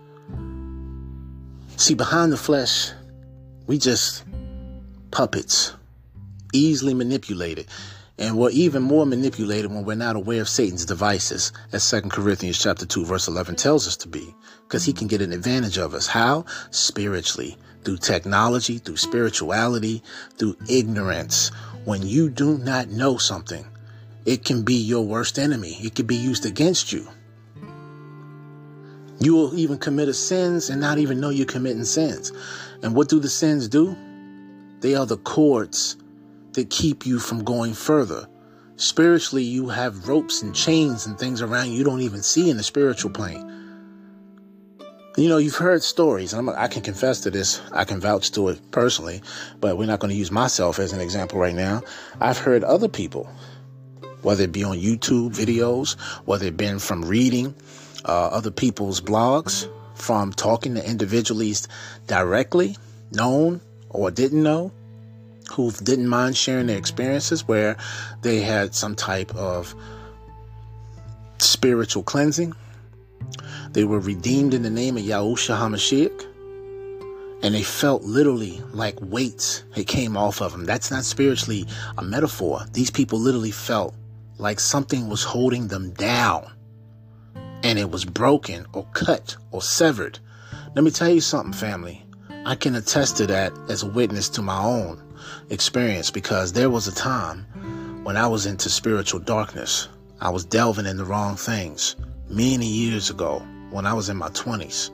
See, 1.77 1.94
behind 1.94 2.31
the 2.31 2.36
flesh, 2.36 2.90
we 3.66 3.78
just 3.78 4.24
puppets, 5.11 5.73
easily 6.52 6.94
manipulated. 6.94 7.66
And 8.19 8.36
we're 8.36 8.51
even 8.51 8.82
more 8.82 9.07
manipulated 9.07 9.70
when 9.73 9.86
we're 9.86 9.94
not 9.94 10.15
aware 10.15 10.43
of 10.43 10.48
Satan's 10.48 10.85
devices, 10.85 11.52
as 11.73 11.89
2 11.89 12.02
Corinthians 12.11 12.62
chapter 12.62 12.85
2, 12.85 13.07
verse 13.07 13.28
11 13.28 13.57
tells 13.57 13.89
us 13.89 13.97
to 13.98 14.09
be, 14.09 14.35
because 14.65 14.85
he 14.85 14.93
can 14.93 15.07
get 15.07 15.23
an 15.23 15.32
advantage 15.32 15.78
of 15.78 15.94
us. 15.94 16.07
How? 16.07 16.44
Spiritually, 16.70 17.57
through 17.82 17.97
technology, 17.97 18.77
through 18.77 18.98
spirituality, 18.98 20.02
through 20.36 20.57
ignorance. 20.69 21.51
When 21.85 22.07
you 22.07 22.28
do 22.28 22.59
not 22.59 22.90
know 22.90 23.16
something, 23.16 23.65
it 24.27 24.44
can 24.44 24.62
be 24.62 24.74
your 24.74 25.05
worst 25.05 25.39
enemy. 25.39 25.78
It 25.81 25.94
can 25.94 26.07
be 26.07 26.16
used 26.16 26.44
against 26.44 26.93
you. 26.93 27.09
You 29.19 29.35
will 29.35 29.59
even 29.59 29.78
commit 29.78 30.09
a 30.09 30.15
sins 30.15 30.70
and 30.70 30.81
not 30.81 30.98
even 30.98 31.20
know 31.20 31.31
you're 31.31 31.47
committing 31.47 31.85
sins. 31.85 32.32
And 32.82 32.94
what 32.94 33.09
do 33.09 33.19
the 33.19 33.28
sins 33.28 33.69
do? 33.69 33.97
They 34.81 34.94
are 34.94 35.07
the 35.07 35.19
cords 35.19 35.97
that 36.52 36.70
keep 36.70 37.07
you 37.07 37.19
from 37.19 37.44
going 37.44 37.74
further. 37.74 38.27
Spiritually, 38.77 39.44
you 39.44 39.69
have 39.69 40.09
ropes 40.09 40.43
and 40.43 40.55
chains 40.55 41.07
and 41.07 41.19
things 41.19 41.43
around 41.43 41.70
you, 41.70 41.78
you 41.78 41.85
don't 41.85 42.01
even 42.01 42.23
see 42.23 42.48
in 42.48 42.57
the 42.57 42.62
spiritual 42.62 43.11
plane. 43.11 43.49
You 45.16 45.28
know, 45.28 45.39
you've 45.39 45.57
heard 45.57 45.82
stories, 45.82 46.32
and 46.32 46.49
I'm, 46.49 46.57
i 46.57 46.69
can 46.69 46.82
confess 46.82 47.20
to 47.23 47.31
this. 47.31 47.61
I 47.73 47.85
can 47.85 48.01
vouch 48.01 48.31
to 48.32 48.49
it 48.49 48.70
personally, 48.70 49.23
but 49.61 49.77
we're 49.77 49.87
not 49.87 49.99
going 49.99 50.12
to 50.12 50.16
use 50.16 50.31
myself 50.31 50.78
as 50.78 50.93
an 50.93 51.01
example 51.01 51.39
right 51.39 51.55
now. 51.55 51.82
I've 52.20 52.39
heard 52.39 52.62
other 52.62 52.89
people 52.89 53.28
whether 54.23 54.45
it 54.45 54.53
be 54.53 54.65
on 54.65 54.77
YouTube 54.77 55.31
videos, 55.31 55.99
whether 56.27 56.47
it 56.47 56.57
been 56.57 56.78
from 56.78 57.05
reading 57.05 57.55
uh, 58.05 58.27
other 58.28 58.51
people's 58.51 59.01
blogs, 59.01 59.69
from 59.95 60.32
talking 60.32 60.74
to 60.74 60.89
individuals 60.89 61.69
directly, 62.07 62.77
known 63.12 63.61
or 63.91 64.11
didn't 64.11 64.43
know, 64.43 64.73
who 65.53 65.70
didn't 65.73 66.09
mind 66.09 66.37
sharing 66.37 66.66
their 66.66 66.78
experiences 66.78 67.47
where 67.47 67.77
they 68.23 68.41
had 68.41 68.74
some 68.74 68.95
type 68.95 69.35
of 69.35 69.74
spiritual 71.39 72.03
cleansing. 72.03 72.55
They 73.72 73.84
were 73.84 74.01
redeemed 74.01 74.52
in 74.52 74.62
the 74.62 74.70
name 74.70 74.97
of 74.97 75.05
Yahushua 75.05 75.56
HaMashiach. 75.56 76.26
And 77.42 77.55
they 77.55 77.62
felt 77.62 78.02
literally 78.02 78.60
like 78.72 78.98
weights 79.01 79.62
it 79.76 79.86
came 79.86 80.16
off 80.16 80.42
of 80.42 80.52
them. 80.52 80.64
That's 80.64 80.90
not 80.90 81.05
spiritually 81.05 81.66
a 81.97 82.02
metaphor. 82.02 82.62
These 82.72 82.90
people 82.90 83.18
literally 83.18 83.52
felt 83.52 83.94
like 84.38 84.59
something 84.59 85.09
was 85.09 85.22
holding 85.22 85.68
them 85.68 85.92
down 85.92 86.51
and 87.62 87.78
it 87.78 87.90
was 87.90 88.05
broken 88.05 88.66
or 88.72 88.86
cut 88.92 89.36
or 89.52 89.62
severed. 89.62 90.18
Let 90.74 90.82
me 90.84 90.90
tell 90.90 91.09
you 91.10 91.20
something, 91.20 91.52
family. 91.52 92.05
I 92.44 92.56
can 92.56 92.74
attest 92.74 93.18
to 93.18 93.26
that 93.28 93.52
as 93.68 93.82
a 93.82 93.90
witness 93.90 94.28
to 94.30 94.42
my 94.42 94.62
own 94.62 95.02
experience 95.51 96.10
because 96.10 96.52
there 96.52 96.70
was 96.70 96.88
a 96.88 96.94
time 96.94 97.44
when 98.02 98.16
I 98.16 98.26
was 98.26 98.47
into 98.47 98.68
spiritual 98.68 99.20
darkness. 99.20 99.88
I 100.20 100.30
was 100.30 100.44
delving 100.44 100.86
in 100.86 100.97
the 100.97 101.05
wrong 101.05 101.36
things 101.36 101.97
many 102.28 102.66
years 102.66 103.10
ago 103.10 103.47
when 103.70 103.86
I 103.86 103.94
was 103.94 104.09
in 104.09 104.16
my 104.16 104.28
20s. 104.30 104.90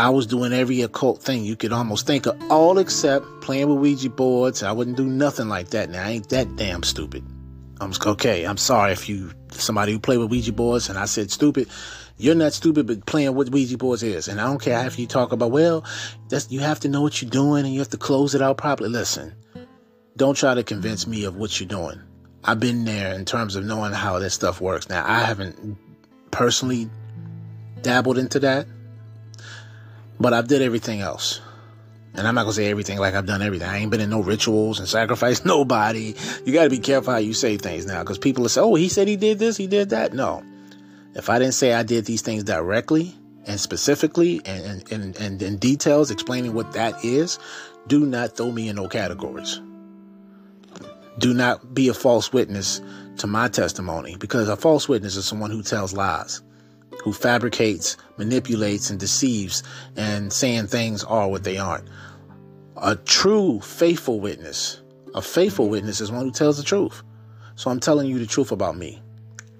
I 0.00 0.08
was 0.08 0.26
doing 0.26 0.52
every 0.54 0.80
occult 0.80 1.22
thing 1.22 1.44
you 1.44 1.56
could 1.56 1.72
almost 1.72 2.06
think 2.06 2.26
of, 2.26 2.40
all 2.50 2.78
except 2.78 3.26
playing 3.42 3.68
with 3.68 3.78
Ouija 3.78 4.08
boards. 4.08 4.62
I 4.62 4.72
wouldn't 4.72 4.96
do 4.96 5.04
nothing 5.04 5.48
like 5.48 5.68
that. 5.70 5.90
Now 5.90 6.06
I 6.06 6.10
ain't 6.10 6.28
that 6.30 6.56
damn 6.56 6.82
stupid. 6.82 7.22
I'm 7.80 7.92
okay. 8.06 8.44
I'm 8.44 8.56
sorry 8.56 8.92
if 8.92 9.08
you 9.08 9.32
somebody 9.52 9.92
who 9.92 9.98
play 9.98 10.16
with 10.16 10.30
Ouija 10.30 10.52
boards 10.52 10.88
and 10.88 10.98
I 10.98 11.04
said 11.04 11.30
stupid. 11.30 11.68
You're 12.16 12.34
not 12.34 12.52
stupid, 12.52 12.86
but 12.86 13.06
playing 13.06 13.34
with 13.34 13.50
Ouija 13.50 13.78
boards 13.78 14.02
is. 14.02 14.28
And 14.28 14.40
I 14.40 14.44
don't 14.44 14.60
care 14.60 14.86
if 14.86 14.98
you 14.98 15.06
talk 15.06 15.32
about 15.32 15.50
well, 15.50 15.84
that's 16.28 16.50
you 16.50 16.60
have 16.60 16.80
to 16.80 16.88
know 16.88 17.02
what 17.02 17.20
you're 17.20 17.30
doing 17.30 17.64
and 17.64 17.72
you 17.72 17.80
have 17.80 17.90
to 17.90 17.98
close 17.98 18.34
it 18.34 18.42
out 18.42 18.58
properly. 18.58 18.90
Listen, 18.90 19.34
don't 20.16 20.36
try 20.36 20.54
to 20.54 20.62
convince 20.62 21.06
me 21.06 21.24
of 21.24 21.36
what 21.36 21.58
you're 21.60 21.68
doing. 21.68 22.00
I've 22.44 22.60
been 22.60 22.84
there 22.84 23.14
in 23.14 23.26
terms 23.26 23.56
of 23.56 23.64
knowing 23.64 23.92
how 23.92 24.18
this 24.18 24.32
stuff 24.32 24.60
works. 24.60 24.88
Now 24.88 25.04
I 25.06 25.20
haven't 25.20 25.78
personally 26.30 26.88
dabbled 27.82 28.18
into 28.18 28.40
that. 28.40 28.66
But 30.18 30.34
I've 30.34 30.48
did 30.48 30.62
everything 30.62 31.00
else. 31.00 31.40
And 32.14 32.26
I'm 32.26 32.34
not 32.34 32.42
gonna 32.42 32.52
say 32.52 32.70
everything 32.70 32.98
like 32.98 33.14
I've 33.14 33.26
done 33.26 33.40
everything. 33.40 33.68
I 33.68 33.78
ain't 33.78 33.90
been 33.90 34.00
in 34.00 34.10
no 34.10 34.20
rituals 34.20 34.78
and 34.78 34.88
sacrificed 34.88 35.46
nobody. 35.46 36.14
You 36.44 36.52
gotta 36.52 36.70
be 36.70 36.78
careful 36.78 37.12
how 37.12 37.18
you 37.18 37.32
say 37.32 37.56
things 37.56 37.86
now, 37.86 38.02
because 38.02 38.18
people 38.18 38.42
will 38.42 38.48
say, 38.48 38.60
oh, 38.60 38.74
he 38.74 38.88
said 38.88 39.08
he 39.08 39.16
did 39.16 39.38
this, 39.38 39.56
he 39.56 39.66
did 39.66 39.90
that. 39.90 40.12
No. 40.12 40.42
If 41.14 41.30
I 41.30 41.38
didn't 41.38 41.54
say 41.54 41.72
I 41.72 41.82
did 41.82 42.04
these 42.04 42.22
things 42.22 42.44
directly 42.44 43.14
and 43.46 43.58
specifically 43.58 44.40
and, 44.44 44.90
and, 44.90 44.92
and, 44.92 45.16
and 45.16 45.42
in 45.42 45.56
details 45.58 46.10
explaining 46.10 46.54
what 46.54 46.72
that 46.72 47.04
is, 47.04 47.38
do 47.86 48.06
not 48.06 48.36
throw 48.36 48.50
me 48.50 48.68
in 48.68 48.76
no 48.76 48.88
categories. 48.88 49.60
Do 51.18 51.34
not 51.34 51.74
be 51.74 51.88
a 51.88 51.94
false 51.94 52.32
witness 52.32 52.80
to 53.20 53.26
my 53.26 53.48
testimony, 53.48 54.16
because 54.18 54.48
a 54.48 54.56
false 54.56 54.88
witness 54.88 55.16
is 55.16 55.24
someone 55.24 55.50
who 55.50 55.62
tells 55.62 55.92
lies 55.92 56.42
who 57.02 57.12
fabricates, 57.12 57.96
manipulates, 58.16 58.90
and 58.90 59.00
deceives, 59.00 59.62
and 59.96 60.32
saying 60.32 60.66
things 60.66 61.04
are 61.04 61.28
what 61.28 61.44
they 61.44 61.58
aren't. 61.58 61.88
A 62.76 62.96
true 62.96 63.60
faithful 63.60 64.20
witness, 64.20 64.82
a 65.14 65.22
faithful 65.22 65.68
witness 65.68 66.00
is 66.00 66.12
one 66.12 66.24
who 66.24 66.30
tells 66.30 66.56
the 66.56 66.62
truth. 66.62 67.02
So 67.56 67.70
I'm 67.70 67.80
telling 67.80 68.08
you 68.08 68.18
the 68.18 68.26
truth 68.26 68.52
about 68.52 68.76
me. 68.76 69.02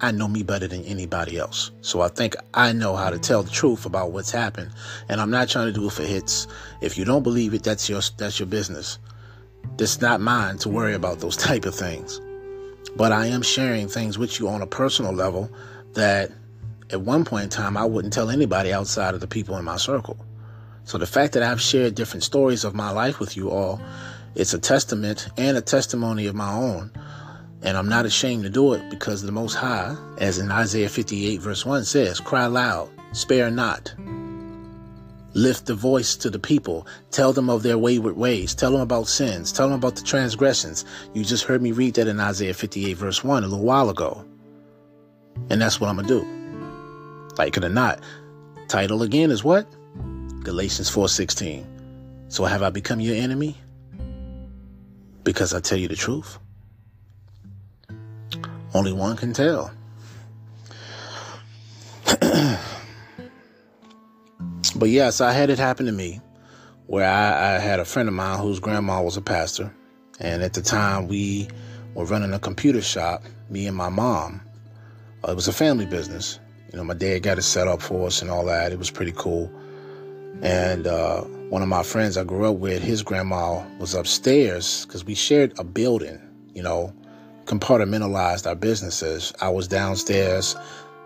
I 0.03 0.13
know 0.13 0.29
me 0.29 0.43
better 0.43 0.67
than 0.67 0.83
anybody 0.85 1.37
else. 1.37 1.71
So 1.83 2.01
I 2.01 2.09
think 2.09 2.35
I 2.55 2.73
know 2.73 2.97
how 2.97 3.11
to 3.11 3.19
tell 3.19 3.43
the 3.43 3.51
truth 3.51 3.85
about 3.85 4.13
what's 4.13 4.31
happened. 4.31 4.71
And 5.11 5.21
I'm 5.21 5.31
not 5.31 5.51
trying 5.51 5.67
to 5.67 5.79
do 5.79 5.87
it 5.87 5.93
for 5.93 6.05
hits. 6.05 6.47
If 6.81 6.97
you 6.97 7.05
don't 7.05 7.23
believe 7.23 7.53
it, 7.53 7.63
that's 7.63 7.87
your 7.87 8.01
that's 8.17 8.39
your 8.39 8.47
business. 8.47 8.99
It's 9.79 10.01
not 10.01 10.23
mine 10.23 10.57
to 10.59 10.71
worry 10.71 10.95
about 10.95 11.21
those 11.21 11.37
type 11.49 11.67
of 11.67 11.75
things. 11.75 12.19
But 12.97 13.13
I 13.13 13.27
am 13.27 13.43
sharing 13.43 13.89
things 13.89 14.19
with 14.19 14.39
you 14.41 14.49
on 14.49 14.63
a 14.63 14.67
personal 14.67 15.13
level 15.13 15.51
that 15.95 16.33
at 16.91 17.01
one 17.01 17.25
point 17.25 17.45
in 17.45 17.51
time, 17.51 17.77
I 17.77 17.85
wouldn't 17.85 18.13
tell 18.13 18.31
anybody 18.31 18.73
outside 18.73 19.15
of 19.15 19.21
the 19.21 19.27
people 19.27 19.57
in 19.57 19.65
my 19.65 19.77
circle. 19.77 20.17
So 20.85 20.99
the 20.99 21.07
fact 21.07 21.35
that 21.35 21.43
I've 21.43 21.61
shared 21.61 21.95
different 21.95 22.25
stories 22.25 22.65
of 22.65 22.75
my 22.75 22.91
life 22.91 23.21
with 23.21 23.37
you 23.37 23.51
all, 23.51 23.81
it's 24.35 24.55
a 24.55 24.59
testament 24.59 25.29
and 25.37 25.57
a 25.57 25.61
testimony 25.61 26.27
of 26.27 26.35
my 26.35 26.53
own. 26.53 26.91
And 27.63 27.77
I'm 27.77 27.89
not 27.89 28.07
ashamed 28.07 28.43
to 28.45 28.51
do 28.51 28.73
it 28.73 28.91
because 28.91 29.23
the 29.23 29.33
Most 29.33 29.55
High, 29.55 29.97
as 30.19 30.39
in 30.39 30.51
Isaiah 30.51 30.89
58 30.89 31.41
verse 31.41 31.65
1 31.65 31.85
says, 31.85 32.19
cry 32.19 32.47
loud, 32.47 32.89
spare 33.13 33.51
not. 33.51 33.95
Lift 35.35 35.67
the 35.67 35.75
voice 35.75 36.17
to 36.17 36.31
the 36.31 36.39
people. 36.39 36.87
Tell 37.11 37.33
them 37.33 37.49
of 37.49 37.63
their 37.63 37.79
wayward 37.79 38.17
ways. 38.17 38.55
Tell 38.55 38.73
them 38.73 38.81
about 38.81 39.07
sins. 39.07 39.53
Tell 39.53 39.69
them 39.69 39.79
about 39.79 39.97
the 39.97 40.03
transgressions. 40.03 40.85
You 41.15 41.25
just 41.25 41.45
heard 41.45 41.63
me 41.63 41.73
read 41.73 41.95
that 41.95 42.09
in 42.09 42.19
Isaiah 42.19 42.55
58 42.55 42.95
verse 42.95 43.23
1 43.23 43.45
a 43.45 43.47
little 43.47 43.65
while 43.65 43.91
ago. 43.91 44.25
And 45.49 45.61
that's 45.61 45.81
what 45.81 45.89
I'm 45.89 45.97
going 45.97 46.09
to 46.09 46.21
do 46.21 46.41
like 47.41 47.57
it 47.57 47.65
or 47.65 47.71
not. 47.71 48.01
Title 48.69 49.03
again 49.03 49.31
is 49.31 49.43
what? 49.43 49.67
Galatians 50.43 50.91
4:16. 50.91 51.65
So 52.29 52.45
have 52.45 52.63
I 52.63 52.71
become 52.71 53.01
your 53.01 53.17
enemy? 53.17 53.57
Because 55.25 55.55
I 55.55 55.61
tell 55.61 55.79
you 55.79 55.89
the 55.89 55.97
truth. 55.97 56.39
Only 58.75 58.93
one 58.93 59.17
can 59.17 59.33
tell. 59.33 59.73
but 64.81 64.89
yes, 64.89 65.21
I 65.21 65.33
had 65.33 65.51
it 65.51 65.59
happen 65.59 65.85
to 65.85 65.93
me 65.93 66.21
where 66.87 67.09
I, 67.09 67.57
I, 67.57 67.59
had 67.59 67.79
a 67.79 67.85
friend 67.85 68.09
of 68.09 68.15
mine 68.15 68.39
whose 68.39 68.59
grandma 68.59 69.03
was 69.03 69.19
a 69.19 69.21
pastor. 69.21 69.73
And 70.19 70.43
at 70.43 70.55
the 70.55 70.63
time, 70.63 71.07
we 71.07 71.49
were 71.95 72.07
running 72.07 72.33
a 72.33 72.39
computer 72.39 72.81
shop, 72.81 73.23
me 73.51 73.67
and 73.67 73.77
my 73.77 73.91
mom. 73.91 74.41
Uh, 75.23 75.33
it 75.33 75.35
was 75.35 75.49
a 75.49 75.53
family 75.53 75.85
business. 75.85 76.41
You 76.73 76.79
know, 76.79 76.85
my 76.85 76.95
dad 76.95 77.23
got 77.23 77.37
it 77.37 77.43
set 77.43 77.69
up 77.69 77.83
for 77.83 78.07
us 78.07 78.23
and 78.23 78.31
all 78.31 78.47
that. 78.47 78.73
It 78.73 78.79
was 78.79 78.91
pretty 78.91 79.13
cool. 79.13 79.53
And 80.41 80.87
uh, 80.87 81.21
one 81.51 81.61
of 81.61 81.69
my 81.69 81.83
friends 81.83 82.17
I 82.17 82.25
grew 82.25 82.51
up 82.51 82.57
with, 82.57 82.83
his 82.83 83.03
grandma 83.03 83.63
was 83.79 83.95
upstairs 83.95 84.87
because 84.87 85.05
we 85.05 85.15
shared 85.15 85.53
a 85.59 85.65
building, 85.65 86.19
you 86.55 86.63
know, 86.63 86.95
compartmentalized 87.45 88.47
our 88.47 88.55
businesses. 88.55 89.35
I 89.43 89.51
was 89.51 89.69
downstairs. 89.69 90.57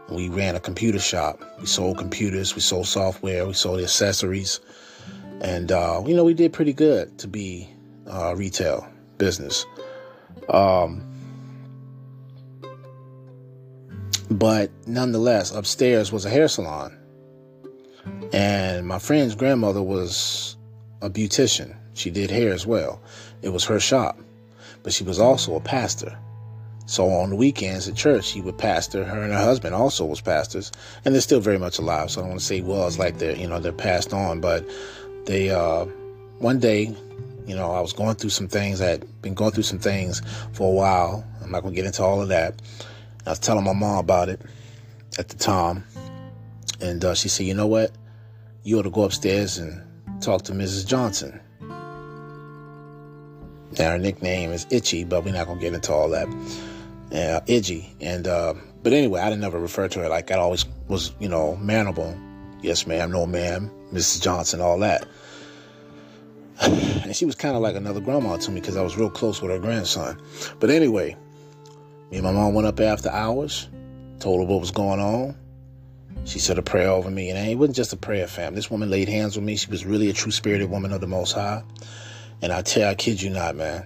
We 0.09 0.28
ran 0.28 0.55
a 0.55 0.60
computer 0.60 0.98
shop. 0.98 1.43
We 1.59 1.66
sold 1.66 1.98
computers, 1.98 2.55
we 2.55 2.60
sold 2.60 2.86
software, 2.86 3.47
we 3.47 3.55
sold 3.55 3.81
accessories. 3.81 4.60
And, 5.40 5.72
uh, 5.72 6.02
you 6.06 6.14
know, 6.14 6.24
we 6.24 6.35
did 6.35 6.52
pretty 6.52 6.72
good 6.72 7.18
to 7.18 7.28
be 7.28 7.68
uh, 8.06 8.35
retail 8.36 8.86
business. 9.18 9.66
Um, 10.48 11.10
but 14.31 14.70
nonetheless, 14.86 15.52
upstairs 15.52 16.12
was 16.12 16.24
a 16.24 16.31
hair 16.31 16.48
salon. 16.48 16.98
And 18.32 18.86
my 18.86 18.98
friend's 18.98 19.35
grandmother 19.35 19.82
was 19.82 20.56
a 21.01 21.09
beautician. 21.09 21.76
She 21.94 22.10
did 22.10 22.31
hair 22.31 22.52
as 22.52 22.66
well. 22.66 23.01
It 23.43 23.51
was 23.51 23.64
her 23.64 23.81
shop. 23.81 24.18
But 24.82 24.93
she 24.93 25.05
was 25.05 25.18
also 25.18 25.56
a 25.56 25.60
pastor. 25.60 26.18
So 26.86 27.09
on 27.09 27.31
the 27.31 27.36
weekends 27.36 27.89
at 27.89 27.94
church, 27.94 28.24
she 28.24 28.40
would 28.43 28.59
pastor. 28.59 29.05
Her 29.05 29.23
and 29.23 29.32
her 29.32 29.43
husband 29.43 29.74
also 29.74 30.05
was 30.05 30.20
pastors, 30.20 30.70
and 31.05 31.15
they're 31.15 31.23
still 31.23 31.40
very 31.40 31.59
much 31.59 31.78
alive. 31.78 32.11
So 32.11 32.20
I 32.20 32.23
don't 32.23 32.31
want 32.31 32.40
to 32.40 32.47
say 32.47 32.61
was 32.61 32.98
like 32.98 33.19
they're 33.19 33.36
you 33.36 33.47
know 33.47 33.59
they're 33.59 33.73
passed 33.73 34.12
on, 34.12 34.40
but 34.40 34.69
they 35.24 35.51
uh, 35.51 35.86
one 36.39 36.59
day, 36.59 36.94
you 37.47 37.56
know, 37.56 37.73
I 37.73 37.81
was 37.81 37.94
going 37.94 38.16
through 38.16 38.31
some 38.31 38.48
things. 38.48 38.82
I 38.82 38.86
had 38.86 39.23
been 39.23 39.35
going 39.35 39.52
through 39.52 39.62
some 39.62 39.78
things 39.78 40.20
for 40.52 40.69
a 40.70 40.74
while. 40.74 41.24
I'm 41.43 41.51
not 41.51 41.62
gonna 41.62 41.74
get 41.74 41.86
into 41.86 42.02
all 42.02 42.20
of 42.20 42.28
that. 42.28 42.61
I 43.27 43.31
was 43.31 43.39
telling 43.39 43.65
my 43.65 43.73
mom 43.73 43.98
about 43.98 44.28
it 44.28 44.43
at 45.19 45.28
the 45.31 45.36
time, 45.36 45.85
and 46.82 47.02
uh, 47.02 47.15
she 47.15 47.31
said, 47.31 47.47
"You 47.47 47.55
know 47.55 47.66
what? 47.66 47.93
You 48.62 48.78
ought 48.78 48.82
to 48.82 48.90
go 48.90 49.05
upstairs 49.05 49.56
and 49.56 49.82
talk 50.20 50.43
to 50.44 50.52
Mrs. 50.52 50.86
Johnson." 50.86 51.40
Now 53.78 53.90
her 53.90 53.98
nickname 53.98 54.52
is 54.52 54.66
Itchy, 54.70 55.05
but 55.05 55.24
we're 55.24 55.32
not 55.32 55.47
gonna 55.47 55.61
get 55.61 55.73
into 55.73 55.93
all 55.93 56.11
that 56.11 56.28
uh, 57.15 57.41
Iggy. 57.47 57.86
And 58.01 58.27
uh, 58.27 58.55
but 58.82 58.93
anyway, 58.93 59.20
I 59.20 59.31
didn't 59.31 59.45
ever 59.45 59.59
refer 59.59 59.89
to 59.89 60.01
her 60.01 60.09
like 60.09 60.31
I 60.31 60.36
always 60.36 60.66
was, 60.89 61.15
you 61.20 61.28
know, 61.28 61.57
manable. 61.57 62.19
Yes, 62.62 62.86
ma'am. 62.86 63.12
No, 63.12 63.27
ma'am. 63.27 63.70
Mrs. 63.93 64.23
Johnson, 64.23 64.61
all 64.61 64.78
that. 64.81 65.07
and 66.61 67.15
she 67.15 67.24
was 67.24 67.35
kind 67.35 67.57
of 67.57 67.62
like 67.62 67.77
another 67.77 68.01
grandma 68.01 68.36
to 68.36 68.51
me 68.51 68.61
because 68.61 68.77
I 68.77 68.82
was 68.82 68.97
real 68.97 69.11
close 69.11 69.41
with 69.41 69.51
her 69.51 69.59
grandson. 69.59 70.20
But 70.61 70.70
anyway, 70.70 71.16
me 72.11 72.19
and 72.19 72.24
my 72.24 72.32
mom 72.32 72.55
went 72.55 72.66
up 72.66 72.81
after 72.81 73.11
hours, 73.11 73.69
told 74.19 74.41
her 74.41 74.47
what 74.47 74.61
was 74.61 74.70
going 74.70 75.01
on. 75.01 75.36
She 76.24 76.39
said 76.39 76.59
a 76.59 76.62
prayer 76.62 76.89
over 76.89 77.11
me, 77.11 77.28
and 77.28 77.39
it 77.39 77.57
wasn't 77.57 77.77
just 77.77 77.93
a 77.93 77.97
prayer, 77.97 78.27
fam. 78.27 78.55
This 78.55 78.70
woman 78.70 78.89
laid 78.89 79.09
hands 79.09 79.36
on 79.36 79.45
me. 79.45 79.57
She 79.57 79.70
was 79.70 79.85
really 79.85 80.09
a 80.09 80.12
true 80.12 80.32
spirited 80.32 80.70
woman 80.70 80.93
of 80.93 81.01
the 81.01 81.07
Most 81.07 81.32
High. 81.32 81.62
And 82.41 82.53
I 82.53 82.62
tell 82.62 82.85
you, 82.85 82.89
I 82.89 82.95
kid 82.95 83.20
you 83.20 83.31
not, 83.31 83.57
man 83.57 83.85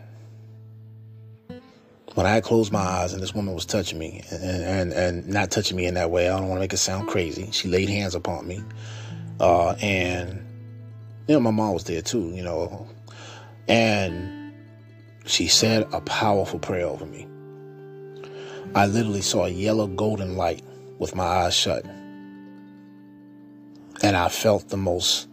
when 2.19 2.27
I 2.27 2.41
closed 2.41 2.73
my 2.73 2.81
eyes 2.81 3.13
and 3.13 3.23
this 3.23 3.33
woman 3.33 3.55
was 3.55 3.65
touching 3.65 3.97
me 3.97 4.25
and, 4.33 4.65
and, 4.65 4.93
and 4.93 5.29
not 5.29 5.53
touching 5.53 5.77
me 5.77 5.87
in 5.87 5.95
that 5.95 6.11
way, 6.11 6.29
I 6.29 6.37
don't 6.37 6.49
want 6.49 6.57
to 6.57 6.61
make 6.63 6.73
it 6.73 6.79
sound 6.79 7.07
crazy. 7.07 7.49
She 7.53 7.69
laid 7.69 7.89
hands 7.89 8.17
upon 8.17 8.45
me. 8.45 8.61
Uh, 9.39 9.77
and, 9.81 10.45
you 11.29 11.35
know, 11.35 11.39
my 11.39 11.53
mom 11.53 11.75
was 11.75 11.85
there 11.85 12.03
too, 12.03 12.33
you 12.35 12.43
know, 12.43 12.89
and 13.69 14.53
she 15.27 15.47
said 15.47 15.87
a 15.93 16.01
powerful 16.01 16.59
prayer 16.59 16.87
over 16.87 17.07
me. 17.07 17.29
I 18.75 18.87
literally 18.87 19.23
saw 19.23 19.45
a 19.45 19.51
yellow 19.51 19.87
golden 19.87 20.37
light 20.37 20.65
with 20.99 21.15
my 21.15 21.23
eyes 21.23 21.55
shut. 21.55 21.85
And 24.03 24.17
I 24.17 24.29
felt 24.29 24.71
the 24.71 24.77
most 24.77 25.29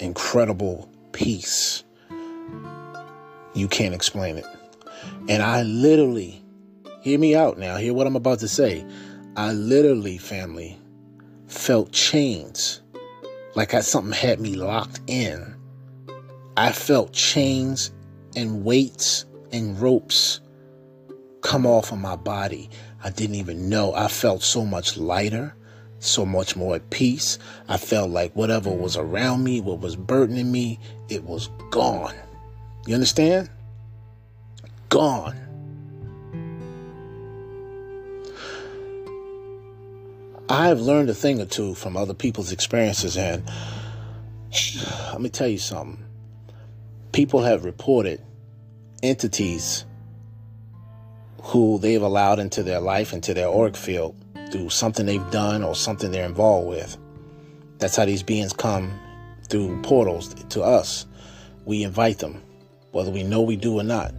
incredible 0.00 0.90
peace. 1.12 1.84
You 3.54 3.68
can't 3.68 3.94
explain 3.94 4.38
it. 4.38 4.46
And 5.28 5.42
I 5.42 5.62
literally, 5.62 6.42
hear 7.00 7.18
me 7.18 7.34
out 7.34 7.58
now, 7.58 7.76
hear 7.76 7.94
what 7.94 8.06
I'm 8.06 8.16
about 8.16 8.38
to 8.40 8.48
say. 8.48 8.84
I 9.36 9.52
literally, 9.52 10.18
family, 10.18 10.78
felt 11.46 11.92
chains 11.92 12.80
like 13.56 13.72
I, 13.72 13.80
something 13.80 14.12
had 14.12 14.38
me 14.38 14.54
locked 14.54 15.00
in. 15.06 15.56
I 16.58 16.72
felt 16.72 17.12
chains 17.12 17.90
and 18.36 18.64
weights 18.64 19.24
and 19.50 19.80
ropes 19.80 20.40
come 21.40 21.66
off 21.66 21.90
of 21.90 21.98
my 21.98 22.16
body. 22.16 22.68
I 23.02 23.10
didn't 23.10 23.36
even 23.36 23.68
know. 23.68 23.94
I 23.94 24.08
felt 24.08 24.42
so 24.42 24.64
much 24.64 24.98
lighter, 24.98 25.54
so 26.00 26.26
much 26.26 26.54
more 26.54 26.76
at 26.76 26.90
peace. 26.90 27.38
I 27.68 27.78
felt 27.78 28.10
like 28.10 28.36
whatever 28.36 28.70
was 28.70 28.96
around 28.96 29.42
me, 29.42 29.62
what 29.62 29.80
was 29.80 29.96
burdening 29.96 30.52
me, 30.52 30.78
it 31.08 31.24
was 31.24 31.48
gone. 31.70 32.14
You 32.86 32.94
understand? 32.94 33.48
Gone. 34.88 35.36
I've 40.48 40.80
learned 40.80 41.10
a 41.10 41.14
thing 41.14 41.40
or 41.40 41.46
two 41.46 41.74
from 41.74 41.96
other 41.96 42.14
people's 42.14 42.52
experiences, 42.52 43.16
and 43.16 43.42
let 45.10 45.20
me 45.20 45.28
tell 45.28 45.48
you 45.48 45.58
something. 45.58 46.04
People 47.12 47.42
have 47.42 47.64
reported 47.64 48.20
entities 49.02 49.84
who 51.42 51.78
they've 51.78 52.02
allowed 52.02 52.38
into 52.38 52.62
their 52.62 52.80
life, 52.80 53.12
into 53.12 53.34
their 53.34 53.48
auric 53.48 53.76
field, 53.76 54.14
through 54.52 54.68
something 54.70 55.06
they've 55.06 55.30
done 55.30 55.64
or 55.64 55.74
something 55.74 56.12
they're 56.12 56.26
involved 56.26 56.68
with. 56.68 56.96
That's 57.78 57.96
how 57.96 58.04
these 58.04 58.22
beings 58.22 58.52
come 58.52 58.92
through 59.48 59.82
portals 59.82 60.34
to 60.34 60.62
us. 60.62 61.06
We 61.64 61.82
invite 61.82 62.18
them, 62.18 62.42
whether 62.92 63.10
we 63.10 63.22
know 63.22 63.42
we 63.42 63.56
do 63.56 63.80
or 63.80 63.82
not. 63.82 64.14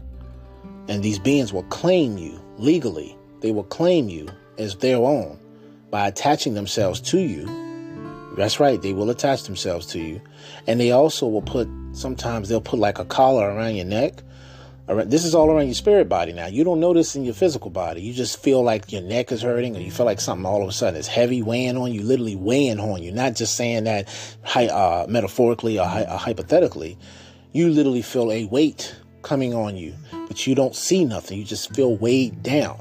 And 0.87 1.03
these 1.03 1.19
beings 1.19 1.51
will 1.51 1.63
claim 1.63 2.17
you 2.17 2.39
legally, 2.57 3.17
they 3.41 3.51
will 3.51 3.63
claim 3.63 4.09
you 4.09 4.27
as 4.57 4.75
their 4.77 4.97
own 4.97 5.39
by 5.91 6.07
attaching 6.07 6.53
themselves 6.53 6.99
to 7.01 7.19
you. 7.19 7.45
That's 8.35 8.59
right, 8.59 8.81
they 8.81 8.93
will 8.93 9.09
attach 9.09 9.43
themselves 9.43 9.85
to 9.87 9.99
you. 9.99 10.21
And 10.67 10.79
they 10.79 10.91
also 10.91 11.27
will 11.27 11.41
put, 11.41 11.67
sometimes 11.93 12.49
they'll 12.49 12.61
put 12.61 12.79
like 12.79 12.99
a 12.99 13.05
collar 13.05 13.49
around 13.49 13.75
your 13.75 13.85
neck. 13.85 14.21
This 14.87 15.25
is 15.25 15.35
all 15.35 15.51
around 15.51 15.65
your 15.65 15.73
spirit 15.73 16.07
body 16.07 16.31
now. 16.31 16.45
You 16.47 16.63
don't 16.63 16.79
notice 16.79 17.15
in 17.15 17.25
your 17.25 17.33
physical 17.33 17.69
body. 17.69 18.01
You 18.01 18.13
just 18.13 18.41
feel 18.41 18.63
like 18.63 18.91
your 18.91 19.01
neck 19.01 19.31
is 19.33 19.41
hurting 19.41 19.75
or 19.75 19.79
you 19.79 19.91
feel 19.91 20.05
like 20.05 20.21
something 20.21 20.45
all 20.45 20.61
of 20.61 20.69
a 20.69 20.71
sudden 20.71 20.97
is 20.97 21.07
heavy 21.07 21.41
weighing 21.41 21.75
on 21.75 21.91
you, 21.91 22.03
literally 22.03 22.37
weighing 22.37 22.79
on 22.79 23.03
you. 23.03 23.11
Not 23.11 23.35
just 23.35 23.57
saying 23.57 23.83
that 23.83 24.07
uh, 24.55 25.05
metaphorically 25.09 25.77
or, 25.77 25.83
or 25.83 26.17
hypothetically. 26.17 26.97
You 27.51 27.69
literally 27.69 28.01
feel 28.01 28.31
a 28.31 28.45
weight 28.45 28.95
coming 29.27 29.53
on 29.53 29.75
you, 29.75 29.93
but 30.27 30.47
you 30.47 30.55
don't 30.55 30.73
see 30.73 31.03
nothing. 31.03 31.37
You 31.37 31.43
just 31.43 31.75
feel 31.75 31.97
weighed 31.97 32.43
down. 32.43 32.79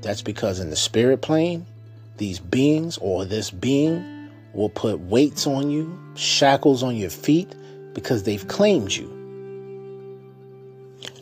That's 0.00 0.22
because 0.22 0.58
in 0.58 0.70
the 0.70 0.76
spirit 0.76 1.20
plane, 1.20 1.66
these 2.16 2.38
beings 2.38 2.96
or 2.98 3.26
this 3.26 3.50
being 3.50 4.30
will 4.54 4.70
put 4.70 5.00
weights 5.00 5.46
on 5.46 5.70
you, 5.70 5.98
shackles 6.14 6.82
on 6.82 6.96
your 6.96 7.10
feet, 7.10 7.54
because 7.92 8.22
they've 8.22 8.48
claimed 8.48 8.90
you. 8.90 9.06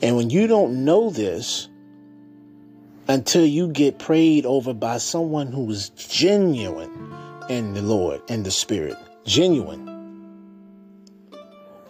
And 0.02 0.16
when 0.16 0.30
you 0.30 0.46
don't 0.46 0.84
know 0.84 1.10
this 1.10 1.68
until 3.08 3.44
you 3.44 3.68
get 3.68 3.98
prayed 3.98 4.46
over 4.46 4.72
by 4.72 4.98
someone 4.98 5.48
who 5.48 5.68
is 5.68 5.88
genuine 5.90 7.12
in 7.48 7.74
the 7.74 7.82
Lord, 7.82 8.22
in 8.28 8.44
the 8.44 8.52
Spirit, 8.52 8.96
genuine. 9.24 9.88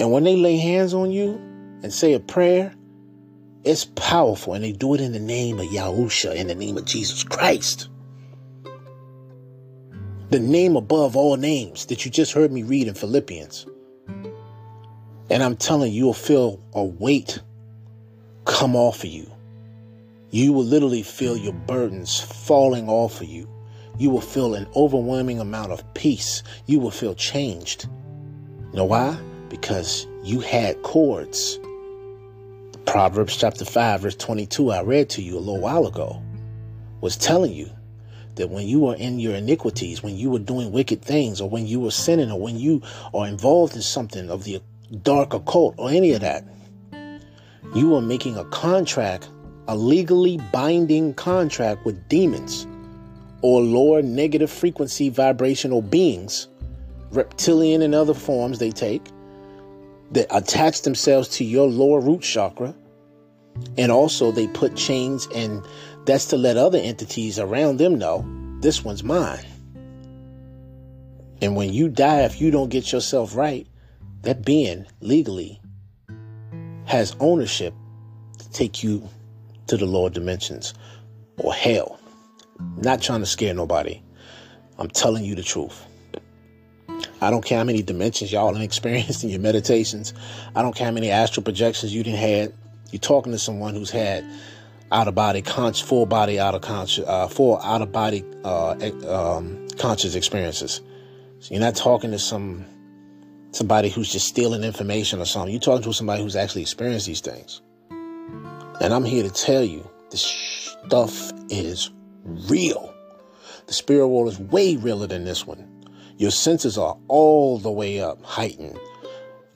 And 0.00 0.10
when 0.10 0.24
they 0.24 0.36
lay 0.36 0.56
hands 0.56 0.94
on 0.94 1.10
you, 1.10 1.38
and 1.82 1.92
say 1.92 2.12
a 2.12 2.20
prayer, 2.20 2.74
it's 3.64 3.84
powerful. 3.84 4.54
And 4.54 4.64
they 4.64 4.72
do 4.72 4.94
it 4.94 5.00
in 5.00 5.12
the 5.12 5.20
name 5.20 5.58
of 5.58 5.66
Yahusha, 5.66 6.34
in 6.34 6.46
the 6.46 6.54
name 6.54 6.76
of 6.76 6.84
Jesus 6.84 7.24
Christ. 7.24 7.88
The 10.30 10.40
name 10.40 10.76
above 10.76 11.16
all 11.16 11.36
names 11.36 11.86
that 11.86 12.04
you 12.04 12.10
just 12.10 12.32
heard 12.32 12.52
me 12.52 12.62
read 12.62 12.86
in 12.86 12.94
Philippians. 12.94 13.66
And 15.28 15.42
I'm 15.42 15.56
telling 15.56 15.92
you, 15.92 15.98
you'll 15.98 16.14
feel 16.14 16.60
a 16.72 16.84
weight 16.84 17.38
come 18.44 18.74
off 18.74 19.04
of 19.04 19.10
you. 19.10 19.30
You 20.30 20.52
will 20.52 20.64
literally 20.64 21.02
feel 21.02 21.36
your 21.36 21.52
burdens 21.52 22.20
falling 22.20 22.88
off 22.88 23.20
of 23.20 23.26
you. 23.28 23.48
You 23.98 24.10
will 24.10 24.20
feel 24.20 24.54
an 24.54 24.66
overwhelming 24.76 25.40
amount 25.40 25.72
of 25.72 25.94
peace. 25.94 26.42
You 26.66 26.78
will 26.80 26.90
feel 26.90 27.14
changed. 27.14 27.88
You 28.70 28.76
know 28.76 28.84
why? 28.84 29.18
Because 29.48 30.06
you 30.22 30.40
had 30.40 30.80
cords 30.82 31.58
Proverbs 32.86 33.36
chapter 33.36 33.64
5, 33.64 34.00
verse 34.00 34.16
22, 34.16 34.70
I 34.70 34.82
read 34.82 35.08
to 35.10 35.22
you 35.22 35.36
a 35.36 35.38
little 35.38 35.60
while 35.60 35.86
ago, 35.86 36.22
was 37.00 37.16
telling 37.16 37.52
you 37.52 37.70
that 38.34 38.50
when 38.50 38.66
you 38.66 38.80
were 38.80 38.94
in 38.96 39.18
your 39.18 39.34
iniquities, 39.34 40.02
when 40.02 40.16
you 40.16 40.30
were 40.30 40.38
doing 40.38 40.72
wicked 40.72 41.02
things, 41.02 41.40
or 41.40 41.48
when 41.48 41.66
you 41.66 41.80
were 41.80 41.90
sinning, 41.90 42.30
or 42.30 42.40
when 42.40 42.58
you 42.58 42.82
are 43.14 43.26
involved 43.26 43.76
in 43.76 43.82
something 43.82 44.30
of 44.30 44.44
the 44.44 44.60
dark 45.02 45.34
occult, 45.34 45.74
or 45.78 45.90
any 45.90 46.12
of 46.12 46.20
that, 46.20 46.44
you 47.74 47.90
were 47.90 48.00
making 48.00 48.36
a 48.36 48.44
contract, 48.46 49.30
a 49.68 49.76
legally 49.76 50.38
binding 50.52 51.14
contract 51.14 51.84
with 51.84 52.08
demons 52.08 52.66
or 53.42 53.60
lower 53.60 54.02
negative 54.02 54.50
frequency 54.50 55.08
vibrational 55.08 55.80
beings 55.80 56.48
reptilian 57.10 57.82
and 57.82 57.94
other 57.94 58.14
forms 58.14 58.58
they 58.58 58.70
take 58.70 59.02
that 60.12 60.26
attach 60.30 60.82
themselves 60.82 61.28
to 61.28 61.44
your 61.44 61.68
lower 61.68 62.00
root 62.00 62.22
chakra. 62.22 62.74
And 63.76 63.92
also, 63.92 64.32
they 64.32 64.46
put 64.48 64.76
chains, 64.76 65.28
and 65.34 65.64
that's 66.06 66.26
to 66.26 66.36
let 66.36 66.56
other 66.56 66.78
entities 66.78 67.38
around 67.38 67.78
them 67.78 67.98
know 67.98 68.24
this 68.60 68.84
one's 68.84 69.02
mine. 69.02 69.44
And 71.42 71.56
when 71.56 71.72
you 71.72 71.88
die, 71.88 72.22
if 72.22 72.40
you 72.40 72.50
don't 72.50 72.68
get 72.68 72.92
yourself 72.92 73.34
right, 73.34 73.66
that 74.22 74.44
being 74.44 74.86
legally 75.00 75.60
has 76.84 77.16
ownership 77.20 77.74
to 78.38 78.50
take 78.50 78.82
you 78.82 79.08
to 79.66 79.76
the 79.76 79.86
lower 79.86 80.10
dimensions 80.10 80.74
or 81.38 81.54
hell. 81.54 81.98
Not 82.76 83.00
trying 83.00 83.20
to 83.20 83.26
scare 83.26 83.54
nobody. 83.54 84.02
I'm 84.78 84.88
telling 84.88 85.24
you 85.24 85.34
the 85.34 85.42
truth. 85.42 85.86
I 87.20 87.30
don't 87.30 87.44
care 87.44 87.58
how 87.58 87.64
many 87.64 87.82
dimensions 87.82 88.32
y'all 88.32 88.56
experienced 88.60 89.24
in 89.24 89.30
your 89.30 89.40
meditations. 89.40 90.14
I 90.54 90.62
don't 90.62 90.74
care 90.74 90.86
how 90.86 90.92
many 90.92 91.10
astral 91.10 91.44
projections 91.44 91.94
you 91.94 92.02
didn't 92.02 92.18
had. 92.18 92.52
You're 92.90 93.00
talking 93.00 93.32
to 93.32 93.38
someone 93.38 93.74
who's 93.74 93.90
had 93.90 94.24
out 94.92 95.06
of 95.06 95.14
body, 95.14 95.42
conscious, 95.42 95.86
full 95.86 96.06
body, 96.06 96.40
out 96.40 96.54
of 96.54 96.62
conscious, 96.62 97.04
uh, 97.06 97.28
full 97.28 97.58
out 97.60 97.82
of 97.82 97.92
body 97.92 98.24
uh, 98.44 98.74
um, 99.08 99.68
conscious 99.78 100.14
experiences. 100.14 100.80
So 101.38 101.54
you're 101.54 101.60
not 101.60 101.76
talking 101.76 102.10
to 102.10 102.18
some 102.18 102.64
somebody 103.52 103.88
who's 103.88 104.10
just 104.10 104.26
stealing 104.26 104.62
information 104.62 105.20
or 105.20 105.24
something. 105.24 105.52
You're 105.52 105.60
talking 105.60 105.82
to 105.82 105.92
somebody 105.92 106.22
who's 106.22 106.36
actually 106.36 106.62
experienced 106.62 107.06
these 107.06 107.20
things. 107.20 107.62
And 108.80 108.94
I'm 108.94 109.04
here 109.04 109.22
to 109.22 109.30
tell 109.30 109.62
you 109.62 109.88
this 110.10 110.22
stuff 110.22 111.32
is 111.48 111.90
real. 112.24 112.94
The 113.66 113.72
spirit 113.72 114.08
world 114.08 114.28
is 114.28 114.38
way 114.38 114.76
realer 114.76 115.06
than 115.06 115.24
this 115.24 115.46
one. 115.46 115.69
Your 116.20 116.30
senses 116.30 116.76
are 116.76 116.98
all 117.08 117.58
the 117.58 117.70
way 117.70 118.02
up, 118.02 118.22
heightened. 118.22 118.78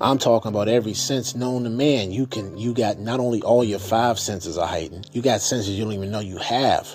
I'm 0.00 0.16
talking 0.16 0.48
about 0.48 0.66
every 0.66 0.94
sense 0.94 1.34
known 1.34 1.64
to 1.64 1.68
man. 1.68 2.10
You 2.10 2.26
can, 2.26 2.56
you 2.56 2.72
got 2.72 2.98
not 2.98 3.20
only 3.20 3.42
all 3.42 3.62
your 3.62 3.78
five 3.78 4.18
senses 4.18 4.56
are 4.56 4.66
heightened, 4.66 5.10
you 5.12 5.20
got 5.20 5.42
senses 5.42 5.74
you 5.78 5.84
don't 5.84 5.92
even 5.92 6.10
know 6.10 6.20
you 6.20 6.38
have. 6.38 6.88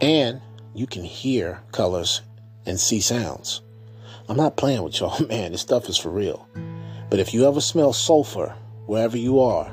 And 0.00 0.40
you 0.76 0.86
can 0.86 1.02
hear 1.02 1.60
colors 1.72 2.20
and 2.66 2.78
see 2.78 3.00
sounds. 3.00 3.62
I'm 4.28 4.36
not 4.36 4.56
playing 4.56 4.84
with 4.84 5.00
y'all, 5.00 5.26
man. 5.26 5.50
This 5.50 5.62
stuff 5.62 5.88
is 5.88 5.96
for 5.96 6.10
real. 6.10 6.48
But 7.10 7.18
if 7.18 7.34
you 7.34 7.48
ever 7.48 7.60
smell 7.60 7.92
sulfur 7.92 8.54
wherever 8.86 9.16
you 9.16 9.40
are, 9.40 9.72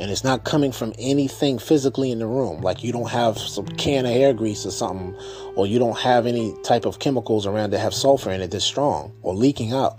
and 0.00 0.10
it's 0.10 0.24
not 0.24 0.44
coming 0.44 0.72
from 0.72 0.92
anything 0.98 1.58
physically 1.58 2.10
in 2.10 2.18
the 2.18 2.26
room, 2.26 2.60
like 2.60 2.82
you 2.82 2.92
don't 2.92 3.10
have 3.10 3.38
some 3.38 3.66
mm-hmm. 3.66 3.76
can 3.76 4.06
of 4.06 4.12
hair 4.12 4.32
grease 4.32 4.66
or 4.66 4.70
something, 4.70 5.14
or 5.54 5.66
you 5.66 5.78
don't 5.78 5.98
have 5.98 6.26
any 6.26 6.56
type 6.62 6.86
of 6.86 6.98
chemicals 6.98 7.46
around 7.46 7.70
that 7.70 7.78
have 7.78 7.94
sulfur 7.94 8.30
in 8.30 8.40
it 8.40 8.50
that's 8.50 8.64
strong 8.64 9.12
or 9.22 9.34
leaking 9.34 9.72
out, 9.72 9.96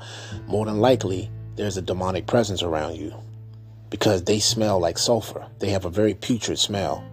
more 0.47 0.65
than 0.65 0.79
likely 0.79 1.29
there's 1.55 1.77
a 1.77 1.81
demonic 1.81 2.27
presence 2.27 2.63
around 2.63 2.95
you 2.95 3.13
because 3.89 4.23
they 4.23 4.39
smell 4.39 4.79
like 4.79 4.97
sulfur. 4.97 5.47
They 5.59 5.69
have 5.69 5.85
a 5.85 5.89
very 5.89 6.15
putrid 6.15 6.57
smell, 6.57 7.03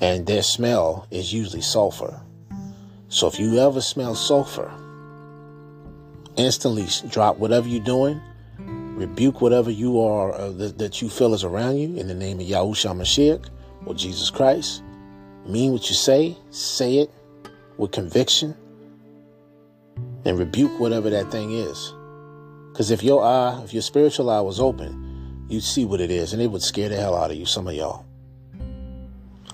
and 0.00 0.26
their 0.26 0.42
smell 0.42 1.08
is 1.10 1.32
usually 1.32 1.62
sulfur. 1.62 2.20
So 3.08 3.26
if 3.26 3.40
you 3.40 3.58
ever 3.58 3.80
smell 3.80 4.14
sulfur, 4.14 4.72
instantly 6.36 6.86
drop 7.10 7.38
whatever 7.38 7.66
you're 7.66 7.82
doing, 7.82 8.20
rebuke 8.98 9.40
whatever 9.40 9.70
you 9.70 10.00
are 10.00 10.32
uh, 10.34 10.52
th- 10.52 10.76
that 10.76 11.00
you 11.00 11.08
feel 11.08 11.32
is 11.34 11.44
around 11.44 11.78
you 11.78 11.96
in 11.96 12.08
the 12.08 12.14
name 12.14 12.40
of 12.40 12.46
Yahushua 12.46 12.96
Mashiach 12.96 13.48
or 13.86 13.94
Jesus 13.94 14.30
Christ. 14.30 14.82
Mean 15.46 15.72
what 15.72 15.88
you 15.88 15.94
say, 15.94 16.36
say 16.50 16.98
it 16.98 17.10
with 17.78 17.92
conviction, 17.92 18.56
and 20.24 20.38
rebuke 20.38 20.78
whatever 20.80 21.08
that 21.10 21.30
thing 21.30 21.52
is. 21.52 21.94
Because 22.72 22.90
if 22.90 23.02
your 23.02 23.24
eye, 23.24 23.60
if 23.64 23.72
your 23.72 23.82
spiritual 23.82 24.30
eye 24.30 24.40
was 24.40 24.60
open, 24.60 25.46
you'd 25.48 25.62
see 25.62 25.84
what 25.84 26.00
it 26.00 26.10
is, 26.10 26.32
and 26.32 26.42
it 26.42 26.50
would 26.50 26.62
scare 26.62 26.88
the 26.88 26.96
hell 26.96 27.16
out 27.16 27.30
of 27.30 27.36
you, 27.36 27.46
some 27.46 27.66
of 27.66 27.74
y'all. 27.74 28.07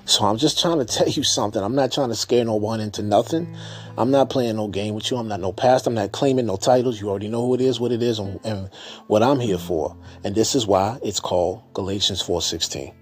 So 0.06 0.24
I'm 0.24 0.36
just 0.36 0.60
trying 0.60 0.78
to 0.78 0.84
tell 0.98 1.08
you 1.08 1.22
something. 1.22 1.62
I'm 1.62 1.74
not 1.74 1.92
trying 1.92 2.10
to 2.10 2.14
scare 2.14 2.44
no 2.44 2.56
one 2.56 2.80
into 2.80 3.02
nothing. 3.02 3.56
I'm 3.96 4.10
not 4.10 4.30
playing 4.30 4.56
no 4.56 4.68
game 4.68 4.94
with 4.94 5.10
you. 5.10 5.16
I'm 5.16 5.28
not 5.28 5.40
no 5.40 5.52
past. 5.52 5.86
I'm 5.86 5.94
not 5.94 6.12
claiming 6.12 6.46
no 6.46 6.56
titles. 6.56 7.00
You 7.00 7.10
already 7.10 7.28
know 7.28 7.46
who 7.46 7.54
it 7.54 7.60
is, 7.60 7.78
what 7.78 7.92
it 7.92 8.02
is, 8.02 8.18
and, 8.18 8.40
and 8.44 8.70
what 9.06 9.22
I'm 9.22 9.40
here 9.40 9.58
for. 9.58 9.96
And 10.24 10.34
this 10.34 10.54
is 10.54 10.66
why 10.66 10.98
it's 11.02 11.20
called 11.20 11.62
Galatians 11.74 12.22
4:16. 12.22 12.92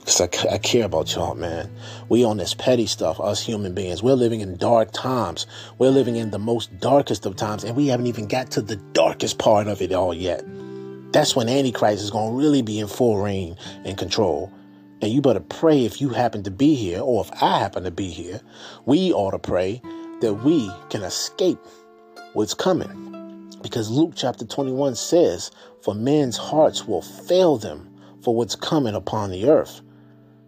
Because 0.00 0.20
I, 0.20 0.54
I 0.54 0.58
care 0.58 0.86
about 0.86 1.14
y'all, 1.14 1.34
man. 1.34 1.70
We 2.08 2.24
on 2.24 2.38
this 2.38 2.54
petty 2.54 2.86
stuff, 2.86 3.20
us 3.20 3.40
human 3.42 3.74
beings. 3.74 4.02
We're 4.02 4.14
living 4.14 4.40
in 4.40 4.56
dark 4.56 4.92
times. 4.92 5.46
We're 5.78 5.90
living 5.90 6.16
in 6.16 6.30
the 6.30 6.38
most 6.38 6.78
darkest 6.80 7.26
of 7.26 7.36
times, 7.36 7.64
and 7.64 7.76
we 7.76 7.86
haven't 7.88 8.06
even 8.06 8.26
got 8.26 8.50
to 8.52 8.62
the 8.62 8.76
darkest 8.76 9.38
part 9.38 9.66
of 9.66 9.82
it 9.82 9.92
all 9.92 10.14
yet. 10.14 10.42
That's 11.12 11.36
when 11.36 11.48
Antichrist 11.48 12.02
is 12.02 12.10
going 12.10 12.32
to 12.32 12.38
really 12.38 12.62
be 12.62 12.78
in 12.78 12.86
full 12.86 13.18
reign 13.22 13.56
and 13.84 13.98
control. 13.98 14.52
And 15.02 15.10
you 15.10 15.22
better 15.22 15.40
pray 15.40 15.84
if 15.84 16.00
you 16.00 16.10
happen 16.10 16.42
to 16.42 16.50
be 16.50 16.74
here, 16.74 17.00
or 17.00 17.24
if 17.24 17.42
I 17.42 17.58
happen 17.58 17.84
to 17.84 17.90
be 17.90 18.08
here, 18.08 18.40
we 18.84 19.12
ought 19.12 19.30
to 19.30 19.38
pray 19.38 19.80
that 20.20 20.34
we 20.34 20.70
can 20.90 21.02
escape 21.02 21.58
what's 22.34 22.54
coming. 22.54 23.48
Because 23.62 23.90
Luke 23.90 24.12
chapter 24.14 24.44
21 24.44 24.94
says, 24.96 25.50
For 25.82 25.94
men's 25.94 26.36
hearts 26.36 26.86
will 26.86 27.02
fail 27.02 27.56
them 27.56 27.88
for 28.22 28.34
what's 28.34 28.54
coming 28.54 28.94
upon 28.94 29.30
the 29.30 29.48
earth. 29.48 29.80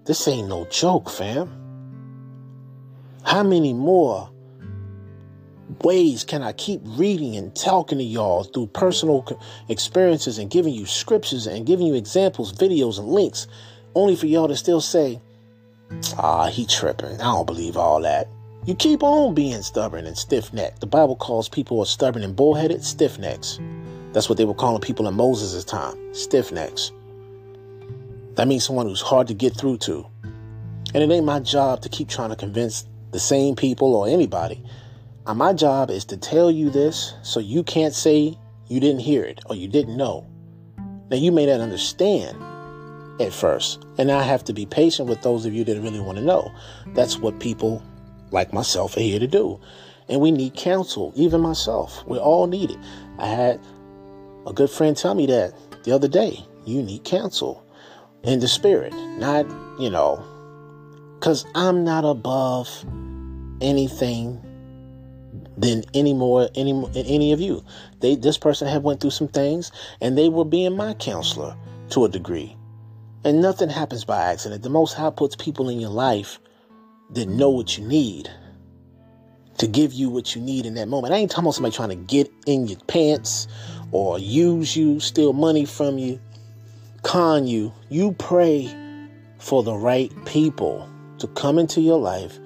This 0.04 0.26
ain't 0.28 0.48
no 0.48 0.66
joke, 0.66 1.08
fam. 1.08 1.58
How 3.24 3.42
many 3.42 3.72
more 3.72 4.30
ways 5.82 6.24
can 6.24 6.42
I 6.42 6.52
keep 6.52 6.80
reading 6.84 7.36
and 7.36 7.54
talking 7.54 7.98
to 7.98 8.04
y'all 8.04 8.44
through 8.44 8.66
personal 8.68 9.26
experiences 9.68 10.38
and 10.38 10.50
giving 10.50 10.74
you 10.74 10.84
scriptures 10.84 11.46
and 11.46 11.64
giving 11.64 11.86
you 11.86 11.94
examples, 11.94 12.52
videos, 12.52 12.98
and 12.98 13.08
links 13.08 13.46
only 13.94 14.16
for 14.16 14.26
y'all 14.26 14.48
to 14.48 14.56
still 14.56 14.80
say, 14.80 15.20
ah, 16.18 16.48
he 16.48 16.66
tripping. 16.66 17.20
I 17.20 17.24
don't 17.24 17.46
believe 17.46 17.76
all 17.76 18.00
that. 18.02 18.28
You 18.64 18.74
keep 18.74 19.02
on 19.02 19.34
being 19.34 19.62
stubborn 19.62 20.06
and 20.06 20.16
stiff 20.16 20.52
necked. 20.52 20.80
The 20.80 20.86
Bible 20.86 21.16
calls 21.16 21.48
people 21.48 21.76
who 21.76 21.82
are 21.82 21.86
stubborn 21.86 22.22
and 22.22 22.36
bullheaded 22.36 22.84
stiff 22.84 23.18
necks. 23.18 23.58
That's 24.12 24.28
what 24.28 24.38
they 24.38 24.44
were 24.44 24.54
calling 24.54 24.80
people 24.80 25.08
in 25.08 25.14
Moses' 25.14 25.64
time 25.64 26.14
stiff 26.14 26.52
necks. 26.52 26.92
That 28.34 28.48
means 28.48 28.64
someone 28.64 28.86
who's 28.86 29.00
hard 29.00 29.26
to 29.28 29.34
get 29.34 29.56
through 29.56 29.78
to. 29.78 30.06
And 30.94 31.02
it 31.02 31.10
ain't 31.10 31.26
my 31.26 31.40
job 31.40 31.82
to 31.82 31.88
keep 31.88 32.08
trying 32.08 32.30
to 32.30 32.36
convince 32.36 32.86
the 33.10 33.18
same 33.18 33.56
people 33.56 33.94
or 33.94 34.06
anybody. 34.06 34.62
And 35.26 35.38
my 35.38 35.52
job 35.52 35.90
is 35.90 36.04
to 36.06 36.16
tell 36.16 36.50
you 36.50 36.70
this 36.70 37.14
so 37.22 37.40
you 37.40 37.62
can't 37.62 37.94
say 37.94 38.36
you 38.68 38.80
didn't 38.80 39.00
hear 39.00 39.24
it 39.24 39.40
or 39.46 39.56
you 39.56 39.68
didn't 39.68 39.96
know. 39.96 40.26
Now, 41.10 41.16
you 41.16 41.30
may 41.30 41.46
not 41.46 41.60
understand, 41.60 42.38
at 43.22 43.32
first. 43.32 43.84
And 43.98 44.10
I 44.10 44.22
have 44.22 44.44
to 44.44 44.52
be 44.52 44.66
patient 44.66 45.08
with 45.08 45.22
those 45.22 45.46
of 45.46 45.54
you 45.54 45.64
that 45.64 45.80
really 45.80 46.00
want 46.00 46.18
to 46.18 46.24
know. 46.24 46.50
That's 46.88 47.18
what 47.18 47.40
people 47.40 47.82
like 48.30 48.52
myself 48.52 48.96
are 48.96 49.00
here 49.00 49.18
to 49.18 49.26
do. 49.26 49.60
And 50.08 50.20
we 50.20 50.30
need 50.30 50.54
counsel, 50.54 51.12
even 51.16 51.40
myself. 51.40 52.04
We 52.06 52.18
all 52.18 52.46
need 52.46 52.70
it. 52.70 52.78
I 53.18 53.26
had 53.26 53.60
a 54.46 54.52
good 54.52 54.70
friend 54.70 54.96
tell 54.96 55.14
me 55.14 55.26
that 55.26 55.54
the 55.84 55.92
other 55.92 56.08
day. 56.08 56.44
You 56.64 56.80
need 56.82 57.02
counsel 57.02 57.66
in 58.22 58.38
the 58.38 58.46
spirit, 58.46 58.92
not, 59.18 59.46
you 59.80 59.90
know, 59.90 60.24
because 61.18 61.44
I'm 61.56 61.82
not 61.82 62.04
above 62.04 62.68
anything 63.60 64.40
than 65.56 65.84
any 65.94 66.14
more 66.14 66.48
any 66.54 66.72
any 66.94 67.32
of 67.32 67.40
you. 67.40 67.64
They 68.00 68.16
this 68.16 68.38
person 68.38 68.68
had 68.68 68.82
went 68.82 69.00
through 69.00 69.10
some 69.10 69.28
things 69.28 69.72
and 70.00 70.16
they 70.16 70.28
were 70.28 70.44
being 70.44 70.76
my 70.76 70.94
counselor 70.94 71.56
to 71.90 72.04
a 72.04 72.08
degree. 72.08 72.56
And 73.24 73.40
nothing 73.40 73.68
happens 73.68 74.04
by 74.04 74.20
accident. 74.20 74.62
The 74.62 74.70
Most 74.70 74.94
High 74.94 75.10
puts 75.10 75.36
people 75.36 75.68
in 75.68 75.80
your 75.80 75.90
life 75.90 76.40
that 77.10 77.28
know 77.28 77.50
what 77.50 77.78
you 77.78 77.86
need 77.86 78.28
to 79.58 79.66
give 79.68 79.92
you 79.92 80.10
what 80.10 80.34
you 80.34 80.42
need 80.42 80.66
in 80.66 80.74
that 80.74 80.88
moment. 80.88 81.14
I 81.14 81.18
ain't 81.18 81.30
talking 81.30 81.44
about 81.44 81.54
somebody 81.54 81.76
trying 81.76 81.90
to 81.90 81.94
get 81.94 82.28
in 82.46 82.66
your 82.66 82.80
pants 82.88 83.46
or 83.92 84.18
use 84.18 84.76
you, 84.76 84.98
steal 84.98 85.32
money 85.32 85.64
from 85.64 85.98
you, 85.98 86.20
con 87.02 87.46
you. 87.46 87.72
You 87.88 88.12
pray 88.12 88.74
for 89.38 89.62
the 89.62 89.74
right 89.74 90.12
people 90.24 90.88
to 91.18 91.28
come 91.28 91.58
into 91.58 91.80
your 91.80 91.98
life 91.98 92.38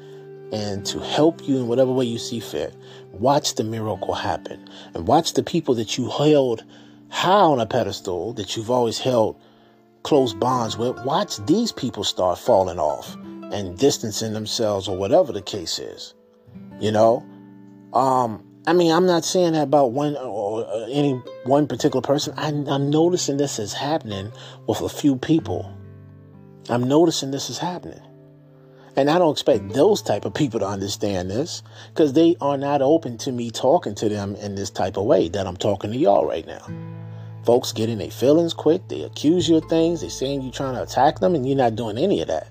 and 0.52 0.84
to 0.86 1.00
help 1.00 1.46
you 1.48 1.56
in 1.56 1.68
whatever 1.68 1.92
way 1.92 2.04
you 2.04 2.18
see 2.18 2.40
fit. 2.40 2.76
Watch 3.12 3.54
the 3.54 3.64
miracle 3.64 4.14
happen 4.14 4.68
and 4.92 5.06
watch 5.06 5.32
the 5.32 5.42
people 5.42 5.74
that 5.76 5.96
you 5.96 6.10
held 6.10 6.64
high 7.08 7.30
on 7.30 7.60
a 7.60 7.66
pedestal 7.66 8.34
that 8.34 8.56
you've 8.56 8.70
always 8.70 8.98
held 8.98 9.40
close 10.06 10.32
bonds 10.32 10.78
with, 10.78 10.96
watch 11.04 11.36
these 11.46 11.72
people 11.72 12.04
start 12.04 12.38
falling 12.38 12.78
off 12.78 13.16
and 13.52 13.76
distancing 13.76 14.32
themselves 14.34 14.86
or 14.86 14.96
whatever 14.96 15.32
the 15.32 15.42
case 15.42 15.80
is. 15.80 16.14
You 16.78 16.92
know? 16.92 17.26
Um, 17.92 18.46
I 18.68 18.72
mean, 18.72 18.92
I'm 18.92 19.06
not 19.06 19.24
saying 19.24 19.54
that 19.54 19.64
about 19.64 19.90
one 19.90 20.16
or 20.16 20.64
any 20.88 21.20
one 21.44 21.66
particular 21.66 22.02
person. 22.02 22.34
I, 22.36 22.48
I'm 22.48 22.88
noticing 22.88 23.36
this 23.36 23.58
is 23.58 23.72
happening 23.72 24.30
with 24.68 24.80
a 24.80 24.88
few 24.88 25.16
people. 25.16 25.76
I'm 26.68 26.86
noticing 26.86 27.32
this 27.32 27.50
is 27.50 27.58
happening. 27.58 28.00
And 28.94 29.10
I 29.10 29.18
don't 29.18 29.32
expect 29.32 29.70
those 29.70 30.02
type 30.02 30.24
of 30.24 30.34
people 30.34 30.60
to 30.60 30.68
understand 30.68 31.30
this 31.30 31.64
because 31.88 32.12
they 32.12 32.36
are 32.40 32.56
not 32.56 32.80
open 32.80 33.18
to 33.18 33.32
me 33.32 33.50
talking 33.50 33.96
to 33.96 34.08
them 34.08 34.36
in 34.36 34.54
this 34.54 34.70
type 34.70 34.96
of 34.96 35.04
way 35.04 35.28
that 35.30 35.48
I'm 35.48 35.56
talking 35.56 35.90
to 35.90 35.98
y'all 35.98 36.26
right 36.26 36.46
now. 36.46 36.64
Folks 37.46 37.70
get 37.70 37.88
in 37.88 37.98
their 37.98 38.10
feelings 38.10 38.52
quick. 38.52 38.88
They 38.88 39.02
accuse 39.02 39.48
you 39.48 39.56
of 39.56 39.64
things. 39.66 40.00
They're 40.00 40.10
saying 40.10 40.42
you're 40.42 40.52
trying 40.52 40.74
to 40.74 40.82
attack 40.82 41.20
them, 41.20 41.36
and 41.36 41.46
you're 41.46 41.56
not 41.56 41.76
doing 41.76 41.96
any 41.96 42.20
of 42.20 42.26
that. 42.26 42.48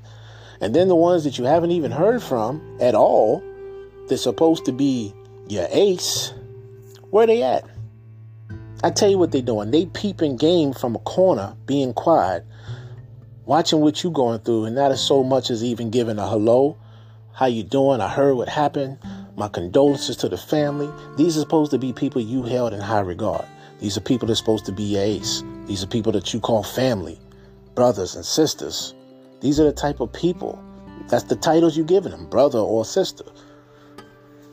And 0.62 0.74
then 0.74 0.88
the 0.88 0.96
ones 0.96 1.26
that 1.26 1.38
you 1.38 1.44
haven't 1.44 1.72
even 1.72 1.92
heard 1.92 2.24
from 2.24 2.78
at 2.80 2.96
all, 2.96 3.44
they're 4.08 4.18
supposed 4.18 4.64
to 4.66 4.72
be 4.72 5.14
your 5.50 5.68
ace. 5.70 6.34
Where 7.10 7.28
they 7.28 7.44
at? 7.44 7.66
I 8.84 8.90
tell 8.90 9.10
you 9.10 9.18
what 9.18 9.34
they're 9.34 9.42
doing. 9.42 9.72
They 9.72 9.86
peeping 9.88 10.38
game 10.38 10.72
from 10.72 10.96
a 10.96 11.00
corner, 11.00 11.58
being 11.66 11.94
quiet, 11.94 12.46
watching 13.46 13.82
what 13.82 14.02
you 14.02 14.12
going 14.12 14.40
through, 14.40 14.64
and 14.64 14.76
not 14.76 14.92
as 14.92 15.06
so 15.06 15.24
much 15.24 15.50
as 15.50 15.62
even 15.62 15.90
giving 15.90 16.20
a 16.20 16.28
hello. 16.28 16.78
How 17.34 17.48
you 17.48 17.64
doing? 17.64 18.00
I 18.00 18.08
heard 18.08 18.36
what 18.36 18.48
happened. 18.48 18.98
My 19.36 19.50
condolences 19.50 20.16
to 20.18 20.30
the 20.30 20.38
family. 20.38 20.90
These 21.18 21.36
are 21.36 21.42
supposed 21.42 21.72
to 21.72 21.78
be 21.78 21.92
people 21.92 22.22
you 22.22 22.44
held 22.44 22.72
in 22.72 22.80
high 22.80 23.02
regard. 23.02 23.46
These 23.80 23.98
are 23.98 24.02
people 24.02 24.28
that's 24.28 24.40
supposed 24.40 24.66
to 24.66 24.72
be 24.72 24.84
your 24.84 25.04
ace. 25.04 25.44
These 25.66 25.84
are 25.84 25.88
people 25.88 26.12
that 26.14 26.34
you 26.34 26.40
call 26.40 26.64
family, 26.64 27.20
brothers 27.74 28.16
and 28.16 28.26
sisters. 28.26 28.94
These 29.42 29.60
are 29.60 29.66
the 29.66 29.74
type 29.74 30.00
of 30.00 30.14
people. 30.14 30.62
That's 31.10 31.24
the 31.26 31.36
titles 31.36 31.76
you're 31.76 31.86
giving 31.86 32.12
them, 32.12 32.28
brother 32.28 32.60
or 32.60 32.86
sister. 32.86 33.26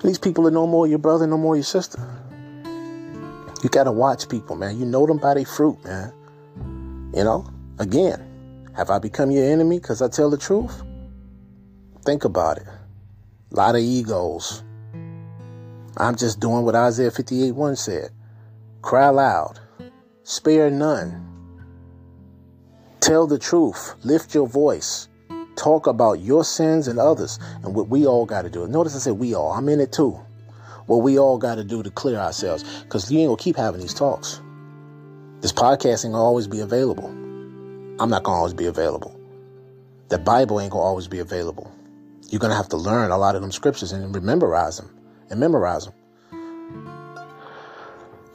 These 0.02 0.18
people 0.18 0.46
are 0.48 0.50
no 0.50 0.66
more 0.66 0.86
your 0.86 0.98
brother, 0.98 1.26
no 1.26 1.38
more 1.38 1.54
your 1.54 1.64
sister. 1.64 2.00
You 3.62 3.68
gotta 3.70 3.92
watch 3.92 4.28
people, 4.28 4.56
man. 4.56 4.78
You 4.78 4.84
know 4.84 5.06
them 5.06 5.18
by 5.18 5.34
their 5.34 5.44
fruit, 5.44 5.82
man. 5.84 6.12
You 7.14 7.24
know? 7.24 7.48
Again, 7.78 8.68
have 8.74 8.90
I 8.90 8.98
become 8.98 9.30
your 9.30 9.44
enemy 9.44 9.78
because 9.78 10.02
I 10.02 10.08
tell 10.08 10.30
the 10.30 10.36
truth? 10.36 10.82
Think 12.04 12.24
about 12.24 12.58
it. 12.58 12.66
A 13.52 13.54
lot 13.54 13.76
of 13.76 13.80
egos. 13.80 14.64
I'm 15.96 16.16
just 16.16 16.40
doing 16.40 16.64
what 16.64 16.74
Isaiah 16.74 17.10
58 17.10 17.52
1 17.52 17.76
said. 17.76 18.10
Cry 18.82 19.08
loud, 19.10 19.60
spare 20.24 20.68
none. 20.68 21.28
Tell 22.98 23.28
the 23.28 23.38
truth, 23.38 23.94
lift 24.02 24.34
your 24.34 24.48
voice, 24.48 25.08
talk 25.54 25.86
about 25.86 26.18
your 26.18 26.44
sins 26.44 26.88
and 26.88 26.98
others, 26.98 27.38
and 27.62 27.76
what 27.76 27.88
we 27.88 28.06
all 28.06 28.26
got 28.26 28.42
to 28.42 28.50
do. 28.50 28.66
Notice 28.66 28.96
I 28.96 28.98
said 28.98 29.12
we 29.14 29.34
all, 29.34 29.52
I'm 29.52 29.68
in 29.68 29.78
it 29.78 29.92
too. 29.92 30.20
What 30.86 30.98
we 30.98 31.16
all 31.16 31.38
got 31.38 31.54
to 31.54 31.64
do 31.64 31.84
to 31.84 31.90
clear 31.90 32.18
ourselves, 32.18 32.82
because 32.82 33.10
you 33.10 33.20
ain't 33.20 33.28
gonna 33.28 33.36
keep 33.36 33.56
having 33.56 33.80
these 33.80 33.94
talks. 33.94 34.42
This 35.40 35.52
podcasting 35.52 36.10
will 36.10 36.16
always 36.16 36.48
be 36.48 36.58
available. 36.58 37.06
I'm 37.06 38.10
not 38.10 38.24
gonna 38.24 38.36
always 38.36 38.54
be 38.54 38.66
available. 38.66 39.16
The 40.08 40.18
Bible 40.18 40.60
ain't 40.60 40.72
gonna 40.72 40.82
always 40.82 41.06
be 41.06 41.20
available. 41.20 41.70
You're 42.30 42.40
gonna 42.40 42.56
have 42.56 42.68
to 42.70 42.76
learn 42.76 43.12
a 43.12 43.16
lot 43.16 43.36
of 43.36 43.42
them 43.42 43.52
scriptures 43.52 43.92
and 43.92 44.12
memorize 44.22 44.78
them 44.78 44.90
and 45.30 45.38
memorize 45.38 45.84
them. 45.84 45.94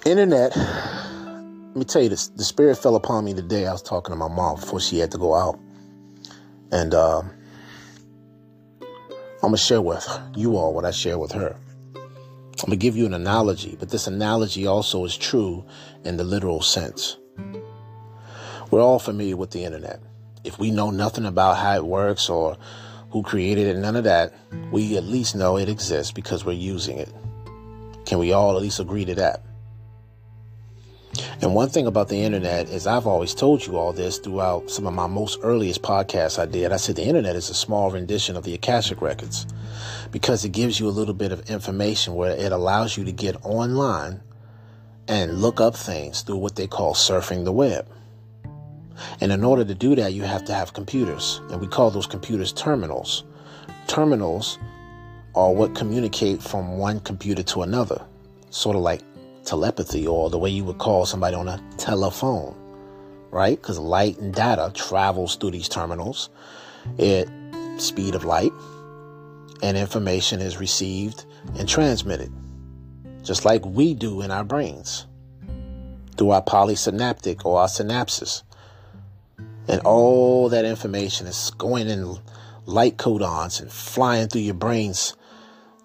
Internet, 0.07 0.55
let 0.55 1.75
me 1.75 1.83
tell 1.83 2.01
you 2.01 2.07
this. 2.07 2.29
The 2.29 2.45
spirit 2.45 2.77
fell 2.77 2.95
upon 2.95 3.25
me 3.25 3.33
today. 3.33 3.67
I 3.67 3.73
was 3.73 3.81
talking 3.81 4.13
to 4.13 4.15
my 4.15 4.29
mom 4.29 4.55
before 4.55 4.79
she 4.79 4.99
had 4.99 5.11
to 5.11 5.17
go 5.17 5.35
out. 5.35 5.59
And 6.71 6.93
uh, 6.93 7.23
I'm 8.79 9.41
going 9.41 9.51
to 9.51 9.57
share 9.57 9.81
with 9.81 10.07
you 10.33 10.55
all 10.55 10.73
what 10.73 10.85
I 10.85 10.91
share 10.91 11.19
with 11.19 11.33
her. 11.33 11.57
I'm 11.93 12.55
going 12.55 12.71
to 12.71 12.77
give 12.77 12.95
you 12.95 13.05
an 13.05 13.13
analogy, 13.13 13.75
but 13.77 13.89
this 13.89 14.07
analogy 14.07 14.65
also 14.65 15.03
is 15.03 15.17
true 15.17 15.65
in 16.05 16.15
the 16.15 16.23
literal 16.23 16.61
sense. 16.61 17.17
We're 18.71 18.79
all 18.79 18.99
familiar 18.99 19.35
with 19.35 19.51
the 19.51 19.65
internet. 19.65 19.99
If 20.45 20.57
we 20.57 20.71
know 20.71 20.89
nothing 20.89 21.25
about 21.25 21.57
how 21.57 21.75
it 21.75 21.85
works 21.85 22.29
or 22.29 22.55
who 23.11 23.23
created 23.23 23.67
it, 23.67 23.77
none 23.77 23.97
of 23.97 24.05
that, 24.05 24.33
we 24.71 24.95
at 24.95 25.03
least 25.03 25.35
know 25.35 25.57
it 25.57 25.67
exists 25.67 26.13
because 26.13 26.45
we're 26.45 26.53
using 26.53 26.97
it. 26.97 27.13
Can 28.05 28.19
we 28.19 28.31
all 28.31 28.55
at 28.55 28.61
least 28.61 28.79
agree 28.79 29.03
to 29.03 29.15
that? 29.15 29.43
And 31.39 31.53
one 31.53 31.69
thing 31.69 31.85
about 31.85 32.07
the 32.07 32.17
internet 32.17 32.67
is 32.69 32.87
I've 32.87 33.05
always 33.05 33.35
told 33.35 33.65
you 33.65 33.77
all 33.77 33.93
this 33.93 34.17
throughout 34.17 34.71
some 34.71 34.87
of 34.87 34.93
my 34.93 35.05
most 35.05 35.39
earliest 35.43 35.83
podcasts 35.83 36.39
I 36.39 36.47
did. 36.47 36.71
I 36.71 36.77
said 36.77 36.95
the 36.95 37.03
internet 37.03 37.35
is 37.35 37.51
a 37.51 37.53
small 37.53 37.91
rendition 37.91 38.35
of 38.35 38.43
the 38.43 38.55
Akashic 38.55 39.03
Records 39.03 39.45
because 40.11 40.43
it 40.43 40.51
gives 40.51 40.79
you 40.79 40.87
a 40.87 40.89
little 40.89 41.13
bit 41.13 41.31
of 41.31 41.47
information 41.47 42.15
where 42.15 42.31
it 42.31 42.51
allows 42.51 42.97
you 42.97 43.03
to 43.05 43.11
get 43.11 43.35
online 43.45 44.21
and 45.07 45.39
look 45.39 45.61
up 45.61 45.75
things 45.75 46.21
through 46.21 46.37
what 46.37 46.55
they 46.55 46.65
call 46.65 46.95
surfing 46.95 47.45
the 47.45 47.53
web. 47.53 47.87
And 49.21 49.31
in 49.31 49.43
order 49.43 49.63
to 49.63 49.75
do 49.75 49.93
that, 49.95 50.13
you 50.13 50.23
have 50.23 50.43
to 50.45 50.53
have 50.55 50.73
computers, 50.73 51.39
and 51.51 51.61
we 51.61 51.67
call 51.67 51.91
those 51.91 52.07
computers 52.07 52.51
terminals. 52.51 53.23
Terminals 53.85 54.57
are 55.35 55.53
what 55.53 55.75
communicate 55.75 56.41
from 56.41 56.79
one 56.79 56.99
computer 57.01 57.43
to 57.43 57.61
another, 57.61 58.03
sort 58.49 58.75
of 58.75 58.81
like 58.81 59.01
telepathy 59.47 60.05
or 60.05 60.29
the 60.29 60.37
way 60.37 60.49
you 60.49 60.63
would 60.63 60.77
call 60.77 61.05
somebody 61.05 61.35
on 61.35 61.47
a 61.47 61.63
telephone, 61.77 62.55
right? 63.31 63.59
Because 63.59 63.79
light 63.79 64.17
and 64.19 64.33
data 64.33 64.71
travels 64.73 65.35
through 65.35 65.51
these 65.51 65.69
terminals 65.69 66.29
at 66.99 67.27
speed 67.77 68.13
of 68.13 68.23
light, 68.23 68.51
and 69.63 69.77
information 69.77 70.39
is 70.39 70.59
received 70.59 71.25
and 71.57 71.67
transmitted, 71.67 72.31
just 73.23 73.45
like 73.45 73.65
we 73.65 73.93
do 73.93 74.21
in 74.21 74.29
our 74.29 74.43
brains 74.43 75.07
through 76.17 76.31
our 76.31 76.43
polysynaptic 76.43 77.45
or 77.45 77.59
our 77.59 77.67
synapses. 77.67 78.43
And 79.67 79.81
all 79.81 80.49
that 80.49 80.65
information 80.65 81.27
is 81.27 81.51
going 81.57 81.89
in 81.89 82.17
light 82.65 82.97
codons 82.97 83.61
and 83.61 83.71
flying 83.71 84.27
through 84.27 84.41
your 84.41 84.53
brain's 84.53 85.15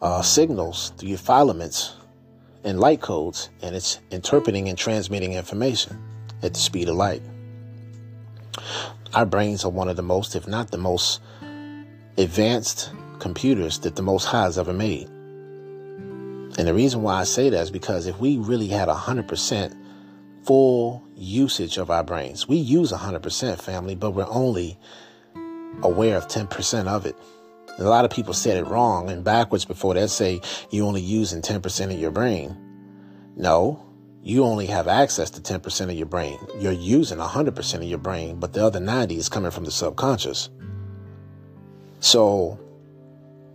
uh, 0.01 0.23
signals, 0.23 0.93
through 0.97 1.11
your 1.11 1.19
filaments, 1.19 1.95
and 2.65 2.81
light 2.81 3.01
codes, 3.01 3.51
and 3.63 3.75
it's 3.75 3.99
interpreting 4.11 4.69
and 4.69 4.79
transmitting 4.79 5.35
information 5.35 5.99
at 6.43 6.55
the 6.55 6.61
speed 6.61 6.89
of 6.89 6.97
light. 6.97 7.23
Our 9.15 9.27
brains 9.27 9.65
are 9.65 9.71
one 9.71 9.89
of 9.89 9.97
the 9.97 10.03
most, 10.03 10.35
if 10.35 10.47
not 10.47 10.71
the 10.71 10.79
most, 10.79 11.21
advanced 12.17 12.91
computers 13.19 13.79
that 13.81 13.97
the 13.97 14.03
Most 14.03 14.25
High 14.25 14.45
has 14.45 14.59
ever 14.59 14.73
made. 14.73 15.09
And 16.59 16.69
the 16.69 16.75
reason 16.75 17.03
why 17.03 17.21
I 17.21 17.25
say 17.25 17.49
that 17.51 17.63
is 17.63 17.71
because 17.71 18.07
if 18.07 18.19
we 18.19 18.37
really 18.37 18.69
had 18.69 18.89
100% 18.89 19.77
full 20.45 21.03
usage 21.17 21.79
of 21.79 21.91
our 21.91 22.05
brains, 22.05 22.49
we 22.49 22.57
use 22.57 22.93
100% 22.93 23.61
family, 23.61 23.95
but 23.95 24.11
we're 24.11 24.27
only 24.29 24.79
aware 25.83 26.17
of 26.17 26.29
10% 26.29 26.89
of 26.89 27.07
it. 27.07 27.17
A 27.79 27.85
lot 27.85 28.05
of 28.05 28.11
people 28.11 28.35
said 28.35 28.59
it 28.59 28.67
wrong 28.67 29.11
and 29.11 29.25
backwards 29.25 29.65
before. 29.65 29.95
They 29.95 30.07
say 30.07 30.41
you 30.71 30.87
only 30.87 31.01
using 31.01 31.43
10% 31.43 31.93
of 31.93 31.99
your 31.99 32.11
brain. 32.11 32.57
No, 33.37 33.85
you 34.23 34.45
only 34.45 34.67
have 34.67 34.89
access 34.89 35.31
to 35.31 35.41
10% 35.41 35.85
of 35.85 35.93
your 35.93 36.07
brain. 36.07 36.39
You're 36.59 36.73
using 36.73 37.19
100% 37.19 37.75
of 37.75 37.83
your 37.83 37.99
brain, 37.99 38.39
but 38.39 38.53
the 38.53 38.65
other 38.65 38.79
90 38.79 39.17
is 39.17 39.29
coming 39.29 39.51
from 39.51 39.65
the 39.65 39.71
subconscious. 39.71 40.51
So 42.01 42.61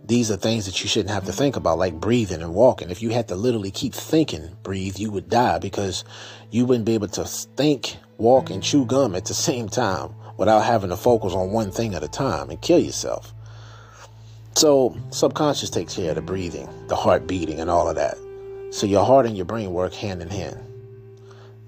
these 0.04 0.30
are 0.30 0.36
things 0.36 0.66
that 0.66 0.82
you 0.82 0.88
shouldn't 0.88 1.14
have 1.14 1.26
to 1.26 1.32
think 1.32 1.56
about, 1.56 1.78
like 1.78 1.94
breathing 1.94 2.42
and 2.42 2.54
walking. 2.54 2.90
If 2.90 3.02
you 3.02 3.10
had 3.10 3.28
to 3.28 3.34
literally 3.34 3.70
keep 3.70 3.94
thinking, 3.94 4.56
breathe, 4.62 4.98
you 4.98 5.10
would 5.10 5.28
die 5.28 5.58
because 5.58 6.04
you 6.50 6.66
wouldn't 6.66 6.86
be 6.86 6.94
able 6.94 7.08
to 7.08 7.24
think, 7.24 7.96
walk, 8.16 8.50
and 8.50 8.62
chew 8.62 8.84
gum 8.84 9.14
at 9.14 9.26
the 9.26 9.34
same 9.34 9.68
time 9.68 10.14
without 10.38 10.64
having 10.64 10.90
to 10.90 10.96
focus 10.96 11.34
on 11.34 11.52
one 11.52 11.70
thing 11.70 11.94
at 11.94 12.02
a 12.02 12.08
time 12.08 12.50
and 12.50 12.60
kill 12.60 12.78
yourself. 12.78 13.32
So, 14.58 14.96
subconscious 15.10 15.70
takes 15.70 15.94
care 15.94 16.08
of 16.08 16.16
the 16.16 16.20
breathing, 16.20 16.68
the 16.88 16.96
heart 16.96 17.28
beating, 17.28 17.60
and 17.60 17.70
all 17.70 17.88
of 17.88 17.94
that. 17.94 18.18
So, 18.72 18.88
your 18.88 19.04
heart 19.04 19.24
and 19.24 19.36
your 19.36 19.44
brain 19.46 19.72
work 19.72 19.94
hand 19.94 20.20
in 20.20 20.28
hand. 20.28 20.58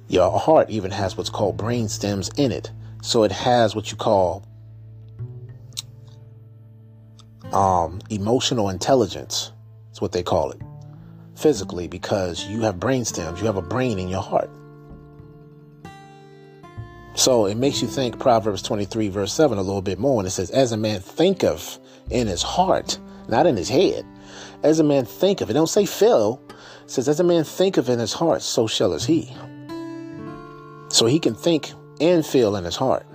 Your 0.09 0.37
heart 0.37 0.69
even 0.71 0.91
has 0.91 1.17
what's 1.17 1.31
called 1.31 1.57
brain 1.57 1.89
stems 1.89 2.31
in 2.37 2.51
it. 2.51 2.73
So, 3.01 3.23
it 3.23 3.31
has 3.31 3.77
what 3.77 3.93
you 3.93 3.97
call 3.97 4.45
um, 7.53 8.01
emotional 8.11 8.69
intelligence. 8.69 9.53
That's 9.87 10.01
what 10.01 10.11
they 10.11 10.25
call 10.25 10.51
it 10.51 10.61
physically 11.37 11.87
because 11.87 12.45
you 12.47 12.63
have 12.63 12.81
brain 12.81 13.05
stems, 13.05 13.39
you 13.39 13.47
have 13.47 13.57
a 13.57 13.63
brain 13.63 14.01
in 14.01 14.09
your 14.09 14.21
heart. 14.21 14.51
So 17.15 17.47
it 17.47 17.57
makes 17.57 17.83
you 17.83 17.89
think 17.89 18.19
Proverbs 18.19 18.63
23, 18.63 19.09
verse 19.09 19.33
7, 19.33 19.59
a 19.59 19.63
little 19.63 19.83
bit 19.83 19.99
more. 19.99 20.21
And 20.21 20.27
it 20.27 20.31
says, 20.31 20.51
As 20.51 20.73
a 20.73 20.77
man 20.77 21.01
thinketh 21.01 21.79
in 22.11 22.27
his 22.27 22.43
heart, 22.43 22.99
not 23.29 23.47
in 23.47 23.57
his 23.57 23.69
head. 23.69 24.07
As 24.63 24.79
a 24.79 24.85
man 24.85 25.05
thinketh, 25.05 25.51
it 25.51 25.55
don't 25.55 25.67
say 25.67 25.87
feel. 25.87 26.41
It 26.85 26.91
says, 26.91 27.09
As 27.09 27.21
a 27.21 27.25
man 27.25 27.45
thinketh 27.45 27.89
in 27.89 27.99
his 27.99 28.13
heart, 28.13 28.43
so 28.43 28.67
shall 28.67 28.93
is 28.93 29.05
he. 29.05 29.35
So 30.89 31.07
he 31.07 31.19
can 31.19 31.35
think 31.35 31.73
and 32.01 32.25
feel 32.25 32.57
in 32.57 32.65
his 32.65 32.77
heart. 32.77 33.07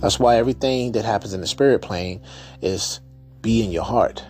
That's 0.00 0.18
why 0.18 0.36
everything 0.36 0.92
that 0.92 1.04
happens 1.04 1.32
in 1.32 1.40
the 1.40 1.46
spirit 1.46 1.80
plane 1.80 2.20
is 2.60 3.00
be 3.40 3.64
in 3.64 3.72
your 3.72 3.84
heart. 3.84 4.24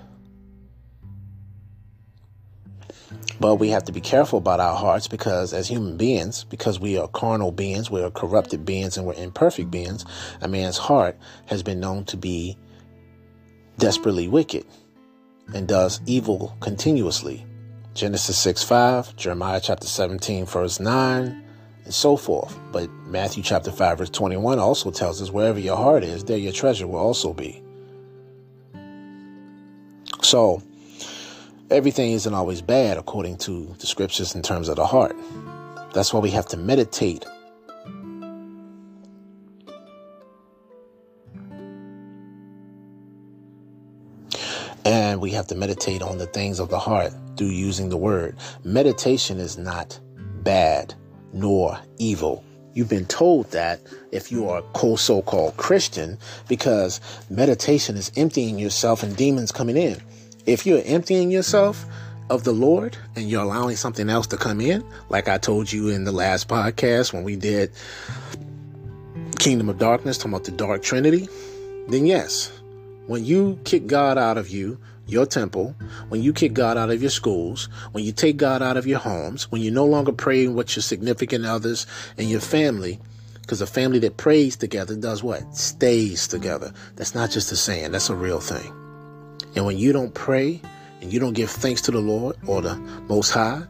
But 3.39 3.57
we 3.57 3.69
have 3.69 3.85
to 3.85 3.93
be 3.93 4.01
careful 4.01 4.39
about 4.39 4.61
our 4.61 4.75
hearts 4.75 5.09
because, 5.09 5.53
as 5.53 5.69
human 5.69 5.97
beings, 5.97 6.45
because 6.45 6.81
we 6.81 6.97
are 6.99 7.09
carnal 7.09 7.53
beings, 7.53 7.91
we 7.91 8.03
are 8.03 8.11
corrupted 8.11 8.65
beings, 8.65 8.97
and 8.97 9.07
we're 9.07 9.15
imperfect 9.15 9.71
beings, 9.71 10.05
a 10.41 10.49
man's 10.49 10.79
heart 10.79 11.19
has 11.47 11.63
been 11.63 11.81
known 11.81 12.05
to 12.07 12.17
be 12.17 12.57
desperately 13.79 14.27
wicked 14.27 14.65
and 15.55 15.69
does 15.69 16.01
evil 16.07 16.57
continuously. 16.61 17.45
Genesis 17.95 18.39
6 18.39 18.63
5, 18.63 19.17
Jeremiah 19.17 19.61
chapter 19.63 19.87
17, 19.87 20.47
verse 20.47 20.81
9, 20.81 21.45
and 21.85 21.95
so 21.95 22.17
forth. 22.17 22.59
But 22.73 22.91
Matthew 23.07 23.43
chapter 23.43 23.71
5, 23.71 23.99
verse 23.99 24.11
21 24.11 24.59
also 24.59 24.91
tells 24.91 25.23
us 25.23 25.31
wherever 25.31 25.59
your 25.59 25.77
heart 25.77 26.05
is, 26.05 26.25
there 26.25 26.37
your 26.37 26.53
treasure 26.53 26.87
will 26.87 26.99
also 26.99 27.33
be. 27.33 27.63
So, 30.23 30.63
everything 31.71 32.13
isn't 32.13 32.35
always 32.35 32.63
bad 32.63 32.97
according 32.97 33.39
to 33.39 33.75
the 33.79 33.87
scriptures 33.87 34.35
in 34.35 34.43
terms 34.43 34.69
of 34.69 34.77
the 34.77 34.87
heart. 34.87 35.17
That's 35.95 36.13
why 36.13 36.21
we 36.21 36.31
have 36.31 36.47
to 36.49 36.57
meditate 36.57 37.25
And 44.87 45.21
we 45.21 45.33
have 45.33 45.49
to 45.49 45.57
meditate 45.57 46.01
on 46.01 46.19
the 46.19 46.27
things 46.27 46.61
of 46.61 46.69
the 46.69 46.79
heart 46.79 47.13
through 47.37 47.49
using 47.49 47.89
the 47.89 47.97
word. 47.97 48.37
Meditation 48.63 49.41
is 49.41 49.59
not 49.59 49.99
bad 50.45 50.95
nor 51.33 51.81
evil. 51.99 52.45
You've 52.73 52.89
been 52.89 53.07
told 53.07 53.51
that 53.51 53.81
if 54.13 54.31
you 54.31 54.49
are 54.49 54.63
a 54.63 54.97
so 54.97 55.23
called 55.23 55.57
Christian, 55.57 56.19
because 56.47 57.01
meditation 57.31 57.97
is 57.97 58.13
emptying 58.15 58.61
yourself 58.61 59.03
and 59.03 59.17
demons 59.17 59.51
coming 59.51 59.77
in. 59.77 60.01
If 60.47 60.65
you're 60.65 60.83
emptying 60.85 61.33
yourself 61.33 61.85
of 62.31 62.45
the 62.45 62.53
Lord 62.53 62.97
and 63.17 63.29
you're 63.29 63.43
allowing 63.43 63.75
something 63.75 64.09
else 64.09 64.29
to 64.29 64.37
come 64.37 64.61
in, 64.61 64.85
like 65.09 65.29
I 65.29 65.39
told 65.39 65.73
you 65.73 65.89
in 65.89 66.05
the 66.05 66.13
last 66.13 66.47
podcast 66.47 67.13
when 67.13 67.25
we 67.25 67.35
did 67.35 67.73
Kingdom 69.41 69.69
of 69.69 69.79
Darkness, 69.79 70.19
talking 70.19 70.33
about 70.33 70.45
the 70.45 70.53
Dark 70.53 70.85
Trinity, 70.85 71.29
then 71.89 72.07
yes, 72.07 72.53
when 73.09 73.25
you 73.25 73.59
kick 73.65 73.89
God 73.89 74.19
out 74.19 74.39
of 74.39 74.49
you, 74.49 74.79
your 75.09 75.27
temple, 75.27 75.75
when 76.11 76.23
you 76.23 76.33
kick 76.33 76.53
God 76.53 76.77
out 76.77 76.91
of 76.91 77.01
your 77.01 77.11
schools, 77.11 77.69
when 77.91 78.05
you 78.05 78.13
take 78.13 78.37
God 78.37 78.63
out 78.63 78.77
of 78.77 78.87
your 78.87 79.01
homes, 79.01 79.51
when 79.51 79.63
you're 79.63 79.75
no 79.75 79.85
longer 79.85 80.13
praying 80.13 80.55
with 80.55 80.77
your 80.77 80.83
significant 80.85 81.45
others 81.45 81.89
and 82.19 82.31
your 82.31 82.41
family, 82.41 83.01
because 83.41 83.61
a 83.61 83.67
family 83.67 83.99
that 83.99 84.17
prays 84.17 84.55
together 84.55 84.95
does 84.95 85.25
what? 85.25 85.57
Stays 85.57 86.29
together. 86.29 86.73
That's 86.95 87.17
not 87.17 87.33
just 87.33 87.51
a 87.51 87.57
saying, 87.57 87.91
that's 87.91 88.11
a 88.11 88.15
real 88.15 88.41
thing. 88.41 88.86
And 89.57 89.65
when 89.65 89.79
you 89.79 89.93
don't 89.93 90.15
pray 90.15 90.61
and 91.01 91.13
you 91.13 91.19
don't 91.19 91.33
give 91.33 91.51
thanks 91.51 91.81
to 91.83 91.91
the 91.91 91.99
Lord 91.99 92.37
or 92.47 92.61
the 92.61 92.77
Most 93.09 93.31
High, 93.31 93.63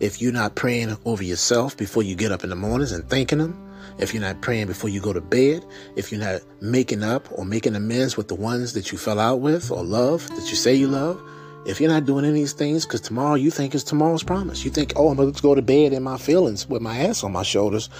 if 0.00 0.20
you're 0.20 0.32
not 0.32 0.56
praying 0.56 0.96
over 1.04 1.22
yourself 1.22 1.76
before 1.76 2.02
you 2.02 2.14
get 2.14 2.32
up 2.32 2.44
in 2.44 2.50
the 2.50 2.56
mornings 2.56 2.92
and 2.92 3.08
thanking 3.08 3.38
Him, 3.38 3.56
if 3.98 4.12
you're 4.12 4.22
not 4.22 4.40
praying 4.40 4.66
before 4.66 4.90
you 4.90 5.00
go 5.00 5.12
to 5.12 5.20
bed, 5.20 5.64
if 5.96 6.12
you're 6.12 6.20
not 6.20 6.40
making 6.60 7.02
up 7.02 7.28
or 7.32 7.44
making 7.44 7.74
amends 7.74 8.16
with 8.16 8.28
the 8.28 8.34
ones 8.34 8.72
that 8.74 8.92
you 8.92 8.98
fell 8.98 9.18
out 9.18 9.40
with 9.40 9.70
or 9.70 9.82
love 9.82 10.28
that 10.28 10.50
you 10.50 10.56
say 10.56 10.74
you 10.74 10.88
love, 10.88 11.20
if 11.64 11.80
you're 11.80 11.90
not 11.90 12.04
doing 12.04 12.24
any 12.24 12.30
of 12.30 12.34
these 12.34 12.52
things, 12.52 12.86
because 12.86 13.00
tomorrow 13.00 13.34
you 13.34 13.50
think 13.50 13.74
it's 13.74 13.84
tomorrow's 13.84 14.22
promise, 14.22 14.64
you 14.64 14.70
think, 14.70 14.92
oh, 14.96 15.08
I'm 15.08 15.16
going 15.16 15.32
to 15.32 15.42
go 15.42 15.54
to 15.54 15.62
bed 15.62 15.92
in 15.92 16.02
my 16.02 16.16
feelings 16.16 16.68
with 16.68 16.80
my 16.80 16.98
ass 16.98 17.24
on 17.24 17.32
my 17.32 17.42
shoulders, 17.42 17.90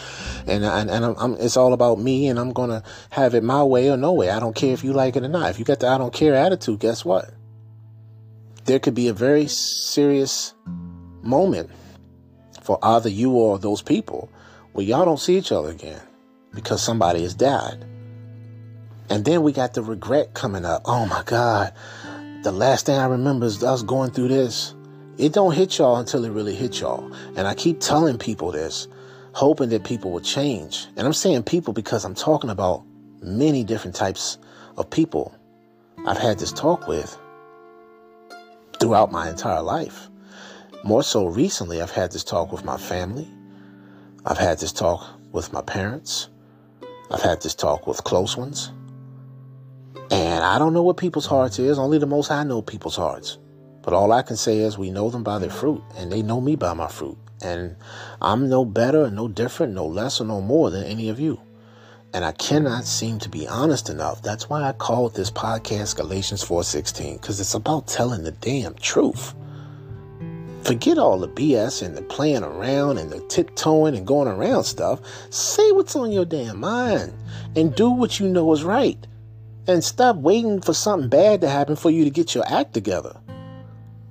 and 0.46 0.64
and, 0.64 0.90
and 0.90 1.04
I'm, 1.04 1.14
I'm, 1.18 1.34
it's 1.34 1.56
all 1.56 1.72
about 1.72 1.98
me, 1.98 2.28
and 2.28 2.38
I'm 2.38 2.52
going 2.52 2.70
to 2.70 2.82
have 3.10 3.34
it 3.34 3.42
my 3.42 3.62
way 3.62 3.90
or 3.90 3.96
no 3.96 4.12
way. 4.12 4.30
I 4.30 4.40
don't 4.40 4.54
care 4.56 4.72
if 4.72 4.84
you 4.84 4.92
like 4.92 5.16
it 5.16 5.24
or 5.24 5.28
not. 5.28 5.50
If 5.50 5.58
you 5.58 5.64
got 5.64 5.80
the 5.80 5.88
I 5.88 5.98
don't 5.98 6.12
care 6.12 6.34
attitude, 6.34 6.80
guess 6.80 7.04
what? 7.04 7.30
There 8.64 8.78
could 8.78 8.94
be 8.94 9.08
a 9.08 9.14
very 9.14 9.46
serious 9.48 10.54
moment 11.22 11.70
for 12.62 12.78
either 12.82 13.08
you 13.08 13.32
or 13.32 13.58
those 13.58 13.82
people 13.82 14.30
where 14.72 14.84
y'all 14.84 15.04
don't 15.04 15.20
see 15.20 15.36
each 15.38 15.52
other 15.52 15.70
again 15.70 16.00
because 16.54 16.82
somebody 16.82 17.22
has 17.22 17.34
died. 17.34 17.84
And 19.10 19.24
then 19.24 19.42
we 19.42 19.52
got 19.52 19.74
the 19.74 19.82
regret 19.82 20.34
coming 20.34 20.64
up. 20.64 20.82
Oh 20.84 21.06
my 21.06 21.22
God. 21.24 21.72
The 22.44 22.52
last 22.52 22.86
thing 22.86 22.96
I 22.96 23.06
remember 23.06 23.46
is 23.46 23.64
us 23.64 23.82
going 23.82 24.12
through 24.12 24.28
this. 24.28 24.74
It 25.18 25.32
don't 25.32 25.54
hit 25.54 25.78
y'all 25.78 25.96
until 25.96 26.24
it 26.24 26.30
really 26.30 26.54
hits 26.54 26.80
y'all. 26.80 27.12
And 27.36 27.48
I 27.48 27.54
keep 27.54 27.80
telling 27.80 28.16
people 28.16 28.52
this, 28.52 28.86
hoping 29.32 29.70
that 29.70 29.82
people 29.82 30.12
will 30.12 30.20
change. 30.20 30.86
And 30.96 31.06
I'm 31.06 31.12
saying 31.12 31.42
people 31.42 31.72
because 31.72 32.04
I'm 32.04 32.14
talking 32.14 32.50
about 32.50 32.84
many 33.20 33.64
different 33.64 33.96
types 33.96 34.38
of 34.76 34.88
people 34.88 35.34
I've 36.06 36.18
had 36.18 36.38
this 36.38 36.52
talk 36.52 36.86
with 36.86 37.18
throughout 38.78 39.10
my 39.10 39.28
entire 39.28 39.62
life. 39.62 40.08
More 40.84 41.02
so 41.02 41.26
recently, 41.26 41.82
I've 41.82 41.90
had 41.90 42.12
this 42.12 42.22
talk 42.22 42.52
with 42.52 42.64
my 42.64 42.76
family, 42.76 43.28
I've 44.24 44.38
had 44.38 44.58
this 44.60 44.72
talk 44.72 45.04
with 45.32 45.52
my 45.52 45.62
parents. 45.62 46.28
I've 47.10 47.22
had 47.22 47.40
this 47.40 47.54
talk 47.54 47.86
with 47.86 48.04
close 48.04 48.36
ones. 48.36 48.70
And 50.38 50.44
I 50.44 50.56
don't 50.56 50.72
know 50.72 50.84
what 50.84 50.98
people's 50.98 51.26
hearts 51.26 51.58
is. 51.58 51.80
Only 51.80 51.98
the 51.98 52.06
Most 52.06 52.28
High 52.28 52.44
know 52.44 52.62
people's 52.62 52.94
hearts. 52.94 53.38
But 53.82 53.92
all 53.92 54.12
I 54.12 54.22
can 54.22 54.36
say 54.36 54.58
is 54.58 54.78
we 54.78 54.92
know 54.92 55.10
them 55.10 55.24
by 55.24 55.40
their 55.40 55.50
fruit, 55.50 55.82
and 55.96 56.12
they 56.12 56.22
know 56.22 56.40
me 56.40 56.54
by 56.54 56.74
my 56.74 56.86
fruit. 56.86 57.18
And 57.42 57.74
I'm 58.22 58.48
no 58.48 58.64
better, 58.64 59.10
no 59.10 59.26
different, 59.26 59.74
no 59.74 59.84
less, 59.84 60.20
or 60.20 60.26
no 60.26 60.40
more 60.40 60.70
than 60.70 60.84
any 60.84 61.08
of 61.08 61.18
you. 61.18 61.40
And 62.14 62.24
I 62.24 62.30
cannot 62.30 62.84
seem 62.84 63.18
to 63.18 63.28
be 63.28 63.48
honest 63.48 63.90
enough. 63.90 64.22
That's 64.22 64.48
why 64.48 64.62
I 64.62 64.74
called 64.74 65.16
this 65.16 65.28
podcast 65.28 65.96
Galatians 65.96 66.44
4:16, 66.44 67.14
because 67.14 67.40
it's 67.40 67.54
about 67.54 67.88
telling 67.88 68.22
the 68.22 68.30
damn 68.30 68.74
truth. 68.74 69.34
Forget 70.62 70.98
all 70.98 71.18
the 71.18 71.26
BS 71.26 71.82
and 71.82 71.96
the 71.96 72.02
playing 72.02 72.44
around 72.44 72.98
and 72.98 73.10
the 73.10 73.18
tiptoeing 73.26 73.96
and 73.96 74.06
going 74.06 74.28
around 74.28 74.62
stuff. 74.62 75.00
Say 75.30 75.72
what's 75.72 75.96
on 75.96 76.12
your 76.12 76.24
damn 76.24 76.60
mind 76.60 77.12
and 77.56 77.74
do 77.74 77.90
what 77.90 78.20
you 78.20 78.28
know 78.28 78.52
is 78.52 78.62
right. 78.62 79.04
And 79.68 79.84
stop 79.84 80.16
waiting 80.16 80.60
for 80.60 80.74
something 80.74 81.08
bad 81.08 81.42
to 81.42 81.48
happen 81.48 81.76
for 81.76 81.90
you 81.90 82.02
to 82.02 82.10
get 82.10 82.34
your 82.34 82.44
act 82.48 82.74
together. 82.74 83.16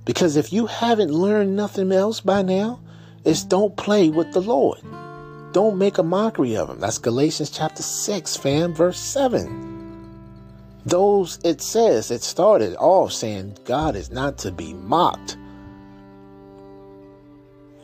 Because 0.04 0.36
if 0.36 0.52
you 0.52 0.66
haven't 0.66 1.12
learned 1.12 1.54
nothing 1.54 1.92
else 1.92 2.20
by 2.20 2.40
now, 2.40 2.80
it's 3.24 3.44
don't 3.44 3.76
play 3.76 4.08
with 4.08 4.32
the 4.32 4.40
Lord. 4.40 4.80
Don't 5.52 5.76
make 5.76 5.98
a 5.98 6.02
mockery 6.02 6.56
of 6.56 6.70
him. 6.70 6.80
That's 6.80 6.98
Galatians 6.98 7.50
chapter 7.50 7.82
6, 7.82 8.36
fam, 8.36 8.74
verse 8.74 8.98
7. 8.98 9.68
Those, 10.86 11.38
it 11.44 11.60
says, 11.60 12.10
it 12.10 12.22
started 12.22 12.76
off 12.76 13.12
saying 13.12 13.58
God 13.64 13.96
is 13.96 14.10
not 14.10 14.38
to 14.38 14.52
be 14.52 14.72
mocked 14.72 15.36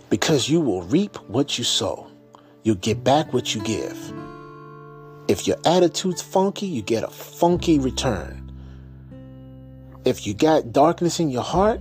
because 0.09 0.49
you 0.49 0.61
will 0.61 0.83
reap 0.83 1.17
what 1.29 1.59
you 1.59 1.65
sow. 1.65 2.07
You'll 2.63 2.77
get 2.77 3.03
back 3.03 3.33
what 3.33 3.55
you 3.55 3.61
give. 3.63 3.99
If 5.27 5.47
your 5.47 5.57
attitude's 5.65 6.23
funky, 6.23 6.67
you 6.67 6.83
get 6.83 7.03
a 7.03 7.09
funky 7.09 7.79
return. 7.79 8.53
If 10.05 10.27
you 10.27 10.35
got 10.35 10.73
darkness 10.73 11.19
in 11.19 11.31
your 11.31 11.43
heart, 11.43 11.81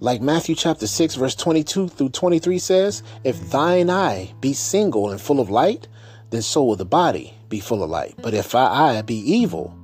like 0.00 0.20
Matthew 0.20 0.54
chapter 0.54 0.86
6 0.86 1.14
verse 1.14 1.34
22 1.34 1.88
through 1.88 2.10
23 2.10 2.58
says, 2.58 3.02
if 3.24 3.50
thine 3.50 3.88
eye 3.90 4.32
be 4.40 4.52
single 4.52 5.10
and 5.10 5.20
full 5.20 5.40
of 5.40 5.50
light, 5.50 5.88
then 6.30 6.42
so 6.42 6.62
will 6.62 6.76
the 6.76 6.84
body 6.84 7.34
be 7.48 7.58
full 7.58 7.82
of 7.82 7.90
light. 7.90 8.14
But 8.20 8.34
if 8.34 8.54
our 8.54 8.70
eye 8.70 9.02
be 9.02 9.16
evil 9.16 9.76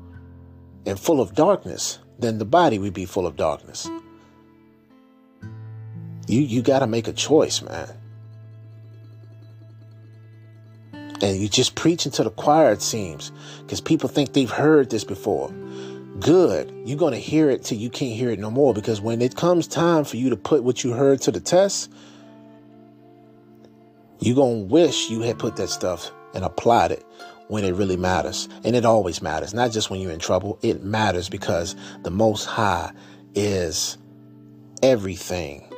and 0.84 1.00
full 1.00 1.20
of 1.20 1.34
darkness, 1.34 1.98
then 2.18 2.38
the 2.38 2.44
body 2.44 2.78
will 2.78 2.90
be 2.90 3.06
full 3.06 3.26
of 3.26 3.36
darkness. 3.36 3.88
You 6.26 6.40
you 6.40 6.62
got 6.62 6.80
to 6.80 6.86
make 6.86 7.08
a 7.08 7.12
choice, 7.12 7.62
man. 7.62 7.88
And 11.24 11.40
you're 11.40 11.48
just 11.48 11.74
preaching 11.74 12.12
to 12.12 12.22
the 12.22 12.28
choir, 12.28 12.70
it 12.72 12.82
seems, 12.82 13.32
because 13.62 13.80
people 13.80 14.10
think 14.10 14.34
they've 14.34 14.50
heard 14.50 14.90
this 14.90 15.04
before. 15.04 15.48
Good. 16.20 16.70
You're 16.84 16.98
going 16.98 17.14
to 17.14 17.18
hear 17.18 17.48
it 17.48 17.64
till 17.64 17.78
you 17.78 17.88
can't 17.88 18.14
hear 18.14 18.28
it 18.28 18.38
no 18.38 18.50
more 18.50 18.74
because 18.74 19.00
when 19.00 19.22
it 19.22 19.34
comes 19.34 19.66
time 19.66 20.04
for 20.04 20.18
you 20.18 20.28
to 20.28 20.36
put 20.36 20.64
what 20.64 20.84
you 20.84 20.92
heard 20.92 21.22
to 21.22 21.30
the 21.30 21.40
test, 21.40 21.90
you're 24.20 24.36
going 24.36 24.68
to 24.68 24.74
wish 24.74 25.08
you 25.08 25.22
had 25.22 25.38
put 25.38 25.56
that 25.56 25.70
stuff 25.70 26.12
and 26.34 26.44
applied 26.44 26.92
it 26.92 27.06
when 27.48 27.64
it 27.64 27.74
really 27.74 27.96
matters. 27.96 28.46
And 28.62 28.76
it 28.76 28.84
always 28.84 29.22
matters, 29.22 29.54
not 29.54 29.72
just 29.72 29.88
when 29.88 30.00
you're 30.00 30.12
in 30.12 30.20
trouble. 30.20 30.58
It 30.60 30.82
matters 30.82 31.30
because 31.30 31.74
the 32.02 32.10
Most 32.10 32.44
High 32.44 32.92
is 33.34 33.96
everything. 34.82 35.72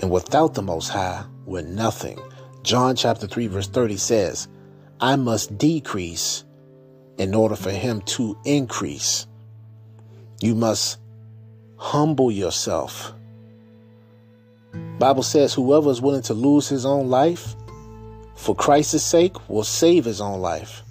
And 0.00 0.10
without 0.10 0.54
the 0.54 0.62
Most 0.62 0.88
High, 0.88 1.26
we're 1.44 1.60
nothing. 1.60 2.18
John 2.66 2.96
chapter 2.96 3.28
3, 3.28 3.46
verse 3.46 3.68
30 3.68 3.96
says, 3.96 4.48
I 5.00 5.14
must 5.14 5.56
decrease 5.56 6.44
in 7.16 7.32
order 7.32 7.54
for 7.54 7.70
him 7.70 8.00
to 8.16 8.36
increase. 8.44 9.28
You 10.40 10.56
must 10.56 10.98
humble 11.76 12.32
yourself. 12.32 13.12
Bible 14.98 15.22
says 15.22 15.54
whoever 15.54 15.90
is 15.90 16.02
willing 16.02 16.22
to 16.22 16.34
lose 16.34 16.68
his 16.68 16.84
own 16.84 17.08
life 17.08 17.54
for 18.34 18.56
Christ's 18.56 19.04
sake 19.04 19.48
will 19.48 19.62
save 19.62 20.04
his 20.04 20.20
own 20.20 20.40
life. 20.40 20.82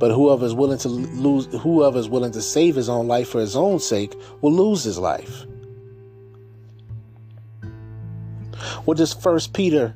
But 0.00 0.10
whoever 0.10 0.44
is 0.44 0.54
willing 0.54 0.78
to 0.78 0.88
lose 0.88 1.46
whoever 1.62 2.00
is 2.00 2.08
willing 2.08 2.32
to 2.32 2.42
save 2.42 2.74
his 2.74 2.88
own 2.88 3.06
life 3.06 3.28
for 3.28 3.40
his 3.40 3.54
own 3.54 3.78
sake 3.78 4.16
will 4.40 4.52
lose 4.52 4.82
his 4.82 4.98
life. 4.98 5.46
What 8.84 8.96
does 8.96 9.12
First 9.12 9.52
Peter 9.52 9.94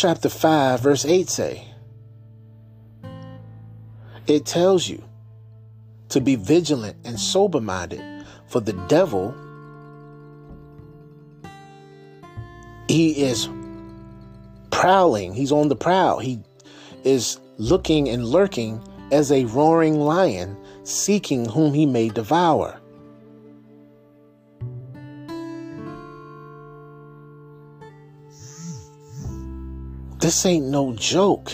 chapter 0.00 0.30
5 0.30 0.80
verse 0.80 1.04
8 1.04 1.28
say? 1.28 1.68
It 4.26 4.46
tells 4.46 4.88
you 4.88 5.04
to 6.08 6.22
be 6.22 6.36
vigilant 6.36 6.96
and 7.04 7.20
sober 7.20 7.60
minded, 7.60 8.00
for 8.48 8.60
the 8.62 8.72
devil, 8.88 9.34
he 12.88 13.22
is 13.22 13.46
prowling, 14.70 15.34
he's 15.34 15.52
on 15.52 15.68
the 15.68 15.76
prowl. 15.76 16.18
He 16.18 16.40
is 17.04 17.38
looking 17.58 18.08
and 18.08 18.24
lurking 18.24 18.82
as 19.12 19.30
a 19.30 19.44
roaring 19.44 20.00
lion, 20.00 20.56
seeking 20.82 21.44
whom 21.44 21.74
he 21.74 21.84
may 21.84 22.08
devour. 22.08 22.79
This 30.20 30.44
ain't 30.44 30.66
no 30.66 30.92
joke. 30.92 31.52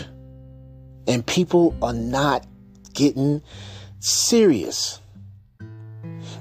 And 1.06 1.24
people 1.24 1.76
are 1.80 1.92
not 1.92 2.44
getting 2.94 3.40
serious. 4.00 5.00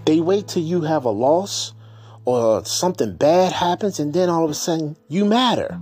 They 0.05 0.19
wait 0.19 0.47
till 0.47 0.63
you 0.63 0.81
have 0.81 1.05
a 1.05 1.11
loss 1.11 1.73
or 2.25 2.65
something 2.65 3.15
bad 3.15 3.51
happens, 3.51 3.99
and 3.99 4.11
then 4.11 4.29
all 4.29 4.43
of 4.43 4.49
a 4.49 4.55
sudden 4.55 4.97
you 5.07 5.23
matter. 5.23 5.79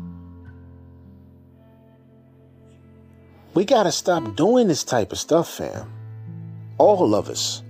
We 3.54 3.64
got 3.64 3.84
to 3.84 3.92
stop 3.92 4.36
doing 4.36 4.68
this 4.68 4.84
type 4.84 5.14
of 5.14 5.20
stuff, 5.20 5.50
fam. 5.50 5.90
All 6.78 7.16
of 7.16 7.30
us. 7.30 7.63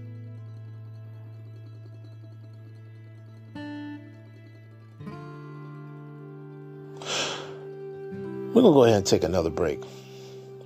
We're 8.53 8.61
going 8.61 8.71
to 8.71 8.75
go 8.75 8.83
ahead 8.83 8.97
and 8.97 9.05
take 9.05 9.23
another 9.23 9.49
break. 9.49 9.81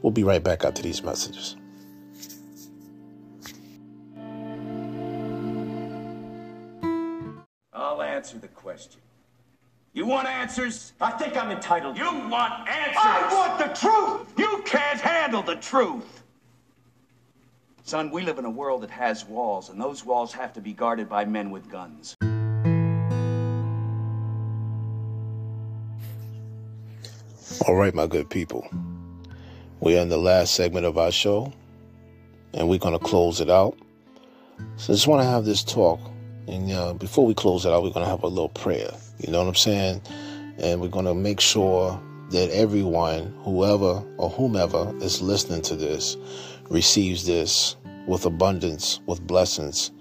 We'll 0.02 0.12
be 0.12 0.26
right 0.26 0.44
back 0.44 0.66
after 0.66 0.82
these 0.82 1.02
messages. 1.04 1.56
I'll 7.72 8.02
answer 8.02 8.40
the 8.40 8.50
question. 8.50 9.00
You 9.94 10.06
want 10.06 10.28
answers? 10.28 10.92
I 11.00 11.12
think 11.12 11.38
I'm 11.38 11.50
entitled. 11.50 11.98
You 11.98 12.12
want 12.30 12.68
answers? 12.68 12.98
I 12.98 13.34
want 13.34 13.58
the 13.58 13.80
truth! 13.80 14.34
You 14.38 14.62
can't 14.66 15.00
handle 15.00 15.42
the 15.42 15.56
truth! 15.56 16.24
Son, 17.84 18.12
we 18.12 18.22
live 18.22 18.38
in 18.38 18.44
a 18.44 18.50
world 18.50 18.84
that 18.84 18.92
has 18.92 19.24
walls, 19.24 19.70
and 19.70 19.80
those 19.80 20.04
walls 20.04 20.34
have 20.34 20.52
to 20.54 20.60
be 20.60 20.74
guarded 20.74 21.08
by 21.08 21.24
men 21.24 21.52
with 21.52 21.70
guns. 21.70 22.18
All 27.66 27.76
right, 27.76 27.94
my 27.94 28.06
good 28.06 28.30
people. 28.30 28.68
We're 29.80 30.00
in 30.00 30.10
the 30.10 30.18
last 30.18 30.54
segment 30.54 30.86
of 30.86 30.98
our 30.98 31.12
show, 31.12 31.52
and 32.54 32.70
we're 32.70 32.78
going 32.78 32.98
to 32.98 33.04
close 33.04 33.42
it 33.42 33.50
out. 33.50 33.76
So 34.76 34.94
I 34.94 34.96
just 34.96 35.08
want 35.08 35.24
to 35.24 35.28
have 35.28 35.44
this 35.44 35.64
talk. 35.64 36.00
And 36.48 36.72
uh, 36.72 36.94
before 36.94 37.26
we 37.26 37.34
close 37.34 37.66
it 37.66 37.74
out, 37.74 37.82
we're 37.82 37.90
going 37.90 38.06
to 38.06 38.10
have 38.10 38.24
a 38.24 38.28
little 38.28 38.50
prayer. 38.50 38.92
You 39.20 39.32
know 39.32 39.40
what 39.40 39.48
I'm 39.48 39.56
saying? 39.56 40.02
And 40.60 40.80
we're 40.80 40.88
going 40.88 41.06
to 41.06 41.16
make 41.16 41.40
sure 41.40 42.00
that 42.30 42.52
everyone, 42.52 43.34
whoever 43.44 44.04
or 44.18 44.30
whomever 44.30 44.94
is 45.02 45.22
listening 45.22 45.64
to 45.64 45.76
this, 45.76 46.16
receives 46.70 47.26
this 47.26 47.76
with 48.06 48.26
abundance, 48.26 49.00
with 49.08 49.26
blessings, 49.26 49.92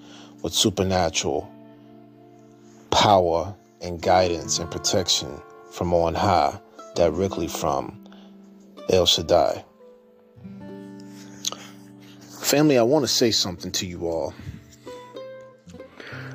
with 0.43 0.53
supernatural 0.53 1.51
power 2.91 3.55
and 3.81 4.01
guidance 4.01 4.59
and 4.59 4.71
protection 4.71 5.41
from 5.71 5.93
on 5.95 6.15
high, 6.15 6.59
directly 6.97 7.47
from 7.47 8.03
El 8.91 9.07
Shaddai. 9.07 9.65
Family, 12.41 12.79
I 12.79 12.83
want 12.83 13.05
to 13.05 13.09
say 13.09 13.31
something 13.31 13.71
to 13.73 13.87
you 13.87 14.07
all. 14.09 14.35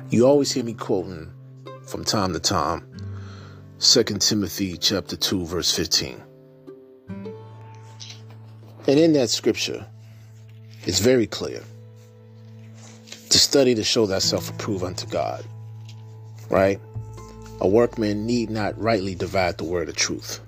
You 0.08 0.26
always 0.26 0.52
hear 0.52 0.64
me 0.64 0.74
quoting 0.74 1.32
from 1.86 2.04
time 2.04 2.32
to 2.32 2.40
time 2.40 2.86
2 3.80 4.04
Timothy 4.04 4.76
chapter 4.76 5.16
2 5.16 5.44
verse 5.46 5.74
15. 5.74 6.22
And 7.08 8.98
in 8.98 9.12
that 9.14 9.30
scripture, 9.30 9.84
it's 10.84 11.00
very 11.00 11.26
clear 11.26 11.62
to 13.30 13.38
study 13.38 13.74
to 13.74 13.82
show 13.82 14.06
thyself 14.06 14.48
approved 14.50 14.84
unto 14.84 15.06
God. 15.06 15.44
Right? 16.50 16.78
A 17.60 17.66
workman 17.66 18.26
need 18.26 18.50
not 18.50 18.78
rightly 18.80 19.14
divide 19.14 19.58
the 19.58 19.64
word 19.64 19.88
of 19.88 19.96
truth. 19.96 20.40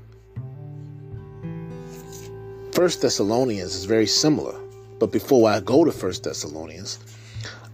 First 2.74 3.02
Thessalonians 3.02 3.76
is 3.76 3.84
very 3.84 4.06
similar. 4.06 4.58
But 4.98 5.12
before 5.12 5.48
I 5.48 5.60
go 5.60 5.84
to 5.84 5.92
First 5.92 6.24
Thessalonians, 6.24 6.98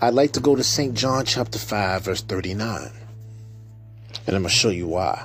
I'd 0.02 0.12
like 0.12 0.32
to 0.32 0.40
go 0.40 0.54
to 0.54 0.62
St. 0.62 0.94
John 0.94 1.24
chapter 1.24 1.58
5, 1.58 2.02
verse 2.02 2.20
39. 2.20 2.90
And 4.26 4.36
I'm 4.36 4.42
going 4.42 4.42
to 4.42 4.48
show 4.50 4.68
you 4.68 4.88
why. 4.88 5.24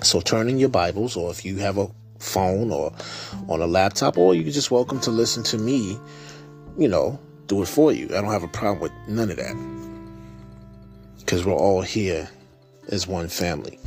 So 0.00 0.22
turn 0.22 0.48
in 0.48 0.58
your 0.58 0.70
Bibles, 0.70 1.18
or 1.18 1.30
if 1.30 1.44
you 1.44 1.58
have 1.58 1.76
a 1.76 1.90
phone 2.18 2.70
or 2.70 2.94
on 3.46 3.60
a 3.60 3.66
laptop, 3.66 4.16
or 4.16 4.34
you're 4.34 4.50
just 4.50 4.70
welcome 4.70 4.98
to 5.00 5.10
listen 5.10 5.42
to 5.44 5.58
me, 5.58 5.98
you 6.78 6.88
know, 6.88 7.20
do 7.46 7.60
it 7.60 7.68
for 7.68 7.92
you. 7.92 8.06
I 8.06 8.22
don't 8.22 8.32
have 8.32 8.42
a 8.42 8.48
problem 8.48 8.80
with 8.80 8.92
none 9.06 9.30
of 9.30 9.36
that. 9.36 9.54
Because 11.18 11.44
we're 11.44 11.52
all 11.52 11.82
here 11.82 12.26
as 12.88 13.06
one 13.06 13.28
family. 13.28 13.78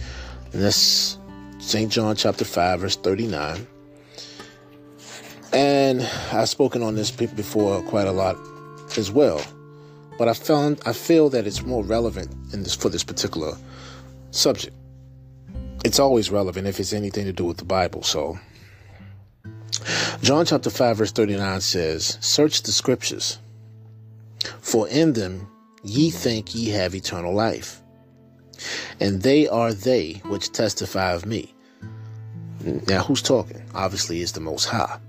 And 0.53 0.61
that's 0.61 1.16
St. 1.67 1.91
John 1.91 2.15
chapter 2.15 2.45
5, 2.45 2.79
verse 2.79 2.95
39. 2.95 3.67
And 5.51 6.01
I've 6.31 6.47
spoken 6.47 6.81
on 6.81 6.95
this 6.95 7.11
before 7.11 7.81
quite 7.81 8.07
a 8.07 8.11
lot 8.13 8.37
as 8.97 9.11
well. 9.11 9.43
But 10.17 10.29
I 10.29 10.33
found 10.33 10.79
I 10.85 10.93
feel 10.93 11.27
that 11.31 11.45
it's 11.45 11.63
more 11.63 11.83
relevant 11.83 12.31
in 12.53 12.63
this 12.63 12.73
for 12.73 12.87
this 12.87 13.03
particular 13.03 13.57
subject. 14.31 14.77
It's 15.83 15.99
always 15.99 16.31
relevant 16.31 16.67
if 16.67 16.79
it's 16.79 16.93
anything 16.93 17.25
to 17.25 17.33
do 17.33 17.43
with 17.43 17.57
the 17.57 17.65
Bible. 17.65 18.01
So 18.01 18.39
John 20.21 20.45
chapter 20.45 20.69
5 20.69 20.95
verse 20.95 21.11
39 21.11 21.59
says, 21.59 22.17
"Search 22.21 22.61
the 22.61 22.71
scriptures, 22.71 23.39
for 24.61 24.87
in 24.87 25.11
them 25.11 25.49
ye 25.83 26.11
think 26.11 26.55
ye 26.55 26.69
have 26.69 26.95
eternal 26.95 27.33
life, 27.33 27.81
and 29.01 29.21
they 29.21 29.49
are 29.49 29.73
they 29.73 30.21
which 30.27 30.53
testify 30.53 31.11
of 31.11 31.25
me." 31.25 31.53
Mm-hmm. 32.67 32.91
Now, 32.91 33.03
who's 33.03 33.21
talking? 33.21 33.63
Obviously, 33.73 34.21
it's 34.21 34.33
the 34.33 34.41
Most 34.41 34.65
High. 34.65 34.99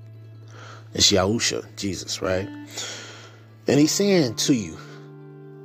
It's 0.95 1.11
Yahusha, 1.11 1.67
Jesus, 1.77 2.23
right? 2.23 2.49
And 3.67 3.81
he's 3.81 3.91
saying 3.91 4.37
to 4.37 4.55
you, 4.55 4.79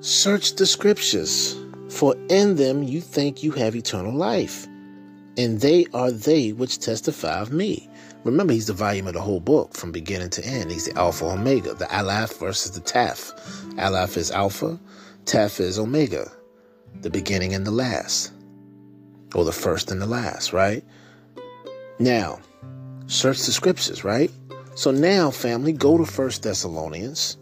search 0.01 0.55
the 0.55 0.65
scriptures, 0.65 1.55
for 1.89 2.15
in 2.29 2.55
them 2.55 2.81
you 2.81 2.99
think 2.99 3.43
you 3.43 3.51
have 3.51 3.75
eternal 3.75 4.13
life, 4.13 4.65
and 5.37 5.61
they 5.61 5.85
are 5.93 6.11
they 6.11 6.51
which 6.51 6.79
testify 6.79 7.39
of 7.39 7.53
me. 7.53 7.87
Remember, 8.23 8.53
he's 8.53 8.67
the 8.67 8.73
volume 8.73 9.07
of 9.07 9.13
the 9.13 9.21
whole 9.21 9.39
book 9.39 9.73
from 9.75 9.91
beginning 9.91 10.29
to 10.31 10.45
end. 10.45 10.71
He's 10.71 10.85
the 10.85 10.97
Alpha 10.97 11.25
Omega, 11.25 11.73
the 11.73 11.95
Aleph 11.95 12.39
versus 12.39 12.71
the 12.71 12.81
Taf. 12.81 13.33
Aleph 13.79 14.17
is 14.17 14.31
Alpha, 14.31 14.79
Taf 15.25 15.59
is 15.59 15.77
Omega, 15.77 16.31
the 17.01 17.09
beginning 17.09 17.53
and 17.53 17.67
the 17.67 17.71
last, 17.71 18.31
or 19.35 19.45
the 19.45 19.51
first 19.51 19.91
and 19.91 20.01
the 20.01 20.07
last, 20.07 20.53
right? 20.53 20.83
Now, 21.99 22.39
search 23.07 23.45
the 23.45 23.51
scriptures, 23.51 24.03
right? 24.03 24.31
So 24.75 24.91
now, 24.91 25.29
family, 25.31 25.71
go 25.71 25.97
to 25.97 26.05
First 26.05 26.43
Thessalonians, 26.43 27.37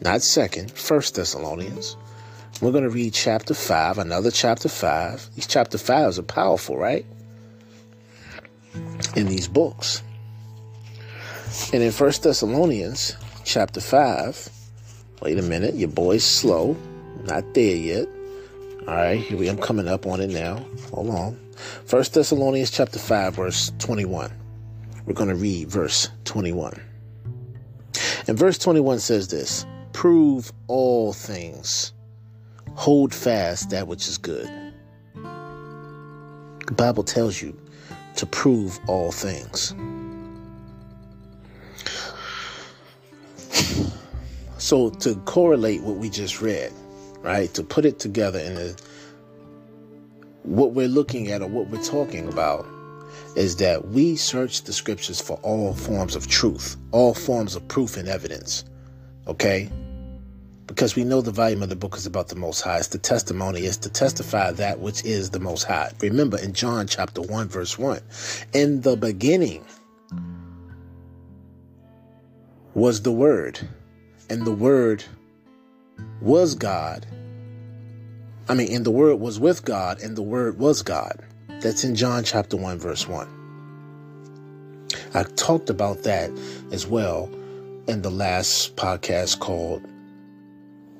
not 0.00 0.22
Second, 0.22 0.70
First 0.70 1.14
Thessalonians. 1.14 1.96
We're 2.60 2.72
going 2.72 2.84
to 2.84 2.90
read 2.90 3.14
chapter 3.14 3.54
five, 3.54 3.98
another 3.98 4.30
chapter 4.30 4.68
five. 4.68 5.28
These 5.34 5.46
chapter 5.46 5.78
fives 5.78 6.18
are 6.18 6.22
powerful, 6.22 6.76
right? 6.76 7.04
In 9.16 9.26
these 9.26 9.48
books, 9.48 10.02
and 11.72 11.82
in 11.82 11.90
First 11.90 12.22
Thessalonians 12.22 13.16
chapter 13.44 13.80
five. 13.80 14.48
Wait 15.20 15.38
a 15.38 15.42
minute, 15.42 15.74
your 15.74 15.88
boy's 15.88 16.24
slow, 16.24 16.76
not 17.24 17.52
there 17.52 17.76
yet. 17.76 18.08
All 18.88 18.94
right, 18.94 19.20
here 19.20 19.36
we. 19.36 19.48
I'm 19.48 19.58
coming 19.58 19.88
up 19.88 20.06
on 20.06 20.20
it 20.20 20.30
now. 20.30 20.64
Hold 20.92 21.10
on. 21.10 21.49
First 21.84 22.14
Thessalonians 22.14 22.70
chapter 22.70 22.98
five, 22.98 23.36
verse 23.36 23.72
twenty-one. 23.78 24.32
We're 25.06 25.14
going 25.14 25.28
to 25.28 25.34
read 25.34 25.68
verse 25.68 26.08
21. 26.24 26.80
And 28.28 28.38
verse 28.38 28.58
21 28.58 29.00
says 29.00 29.28
this 29.28 29.66
Prove 29.92 30.52
all 30.68 31.12
things, 31.12 31.92
hold 32.74 33.12
fast 33.12 33.70
that 33.70 33.88
which 33.88 34.06
is 34.06 34.18
good. 34.18 34.48
The 35.14 36.74
Bible 36.76 37.02
tells 37.02 37.42
you 37.42 37.58
to 38.16 38.26
prove 38.26 38.78
all 38.86 39.10
things. 39.10 39.74
So, 44.58 44.90
to 44.90 45.16
correlate 45.24 45.82
what 45.82 45.96
we 45.96 46.08
just 46.08 46.40
read, 46.40 46.72
right, 47.22 47.52
to 47.54 47.64
put 47.64 47.84
it 47.84 47.98
together 47.98 48.38
in 48.38 48.56
a, 48.56 48.74
what 50.42 50.72
we're 50.72 50.88
looking 50.88 51.30
at 51.30 51.42
or 51.42 51.48
what 51.48 51.68
we're 51.68 51.82
talking 51.82 52.28
about 52.28 52.66
is 53.36 53.56
that 53.56 53.88
we 53.88 54.16
search 54.16 54.62
the 54.62 54.72
scriptures 54.72 55.20
for 55.20 55.38
all 55.42 55.74
forms 55.74 56.16
of 56.16 56.26
truth, 56.26 56.76
all 56.92 57.14
forms 57.14 57.54
of 57.56 57.66
proof 57.68 57.96
and 57.96 58.08
evidence, 58.08 58.64
Okay? 59.26 59.70
Because 60.66 60.96
we 60.96 61.04
know 61.04 61.20
the 61.20 61.30
volume 61.30 61.62
of 61.62 61.68
the 61.68 61.76
book 61.76 61.96
is 61.96 62.06
about 62.06 62.28
the 62.28 62.36
Most 62.36 62.62
High. 62.62 62.78
It's 62.78 62.88
the 62.88 62.98
testimony, 62.98 63.60
it's 63.60 63.76
to 63.78 63.90
testify 63.90 64.52
that 64.52 64.80
which 64.80 65.04
is 65.04 65.30
the 65.30 65.40
Most 65.40 65.64
High. 65.64 65.90
Remember 66.00 66.38
in 66.38 66.52
John 66.52 66.86
chapter 66.86 67.22
1, 67.22 67.48
verse 67.48 67.78
1, 67.78 68.00
in 68.54 68.80
the 68.80 68.96
beginning 68.96 69.64
was 72.74 73.02
the 73.02 73.12
Word, 73.12 73.60
and 74.28 74.44
the 74.44 74.52
Word 74.52 75.04
was 76.20 76.54
God. 76.54 77.06
I 78.48 78.54
mean, 78.54 78.74
and 78.74 78.84
the 78.84 78.90
Word 78.90 79.16
was 79.16 79.38
with 79.38 79.64
God, 79.64 80.00
and 80.00 80.16
the 80.16 80.22
Word 80.22 80.58
was 80.58 80.82
God. 80.82 81.22
That's 81.60 81.84
in 81.84 81.94
John 81.94 82.24
chapter 82.24 82.56
1, 82.56 82.78
verse 82.78 83.06
1. 83.06 83.40
I 85.14 85.22
talked 85.22 85.70
about 85.70 86.04
that 86.04 86.30
as 86.72 86.86
well 86.86 87.30
in 87.86 88.02
the 88.02 88.10
last 88.10 88.76
podcast 88.76 89.40
called 89.40 89.82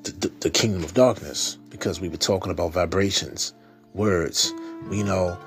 the, 0.03 0.11
the, 0.11 0.27
the, 0.41 0.49
Kingdom 0.49 0.83
of 0.83 0.93
Darkness 0.93 1.57
because 1.69 2.01
we 2.01 2.09
were 2.09 2.17
talking 2.17 2.51
about 2.51 2.73
vibrations, 2.73 3.53
words. 3.93 4.53
We 4.89 5.03
know 5.03 5.37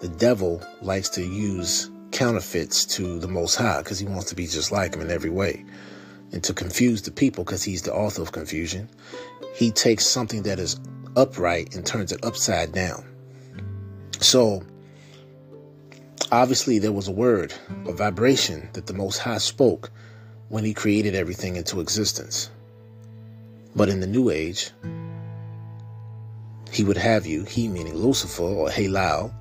the 0.00 0.08
devil 0.08 0.62
likes 0.82 1.08
to 1.10 1.22
use 1.22 1.90
counterfeits 2.12 2.84
to 2.96 3.18
the 3.18 3.28
Most 3.28 3.56
High 3.56 3.78
because 3.78 3.98
he 3.98 4.06
wants 4.06 4.26
to 4.26 4.34
be 4.34 4.46
just 4.46 4.72
like 4.72 4.94
him 4.94 5.00
in 5.00 5.10
every 5.10 5.30
way. 5.30 5.64
And 6.32 6.42
to 6.44 6.52
confuse 6.52 7.02
the 7.02 7.12
people 7.12 7.44
because 7.44 7.62
he's 7.62 7.82
the 7.82 7.94
author 7.94 8.22
of 8.22 8.32
confusion, 8.32 8.88
he 9.54 9.70
takes 9.70 10.06
something 10.06 10.42
that 10.42 10.58
is 10.58 10.78
upright 11.16 11.74
and 11.74 11.84
turns 11.84 12.12
it 12.12 12.24
upside 12.24 12.72
down. 12.72 13.04
So, 14.20 14.62
obviously, 16.30 16.78
there 16.78 16.92
was 16.92 17.08
a 17.08 17.12
word, 17.12 17.52
a 17.86 17.92
vibration 17.92 18.68
that 18.74 18.86
the 18.86 18.94
Most 18.94 19.18
High 19.18 19.38
spoke 19.38 19.90
when 20.48 20.64
he 20.64 20.74
created 20.74 21.14
everything 21.14 21.56
into 21.56 21.80
existence. 21.80 22.50
But 23.74 23.88
in 23.88 24.00
the 24.00 24.06
New 24.06 24.30
Age, 24.30 24.70
he 26.70 26.84
would 26.84 26.96
have 26.96 27.26
you, 27.26 27.44
he 27.44 27.68
meaning 27.68 27.94
Lucifer 27.94 28.42
or 28.42 28.68
Halal, 28.68 29.32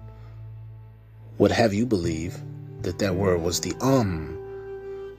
would 1.38 1.52
have 1.52 1.74
you 1.74 1.86
believe 1.86 2.38
that 2.82 3.00
that 3.00 3.16
word 3.16 3.42
was 3.42 3.60
the 3.60 3.74
um 3.82 4.38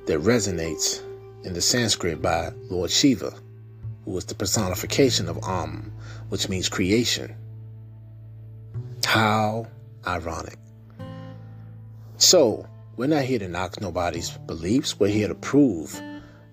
that 0.06 0.20
resonates 0.20 1.02
in 1.44 1.52
the 1.52 1.60
Sanskrit 1.60 2.22
by 2.22 2.50
Lord 2.70 2.90
Shiva, 2.90 3.32
who 4.04 4.12
was 4.12 4.24
the 4.24 4.34
personification 4.34 5.28
of 5.28 5.42
um, 5.44 5.92
which 6.28 6.48
means 6.48 6.68
creation. 6.68 7.34
How 9.04 9.66
ironic. 10.06 10.58
So, 12.18 12.66
we're 12.96 13.06
not 13.06 13.24
here 13.24 13.38
to 13.38 13.48
knock 13.48 13.80
nobody's 13.80 14.30
beliefs. 14.30 14.98
We're 14.98 15.08
here 15.08 15.28
to 15.28 15.34
prove 15.34 16.00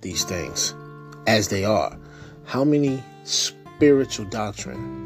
these 0.02 0.24
things 0.24 0.74
as 1.26 1.48
they 1.48 1.66
are. 1.66 1.98
How 2.45 2.64
many 2.64 3.02
spiritual 3.24 4.26
doctrine 4.26 5.02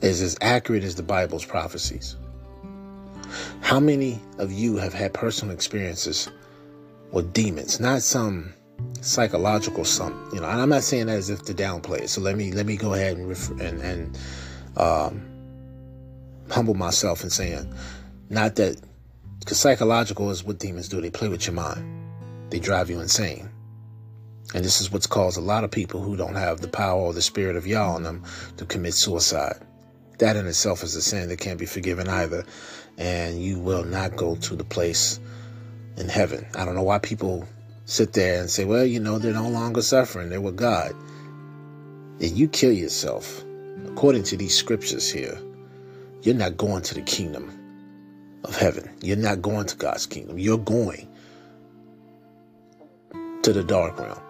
is 0.00 0.22
as 0.22 0.36
accurate 0.40 0.84
as 0.84 0.94
the 0.94 1.02
Bible's 1.02 1.44
prophecies? 1.44 2.16
How 3.60 3.80
many 3.80 4.20
of 4.38 4.52
you 4.52 4.76
have 4.76 4.94
had 4.94 5.12
personal 5.12 5.54
experiences 5.54 6.30
with 7.10 7.32
demons? 7.32 7.80
Not 7.80 8.02
some 8.02 8.54
psychological 9.00 9.84
some, 9.84 10.30
you 10.32 10.40
know. 10.40 10.48
And 10.48 10.60
I'm 10.60 10.68
not 10.68 10.82
saying 10.82 11.06
that 11.06 11.16
as 11.16 11.30
if 11.30 11.42
to 11.44 11.54
downplay 11.54 12.02
it. 12.02 12.10
So 12.10 12.20
let 12.20 12.36
me 12.36 12.52
let 12.52 12.66
me 12.66 12.76
go 12.76 12.94
ahead 12.94 13.16
and 13.16 13.28
refer, 13.28 13.54
and, 13.54 13.80
and 13.80 14.18
um, 14.76 15.22
humble 16.50 16.74
myself 16.74 17.22
in 17.24 17.30
saying, 17.30 17.72
not 18.30 18.56
that 18.56 18.80
because 19.40 19.58
psychological 19.58 20.30
is 20.30 20.44
what 20.44 20.58
demons 20.58 20.88
do. 20.88 21.00
They 21.00 21.10
play 21.10 21.28
with 21.28 21.46
your 21.46 21.54
mind. 21.54 21.84
They 22.50 22.58
drive 22.58 22.90
you 22.90 23.00
insane. 23.00 23.50
And 24.54 24.64
this 24.64 24.80
is 24.80 24.90
what's 24.90 25.06
caused 25.06 25.36
a 25.36 25.42
lot 25.42 25.64
of 25.64 25.70
people 25.70 26.00
who 26.00 26.16
don't 26.16 26.34
have 26.34 26.60
the 26.60 26.68
power 26.68 27.00
or 27.00 27.12
the 27.12 27.20
spirit 27.22 27.56
of 27.56 27.66
Yah 27.66 27.94
on 27.94 28.02
them 28.02 28.24
to 28.56 28.64
commit 28.64 28.94
suicide. 28.94 29.58
That 30.18 30.36
in 30.36 30.46
itself 30.46 30.82
is 30.82 30.96
a 30.96 31.02
sin 31.02 31.28
that 31.28 31.38
can't 31.38 31.58
be 31.58 31.66
forgiven 31.66 32.08
either. 32.08 32.44
And 32.96 33.42
you 33.42 33.58
will 33.58 33.84
not 33.84 34.16
go 34.16 34.36
to 34.36 34.56
the 34.56 34.64
place 34.64 35.20
in 35.96 36.08
heaven. 36.08 36.46
I 36.54 36.64
don't 36.64 36.74
know 36.74 36.82
why 36.82 36.98
people 36.98 37.46
sit 37.88 38.12
there 38.12 38.38
and 38.38 38.50
say, 38.50 38.66
well, 38.66 38.84
you 38.84 39.00
know, 39.00 39.18
they're 39.18 39.32
no 39.32 39.48
longer 39.48 39.80
suffering. 39.80 40.28
They're 40.28 40.42
with 40.42 40.56
God. 40.56 40.94
If 42.20 42.36
you 42.36 42.46
kill 42.46 42.70
yourself, 42.72 43.42
according 43.86 44.24
to 44.24 44.36
these 44.36 44.54
scriptures 44.54 45.10
here, 45.10 45.40
you're 46.20 46.34
not 46.34 46.58
going 46.58 46.82
to 46.82 46.94
the 46.94 47.00
kingdom 47.00 47.50
of 48.44 48.54
heaven. 48.54 48.90
You're 49.00 49.16
not 49.16 49.40
going 49.40 49.66
to 49.68 49.76
God's 49.76 50.04
kingdom. 50.04 50.38
You're 50.38 50.58
going 50.58 51.08
to 53.42 53.52
the 53.54 53.64
dark 53.64 53.98
realm 53.98 54.20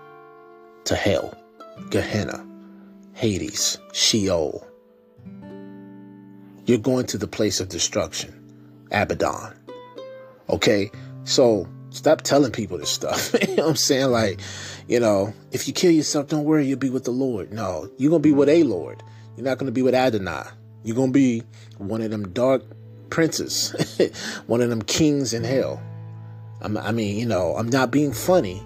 to 0.84 0.94
hell, 0.94 1.34
Gehenna, 1.90 2.46
Hades, 3.14 3.76
Sheol. 3.92 4.64
You're 6.64 6.78
going 6.78 7.06
to 7.06 7.18
the 7.18 7.26
place 7.26 7.58
of 7.58 7.68
destruction, 7.68 8.86
Abaddon. 8.92 9.52
Okay? 10.48 10.92
So 11.24 11.66
stop 11.90 12.22
telling 12.22 12.52
people 12.52 12.78
this 12.78 12.90
stuff. 12.90 13.34
you 13.48 13.56
know 13.56 13.64
what 13.64 13.70
I'm 13.70 13.76
saying? 13.76 14.10
Like, 14.10 14.40
you 14.86 15.00
know, 15.00 15.34
if 15.52 15.66
you 15.68 15.74
kill 15.74 15.90
yourself, 15.90 16.28
don't 16.28 16.44
worry, 16.44 16.66
you'll 16.66 16.78
be 16.78 16.90
with 16.90 17.04
the 17.04 17.10
Lord. 17.10 17.52
No, 17.52 17.90
you're 17.98 18.10
going 18.10 18.22
to 18.22 18.28
be 18.28 18.34
with 18.34 18.48
a 18.48 18.62
Lord. 18.62 19.02
You're 19.36 19.44
not 19.44 19.58
going 19.58 19.66
to 19.66 19.72
be 19.72 19.82
with 19.82 19.94
Adonai. 19.94 20.44
You're 20.84 20.96
going 20.96 21.10
to 21.10 21.18
be 21.18 21.42
one 21.78 22.02
of 22.02 22.10
them 22.10 22.32
dark 22.32 22.62
princes, 23.10 23.72
one 24.46 24.60
of 24.60 24.70
them 24.70 24.82
kings 24.82 25.32
in 25.32 25.44
hell. 25.44 25.82
I'm, 26.60 26.76
I 26.76 26.92
mean, 26.92 27.16
you 27.16 27.26
know, 27.26 27.54
I'm 27.56 27.68
not 27.68 27.90
being 27.90 28.12
funny 28.12 28.62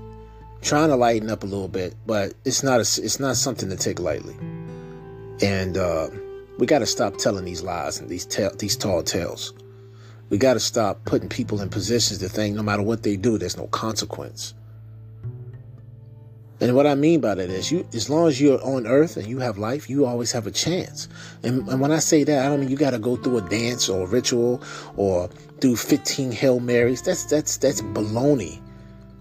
trying 0.62 0.88
to 0.88 0.96
lighten 0.96 1.30
up 1.30 1.42
a 1.42 1.46
little 1.46 1.68
bit, 1.68 1.94
but 2.06 2.34
it's 2.44 2.62
not 2.62 2.76
a, 2.76 3.04
it's 3.04 3.20
not 3.20 3.36
something 3.36 3.68
to 3.68 3.76
take 3.76 3.98
lightly. 3.98 4.36
And 5.42 5.76
uh, 5.76 6.08
we 6.58 6.66
got 6.66 6.78
to 6.78 6.86
stop 6.86 7.16
telling 7.16 7.44
these 7.44 7.62
lies 7.62 7.98
and 7.98 8.08
these 8.08 8.24
ta- 8.24 8.50
these 8.58 8.76
tall 8.76 9.02
tales. 9.02 9.52
We 10.32 10.38
got 10.38 10.54
to 10.54 10.60
stop 10.60 11.04
putting 11.04 11.28
people 11.28 11.60
in 11.60 11.68
positions 11.68 12.20
to 12.20 12.28
think 12.30 12.56
no 12.56 12.62
matter 12.62 12.80
what 12.82 13.02
they 13.02 13.16
do, 13.16 13.36
there's 13.36 13.58
no 13.58 13.66
consequence. 13.66 14.54
And 16.58 16.74
what 16.74 16.86
I 16.86 16.94
mean 16.94 17.20
by 17.20 17.34
that 17.34 17.50
is, 17.50 17.70
you 17.70 17.86
as 17.92 18.08
long 18.08 18.28
as 18.28 18.40
you're 18.40 18.58
on 18.64 18.86
Earth 18.86 19.18
and 19.18 19.26
you 19.26 19.40
have 19.40 19.58
life, 19.58 19.90
you 19.90 20.06
always 20.06 20.32
have 20.32 20.46
a 20.46 20.50
chance. 20.50 21.06
And, 21.42 21.68
and 21.68 21.82
when 21.82 21.92
I 21.92 21.98
say 21.98 22.24
that, 22.24 22.46
I 22.46 22.48
don't 22.48 22.60
mean 22.60 22.70
you 22.70 22.78
got 22.78 22.92
to 22.92 22.98
go 22.98 23.16
through 23.16 23.36
a 23.36 23.40
dance 23.42 23.90
or 23.90 24.04
a 24.04 24.06
ritual 24.06 24.62
or 24.96 25.28
do 25.58 25.76
15 25.76 26.32
Hail 26.32 26.60
Marys. 26.60 27.02
That's 27.02 27.26
that's 27.26 27.58
that's 27.58 27.82
baloney. 27.82 28.58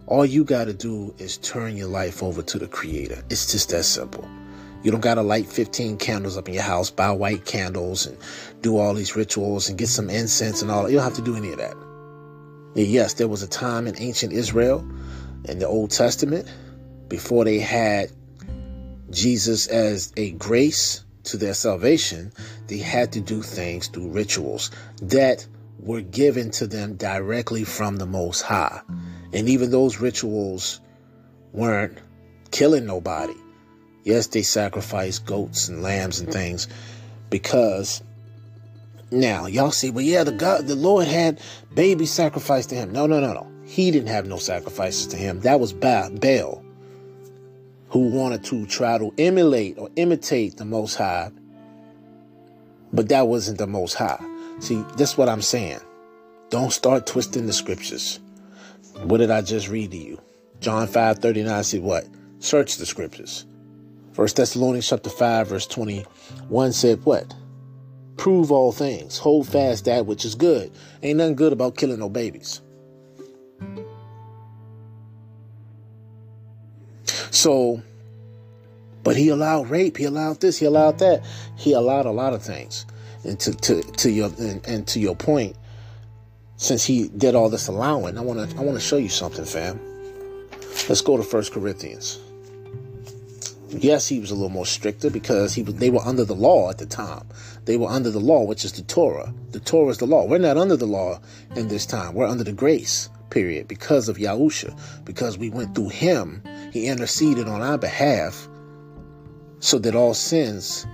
All 0.07 0.25
you 0.25 0.45
got 0.45 0.65
to 0.67 0.73
do 0.73 1.13
is 1.17 1.35
turn 1.39 1.75
your 1.75 1.89
life 1.89 2.23
over 2.23 2.41
to 2.41 2.57
the 2.57 2.69
Creator. 2.69 3.21
It's 3.29 3.51
just 3.51 3.71
that 3.71 3.83
simple. 3.83 4.25
You 4.83 4.89
don't 4.89 5.01
got 5.01 5.15
to 5.15 5.21
light 5.21 5.45
15 5.45 5.97
candles 5.97 6.37
up 6.37 6.47
in 6.47 6.55
your 6.55 6.63
house, 6.63 6.89
buy 6.89 7.11
white 7.11 7.45
candles, 7.45 8.07
and 8.07 8.17
do 8.61 8.77
all 8.77 8.93
these 8.93 9.15
rituals 9.15 9.69
and 9.69 9.77
get 9.77 9.89
some 9.89 10.09
incense 10.09 10.61
and 10.61 10.71
all. 10.71 10.89
You 10.89 10.97
don't 10.97 11.03
have 11.03 11.15
to 11.15 11.21
do 11.21 11.35
any 11.35 11.51
of 11.51 11.57
that. 11.57 11.75
Yes, 12.75 13.15
there 13.15 13.27
was 13.27 13.43
a 13.43 13.47
time 13.47 13.87
in 13.87 13.95
ancient 13.97 14.31
Israel 14.31 14.79
in 15.45 15.59
the 15.59 15.67
Old 15.67 15.91
Testament 15.91 16.47
before 17.11 17.43
they 17.43 17.59
had 17.59 18.09
Jesus 19.09 19.67
as 19.67 20.13
a 20.15 20.31
grace 20.31 21.03
to 21.23 21.37
their 21.37 21.53
salvation, 21.53 22.31
they 22.67 22.77
had 22.77 23.11
to 23.11 23.19
do 23.19 23.41
things 23.41 23.87
through 23.87 24.09
rituals 24.09 24.71
that 25.01 25.45
were 25.79 26.01
given 26.01 26.51
to 26.51 26.67
them 26.67 26.95
directly 26.95 27.65
from 27.65 27.97
the 27.97 28.05
Most 28.05 28.41
High. 28.41 28.81
And 29.33 29.49
even 29.49 29.71
those 29.71 29.99
rituals 29.99 30.79
weren't 31.51 31.97
killing 32.51 32.85
nobody. 32.85 33.35
Yes, 34.03 34.27
they 34.27 34.41
sacrificed 34.41 35.25
goats 35.25 35.67
and 35.67 35.83
lambs 35.83 36.21
and 36.21 36.31
things 36.31 36.67
because 37.29 38.01
now 39.11 39.45
y'all 39.45 39.71
see, 39.71 39.91
well, 39.91 40.03
yeah, 40.03 40.23
the 40.23 40.31
God, 40.31 40.67
the 40.67 40.75
Lord 40.75 41.07
had 41.07 41.41
baby 41.73 42.05
sacrificed 42.05 42.69
to 42.69 42.75
him. 42.75 42.91
No, 42.91 43.05
no, 43.05 43.19
no, 43.19 43.33
no. 43.33 43.51
He 43.65 43.91
didn't 43.91 44.09
have 44.09 44.25
no 44.25 44.37
sacrifices 44.37 45.07
to 45.07 45.17
him. 45.17 45.41
That 45.41 45.59
was 45.59 45.73
Baal, 45.73 46.63
who 47.89 48.09
wanted 48.09 48.43
to 48.45 48.65
try 48.65 48.97
to 48.97 49.13
emulate 49.17 49.77
or 49.77 49.89
imitate 49.95 50.57
the 50.57 50.65
Most 50.65 50.95
High, 50.95 51.31
but 52.93 53.09
that 53.09 53.27
wasn't 53.27 53.57
the 53.57 53.67
Most 53.67 53.93
High. 53.93 54.19
See, 54.59 54.83
that's 54.97 55.17
what 55.17 55.29
I'm 55.29 55.41
saying. 55.41 55.79
Don't 56.49 56.71
start 56.71 57.07
twisting 57.07 57.47
the 57.47 57.53
scriptures. 57.53 58.19
What 59.03 59.17
did 59.17 59.31
I 59.31 59.41
just 59.41 59.69
read 59.69 59.91
to 59.91 59.97
you? 59.97 60.21
John 60.59 60.87
5 60.87 61.19
39 61.19 61.63
said 61.63 61.81
what? 61.81 62.05
Search 62.39 62.77
the 62.77 62.85
scriptures. 62.85 63.45
First 64.13 64.35
Thessalonians 64.35 64.87
chapter 64.87 65.09
5, 65.09 65.47
verse 65.47 65.67
21 65.67 66.73
said 66.73 67.03
what? 67.05 67.33
Prove 68.21 68.51
all 68.51 68.71
things. 68.71 69.17
Hold 69.17 69.47
fast 69.47 69.85
that 69.85 70.05
which 70.05 70.25
is 70.25 70.35
good. 70.35 70.71
Ain't 71.01 71.17
nothing 71.17 71.35
good 71.35 71.53
about 71.53 71.75
killing 71.75 71.97
no 71.97 72.07
babies. 72.07 72.61
So, 77.31 77.81
but 79.01 79.15
he 79.15 79.29
allowed 79.29 79.71
rape, 79.71 79.97
he 79.97 80.03
allowed 80.03 80.39
this, 80.39 80.59
he 80.59 80.67
allowed 80.67 80.99
that. 80.99 81.25
He 81.57 81.73
allowed 81.73 82.05
a 82.05 82.11
lot 82.11 82.33
of 82.33 82.43
things. 82.43 82.85
And 83.23 83.39
to, 83.39 83.55
to, 83.55 83.81
to 83.81 84.11
your 84.11 84.29
and, 84.37 84.63
and 84.67 84.87
to 84.89 84.99
your 84.99 85.15
point, 85.15 85.55
since 86.57 86.85
he 86.85 87.07
did 87.07 87.33
all 87.33 87.49
this 87.49 87.69
allowing, 87.69 88.19
I 88.19 88.21
want 88.21 88.51
to 88.51 88.55
I 88.55 88.61
want 88.61 88.75
to 88.75 88.85
show 88.85 88.97
you 88.97 89.09
something, 89.09 89.45
fam. 89.45 89.79
Let's 90.87 91.01
go 91.01 91.17
to 91.17 91.23
First 91.23 91.53
Corinthians. 91.53 92.19
Yes, 93.73 94.07
he 94.07 94.19
was 94.19 94.31
a 94.31 94.35
little 94.35 94.49
more 94.49 94.65
stricter 94.65 95.09
because 95.09 95.53
he 95.53 95.63
was, 95.63 95.75
they 95.75 95.89
were 95.89 96.01
under 96.01 96.25
the 96.25 96.35
law 96.35 96.69
at 96.69 96.77
the 96.77 96.85
time. 96.85 97.25
They 97.65 97.77
were 97.77 97.87
under 97.87 98.09
the 98.09 98.19
law, 98.19 98.43
which 98.43 98.65
is 98.65 98.73
the 98.73 98.81
Torah. 98.81 99.33
The 99.51 99.61
Torah 99.61 99.91
is 99.91 99.97
the 99.99 100.05
law. 100.05 100.25
We're 100.25 100.39
not 100.39 100.57
under 100.57 100.75
the 100.75 100.85
law 100.85 101.21
in 101.55 101.69
this 101.69 101.85
time. 101.85 102.13
We're 102.13 102.27
under 102.27 102.43
the 102.43 102.51
grace 102.51 103.09
period 103.29 103.69
because 103.69 104.09
of 104.09 104.17
Yahusha, 104.17 104.77
because 105.05 105.37
we 105.37 105.49
went 105.49 105.73
through 105.73 105.89
him. 105.89 106.43
He 106.73 106.87
interceded 106.87 107.47
on 107.47 107.61
our 107.61 107.77
behalf 107.77 108.47
so 109.61 109.79
that 109.79 109.95
all 109.95 110.13
sins 110.13 110.85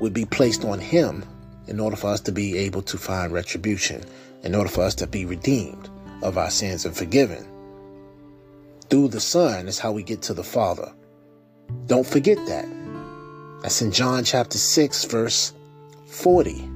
would 0.00 0.14
be 0.14 0.24
placed 0.24 0.64
on 0.64 0.78
him 0.78 1.24
in 1.66 1.78
order 1.78 1.96
for 1.96 2.08
us 2.08 2.20
to 2.20 2.32
be 2.32 2.56
able 2.56 2.82
to 2.82 2.96
find 2.96 3.32
retribution, 3.32 4.02
in 4.42 4.54
order 4.54 4.70
for 4.70 4.82
us 4.82 4.94
to 4.96 5.06
be 5.06 5.26
redeemed 5.26 5.90
of 6.22 6.38
our 6.38 6.50
sins 6.50 6.86
and 6.86 6.96
forgiven. 6.96 7.46
Through 8.88 9.08
the 9.08 9.20
Son 9.20 9.68
is 9.68 9.78
how 9.78 9.92
we 9.92 10.02
get 10.02 10.22
to 10.22 10.34
the 10.34 10.42
Father. 10.42 10.92
Don't 11.86 12.06
forget 12.06 12.38
that. 12.46 12.66
That's 13.62 13.82
in 13.82 13.92
John 13.92 14.24
chapter 14.24 14.58
6, 14.58 15.04
verse 15.04 15.52
40. 16.06 16.68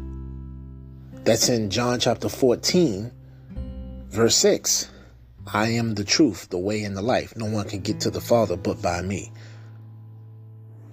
That's 1.25 1.49
in 1.49 1.71
John 1.71 1.99
chapter 1.99 2.29
14, 2.29 3.11
verse 4.11 4.37
6. 4.37 4.91
I 5.53 5.69
am 5.69 5.95
the 5.95 6.05
truth, 6.05 6.49
the 6.51 6.59
way, 6.59 6.83
and 6.83 6.97
the 6.97 7.03
life. 7.03 7.37
No 7.37 7.47
one 7.47 7.69
can 7.69 7.81
get 7.81 8.01
to 8.01 8.11
the 8.11 8.21
Father 8.21 8.57
but 8.57 8.81
by 8.83 9.03
me. 9.03 9.33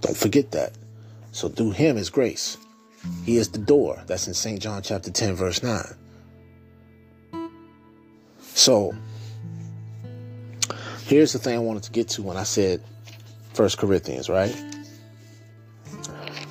Don't 0.02 0.18
forget 0.18 0.52
that. 0.52 0.74
So 1.32 1.50
through 1.50 1.72
him 1.72 1.98
is 1.98 2.10
grace. 2.10 2.58
He 3.26 3.38
is 3.38 3.50
the 3.50 3.60
door. 3.60 4.02
That's 4.08 4.28
in 4.28 4.34
St. 4.34 4.62
John 4.62 4.82
chapter 4.82 5.12
10, 5.12 5.36
verse 5.36 5.64
9. 5.64 5.84
So 8.42 8.94
here's 11.06 11.34
the 11.34 11.40
thing 11.40 11.56
I 11.56 11.60
wanted 11.60 11.84
to 11.84 11.92
get 11.92 12.08
to 12.10 12.24
when 12.24 12.38
I 12.38 12.44
said 12.44 12.82
First 13.54 13.78
Corinthians, 13.78 14.30
right? 14.30 14.56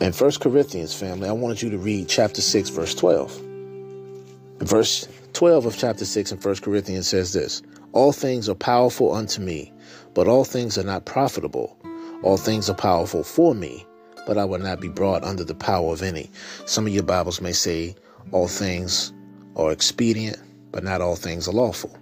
In 0.00 0.12
First 0.12 0.40
Corinthians, 0.40 0.94
family, 0.94 1.28
I 1.28 1.32
wanted 1.32 1.62
you 1.62 1.70
to 1.70 1.78
read 1.78 2.08
chapter 2.08 2.40
6, 2.40 2.70
verse 2.70 2.94
12. 2.94 3.40
Verse 4.58 5.08
12 5.32 5.66
of 5.66 5.76
chapter 5.76 6.04
6 6.04 6.32
in 6.32 6.38
First 6.38 6.62
Corinthians 6.62 7.08
says 7.08 7.32
this 7.32 7.62
All 7.92 8.12
things 8.12 8.48
are 8.48 8.54
powerful 8.54 9.12
unto 9.12 9.40
me, 9.40 9.72
but 10.14 10.28
all 10.28 10.44
things 10.44 10.78
are 10.78 10.84
not 10.84 11.04
profitable. 11.04 11.76
All 12.22 12.36
things 12.36 12.70
are 12.70 12.74
powerful 12.74 13.24
for 13.24 13.54
me, 13.54 13.84
but 14.26 14.38
I 14.38 14.44
will 14.44 14.60
not 14.60 14.80
be 14.80 14.88
brought 14.88 15.24
under 15.24 15.42
the 15.42 15.54
power 15.54 15.92
of 15.92 16.02
any. 16.02 16.30
Some 16.66 16.86
of 16.86 16.92
your 16.92 17.02
Bibles 17.02 17.40
may 17.40 17.52
say, 17.52 17.96
All 18.30 18.46
things 18.46 19.12
are 19.56 19.72
expedient, 19.72 20.38
but 20.70 20.84
not 20.84 21.00
all 21.00 21.16
things 21.16 21.48
are 21.48 21.52
lawful. 21.52 21.96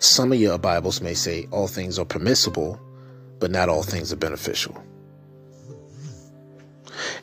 Some 0.00 0.32
of 0.32 0.38
your 0.38 0.58
Bibles 0.58 1.00
may 1.00 1.14
say, 1.14 1.46
All 1.50 1.68
things 1.68 1.98
are 1.98 2.04
permissible, 2.04 2.78
but 3.44 3.50
not 3.50 3.68
all 3.68 3.82
things 3.82 4.10
are 4.10 4.16
beneficial. 4.16 4.74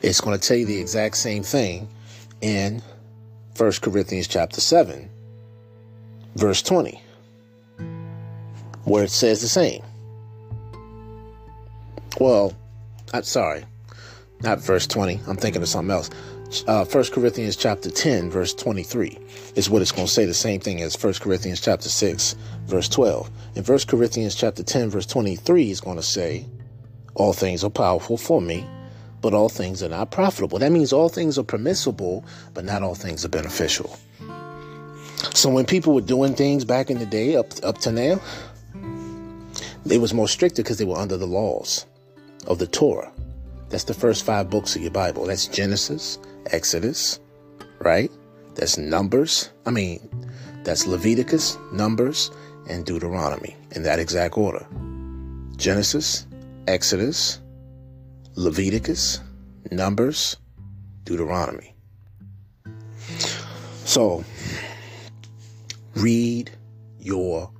It's 0.02 0.20
going 0.20 0.38
to 0.38 0.48
tell 0.48 0.56
you 0.56 0.66
the 0.66 0.78
exact 0.78 1.16
same 1.16 1.42
thing 1.42 1.88
in 2.40 2.80
1 3.56 3.72
Corinthians 3.82 4.28
chapter 4.28 4.60
7, 4.60 5.10
verse 6.36 6.62
20, 6.62 7.02
where 8.84 9.02
it 9.02 9.10
says 9.10 9.40
the 9.40 9.48
same. 9.48 9.82
Well, 12.20 12.54
I'm 13.12 13.24
sorry, 13.24 13.64
not 14.42 14.60
verse 14.60 14.86
20. 14.86 15.22
I'm 15.26 15.36
thinking 15.36 15.60
of 15.60 15.68
something 15.68 15.90
else. 15.90 16.08
Uh, 16.66 16.84
1 16.84 17.04
Corinthians 17.12 17.56
chapter 17.56 17.90
10, 17.90 18.30
verse 18.30 18.52
23 18.52 19.18
is 19.56 19.70
what 19.70 19.80
it's 19.80 19.90
going 19.90 20.06
to 20.06 20.12
say 20.12 20.26
the 20.26 20.34
same 20.34 20.60
thing 20.60 20.82
as 20.82 21.02
1 21.02 21.14
Corinthians 21.14 21.62
chapter 21.62 21.88
6, 21.88 22.36
verse 22.66 22.90
12. 22.90 23.30
In 23.56 23.64
1 23.64 23.78
Corinthians 23.88 24.34
chapter 24.34 24.62
10, 24.62 24.90
verse 24.90 25.06
23 25.06 25.70
is 25.70 25.80
going 25.80 25.96
to 25.96 26.02
say, 26.02 26.46
All 27.14 27.32
things 27.32 27.64
are 27.64 27.70
powerful 27.70 28.18
for 28.18 28.42
me, 28.42 28.66
but 29.22 29.32
all 29.32 29.48
things 29.48 29.82
are 29.82 29.88
not 29.88 30.10
profitable. 30.10 30.58
That 30.58 30.72
means 30.72 30.92
all 30.92 31.08
things 31.08 31.38
are 31.38 31.42
permissible, 31.42 32.22
but 32.52 32.66
not 32.66 32.82
all 32.82 32.94
things 32.94 33.24
are 33.24 33.30
beneficial. 33.30 33.98
So 35.32 35.48
when 35.48 35.64
people 35.64 35.94
were 35.94 36.02
doing 36.02 36.34
things 36.34 36.66
back 36.66 36.90
in 36.90 36.98
the 36.98 37.06
day, 37.06 37.34
up, 37.36 37.46
up 37.64 37.78
to 37.78 37.92
now, 37.92 38.20
they 39.86 39.96
was 39.96 40.12
more 40.12 40.28
stricter 40.28 40.62
because 40.62 40.76
they 40.76 40.84
were 40.84 40.98
under 40.98 41.16
the 41.16 41.26
laws 41.26 41.86
of 42.46 42.58
the 42.58 42.66
Torah. 42.66 43.10
That's 43.70 43.84
the 43.84 43.94
first 43.94 44.26
five 44.26 44.50
books 44.50 44.76
of 44.76 44.82
your 44.82 44.90
Bible. 44.90 45.24
That's 45.24 45.46
Genesis, 45.46 46.18
Exodus, 46.46 47.20
right? 47.80 48.10
That's 48.54 48.78
Numbers. 48.78 49.50
I 49.66 49.70
mean, 49.70 50.08
that's 50.64 50.86
Leviticus, 50.86 51.58
Numbers, 51.72 52.30
and 52.68 52.84
Deuteronomy 52.84 53.56
in 53.72 53.82
that 53.82 53.98
exact 53.98 54.36
order. 54.36 54.66
Genesis, 55.56 56.26
Exodus, 56.66 57.40
Leviticus, 58.34 59.20
Numbers, 59.70 60.36
Deuteronomy. 61.04 61.74
So, 63.84 64.24
read 65.94 66.50
your 66.98 67.50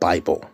Bible. 0.00 0.44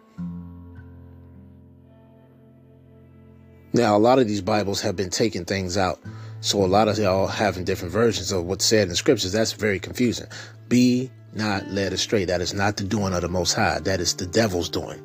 Now, 3.73 3.97
a 3.97 3.99
lot 3.99 4.21
of 4.21 4.29
these 4.29 4.41
Bibles 4.41 4.81
have 4.83 4.95
been 4.95 5.11
taking 5.11 5.45
things 5.45 5.77
out. 5.77 5.99
So 6.45 6.63
a 6.63 6.67
lot 6.67 6.89
of 6.89 6.99
y'all 6.99 7.27
having 7.27 7.65
different 7.65 7.91
versions 7.91 8.31
of 8.31 8.45
what's 8.45 8.67
said 8.67 8.83
in 8.83 8.89
the 8.91 8.97
scriptures. 8.97 9.33
That's 9.33 9.55
very 9.55 9.81
confusing. 9.81 10.27
Be 10.69 11.11
not 11.33 11.67
led 11.69 11.95
astray. 11.95 12.27
That 12.27 12.43
is 12.43 12.53
not 12.53 12.77
the 12.77 12.85
doing 12.85 13.15
of 13.15 13.23
the 13.23 13.31
Most 13.31 13.55
High. 13.55 13.79
That 13.79 13.99
is 13.99 14.13
the 14.13 14.27
devil's 14.27 14.69
doing. 14.69 15.01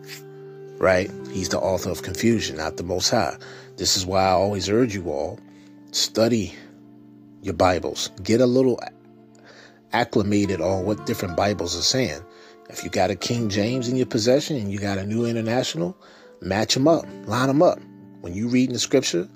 Right? 0.79 1.09
He's 1.31 1.47
the 1.47 1.57
author 1.57 1.91
of 1.91 2.03
confusion, 2.03 2.57
not 2.57 2.75
the 2.75 2.83
Most 2.83 3.09
High. 3.09 3.37
This 3.77 3.95
is 3.95 4.05
why 4.05 4.25
I 4.25 4.31
always 4.31 4.67
urge 4.67 4.93
you 4.93 5.09
all 5.09 5.39
study 5.91 6.53
your 7.41 7.53
Bibles. 7.53 8.09
Get 8.21 8.41
a 8.41 8.45
little 8.45 8.77
acclimated 9.93 10.59
on 10.59 10.83
what 10.83 11.05
different 11.05 11.37
Bibles 11.37 11.73
are 11.73 11.83
saying. 11.83 12.19
If 12.69 12.83
you 12.83 12.89
got 12.89 13.11
a 13.11 13.15
King 13.15 13.47
James 13.47 13.87
in 13.87 13.95
your 13.95 14.07
possession 14.07 14.57
and 14.57 14.73
you 14.73 14.77
got 14.77 14.97
a 14.97 15.05
New 15.05 15.25
International, 15.25 15.95
match 16.41 16.73
them 16.73 16.89
up, 16.89 17.05
line 17.27 17.47
them 17.47 17.61
up. 17.61 17.79
When 18.19 18.33
you 18.33 18.49
read 18.49 18.67
in 18.67 18.73
the 18.73 18.79
scripture, 18.79 19.29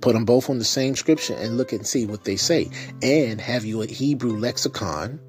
put 0.00 0.14
them 0.14 0.24
both 0.24 0.50
on 0.50 0.58
the 0.58 0.64
same 0.64 0.96
scripture 0.96 1.34
and 1.34 1.56
look 1.56 1.72
and 1.72 1.86
see 1.86 2.06
what 2.06 2.24
they 2.24 2.36
say. 2.36 2.68
And 3.02 3.40
have 3.40 3.64
you 3.64 3.82
a 3.82 3.86
Hebrew 3.86 4.36
lexicon 4.36 5.20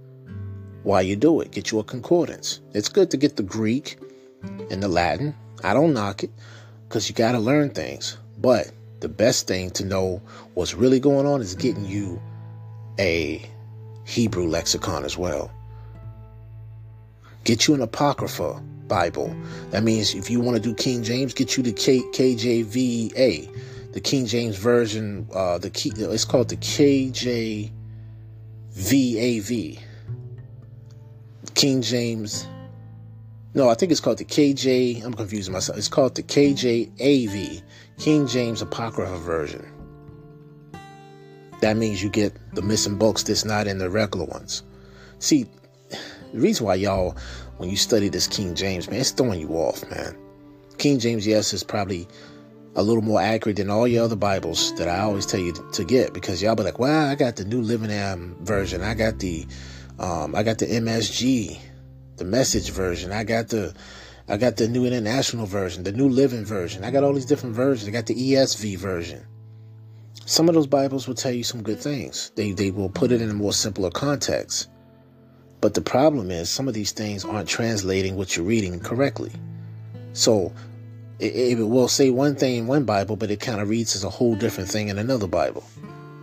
while 0.87 1.03
you 1.03 1.17
do 1.17 1.41
it. 1.41 1.51
Get 1.51 1.71
you 1.71 1.79
a 1.79 1.83
concordance. 1.83 2.61
It's 2.73 2.89
good 2.89 3.11
to 3.11 3.17
get 3.17 3.35
the 3.35 3.43
Greek 3.43 3.97
and 4.71 4.81
the 4.81 4.87
Latin. 4.87 5.35
I 5.63 5.73
don't 5.73 5.93
knock 5.93 6.23
it 6.23 6.31
because 6.87 7.09
you 7.09 7.15
got 7.15 7.33
to 7.33 7.39
learn 7.39 7.71
things. 7.71 8.17
But 8.37 8.71
the 9.01 9.09
best 9.09 9.47
thing 9.47 9.71
to 9.71 9.85
know 9.85 10.21
what's 10.53 10.73
really 10.73 10.99
going 10.99 11.25
on 11.25 11.41
is 11.41 11.55
getting 11.55 11.85
you 11.85 12.21
a 12.99 13.41
Hebrew 14.05 14.47
lexicon 14.47 15.03
as 15.03 15.17
well. 15.17 15.51
Get 17.43 17.67
you 17.67 17.73
an 17.73 17.81
Apocrypha 17.81 18.61
Bible. 18.87 19.35
That 19.71 19.83
means 19.83 20.15
if 20.15 20.29
you 20.29 20.39
want 20.39 20.55
to 20.55 20.63
do 20.63 20.73
King 20.73 21.03
James, 21.03 21.33
get 21.33 21.57
you 21.57 21.63
the 21.63 21.73
K- 21.73 21.99
KJVA, 22.13 23.49
the 23.97 24.01
King 24.01 24.27
James 24.27 24.55
version. 24.55 25.27
Uh, 25.33 25.57
the 25.57 25.71
key, 25.71 25.91
it's 25.95 26.23
called 26.23 26.49
the 26.49 26.57
KJVAV, 26.57 27.71
King 31.55 31.81
James. 31.81 32.47
No, 33.55 33.69
I 33.69 33.73
think 33.73 33.91
it's 33.91 33.99
called 33.99 34.19
the 34.19 34.25
KJ. 34.25 35.03
I'm 35.03 35.15
confusing 35.15 35.51
myself. 35.51 35.79
It's 35.79 35.87
called 35.87 36.13
the 36.13 36.21
KJAV, 36.21 37.63
King 37.97 38.27
James 38.27 38.61
Apocrypha 38.61 39.17
version. 39.17 39.65
That 41.61 41.75
means 41.75 42.03
you 42.03 42.11
get 42.11 42.37
the 42.53 42.61
missing 42.61 42.99
books 42.99 43.23
that's 43.23 43.45
not 43.45 43.65
in 43.65 43.79
the 43.79 43.89
regular 43.89 44.27
ones. 44.27 44.61
See, 45.17 45.47
the 45.89 46.39
reason 46.39 46.67
why 46.67 46.75
y'all 46.75 47.17
when 47.57 47.71
you 47.71 47.77
study 47.77 48.09
this 48.09 48.27
King 48.27 48.53
James, 48.53 48.91
man, 48.91 48.99
it's 48.99 49.09
throwing 49.09 49.39
you 49.39 49.49
off, 49.53 49.89
man. 49.89 50.15
King 50.77 50.99
James, 50.99 51.25
yes, 51.25 51.51
is 51.51 51.63
probably 51.63 52.07
a 52.77 52.83
little 52.83 53.01
more 53.01 53.19
accurate 53.19 53.57
than 53.57 53.71
all 53.71 53.87
your 53.87 54.03
other 54.03 54.15
Bibles 54.15 54.73
that 54.75 54.87
I 54.87 54.99
always 54.99 55.25
tell 55.25 55.39
you 55.39 55.53
to 55.73 55.83
get 55.83 56.13
because 56.13 56.43
y'all 56.43 56.55
be 56.55 56.61
like, 56.61 56.77
"Well, 56.77 57.07
I 57.07 57.15
got 57.15 57.35
the 57.35 57.43
New 57.43 57.59
Living 57.61 57.89
Am 57.89 58.35
version. 58.41 58.83
I 58.83 58.93
got 58.93 59.17
the, 59.17 59.47
um, 59.97 60.35
I 60.35 60.43
got 60.43 60.59
the 60.59 60.67
MSG, 60.67 61.59
the 62.17 62.25
Message 62.25 62.69
version. 62.69 63.11
I 63.11 63.23
got 63.23 63.49
the, 63.49 63.73
I 64.27 64.37
got 64.37 64.57
the 64.57 64.67
New 64.67 64.85
International 64.85 65.47
version, 65.47 65.83
the 65.83 65.91
New 65.91 66.07
Living 66.07 66.45
version. 66.45 66.83
I 66.83 66.91
got 66.91 67.03
all 67.03 67.13
these 67.13 67.25
different 67.25 67.55
versions. 67.55 67.89
I 67.89 67.91
got 67.91 68.05
the 68.05 68.13
ESV 68.13 68.77
version. 68.77 69.25
Some 70.27 70.47
of 70.47 70.53
those 70.53 70.67
Bibles 70.67 71.07
will 71.07 71.15
tell 71.15 71.31
you 71.31 71.43
some 71.43 71.63
good 71.63 71.79
things. 71.79 72.31
They 72.35 72.51
they 72.51 72.69
will 72.69 72.89
put 72.89 73.11
it 73.11 73.23
in 73.23 73.31
a 73.31 73.33
more 73.33 73.53
simpler 73.53 73.89
context. 73.89 74.67
But 75.61 75.73
the 75.73 75.81
problem 75.81 76.29
is, 76.29 76.47
some 76.51 76.67
of 76.67 76.75
these 76.75 76.91
things 76.91 77.25
aren't 77.25 77.49
translating 77.49 78.15
what 78.15 78.37
you're 78.37 78.45
reading 78.45 78.79
correctly. 78.79 79.31
So 80.13 80.51
it, 81.19 81.57
it 81.57 81.63
will 81.63 81.87
say 81.87 82.09
one 82.09 82.35
thing 82.35 82.55
in 82.55 82.67
one 82.67 82.83
Bible, 82.83 83.15
but 83.15 83.31
it 83.31 83.39
kind 83.39 83.61
of 83.61 83.69
reads 83.69 83.95
as 83.95 84.03
a 84.03 84.09
whole 84.09 84.35
different 84.35 84.69
thing 84.69 84.89
in 84.89 84.97
another 84.97 85.27
Bible. 85.27 85.63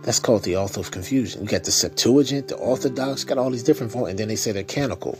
That's 0.03 0.19
called 0.19 0.43
the 0.43 0.57
author 0.57 0.79
of 0.79 0.91
confusion. 0.91 1.41
You 1.41 1.47
got 1.47 1.63
the 1.63 1.71
Septuagint, 1.71 2.47
the 2.49 2.55
Orthodox, 2.55 3.23
got 3.23 3.37
all 3.37 3.49
these 3.49 3.63
different 3.63 3.91
forms, 3.91 4.09
and 4.09 4.19
then 4.19 4.27
they 4.27 4.35
say 4.35 4.51
they're 4.51 4.63
canonical. 4.63 5.17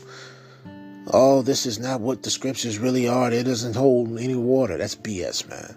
oh, 1.11 1.41
this 1.41 1.65
is 1.65 1.79
not 1.79 2.01
what 2.01 2.23
the 2.23 2.29
scriptures 2.29 2.77
really 2.77 3.07
are. 3.07 3.31
It 3.31 3.43
doesn't 3.43 3.75
hold 3.75 4.19
any 4.19 4.35
water. 4.35 4.77
That's 4.77 4.95
BS, 4.95 5.49
man. 5.49 5.75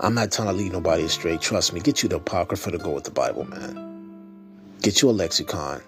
I'm 0.00 0.14
not 0.14 0.32
trying 0.32 0.48
to 0.48 0.54
lead 0.54 0.72
nobody 0.72 1.02
astray. 1.02 1.36
Trust 1.36 1.72
me. 1.72 1.80
Get 1.80 2.02
you 2.02 2.08
the 2.08 2.16
Apocrypha 2.16 2.70
to 2.70 2.78
go 2.78 2.92
with 2.92 3.04
the 3.04 3.10
Bible, 3.10 3.44
man. 3.44 3.88
Get 4.80 5.02
you 5.02 5.10
a 5.10 5.12
lexicon. 5.12 5.82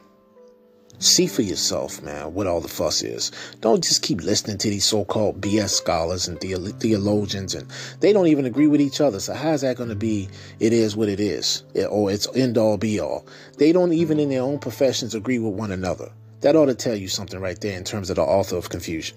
See 1.01 1.27
for 1.27 1.40
yourself, 1.40 2.02
man, 2.02 2.35
what 2.35 2.47
all 2.47 2.60
the 2.60 2.68
fuss 2.68 3.01
is. 3.02 3.32
Don't 3.62 3.82
just 3.82 4.02
keep 4.02 4.20
listening 4.20 4.59
to 4.59 4.68
these 4.68 4.85
so-called 4.85 5.40
BS 5.40 5.70
scholars 5.70 6.28
and 6.28 6.39
theologians, 6.39 7.55
and 7.55 7.66
they 8.01 8.12
don't 8.12 8.27
even 8.27 8.44
agree 8.44 8.66
with 8.66 8.82
each 8.82 9.01
other. 9.01 9.18
So 9.18 9.32
how's 9.32 9.62
that 9.62 9.78
going 9.78 9.89
to 9.89 9.94
be? 9.94 10.28
It 10.59 10.74
is 10.74 10.94
what 10.94 11.09
it 11.09 11.18
is, 11.18 11.62
or 11.89 12.10
it's 12.10 12.28
end 12.36 12.59
all 12.59 12.77
be 12.77 13.01
all. 13.01 13.24
They 13.56 13.72
don't 13.72 13.94
even 13.94 14.20
in 14.20 14.28
their 14.28 14.43
own 14.43 14.59
professions 14.59 15.14
agree 15.14 15.39
with 15.39 15.55
one 15.55 15.72
another. 15.72 16.12
That 16.43 16.55
ought 16.55 16.66
to 16.66 16.74
tell 16.74 16.97
you 16.97 17.09
something 17.09 17.40
right 17.40 17.59
there 17.59 17.78
in 17.78 17.85
terms 17.85 18.10
of 18.10 18.16
the 18.16 18.22
author 18.22 18.56
of 18.56 18.68
confusion. 18.68 19.16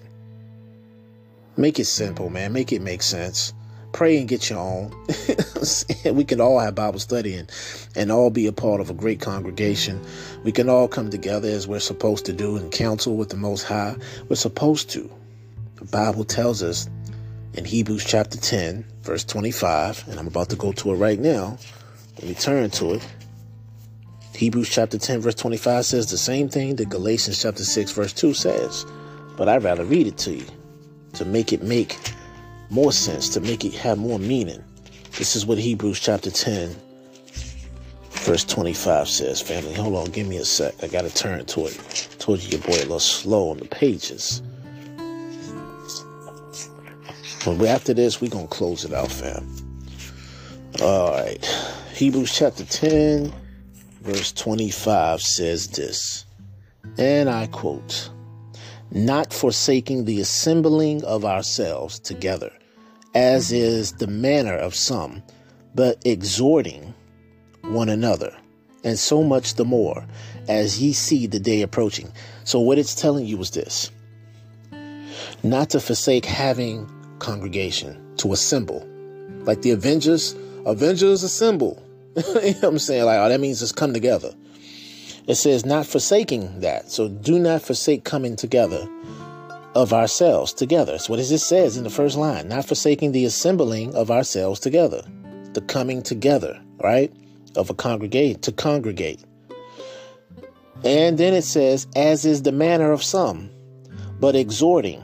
Make 1.58 1.78
it 1.78 1.84
simple, 1.84 2.30
man. 2.30 2.54
Make 2.54 2.72
it 2.72 2.80
make 2.80 3.02
sense 3.02 3.52
pray 3.94 4.18
and 4.18 4.28
get 4.28 4.50
your 4.50 4.58
own. 4.58 4.92
we 6.12 6.24
can 6.24 6.40
all 6.40 6.58
have 6.58 6.74
Bible 6.74 6.98
study 6.98 7.34
and, 7.34 7.50
and 7.94 8.12
all 8.12 8.28
be 8.28 8.46
a 8.46 8.52
part 8.52 8.80
of 8.80 8.90
a 8.90 8.94
great 8.94 9.20
congregation. 9.20 10.04
We 10.42 10.52
can 10.52 10.68
all 10.68 10.88
come 10.88 11.08
together 11.10 11.48
as 11.48 11.66
we're 11.66 11.80
supposed 11.80 12.26
to 12.26 12.32
do 12.32 12.56
and 12.56 12.70
counsel 12.70 13.16
with 13.16 13.30
the 13.30 13.36
Most 13.36 13.62
High. 13.62 13.96
We're 14.28 14.36
supposed 14.36 14.90
to. 14.90 15.10
The 15.76 15.84
Bible 15.86 16.24
tells 16.24 16.62
us 16.62 16.90
in 17.54 17.64
Hebrews 17.64 18.04
chapter 18.04 18.36
10, 18.36 18.84
verse 19.02 19.24
25, 19.24 20.08
and 20.08 20.18
I'm 20.18 20.26
about 20.26 20.50
to 20.50 20.56
go 20.56 20.72
to 20.72 20.92
it 20.92 20.96
right 20.96 21.18
now. 21.18 21.56
Let 22.18 22.28
me 22.28 22.34
turn 22.34 22.70
to 22.70 22.94
it. 22.94 23.08
Hebrews 24.34 24.68
chapter 24.68 24.98
10, 24.98 25.20
verse 25.20 25.36
25 25.36 25.86
says 25.86 26.10
the 26.10 26.18
same 26.18 26.48
thing 26.48 26.76
that 26.76 26.88
Galatians 26.88 27.40
chapter 27.40 27.62
6, 27.62 27.92
verse 27.92 28.12
2 28.12 28.34
says. 28.34 28.84
But 29.36 29.48
I'd 29.48 29.62
rather 29.62 29.84
read 29.84 30.08
it 30.08 30.18
to 30.18 30.34
you 30.34 30.46
to 31.12 31.24
make 31.24 31.52
it 31.52 31.62
make 31.62 31.96
more 32.70 32.92
sense, 32.92 33.28
to 33.30 33.40
make 33.40 33.64
it 33.64 33.74
have 33.74 33.98
more 33.98 34.18
meaning. 34.18 34.62
This 35.18 35.36
is 35.36 35.46
what 35.46 35.58
Hebrews 35.58 36.00
chapter 36.00 36.30
10, 36.30 36.74
verse 38.10 38.44
25 38.44 39.08
says, 39.08 39.40
family. 39.40 39.74
Hold 39.74 39.94
on, 39.94 40.10
give 40.10 40.26
me 40.26 40.38
a 40.38 40.44
sec. 40.44 40.74
I 40.82 40.88
gotta 40.88 41.12
turn 41.14 41.44
to 41.44 41.66
it. 41.66 42.08
Told 42.18 42.42
you 42.42 42.50
your 42.50 42.60
boy 42.60 42.74
a 42.74 42.82
little 42.82 42.98
slow 43.00 43.50
on 43.50 43.58
the 43.58 43.66
pages. 43.66 44.42
But 47.44 47.60
after 47.66 47.92
this, 47.92 48.20
we're 48.20 48.30
gonna 48.30 48.46
close 48.46 48.84
it 48.84 48.92
out, 48.92 49.10
fam. 49.10 49.46
Alright. 50.80 51.44
Hebrews 51.92 52.34
chapter 52.34 52.64
10, 52.64 53.32
verse 54.00 54.32
25 54.32 55.22
says 55.22 55.68
this. 55.68 56.24
And 56.98 57.28
I 57.28 57.46
quote 57.46 58.10
not 58.90 59.32
forsaking 59.32 60.04
the 60.04 60.20
assembling 60.20 61.04
of 61.04 61.24
ourselves 61.24 61.98
together, 61.98 62.52
as 63.14 63.52
is 63.52 63.92
the 63.92 64.06
manner 64.06 64.54
of 64.54 64.74
some, 64.74 65.22
but 65.74 66.00
exhorting 66.04 66.94
one 67.62 67.88
another, 67.88 68.34
and 68.84 68.98
so 68.98 69.22
much 69.22 69.54
the 69.54 69.64
more 69.64 70.04
as 70.48 70.80
ye 70.82 70.92
see 70.92 71.26
the 71.26 71.40
day 71.40 71.62
approaching. 71.62 72.12
So, 72.44 72.60
what 72.60 72.78
it's 72.78 72.94
telling 72.94 73.26
you 73.26 73.40
is 73.40 73.50
this 73.50 73.90
not 75.42 75.70
to 75.70 75.80
forsake 75.80 76.24
having 76.24 76.88
congregation, 77.18 78.16
to 78.16 78.32
assemble. 78.32 78.86
Like 79.44 79.62
the 79.62 79.70
Avengers, 79.70 80.34
Avengers 80.66 81.22
assemble. 81.22 81.82
you 82.16 82.22
know 82.22 82.52
what 82.52 82.64
I'm 82.64 82.78
saying? 82.78 83.04
Like, 83.04 83.18
oh, 83.18 83.28
that 83.28 83.40
means 83.40 83.60
just 83.60 83.76
come 83.76 83.92
together. 83.92 84.34
It 85.26 85.36
says, 85.36 85.64
not 85.64 85.86
forsaking 85.86 86.60
that. 86.60 86.90
So 86.90 87.08
do 87.08 87.38
not 87.38 87.62
forsake 87.62 88.04
coming 88.04 88.36
together 88.36 88.88
of 89.74 89.92
ourselves 89.92 90.52
together. 90.52 90.92
That's 90.92 91.08
what 91.08 91.18
it 91.18 91.24
says 91.24 91.76
in 91.76 91.84
the 91.84 91.90
first 91.90 92.16
line. 92.16 92.48
Not 92.48 92.66
forsaking 92.66 93.12
the 93.12 93.24
assembling 93.24 93.94
of 93.94 94.10
ourselves 94.10 94.60
together. 94.60 95.02
The 95.52 95.62
coming 95.62 96.02
together, 96.02 96.60
right? 96.82 97.12
Of 97.56 97.70
a 97.70 97.74
congregate, 97.74 98.42
to 98.42 98.52
congregate. 98.52 99.24
And 100.84 101.16
then 101.16 101.32
it 101.32 101.42
says, 101.42 101.86
as 101.96 102.24
is 102.24 102.42
the 102.42 102.52
manner 102.52 102.92
of 102.92 103.02
some, 103.02 103.50
but 104.20 104.36
exhorting 104.36 105.02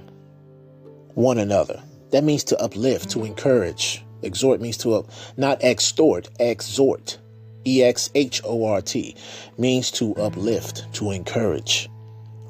one 1.14 1.38
another. 1.38 1.82
That 2.10 2.24
means 2.24 2.44
to 2.44 2.60
uplift, 2.60 3.10
to 3.10 3.24
encourage. 3.24 4.04
Exhort 4.22 4.60
means 4.60 4.76
to, 4.78 4.94
up, 4.94 5.10
not 5.36 5.62
extort, 5.62 6.28
exhort. 6.38 7.18
E 7.66 7.82
X 7.82 8.10
H 8.14 8.40
O 8.44 8.64
R 8.64 8.80
T 8.80 9.16
means 9.58 9.90
to 9.92 10.14
uplift, 10.16 10.92
to 10.94 11.10
encourage, 11.10 11.88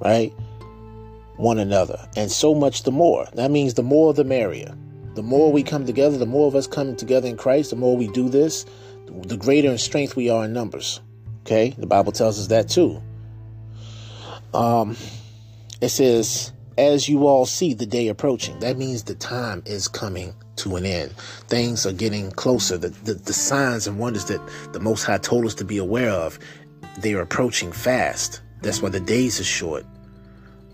right? 0.01 0.33
One 1.37 1.59
another. 1.59 2.09
And 2.17 2.31
so 2.31 2.55
much 2.55 2.83
the 2.83 2.93
more. 2.93 3.27
That 3.35 3.51
means 3.51 3.75
the 3.75 3.83
more 3.83 4.13
the 4.13 4.25
merrier. 4.25 4.77
The 5.15 5.23
more 5.23 5.51
we 5.51 5.63
come 5.63 5.87
together, 5.87 6.19
the 6.19 6.27
more 6.27 6.47
of 6.47 6.55
us 6.55 6.67
come 6.67 6.95
together 6.95 7.29
in 7.29 7.37
Christ, 7.37 7.71
the 7.71 7.77
more 7.77 7.97
we 7.97 8.09
do 8.09 8.29
this, 8.29 8.65
the 9.07 9.37
greater 9.37 9.71
in 9.71 9.79
strength 9.79 10.17
we 10.17 10.31
are 10.31 10.45
in 10.45 10.53
numbers. 10.53 11.01
Okay? 11.41 11.75
The 11.77 11.87
Bible 11.87 12.13
tells 12.13 12.39
us 12.39 12.47
that 12.49 12.69
too. 12.69 13.03
Um, 14.55 14.97
it 15.81 15.89
says, 15.89 16.53
as 16.79 17.09
you 17.09 17.27
all 17.27 17.47
see 17.47 17.75
the 17.75 17.87
day 17.87 18.09
approaching, 18.09 18.59
that 18.61 18.77
means 18.77 19.03
the 19.03 19.15
time 19.15 19.63
is 19.67 19.89
coming 19.89 20.35
to 20.63 20.77
an 20.77 20.85
end. 20.85 21.13
Things 21.49 21.87
are 21.87 21.93
getting 21.93 22.31
closer. 22.33 22.79
The, 22.79 22.89
the, 22.89 23.15
the 23.15 23.33
signs 23.33 23.87
and 23.87 23.99
wonders 23.99 24.27
that 24.27 24.41
the 24.73 24.81
Most 24.81 25.05
High 25.05 25.19
told 25.19 25.45
us 25.47 25.55
to 25.55 25.65
be 25.65 25.79
aware 25.79 26.11
of, 26.11 26.39
they 26.99 27.15
are 27.15 27.21
approaching 27.21 27.73
fast. 27.73 28.41
That's 28.63 28.83
why 28.83 28.91
the 28.91 29.01
days 29.01 29.41
are 29.41 29.45
short. 29.45 29.85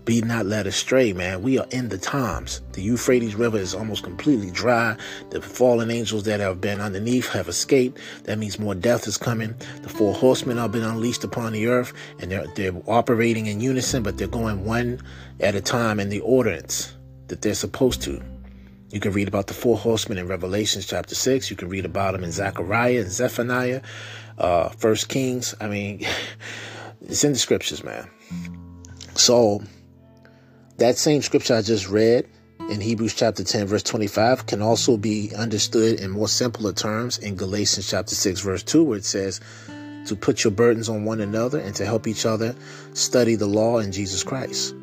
Be 0.07 0.21
not 0.21 0.45
led 0.45 0.67
astray, 0.67 1.11
man. 1.11 1.41
We 1.41 1.59
are 1.59 1.67
in 1.71 1.89
the 1.89 1.97
times. 1.97 2.61
The 2.71 2.81
Euphrates 2.81 3.35
River 3.35 3.57
is 3.57 3.75
almost 3.75 4.03
completely 4.03 4.51
dry. 4.51 4.95
The 5.31 5.41
fallen 5.41 5.91
angels 5.91 6.23
that 6.23 6.39
have 6.39 6.61
been 6.61 6.79
underneath 6.79 7.27
have 7.33 7.49
escaped. 7.49 7.99
That 8.23 8.39
means 8.39 8.57
more 8.57 8.73
death 8.73 9.05
is 9.05 9.17
coming. 9.17 9.53
The 9.81 9.89
four 9.89 10.13
horsemen 10.13 10.55
have 10.55 10.71
been 10.71 10.85
unleashed 10.85 11.25
upon 11.25 11.51
the 11.51 11.67
earth, 11.67 11.91
and 12.19 12.31
they're 12.31 12.47
they're 12.55 12.71
operating 12.87 13.47
in 13.47 13.59
unison, 13.59 14.01
but 14.01 14.17
they're 14.17 14.29
going 14.29 14.63
one 14.63 15.01
at 15.41 15.55
a 15.55 15.61
time 15.61 15.99
in 15.99 16.07
the 16.07 16.21
ordinance 16.21 16.95
that 17.27 17.41
they're 17.41 17.53
supposed 17.53 18.01
to. 18.03 18.21
You 18.89 19.01
can 19.01 19.11
read 19.11 19.27
about 19.27 19.47
the 19.47 19.53
four 19.53 19.77
horsemen 19.77 20.17
in 20.17 20.27
Revelations 20.27 20.85
chapter 20.85 21.13
6. 21.13 21.49
You 21.49 21.57
can 21.57 21.67
read 21.67 21.83
about 21.83 22.13
them 22.13 22.23
in 22.23 22.31
Zechariah 22.31 23.01
and 23.01 23.11
Zephaniah, 23.11 23.81
uh, 24.37 24.69
First 24.69 25.09
Kings. 25.09 25.53
I 25.59 25.67
mean, 25.67 26.05
it's 27.01 27.23
in 27.23 27.33
the 27.33 27.39
scriptures, 27.39 27.83
man. 27.83 28.09
So, 29.15 29.61
that 30.77 30.97
same 30.97 31.21
scripture 31.21 31.55
I 31.55 31.63
just 31.63 31.89
read 31.89 32.27
in 32.69 32.79
Hebrews 32.79 33.13
chapter 33.13 33.43
10, 33.43 33.67
verse 33.67 33.83
25, 33.83 34.45
can 34.45 34.61
also 34.61 34.95
be 34.95 35.33
understood 35.35 35.99
in 35.99 36.11
more 36.11 36.27
simpler 36.27 36.71
terms 36.71 37.17
in 37.17 37.35
Galatians 37.35 37.89
chapter 37.89 38.15
6, 38.15 38.39
verse 38.41 38.63
2, 38.63 38.83
where 38.83 38.97
it 38.97 39.05
says, 39.05 39.41
to 40.05 40.15
put 40.15 40.43
your 40.43 40.51
burdens 40.51 40.87
on 40.87 41.03
one 41.03 41.19
another 41.19 41.59
and 41.59 41.75
to 41.75 41.85
help 41.85 42.07
each 42.07 42.25
other 42.25 42.55
study 42.93 43.35
the 43.35 43.47
law 43.47 43.79
in 43.79 43.91
Jesus 43.91 44.23
Christ. 44.23 44.73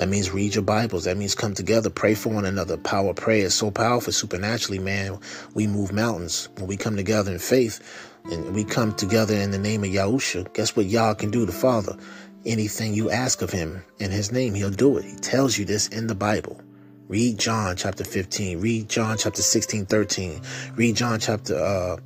That 0.00 0.08
means 0.08 0.30
read 0.30 0.54
your 0.54 0.64
Bibles. 0.64 1.04
That 1.04 1.18
means 1.18 1.34
come 1.34 1.52
together, 1.52 1.90
pray 1.90 2.14
for 2.14 2.30
one 2.30 2.46
another. 2.46 2.78
Power 2.78 3.12
prayer 3.12 3.44
is 3.44 3.54
so 3.54 3.70
powerful 3.70 4.14
supernaturally, 4.14 4.78
man. 4.78 5.18
We 5.52 5.66
move 5.66 5.92
mountains. 5.92 6.48
When 6.56 6.68
we 6.68 6.78
come 6.78 6.96
together 6.96 7.30
in 7.30 7.38
faith 7.38 8.16
and 8.24 8.54
we 8.54 8.64
come 8.64 8.94
together 8.94 9.34
in 9.34 9.50
the 9.50 9.58
name 9.58 9.84
of 9.84 9.90
Yahusha, 9.90 10.54
guess 10.54 10.74
what 10.74 10.86
Yah 10.86 11.12
can 11.12 11.30
do, 11.30 11.44
the 11.44 11.52
Father? 11.52 11.98
Anything 12.46 12.94
you 12.94 13.10
ask 13.10 13.42
of 13.42 13.50
him 13.50 13.84
in 13.98 14.10
his 14.10 14.32
name, 14.32 14.54
he'll 14.54 14.70
do 14.70 14.96
it. 14.96 15.04
He 15.04 15.16
tells 15.16 15.58
you 15.58 15.66
this 15.66 15.88
in 15.88 16.06
the 16.06 16.14
Bible. 16.14 16.58
Read 17.08 17.38
John 17.38 17.76
chapter 17.76 18.02
15. 18.02 18.58
Read 18.58 18.88
John 18.88 19.18
chapter 19.18 19.42
16, 19.42 19.84
13. 19.84 20.40
Read 20.76 20.96
John 20.96 21.20
chapter, 21.20 21.62
uh, 21.62 21.96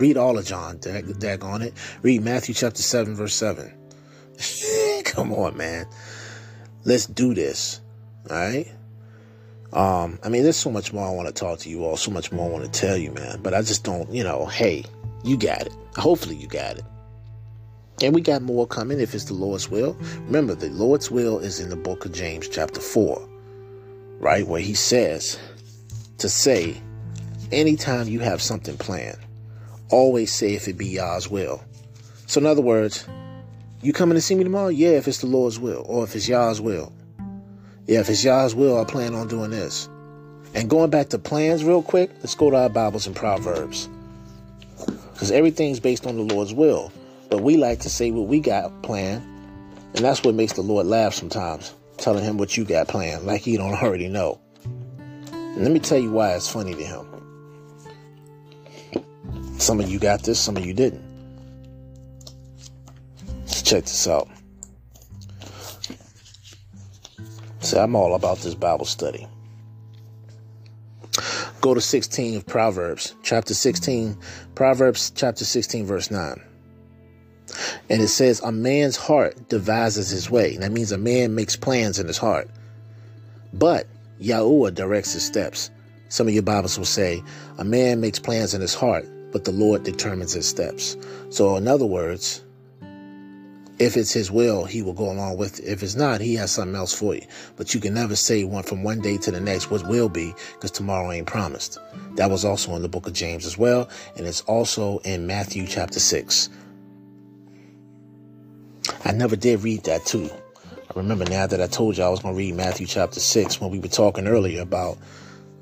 read 0.00 0.16
all 0.16 0.38
of 0.38 0.46
John, 0.46 0.78
dag, 0.78 1.18
dag 1.18 1.44
on 1.44 1.60
it. 1.60 1.74
Read 2.00 2.22
Matthew 2.22 2.54
chapter 2.54 2.80
7, 2.80 3.14
verse 3.14 3.34
7. 3.34 3.74
Come 5.04 5.34
on, 5.34 5.54
man. 5.54 5.84
Let's 6.84 7.06
do 7.06 7.34
this. 7.34 7.80
All 8.30 8.36
right. 8.36 8.66
Um, 9.72 10.18
I 10.22 10.28
mean, 10.28 10.42
there's 10.42 10.56
so 10.56 10.70
much 10.70 10.92
more 10.92 11.06
I 11.06 11.10
want 11.10 11.28
to 11.28 11.34
talk 11.34 11.60
to 11.60 11.70
you 11.70 11.84
all, 11.84 11.96
so 11.96 12.10
much 12.10 12.30
more 12.30 12.48
I 12.48 12.52
want 12.52 12.64
to 12.64 12.70
tell 12.80 12.96
you, 12.96 13.10
man. 13.12 13.40
But 13.42 13.54
I 13.54 13.62
just 13.62 13.84
don't, 13.84 14.10
you 14.12 14.22
know, 14.22 14.46
hey, 14.46 14.84
you 15.24 15.36
got 15.36 15.62
it. 15.62 15.72
Hopefully 15.96 16.36
you 16.36 16.46
got 16.46 16.78
it. 16.78 16.84
And 18.02 18.14
we 18.14 18.20
got 18.20 18.42
more 18.42 18.66
coming 18.66 19.00
if 19.00 19.14
it's 19.14 19.24
the 19.24 19.34
Lord's 19.34 19.70
will. 19.70 19.96
Remember, 20.26 20.54
the 20.54 20.70
Lord's 20.70 21.10
will 21.10 21.38
is 21.38 21.60
in 21.60 21.70
the 21.70 21.76
book 21.76 22.04
of 22.04 22.12
James, 22.12 22.48
chapter 22.48 22.80
4, 22.80 23.28
right? 24.18 24.46
Where 24.46 24.60
he 24.60 24.74
says 24.74 25.38
to 26.18 26.28
say, 26.28 26.80
anytime 27.52 28.08
you 28.08 28.18
have 28.20 28.42
something 28.42 28.76
planned, 28.76 29.18
always 29.90 30.32
say 30.32 30.54
if 30.54 30.68
it 30.68 30.76
be 30.76 30.86
Yah's 30.86 31.28
will. 31.28 31.62
So, 32.26 32.40
in 32.40 32.46
other 32.46 32.62
words, 32.62 33.06
you 33.82 33.92
coming 33.92 34.14
to 34.14 34.20
see 34.20 34.34
me 34.36 34.44
tomorrow? 34.44 34.68
Yeah, 34.68 34.90
if 34.90 35.08
it's 35.08 35.18
the 35.18 35.26
Lord's 35.26 35.58
will, 35.58 35.84
or 35.86 36.04
if 36.04 36.14
it's 36.14 36.28
Yah's 36.28 36.60
will. 36.60 36.92
Yeah, 37.86 37.98
if 38.00 38.08
it's 38.08 38.22
Yah's 38.22 38.54
will, 38.54 38.80
I 38.80 38.84
plan 38.84 39.14
on 39.14 39.26
doing 39.26 39.50
this. 39.50 39.88
And 40.54 40.70
going 40.70 40.90
back 40.90 41.08
to 41.08 41.18
plans 41.18 41.64
real 41.64 41.82
quick, 41.82 42.10
let's 42.18 42.34
go 42.36 42.50
to 42.50 42.56
our 42.56 42.68
Bibles 42.68 43.06
and 43.06 43.16
Proverbs. 43.16 43.88
Because 45.12 45.32
everything's 45.32 45.80
based 45.80 46.06
on 46.06 46.16
the 46.16 46.22
Lord's 46.22 46.54
will. 46.54 46.92
But 47.28 47.42
we 47.42 47.56
like 47.56 47.80
to 47.80 47.90
say 47.90 48.10
what 48.12 48.28
we 48.28 48.38
got 48.38 48.82
planned. 48.82 49.22
And 49.94 50.04
that's 50.04 50.22
what 50.22 50.34
makes 50.34 50.52
the 50.52 50.62
Lord 50.62 50.86
laugh 50.86 51.14
sometimes. 51.14 51.74
telling 51.96 52.24
him 52.24 52.38
what 52.38 52.56
you 52.56 52.64
got 52.64 52.88
planned, 52.88 53.24
like 53.24 53.40
he 53.40 53.56
don't 53.56 53.74
already 53.82 54.08
know. 54.08 54.40
And 55.32 55.62
let 55.62 55.72
me 55.72 55.80
tell 55.80 55.98
you 55.98 56.10
why 56.10 56.34
it's 56.34 56.48
funny 56.48 56.74
to 56.74 56.84
him. 56.84 57.06
Some 59.58 59.80
of 59.80 59.90
you 59.90 59.98
got 59.98 60.22
this, 60.22 60.40
some 60.40 60.56
of 60.56 60.64
you 60.64 60.72
didn't. 60.72 61.11
Check 63.72 63.84
this 63.84 64.06
out. 64.06 64.28
See, 67.60 67.78
I'm 67.78 67.96
all 67.96 68.14
about 68.14 68.36
this 68.40 68.54
Bible 68.54 68.84
study. 68.84 69.26
Go 71.62 71.72
to 71.72 71.80
16 71.80 72.36
of 72.36 72.46
Proverbs, 72.46 73.14
chapter 73.22 73.54
16, 73.54 74.18
Proverbs 74.54 75.10
chapter 75.14 75.46
16, 75.46 75.86
verse 75.86 76.10
9. 76.10 76.42
And 77.88 78.02
it 78.02 78.08
says, 78.08 78.42
A 78.42 78.52
man's 78.52 78.98
heart 78.98 79.48
devises 79.48 80.10
his 80.10 80.28
way. 80.28 80.58
That 80.58 80.70
means 80.70 80.92
a 80.92 80.98
man 80.98 81.34
makes 81.34 81.56
plans 81.56 81.98
in 81.98 82.06
his 82.06 82.18
heart. 82.18 82.50
But 83.54 83.86
Yahuwah 84.20 84.74
directs 84.74 85.14
his 85.14 85.24
steps. 85.24 85.70
Some 86.10 86.28
of 86.28 86.34
your 86.34 86.42
Bibles 86.42 86.76
will 86.76 86.84
say, 86.84 87.22
A 87.56 87.64
man 87.64 88.02
makes 88.02 88.18
plans 88.18 88.52
in 88.52 88.60
his 88.60 88.74
heart, 88.74 89.06
but 89.32 89.44
the 89.46 89.52
Lord 89.52 89.82
determines 89.82 90.34
his 90.34 90.46
steps. 90.46 90.94
So, 91.30 91.56
in 91.56 91.66
other 91.66 91.86
words, 91.86 92.42
if 93.82 93.96
it's 93.96 94.12
his 94.12 94.30
will, 94.30 94.64
he 94.64 94.80
will 94.80 94.92
go 94.92 95.10
along 95.10 95.38
with 95.38 95.58
it. 95.58 95.64
If 95.64 95.82
it's 95.82 95.96
not, 95.96 96.20
he 96.20 96.36
has 96.36 96.52
something 96.52 96.76
else 96.76 96.94
for 96.94 97.16
you. 97.16 97.22
But 97.56 97.74
you 97.74 97.80
can 97.80 97.94
never 97.94 98.14
say 98.14 98.44
one 98.44 98.62
from 98.62 98.84
one 98.84 99.00
day 99.00 99.18
to 99.18 99.32
the 99.32 99.40
next 99.40 99.72
what 99.72 99.84
will 99.88 100.08
be 100.08 100.32
because 100.54 100.70
tomorrow 100.70 101.10
ain't 101.10 101.26
promised. 101.26 101.78
That 102.14 102.30
was 102.30 102.44
also 102.44 102.76
in 102.76 102.82
the 102.82 102.88
book 102.88 103.08
of 103.08 103.12
James 103.12 103.44
as 103.44 103.58
well. 103.58 103.90
And 104.16 104.24
it's 104.24 104.42
also 104.42 104.98
in 104.98 105.26
Matthew 105.26 105.66
chapter 105.66 105.98
6. 105.98 106.48
I 109.04 109.10
never 109.10 109.34
did 109.34 109.64
read 109.64 109.82
that 109.84 110.06
too. 110.06 110.30
I 110.76 110.92
remember 110.94 111.24
now 111.24 111.48
that 111.48 111.60
I 111.60 111.66
told 111.66 111.98
you 111.98 112.04
I 112.04 112.08
was 112.08 112.20
to 112.20 112.32
read 112.32 112.54
Matthew 112.54 112.86
chapter 112.86 113.18
6 113.18 113.60
when 113.60 113.72
we 113.72 113.80
were 113.80 113.88
talking 113.88 114.28
earlier 114.28 114.62
about 114.62 114.96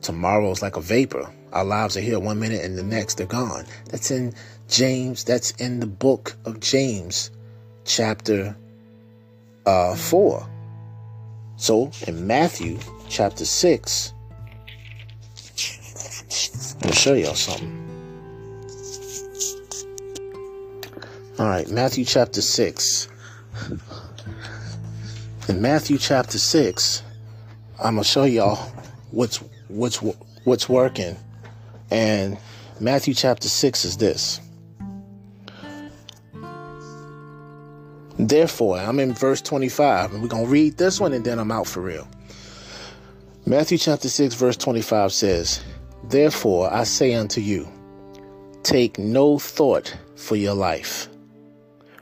tomorrow's 0.02 0.60
like 0.60 0.76
a 0.76 0.82
vapor. 0.82 1.32
Our 1.54 1.64
lives 1.64 1.96
are 1.96 2.02
here 2.02 2.20
one 2.20 2.38
minute 2.38 2.64
and 2.64 2.76
the 2.76 2.82
next 2.82 3.14
they're 3.16 3.26
gone. 3.26 3.64
That's 3.90 4.10
in 4.10 4.34
James. 4.68 5.24
That's 5.24 5.52
in 5.52 5.80
the 5.80 5.86
book 5.86 6.36
of 6.44 6.60
James 6.60 7.30
chapter 7.84 8.56
uh, 9.66 9.94
4. 9.94 10.46
So 11.56 11.90
in 12.06 12.26
Matthew 12.26 12.78
chapter 13.08 13.44
6, 13.44 14.14
I'm 16.74 16.80
going 16.80 16.92
to 16.92 16.98
show 16.98 17.14
y'all 17.14 17.34
something. 17.34 17.76
All 21.38 21.46
right, 21.46 21.68
Matthew 21.68 22.04
chapter 22.04 22.40
6. 22.40 23.08
In 25.48 25.60
Matthew 25.60 25.98
chapter 25.98 26.38
6, 26.38 27.02
I'm 27.82 27.94
going 27.94 28.04
to 28.04 28.08
show 28.08 28.24
y'all 28.24 28.56
what's 29.10 29.38
what's 29.68 29.96
what's 30.44 30.68
working. 30.68 31.16
And 31.90 32.38
Matthew 32.78 33.14
chapter 33.14 33.48
6 33.48 33.84
is 33.84 33.96
this. 33.96 34.40
Therefore, 38.28 38.76
I'm 38.76 39.00
in 39.00 39.14
verse 39.14 39.40
25, 39.40 40.12
and 40.12 40.22
we're 40.22 40.28
going 40.28 40.44
to 40.44 40.50
read 40.50 40.76
this 40.76 41.00
one 41.00 41.14
and 41.14 41.24
then 41.24 41.38
I'm 41.38 41.50
out 41.50 41.66
for 41.66 41.80
real. 41.80 42.06
Matthew 43.46 43.78
chapter 43.78 44.10
6, 44.10 44.34
verse 44.34 44.58
25 44.58 45.10
says, 45.10 45.64
Therefore 46.04 46.70
I 46.70 46.84
say 46.84 47.14
unto 47.14 47.40
you, 47.40 47.66
take 48.62 48.98
no 48.98 49.38
thought 49.38 49.96
for 50.16 50.36
your 50.36 50.52
life, 50.52 51.08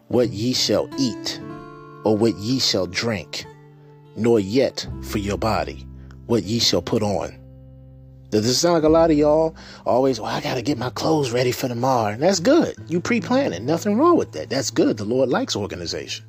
what 0.08 0.30
ye 0.30 0.54
shall 0.54 0.90
eat, 0.98 1.40
or 2.04 2.16
what 2.16 2.36
ye 2.38 2.58
shall 2.58 2.88
drink, 2.88 3.44
nor 4.16 4.40
yet 4.40 4.88
for 5.02 5.18
your 5.18 5.38
body, 5.38 5.86
what 6.26 6.42
ye 6.42 6.58
shall 6.58 6.82
put 6.82 7.02
on. 7.04 7.38
Does 8.30 8.44
this 8.44 8.58
sound 8.58 8.74
like 8.74 8.82
a 8.82 8.88
lot 8.88 9.10
of 9.10 9.16
y'all 9.16 9.56
always, 9.86 10.20
well, 10.20 10.30
I 10.30 10.40
got 10.40 10.56
to 10.56 10.62
get 10.62 10.76
my 10.76 10.90
clothes 10.90 11.32
ready 11.32 11.50
for 11.50 11.66
tomorrow? 11.66 12.12
And 12.12 12.22
that's 12.22 12.40
good. 12.40 12.74
You 12.86 13.00
pre 13.00 13.20
planning. 13.20 13.64
Nothing 13.64 13.96
wrong 13.96 14.18
with 14.18 14.32
that. 14.32 14.50
That's 14.50 14.70
good. 14.70 14.98
The 14.98 15.04
Lord 15.04 15.30
likes 15.30 15.56
organization. 15.56 16.26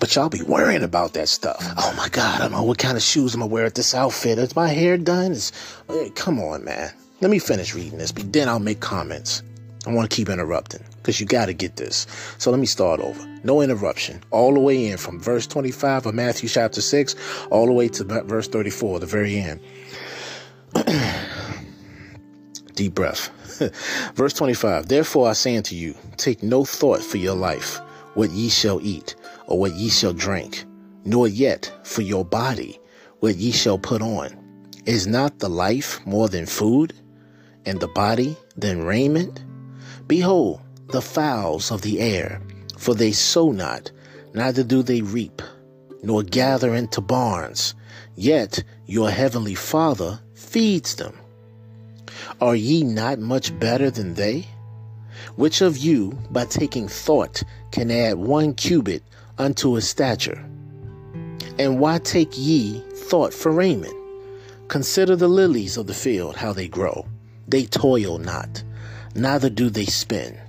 But 0.00 0.14
y'all 0.14 0.28
be 0.28 0.42
worrying 0.42 0.82
about 0.82 1.14
that 1.14 1.28
stuff. 1.28 1.62
Oh 1.78 1.94
my 1.96 2.08
God, 2.08 2.36
I 2.36 2.38
don't 2.38 2.52
know 2.52 2.62
what 2.62 2.78
kind 2.78 2.96
of 2.96 3.02
shoes 3.02 3.34
I'm 3.34 3.40
going 3.40 3.50
to 3.50 3.54
wear 3.54 3.66
at 3.66 3.74
this 3.74 3.94
outfit. 3.94 4.38
Is 4.38 4.56
my 4.56 4.68
hair 4.68 4.96
done? 4.98 5.32
Is, 5.32 5.52
come 6.14 6.40
on, 6.40 6.64
man. 6.64 6.90
Let 7.20 7.30
me 7.30 7.38
finish 7.38 7.74
reading 7.74 7.98
this, 7.98 8.12
but 8.12 8.32
then 8.32 8.48
I'll 8.48 8.58
make 8.58 8.80
comments. 8.80 9.42
I 9.86 9.92
want 9.92 10.10
to 10.10 10.14
keep 10.14 10.28
interrupting 10.28 10.84
because 10.96 11.20
you 11.20 11.26
got 11.26 11.46
to 11.46 11.54
get 11.54 11.76
this. 11.76 12.06
So 12.38 12.50
let 12.50 12.60
me 12.60 12.66
start 12.66 13.00
over. 13.00 13.26
No 13.44 13.62
interruption. 13.62 14.22
All 14.30 14.52
the 14.52 14.60
way 14.60 14.88
in 14.88 14.98
from 14.98 15.20
verse 15.20 15.46
25 15.46 16.06
of 16.06 16.14
Matthew 16.14 16.48
chapter 16.48 16.82
6 16.82 17.16
all 17.50 17.66
the 17.66 17.72
way 17.72 17.88
to 17.88 18.04
verse 18.04 18.48
34, 18.48 19.00
the 19.00 19.06
very 19.06 19.38
end. 19.38 19.60
Deep 22.74 22.94
breath. 22.94 23.30
Verse 24.14 24.32
25 24.34 24.88
Therefore 24.88 25.28
I 25.28 25.32
say 25.32 25.56
unto 25.56 25.74
you, 25.74 25.94
take 26.16 26.42
no 26.42 26.64
thought 26.64 27.02
for 27.02 27.18
your 27.18 27.34
life, 27.34 27.80
what 28.14 28.30
ye 28.30 28.48
shall 28.48 28.80
eat, 28.82 29.14
or 29.46 29.58
what 29.58 29.74
ye 29.74 29.88
shall 29.88 30.12
drink, 30.12 30.64
nor 31.04 31.28
yet 31.28 31.72
for 31.84 32.02
your 32.02 32.24
body, 32.24 32.78
what 33.20 33.36
ye 33.36 33.50
shall 33.50 33.78
put 33.78 34.02
on. 34.02 34.36
Is 34.86 35.06
not 35.06 35.38
the 35.38 35.50
life 35.50 36.04
more 36.06 36.28
than 36.28 36.46
food, 36.46 36.94
and 37.66 37.80
the 37.80 37.88
body 37.88 38.36
than 38.56 38.84
raiment? 38.84 39.44
Behold, 40.06 40.60
the 40.88 41.02
fowls 41.02 41.70
of 41.70 41.82
the 41.82 42.00
air, 42.00 42.40
for 42.78 42.94
they 42.94 43.12
sow 43.12 43.52
not, 43.52 43.92
neither 44.32 44.64
do 44.64 44.82
they 44.82 45.02
reap, 45.02 45.42
nor 46.02 46.22
gather 46.22 46.74
into 46.74 47.00
barns, 47.00 47.74
yet 48.16 48.64
your 48.86 49.10
heavenly 49.10 49.54
Father 49.54 50.18
feeds 50.40 50.96
them. 50.96 51.14
Are 52.40 52.56
ye 52.56 52.82
not 52.82 53.18
much 53.18 53.56
better 53.60 53.90
than 53.90 54.14
they? 54.14 54.46
Which 55.36 55.60
of 55.60 55.76
you, 55.76 56.18
by 56.30 56.46
taking 56.46 56.88
thought, 56.88 57.42
can 57.70 57.90
add 57.90 58.16
one 58.16 58.54
cubit 58.54 59.02
unto 59.38 59.74
his 59.74 59.88
stature? 59.88 60.44
And 61.58 61.78
why 61.78 61.98
take 61.98 62.32
ye 62.36 62.82
thought 62.94 63.34
for 63.34 63.52
raiment? 63.52 63.94
Consider 64.68 65.14
the 65.14 65.28
lilies 65.28 65.76
of 65.76 65.86
the 65.86 65.94
field, 65.94 66.36
how 66.36 66.52
they 66.52 66.68
grow. 66.68 67.06
They 67.46 67.66
toil 67.66 68.18
not, 68.18 68.62
neither 69.14 69.50
do 69.50 69.68
they 69.68 69.84
spin. 69.84 70.40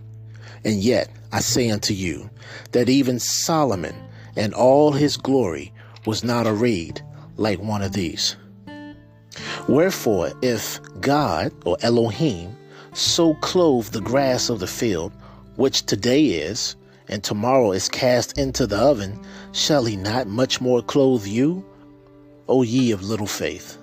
And 0.64 0.76
yet 0.76 1.10
I 1.32 1.42
say 1.42 1.70
unto 1.70 1.94
you, 1.94 2.30
that 2.72 2.90
even 2.90 3.20
Solomon 3.20 3.96
in 4.36 4.54
all 4.54 4.94
his 4.94 5.18
glory 5.18 5.74
was 6.06 6.24
not 6.24 6.48
arrayed 6.48 7.02
like 7.38 7.60
one 7.60 7.82
of 7.82 7.94
these. 7.94 8.36
Wherefore, 9.68 10.32
if 10.42 10.80
God 11.00 11.52
or 11.66 11.78
Elohim 11.82 12.56
so 12.94 13.36
clothe 13.36 13.88
the 13.88 14.02
grass 14.02 14.50
of 14.50 14.60
the 14.60 14.68
field, 14.68 15.14
which 15.56 15.86
today 15.86 16.26
is, 16.26 16.76
and 17.08 17.24
tomorrow 17.24 17.72
is 17.72 17.90
cast 17.90 18.38
into 18.38 18.68
the 18.68 18.78
oven, 18.78 19.20
shall 19.52 19.86
he 19.86 19.96
not 19.96 20.28
much 20.28 20.62
more 20.62 20.82
clothe 20.82 21.26
you, 21.26 21.66
O 22.48 22.64
ye 22.64 22.92
of 22.92 23.04
little 23.04 23.28
faith? 23.28 23.78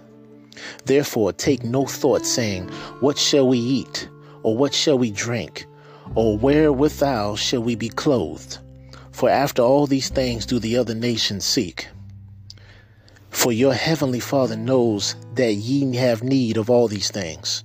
Therefore, 0.84 1.32
take 1.32 1.64
no 1.64 1.86
thought, 1.86 2.26
saying, 2.26 2.68
What 3.00 3.18
shall 3.18 3.46
we 3.46 3.58
eat? 3.58 4.08
Or 4.42 4.56
what 4.56 4.74
shall 4.74 4.98
we 4.98 5.10
drink? 5.10 5.66
Or 6.14 6.36
wherewithal 6.38 7.36
shall 7.36 7.62
we 7.62 7.74
be 7.74 7.88
clothed? 7.88 8.58
For 9.12 9.28
after 9.28 9.62
all 9.62 9.86
these 9.86 10.08
things 10.08 10.46
do 10.46 10.58
the 10.58 10.76
other 10.76 10.94
nations 10.94 11.44
seek. 11.44 11.88
For 13.30 13.52
your 13.52 13.74
heavenly 13.74 14.20
Father 14.20 14.56
knows 14.56 15.14
that 15.34 15.54
ye 15.54 15.96
have 15.96 16.22
need 16.22 16.56
of 16.56 16.70
all 16.70 16.88
these 16.88 17.10
things. 17.10 17.64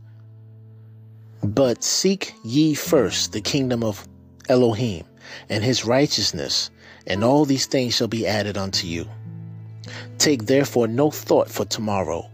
But 1.43 1.83
seek 1.83 2.35
ye 2.43 2.73
first 2.73 3.31
the 3.31 3.41
kingdom 3.41 3.83
of 3.83 4.07
Elohim 4.49 5.03
and 5.49 5.63
his 5.63 5.85
righteousness, 5.85 6.69
and 7.07 7.23
all 7.23 7.45
these 7.45 7.65
things 7.65 7.95
shall 7.95 8.07
be 8.07 8.27
added 8.27 8.57
unto 8.57 8.87
you. 8.87 9.07
Take 10.17 10.45
therefore 10.45 10.87
no 10.87 11.11
thought 11.11 11.49
for 11.49 11.65
tomorrow, 11.65 12.29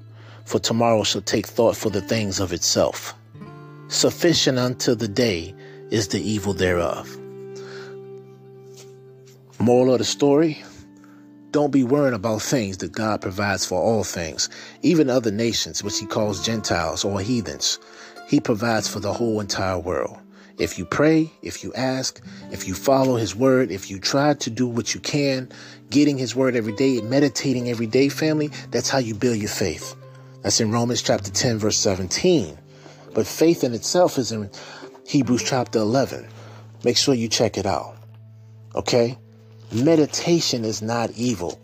for 0.45 0.59
tomorrow 0.59 1.03
shall 1.03 1.21
take 1.21 1.47
thought 1.47 1.75
for 1.75 1.89
the 1.89 2.01
things 2.01 2.39
of 2.39 2.53
itself. 2.53 3.15
Sufficient 3.87 4.59
unto 4.59 4.93
the 4.93 5.07
day 5.07 5.55
is 5.89 6.09
the 6.09 6.21
evil 6.21 6.53
thereof. 6.53 7.17
Moral 9.59 9.93
of 9.93 9.99
the 9.99 10.05
story 10.05 10.63
don't 11.51 11.71
be 11.71 11.83
worrying 11.83 12.13
about 12.13 12.41
things 12.41 12.77
that 12.77 12.91
God 12.91 13.21
provides 13.21 13.65
for 13.65 13.81
all 13.81 14.03
things, 14.03 14.49
even 14.81 15.09
other 15.09 15.31
nations, 15.31 15.83
which 15.83 15.99
He 15.99 16.05
calls 16.05 16.45
Gentiles 16.45 17.03
or 17.03 17.19
heathens. 17.19 17.79
He 18.27 18.39
provides 18.39 18.87
for 18.87 18.99
the 18.99 19.13
whole 19.13 19.39
entire 19.39 19.79
world. 19.79 20.17
If 20.59 20.77
you 20.77 20.85
pray, 20.85 21.31
if 21.41 21.63
you 21.63 21.73
ask, 21.73 22.21
if 22.51 22.67
you 22.67 22.73
follow 22.75 23.15
His 23.15 23.35
word, 23.35 23.71
if 23.71 23.89
you 23.89 23.97
try 23.97 24.33
to 24.35 24.49
do 24.49 24.67
what 24.67 24.93
you 24.93 24.99
can, 24.99 25.49
getting 25.89 26.17
His 26.17 26.35
word 26.35 26.55
every 26.55 26.75
day, 26.75 27.01
meditating 27.01 27.69
every 27.69 27.87
day, 27.87 28.09
family, 28.09 28.51
that's 28.69 28.89
how 28.89 28.99
you 28.99 29.15
build 29.15 29.37
your 29.37 29.49
faith. 29.49 29.95
That's 30.41 30.59
in 30.59 30.71
Romans 30.71 31.01
chapter 31.01 31.31
10, 31.31 31.57
verse 31.59 31.77
17. 31.77 32.57
But 33.13 33.25
faith 33.25 33.63
in 33.63 33.73
itself 33.73 34.17
is 34.17 34.31
in 34.31 34.49
Hebrews 35.07 35.43
chapter 35.43 35.79
11. 35.79 36.27
Make 36.83 36.97
sure 36.97 37.13
you 37.13 37.27
check 37.27 37.57
it 37.57 37.65
out. 37.65 37.95
Okay? 38.75 39.17
Meditation 39.71 40.65
is 40.65 40.81
not 40.81 41.11
evil. 41.11 41.59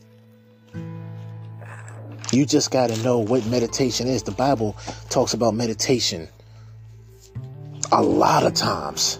You 2.31 2.45
just 2.45 2.69
got 2.69 2.89
to 2.89 3.03
know 3.03 3.17
what 3.17 3.45
meditation 3.47 4.07
is. 4.07 4.23
The 4.23 4.31
Bible 4.31 4.75
talks 5.09 5.33
about 5.33 5.55
meditation 5.55 6.27
a 7.91 8.03
lot 8.03 8.45
of 8.45 8.53
times. 8.53 9.19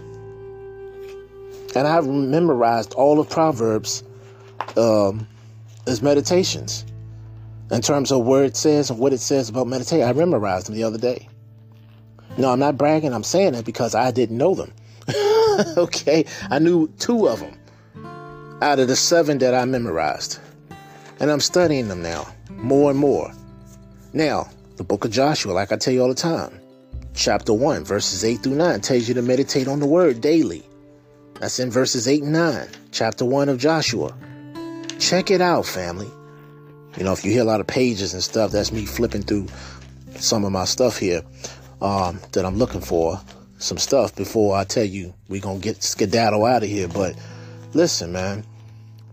And 1.75 1.88
I've 1.88 2.07
memorized 2.07 2.93
all 2.93 3.19
of 3.19 3.30
Proverbs 3.30 4.03
um, 4.77 5.27
as 5.88 6.03
meditations 6.03 6.85
in 7.72 7.81
terms 7.81 8.11
of 8.11 8.23
where 8.25 8.43
it 8.43 8.55
says 8.55 8.91
and 8.91 8.99
what 8.99 9.14
it 9.14 9.19
says 9.19 9.49
about 9.49 9.67
meditation. 9.67 10.07
I 10.07 10.14
memorized 10.14 10.67
them 10.67 10.75
the 10.75 10.83
other 10.83 10.99
day. 10.99 11.27
No, 12.38 12.51
I'm 12.51 12.59
not 12.59 12.77
bragging. 12.77 13.14
I'm 13.14 13.23
saying 13.23 13.55
it 13.55 13.65
because 13.65 13.95
I 13.95 14.11
didn't 14.11 14.38
know 14.38 14.53
them. 14.53 14.72
okay, 15.77 16.25
I 16.49 16.59
knew 16.59 16.88
two 16.99 17.27
of 17.27 17.39
them 17.39 17.57
out 18.61 18.80
of 18.80 18.88
the 18.88 18.95
seven 18.95 19.38
that 19.40 19.53
I 19.53 19.66
memorized. 19.66 20.40
And 21.19 21.32
I'm 21.32 21.40
studying 21.40 21.88
them 21.88 22.01
now, 22.01 22.27
more 22.50 22.90
and 22.90 23.00
more. 23.00 23.32
Now, 24.14 24.50
the 24.77 24.84
book 24.84 25.06
of 25.06 25.11
Joshua, 25.11 25.53
like 25.53 25.72
I 25.72 25.77
tell 25.77 25.93
you 25.93 26.01
all 26.01 26.09
the 26.09 26.16
time, 26.16 26.59
chapter 27.14 27.53
1, 27.53 27.85
verses 27.85 28.24
8 28.24 28.43
through 28.43 28.56
9, 28.56 28.82
tells 28.82 29.08
you 29.08 29.14
to 29.14 29.22
meditate 29.22 29.67
on 29.67 29.80
the 29.80 29.85
word 29.85 30.22
daily. 30.22 30.64
That's 31.40 31.59
in 31.59 31.69
verses 31.69 32.08
8 32.08 32.24
and 32.24 32.34
9, 32.34 32.67
chapter 32.92 33.25
1 33.25 33.50
of 33.50 33.58
Joshua. 33.58 34.16
Check 35.00 35.32
it 35.32 35.42
out, 35.42 35.66
family. 35.66 36.09
You 36.98 37.03
know, 37.03 37.11
if 37.11 37.25
you 37.25 37.32
hear 37.32 37.42
a 37.42 37.45
lot 37.45 37.59
of 37.59 37.67
pages 37.67 38.14
and 38.14 38.24
stuff, 38.24 38.51
that's 38.51 38.72
me 38.72 38.85
flipping 38.85 39.24
through 39.24 39.48
some 40.16 40.45
of 40.45 40.51
my 40.51 40.64
stuff 40.64 40.98
here 40.98 41.24
um, 41.82 42.19
that 42.32 42.45
I'm 42.45 42.56
looking 42.58 42.82
for. 42.82 43.19
Some 43.58 43.77
stuff 43.77 44.16
before 44.16 44.56
I 44.56 44.64
tell 44.64 44.84
you 44.84 45.14
we're 45.27 45.42
going 45.42 45.61
to 45.61 45.64
get 45.64 45.82
skedaddle 45.82 46.45
out 46.45 46.64
of 46.64 46.69
here. 46.69 46.88
But 46.88 47.16
listen, 47.75 48.11
man, 48.11 48.43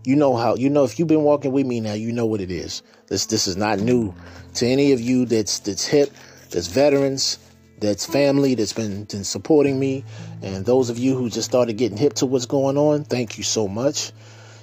you 0.05 0.15
know 0.15 0.35
how, 0.35 0.55
you 0.55 0.69
know, 0.69 0.83
if 0.83 0.97
you've 0.97 1.07
been 1.07 1.23
walking 1.23 1.51
with 1.51 1.65
me 1.65 1.79
now, 1.79 1.93
you 1.93 2.11
know 2.11 2.25
what 2.25 2.41
it 2.41 2.49
is. 2.49 2.81
This, 3.07 3.27
this 3.27 3.45
is 3.45 3.57
not 3.57 3.79
new 3.79 4.13
to 4.55 4.65
any 4.65 4.93
of 4.93 5.01
you 5.01 5.25
that's, 5.25 5.59
that's 5.59 5.85
hip, 5.85 6.09
that's 6.49 6.67
veterans, 6.67 7.37
that's 7.79 8.05
family 8.05 8.55
that's 8.55 8.73
been, 8.73 9.03
been 9.03 9.25
supporting 9.25 9.79
me. 9.79 10.03
And 10.41 10.65
those 10.65 10.89
of 10.89 10.97
you 10.97 11.15
who 11.15 11.29
just 11.29 11.49
started 11.49 11.73
getting 11.77 11.97
hip 11.97 12.13
to 12.13 12.25
what's 12.25 12.45
going 12.45 12.77
on, 12.77 13.03
thank 13.03 13.37
you 13.37 13.43
so 13.43 13.67
much. 13.67 14.11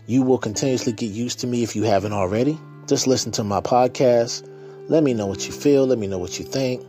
You 0.07 0.23
will 0.23 0.39
continuously 0.39 0.93
get 0.93 1.11
used 1.11 1.41
to 1.41 1.47
me 1.47 1.63
if 1.63 1.77
you 1.77 1.83
haven't 1.83 2.13
already. 2.13 2.59
Just 2.87 3.07
listen 3.07 3.31
to 3.33 3.45
my 3.45 3.61
podcast. 3.61 4.49
Let 4.89 5.05
me 5.05 5.15
know 5.15 5.27
what 5.27 5.47
you 5.47 5.53
feel. 5.53 5.87
Let 5.87 5.99
me 5.99 6.07
know 6.07 6.19
what 6.19 6.39
you 6.39 6.45
think. 6.45 6.85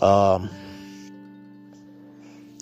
Um, 0.00 0.48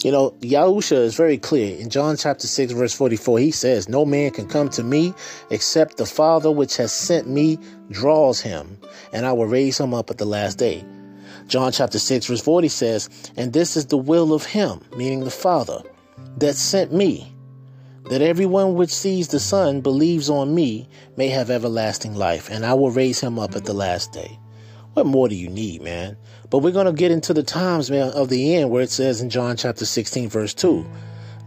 you 0.03 0.11
know, 0.11 0.31
Yahusha 0.41 0.97
is 0.97 1.15
very 1.15 1.37
clear. 1.37 1.79
In 1.79 1.91
John 1.91 2.17
chapter 2.17 2.47
6, 2.47 2.73
verse 2.73 2.95
44, 2.95 3.39
he 3.39 3.51
says, 3.51 3.89
No 3.89 4.07
man 4.07 4.31
can 4.31 4.49
come 4.49 4.71
to 4.71 4.83
me 4.83 5.13
except 5.51 5.99
the 5.99 6.07
Father 6.07 6.51
which 6.51 6.77
has 6.79 6.93
sent 6.93 7.29
me 7.29 7.59
draws 7.91 8.41
him, 8.41 8.79
and 9.13 9.27
I 9.27 9.33
will 9.33 9.47
raise 9.47 9.79
him 9.79 9.93
up 9.93 10.11
at 10.11 10.19
the 10.19 10.25
last 10.25 10.59
day. 10.59 10.85
John 11.49 11.73
chapter 11.73 11.99
6, 11.99 12.27
verse 12.27 12.41
40 12.41 12.69
says, 12.69 13.33
And 13.37 13.53
this 13.53 13.77
is 13.77 13.87
the 13.87 13.99
will 13.99 14.33
of 14.33 14.45
him, 14.45 14.81
meaning 14.97 15.21
the 15.21 15.31
Father, 15.31 15.83
that 16.39 16.55
sent 16.55 16.93
me, 16.95 17.35
that 18.09 18.23
everyone 18.23 18.75
which 18.75 18.95
sees 18.95 19.29
the 19.29 19.41
Son 19.41 19.83
believes 19.83 20.31
on 20.31 20.55
me 20.55 20.89
may 21.17 21.29
have 21.29 21.51
everlasting 21.51 22.15
life, 22.15 22.49
and 22.51 22.65
I 22.65 22.73
will 22.73 22.91
raise 22.91 23.21
him 23.21 23.39
up 23.39 23.55
at 23.55 23.65
the 23.65 23.75
last 23.75 24.13
day. 24.13 24.39
What 24.95 25.07
more 25.07 25.29
do 25.29 25.35
you 25.35 25.49
need, 25.49 25.83
man? 25.83 26.17
But 26.51 26.59
we're 26.59 26.73
going 26.73 26.87
to 26.87 26.93
get 26.93 27.13
into 27.13 27.33
the 27.33 27.45
times, 27.45 27.91
man, 27.91 28.11
of 28.11 28.29
the 28.29 28.57
end 28.57 28.71
where 28.71 28.83
it 28.83 28.91
says 28.91 29.21
in 29.21 29.31
John 29.31 29.57
chapter 29.57 29.87
16, 29.87 30.29
verse 30.29 30.53
2, 30.53 30.85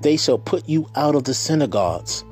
they 0.01 0.15
shall 0.17 0.37
put 0.37 0.67
you 0.67 0.89
out 0.95 1.15
of 1.15 1.25
the 1.25 1.33
synagogues. 1.33 2.23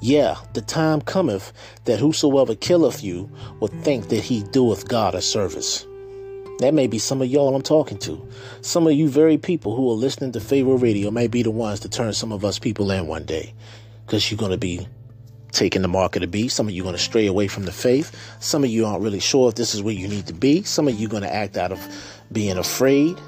Yeah, 0.00 0.36
the 0.54 0.62
time 0.62 1.00
cometh 1.00 1.52
that 1.84 2.00
whosoever 2.00 2.54
killeth 2.54 3.04
you 3.04 3.30
will 3.60 3.68
think 3.68 4.08
that 4.08 4.24
he 4.24 4.42
doeth 4.42 4.88
God 4.88 5.14
a 5.14 5.20
service. 5.20 5.86
That 6.58 6.74
may 6.74 6.86
be 6.86 6.98
some 6.98 7.22
of 7.22 7.28
y'all 7.28 7.54
I'm 7.54 7.62
talking 7.62 7.98
to. 7.98 8.28
Some 8.62 8.86
of 8.86 8.94
you 8.94 9.08
very 9.08 9.38
people 9.38 9.76
who 9.76 9.90
are 9.90 9.94
listening 9.94 10.32
to 10.32 10.40
Pharaoh 10.40 10.76
Radio 10.76 11.10
may 11.10 11.26
be 11.26 11.42
the 11.42 11.50
ones 11.50 11.80
to 11.80 11.88
turn 11.88 12.12
some 12.14 12.32
of 12.32 12.44
us 12.44 12.58
people 12.58 12.90
in 12.90 13.06
one 13.06 13.24
day. 13.24 13.54
Because 14.06 14.30
you're 14.30 14.38
going 14.38 14.50
to 14.50 14.58
be 14.58 14.86
taking 15.52 15.82
the 15.82 15.88
mark 15.88 16.16
of 16.16 16.22
the 16.22 16.26
beast. 16.26 16.56
Some 16.56 16.66
of 16.66 16.74
you 16.74 16.82
are 16.82 16.84
going 16.84 16.96
to 16.96 17.02
stray 17.02 17.26
away 17.26 17.46
from 17.46 17.64
the 17.64 17.72
faith. 17.72 18.16
Some 18.40 18.64
of 18.64 18.70
you 18.70 18.84
aren't 18.86 19.02
really 19.02 19.20
sure 19.20 19.48
if 19.48 19.54
this 19.54 19.74
is 19.74 19.82
where 19.82 19.94
you 19.94 20.08
need 20.08 20.26
to 20.26 20.32
be. 20.32 20.62
Some 20.62 20.88
of 20.88 20.98
you 20.98 21.06
are 21.06 21.10
going 21.10 21.22
to 21.22 21.34
act 21.34 21.56
out 21.56 21.72
of 21.72 21.80
being 22.32 22.58
afraid. 22.58 23.18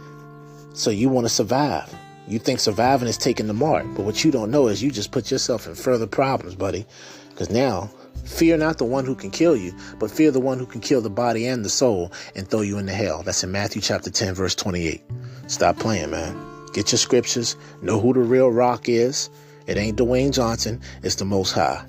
So 0.73 0.91
you 0.91 1.09
want 1.09 1.27
to 1.27 1.33
survive. 1.33 1.95
You 2.27 2.39
think 2.39 2.59
surviving 2.59 3.07
is 3.07 3.19
taking 3.19 3.47
the 3.47 3.55
mark. 3.55 3.87
But 3.95 4.05
what 4.05 4.25
you 4.25 4.31
don't 4.31 4.51
know 4.51 4.69
is 4.69 4.83
you 4.83 4.91
just 4.91 5.13
put 5.13 5.31
yourself 5.31 5.67
in 5.67 5.75
further 5.75 6.07
problems, 6.07 6.55
buddy. 6.55 6.87
Because 7.29 7.51
now, 7.51 7.91
fear 8.25 8.57
not 8.57 8.79
the 8.79 8.85
one 8.85 9.05
who 9.05 9.15
can 9.15 9.31
kill 9.31 9.57
you, 9.57 9.75
but 9.99 10.11
fear 10.11 10.31
the 10.31 10.41
one 10.41 10.59
who 10.59 10.67
can 10.67 10.81
kill 10.81 11.03
the 11.03 11.11
body 11.11 11.47
and 11.47 11.65
the 11.65 11.71
soul 11.71 12.11
and 12.35 12.49
throw 12.49 12.63
you 12.63 12.79
into 12.79 12.93
hell. 12.93 13.23
That's 13.23 13.45
in 13.45 13.53
Matthew 13.53 13.83
chapter 13.83 14.11
10, 14.11 14.35
verse 14.35 14.55
28. 14.55 15.03
Stop 15.49 15.79
playing, 15.79 16.11
man. 16.11 16.37
Get 16.73 16.91
your 16.91 16.99
scriptures. 16.99 17.57
Know 17.83 18.01
who 18.01 18.15
the 18.15 18.21
real 18.21 18.51
rock 18.51 18.89
is. 18.89 19.29
It 19.67 19.77
ain't 19.77 19.99
Dwayne 19.99 20.33
Johnson. 20.33 20.81
It's 21.03 21.17
the 21.17 21.25
Most 21.25 21.53
High. 21.53 21.85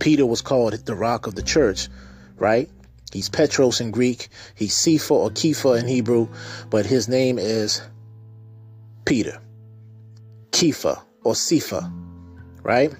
Peter 0.00 0.26
was 0.26 0.40
called 0.40 0.72
the 0.72 0.94
rock 0.94 1.26
of 1.26 1.36
the 1.36 1.42
church, 1.42 1.88
right? 2.36 2.68
He's 3.12 3.28
Petros 3.28 3.80
in 3.80 3.90
Greek. 3.90 4.28
He's 4.54 4.74
Cephas 4.74 5.10
or 5.10 5.30
Kepha 5.30 5.78
in 5.78 5.86
Hebrew, 5.86 6.28
but 6.70 6.86
his 6.86 7.08
name 7.08 7.38
is 7.38 7.82
Peter. 9.04 9.40
Kepha 10.50 11.00
or 11.22 11.34
Cepha, 11.34 11.92
right? 12.62 12.92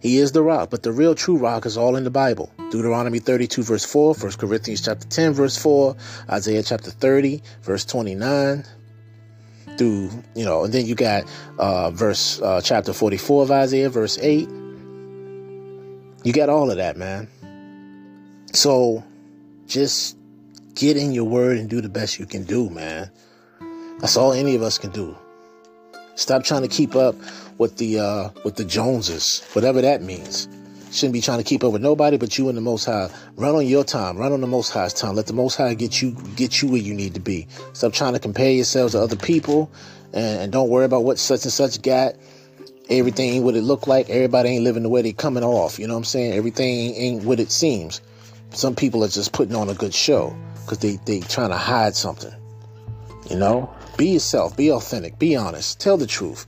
He 0.00 0.18
is 0.18 0.32
the 0.32 0.42
rock, 0.42 0.70
but 0.70 0.82
the 0.82 0.92
real 0.92 1.14
true 1.14 1.36
rock 1.36 1.66
is 1.66 1.76
all 1.76 1.94
in 1.94 2.04
the 2.04 2.10
Bible. 2.10 2.50
Deuteronomy 2.70 3.18
32 3.18 3.62
verse 3.62 3.84
4, 3.84 4.14
1 4.14 4.32
Corinthians 4.32 4.80
chapter 4.80 5.06
10 5.06 5.34
verse 5.34 5.56
4, 5.58 5.94
Isaiah 6.30 6.62
chapter 6.62 6.90
30 6.90 7.42
verse 7.62 7.84
29 7.84 8.64
through, 9.76 10.10
you 10.34 10.44
know, 10.44 10.64
and 10.64 10.72
then 10.72 10.86
you 10.86 10.94
got 10.94 11.24
uh 11.58 11.90
verse 11.90 12.40
uh 12.40 12.60
chapter 12.62 12.92
44 12.92 13.42
of 13.42 13.50
Isaiah 13.50 13.90
verse 13.90 14.18
8 14.18 14.48
you 16.24 16.32
got 16.32 16.48
all 16.48 16.70
of 16.70 16.76
that, 16.76 16.96
man. 16.96 17.28
So 18.52 19.04
just 19.66 20.16
get 20.74 20.96
in 20.96 21.12
your 21.12 21.24
word 21.24 21.58
and 21.58 21.68
do 21.68 21.80
the 21.80 21.88
best 21.88 22.18
you 22.18 22.26
can 22.26 22.44
do, 22.44 22.68
man. 22.70 23.10
That's 23.98 24.16
all 24.16 24.32
any 24.32 24.54
of 24.54 24.62
us 24.62 24.78
can 24.78 24.90
do. 24.90 25.16
Stop 26.14 26.44
trying 26.44 26.62
to 26.62 26.68
keep 26.68 26.96
up 26.96 27.14
with 27.58 27.76
the 27.76 27.98
uh 27.98 28.30
with 28.44 28.56
the 28.56 28.64
Joneses, 28.64 29.46
whatever 29.52 29.80
that 29.80 30.02
means. 30.02 30.48
Shouldn't 30.92 31.12
be 31.12 31.20
trying 31.20 31.38
to 31.38 31.44
keep 31.44 31.62
up 31.62 31.72
with 31.72 31.82
nobody 31.82 32.16
but 32.16 32.36
you 32.36 32.48
and 32.48 32.56
the 32.58 32.62
Most 32.62 32.84
High. 32.84 33.10
Run 33.36 33.54
on 33.54 33.66
your 33.66 33.84
time. 33.84 34.16
Run 34.16 34.32
on 34.32 34.40
the 34.40 34.48
Most 34.48 34.70
High's 34.70 34.92
time. 34.92 35.14
Let 35.14 35.26
the 35.26 35.32
Most 35.32 35.54
High 35.54 35.74
get 35.74 36.02
you 36.02 36.12
get 36.34 36.60
you 36.60 36.68
where 36.68 36.80
you 36.80 36.94
need 36.94 37.14
to 37.14 37.20
be. 37.20 37.46
Stop 37.74 37.92
trying 37.92 38.14
to 38.14 38.18
compare 38.18 38.50
yourselves 38.50 38.92
to 38.92 39.00
other 39.00 39.16
people, 39.16 39.70
and, 40.12 40.42
and 40.42 40.52
don't 40.52 40.68
worry 40.68 40.84
about 40.84 41.04
what 41.04 41.18
such 41.18 41.44
and 41.44 41.52
such 41.52 41.80
got 41.80 42.14
everything 42.90 43.34
ain't 43.34 43.44
what 43.44 43.54
it 43.54 43.62
look 43.62 43.86
like. 43.86 44.10
Everybody 44.10 44.50
ain't 44.50 44.64
living 44.64 44.82
the 44.82 44.88
way 44.88 45.02
they 45.02 45.12
coming 45.12 45.44
off. 45.44 45.78
You 45.78 45.86
know 45.86 45.94
what 45.94 45.98
I'm 45.98 46.04
saying? 46.04 46.32
Everything 46.34 46.94
ain't 46.94 47.24
what 47.24 47.40
it 47.40 47.50
seems. 47.50 48.00
Some 48.50 48.74
people 48.74 49.04
are 49.04 49.08
just 49.08 49.32
putting 49.32 49.54
on 49.54 49.68
a 49.68 49.74
good 49.74 49.94
show 49.94 50.36
because 50.62 50.78
they 50.78 50.96
they 51.06 51.20
trying 51.20 51.50
to 51.50 51.56
hide 51.56 51.94
something. 51.94 52.34
You 53.30 53.36
know, 53.36 53.72
be 53.96 54.08
yourself, 54.08 54.56
be 54.56 54.72
authentic, 54.72 55.18
be 55.18 55.36
honest, 55.36 55.80
tell 55.80 55.96
the 55.96 56.06
truth. 56.06 56.46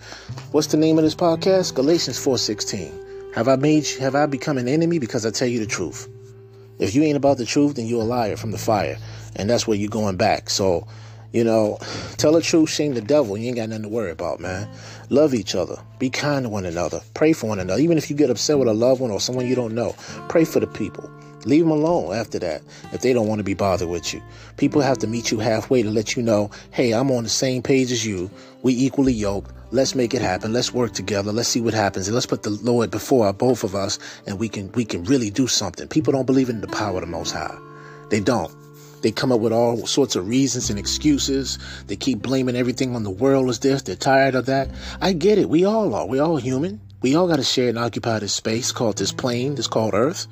What's 0.50 0.68
the 0.68 0.76
name 0.76 0.98
of 0.98 1.04
this 1.04 1.14
podcast? 1.14 1.74
Galatians 1.74 2.18
4:16. 2.18 3.34
Have 3.34 3.48
I 3.48 3.56
made 3.56 3.86
have 4.00 4.14
I 4.14 4.26
become 4.26 4.58
an 4.58 4.68
enemy 4.68 4.98
because 4.98 5.24
I 5.24 5.30
tell 5.30 5.48
you 5.48 5.60
the 5.60 5.66
truth? 5.66 6.08
If 6.78 6.94
you 6.94 7.02
ain't 7.02 7.16
about 7.16 7.38
the 7.38 7.46
truth, 7.46 7.76
then 7.76 7.86
you're 7.86 8.02
a 8.02 8.04
liar 8.04 8.36
from 8.36 8.50
the 8.50 8.58
fire, 8.58 8.98
and 9.36 9.48
that's 9.48 9.66
where 9.66 9.76
you're 9.76 9.88
going 9.88 10.16
back. 10.16 10.50
So 10.50 10.88
you 11.32 11.44
know, 11.44 11.78
tell 12.18 12.32
the 12.32 12.42
truth, 12.42 12.68
shame 12.68 12.94
the 12.94 13.00
devil. 13.00 13.38
You 13.38 13.48
ain't 13.48 13.56
got 13.56 13.70
nothing 13.70 13.84
to 13.84 13.88
worry 13.88 14.10
about, 14.10 14.38
man. 14.38 14.68
Love 15.12 15.34
each 15.34 15.54
other. 15.54 15.76
Be 15.98 16.08
kind 16.08 16.44
to 16.44 16.48
one 16.48 16.64
another. 16.64 17.02
Pray 17.12 17.34
for 17.34 17.46
one 17.46 17.60
another. 17.60 17.82
Even 17.82 17.98
if 17.98 18.08
you 18.08 18.16
get 18.16 18.30
upset 18.30 18.58
with 18.58 18.66
a 18.66 18.72
loved 18.72 19.02
one 19.02 19.10
or 19.10 19.20
someone 19.20 19.46
you 19.46 19.54
don't 19.54 19.74
know, 19.74 19.94
pray 20.30 20.42
for 20.42 20.58
the 20.58 20.66
people. 20.66 21.10
Leave 21.44 21.64
them 21.64 21.70
alone 21.70 22.14
after 22.14 22.38
that 22.38 22.62
if 22.94 23.02
they 23.02 23.12
don't 23.12 23.26
want 23.28 23.38
to 23.38 23.44
be 23.44 23.52
bothered 23.52 23.90
with 23.90 24.14
you. 24.14 24.22
People 24.56 24.80
have 24.80 24.96
to 25.00 25.06
meet 25.06 25.30
you 25.30 25.38
halfway 25.38 25.82
to 25.82 25.90
let 25.90 26.16
you 26.16 26.22
know, 26.22 26.50
hey, 26.70 26.94
I'm 26.94 27.10
on 27.10 27.24
the 27.24 27.28
same 27.28 27.62
page 27.62 27.92
as 27.92 28.06
you. 28.06 28.30
We 28.62 28.72
equally 28.72 29.12
yoked. 29.12 29.52
Let's 29.70 29.94
make 29.94 30.14
it 30.14 30.22
happen. 30.22 30.54
Let's 30.54 30.72
work 30.72 30.94
together. 30.94 31.30
Let's 31.30 31.50
see 31.50 31.60
what 31.60 31.74
happens. 31.74 32.08
And 32.08 32.14
let's 32.14 32.24
put 32.24 32.42
the 32.42 32.48
Lord 32.48 32.90
before 32.90 33.30
both 33.34 33.64
of 33.64 33.74
us 33.74 33.98
and 34.26 34.38
we 34.38 34.48
can 34.48 34.72
we 34.72 34.86
can 34.86 35.04
really 35.04 35.28
do 35.28 35.46
something. 35.46 35.88
People 35.88 36.14
don't 36.14 36.26
believe 36.26 36.48
in 36.48 36.62
the 36.62 36.68
power 36.68 36.94
of 36.94 37.02
the 37.02 37.06
most 37.06 37.32
high. 37.32 37.58
They 38.08 38.20
don't. 38.20 38.61
They 39.02 39.10
come 39.10 39.32
up 39.32 39.40
with 39.40 39.52
all 39.52 39.86
sorts 39.86 40.16
of 40.16 40.28
reasons 40.28 40.70
and 40.70 40.78
excuses. 40.78 41.58
They 41.88 41.96
keep 41.96 42.22
blaming 42.22 42.56
everything 42.56 42.94
on 42.94 43.02
the 43.02 43.10
world 43.10 43.50
as 43.50 43.58
this. 43.58 43.82
They're 43.82 43.96
tired 43.96 44.34
of 44.34 44.46
that. 44.46 44.70
I 45.00 45.12
get 45.12 45.38
it. 45.38 45.48
We 45.48 45.64
all 45.64 45.94
are. 45.94 46.06
We 46.06 46.20
all 46.20 46.36
human. 46.36 46.80
We 47.02 47.16
all 47.16 47.26
got 47.26 47.36
to 47.36 47.44
share 47.44 47.68
and 47.68 47.78
occupy 47.78 48.20
this 48.20 48.32
space 48.32 48.70
called 48.70 48.96
this 48.96 49.12
plane, 49.12 49.56
this 49.56 49.66
called 49.66 49.94
Earth. 49.94 50.28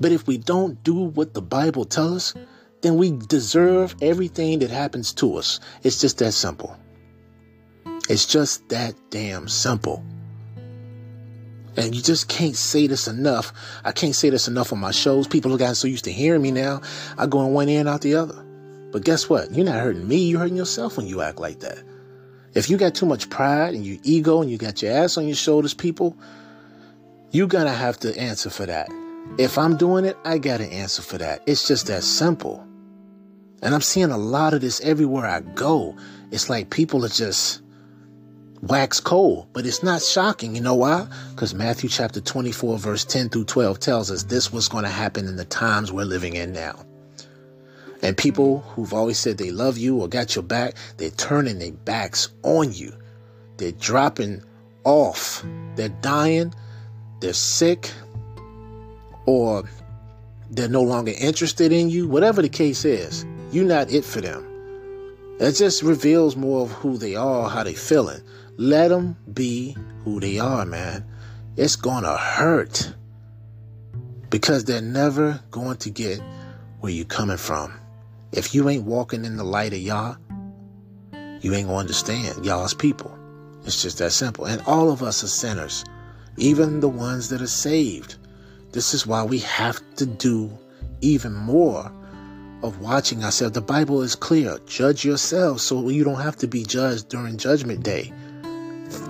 But 0.00 0.10
if 0.10 0.26
we 0.26 0.36
don't 0.36 0.82
do 0.82 0.94
what 0.94 1.32
the 1.32 1.42
Bible 1.42 1.84
tells 1.84 2.34
us, 2.34 2.44
then 2.82 2.96
we 2.96 3.12
deserve 3.12 3.94
everything 4.02 4.58
that 4.58 4.70
happens 4.70 5.12
to 5.14 5.36
us. 5.36 5.60
It's 5.84 6.00
just 6.00 6.18
that 6.18 6.32
simple. 6.32 6.76
It's 8.10 8.26
just 8.26 8.68
that 8.68 8.94
damn 9.10 9.48
simple. 9.48 10.04
And 11.76 11.94
you 11.94 12.02
just 12.02 12.28
can't 12.28 12.56
say 12.56 12.86
this 12.86 13.08
enough. 13.08 13.52
I 13.84 13.92
can't 13.92 14.14
say 14.14 14.30
this 14.30 14.48
enough 14.48 14.72
on 14.72 14.78
my 14.78 14.92
shows. 14.92 15.26
People 15.26 15.50
have 15.50 15.58
gotten 15.58 15.74
so 15.74 15.88
used 15.88 16.04
to 16.04 16.12
hearing 16.12 16.42
me 16.42 16.50
now. 16.50 16.82
I 17.18 17.26
go 17.26 17.44
in 17.44 17.52
one 17.52 17.68
ear 17.68 17.80
and 17.80 17.88
out 17.88 18.02
the 18.02 18.14
other. 18.14 18.44
But 18.92 19.04
guess 19.04 19.28
what? 19.28 19.52
You're 19.52 19.64
not 19.64 19.80
hurting 19.80 20.06
me. 20.06 20.28
You're 20.28 20.40
hurting 20.40 20.56
yourself 20.56 20.96
when 20.96 21.06
you 21.06 21.20
act 21.20 21.40
like 21.40 21.60
that. 21.60 21.82
If 22.54 22.70
you 22.70 22.76
got 22.76 22.94
too 22.94 23.06
much 23.06 23.28
pride 23.28 23.74
and 23.74 23.84
your 23.84 23.98
ego 24.04 24.40
and 24.40 24.48
you 24.48 24.56
got 24.56 24.80
your 24.80 24.92
ass 24.92 25.16
on 25.18 25.26
your 25.26 25.34
shoulders, 25.34 25.74
people, 25.74 26.16
you're 27.32 27.48
going 27.48 27.66
to 27.66 27.72
have 27.72 27.98
to 28.00 28.16
answer 28.16 28.50
for 28.50 28.66
that. 28.66 28.88
If 29.38 29.58
I'm 29.58 29.76
doing 29.76 30.04
it, 30.04 30.16
I 30.24 30.38
got 30.38 30.58
to 30.58 30.72
answer 30.72 31.02
for 31.02 31.18
that. 31.18 31.42
It's 31.46 31.66
just 31.66 31.88
that 31.88 32.04
simple. 32.04 32.64
And 33.62 33.74
I'm 33.74 33.80
seeing 33.80 34.12
a 34.12 34.18
lot 34.18 34.54
of 34.54 34.60
this 34.60 34.80
everywhere 34.82 35.26
I 35.26 35.40
go. 35.40 35.96
It's 36.30 36.48
like 36.48 36.70
people 36.70 37.04
are 37.04 37.08
just 37.08 37.63
wax 38.68 39.00
cold, 39.00 39.46
but 39.52 39.66
it's 39.66 39.82
not 39.82 40.02
shocking. 40.02 40.54
You 40.54 40.60
know 40.60 40.74
why? 40.74 41.06
Because 41.30 41.54
Matthew 41.54 41.88
chapter 41.88 42.20
24, 42.20 42.78
verse 42.78 43.04
10 43.04 43.28
through 43.28 43.44
12 43.44 43.78
tells 43.80 44.10
us 44.10 44.24
this 44.24 44.52
was 44.52 44.68
going 44.68 44.84
to 44.84 44.90
happen 44.90 45.26
in 45.26 45.36
the 45.36 45.44
times 45.44 45.92
we're 45.92 46.04
living 46.04 46.34
in 46.34 46.52
now. 46.52 46.84
And 48.02 48.16
people 48.16 48.60
who've 48.60 48.92
always 48.92 49.18
said 49.18 49.38
they 49.38 49.50
love 49.50 49.78
you 49.78 50.00
or 50.00 50.08
got 50.08 50.34
your 50.34 50.42
back, 50.42 50.74
they're 50.98 51.10
turning 51.10 51.58
their 51.58 51.72
backs 51.72 52.28
on 52.42 52.72
you. 52.72 52.92
They're 53.56 53.72
dropping 53.72 54.42
off. 54.84 55.44
They're 55.76 55.88
dying. 55.88 56.54
They're 57.20 57.32
sick. 57.32 57.90
Or 59.26 59.64
they're 60.50 60.68
no 60.68 60.82
longer 60.82 61.12
interested 61.18 61.72
in 61.72 61.88
you. 61.88 62.06
Whatever 62.06 62.42
the 62.42 62.48
case 62.48 62.84
is, 62.84 63.24
you're 63.52 63.64
not 63.64 63.90
it 63.90 64.04
for 64.04 64.20
them. 64.20 64.50
That 65.38 65.54
just 65.54 65.82
reveals 65.82 66.36
more 66.36 66.62
of 66.62 66.70
who 66.72 66.96
they 66.96 67.16
are, 67.16 67.48
how 67.48 67.64
they're 67.64 67.72
feeling. 67.74 68.20
Let 68.56 68.88
them 68.88 69.16
be 69.32 69.76
who 70.04 70.20
they 70.20 70.38
are, 70.38 70.64
man. 70.64 71.04
It's 71.56 71.74
gonna 71.74 72.16
hurt 72.16 72.94
because 74.30 74.64
they're 74.64 74.80
never 74.80 75.40
going 75.50 75.78
to 75.78 75.90
get 75.90 76.20
where 76.78 76.92
you're 76.92 77.04
coming 77.04 77.36
from. 77.36 77.74
If 78.30 78.54
you 78.54 78.68
ain't 78.68 78.84
walking 78.84 79.24
in 79.24 79.36
the 79.36 79.44
light 79.44 79.72
of 79.72 79.80
Yah, 79.80 80.14
you 81.40 81.52
ain't 81.52 81.66
gonna 81.66 81.78
understand 81.78 82.46
Yah's 82.46 82.74
people. 82.74 83.16
It's 83.64 83.82
just 83.82 83.98
that 83.98 84.12
simple. 84.12 84.44
And 84.44 84.62
all 84.66 84.88
of 84.92 85.02
us 85.02 85.24
are 85.24 85.28
sinners, 85.28 85.84
even 86.36 86.78
the 86.78 86.88
ones 86.88 87.30
that 87.30 87.42
are 87.42 87.48
saved. 87.48 88.16
This 88.70 88.94
is 88.94 89.04
why 89.04 89.24
we 89.24 89.40
have 89.40 89.80
to 89.96 90.06
do 90.06 90.56
even 91.00 91.34
more 91.34 91.90
of 92.62 92.80
watching 92.80 93.24
ourselves. 93.24 93.54
The 93.54 93.60
Bible 93.60 94.00
is 94.02 94.14
clear. 94.14 94.58
Judge 94.66 95.04
yourselves 95.04 95.64
so 95.64 95.88
you 95.88 96.04
don't 96.04 96.20
have 96.20 96.36
to 96.36 96.46
be 96.46 96.64
judged 96.64 97.08
during 97.08 97.36
judgment 97.36 97.82
day 97.82 98.12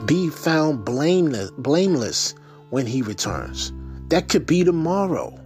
be 0.07 0.29
found 0.29 0.85
blameless, 0.85 1.51
blameless 1.53 2.35
when 2.71 2.87
he 2.87 3.03
returns. 3.03 3.73
That 4.09 4.29
could 4.29 4.47
be 4.47 4.65
tomorrow. 4.65 5.39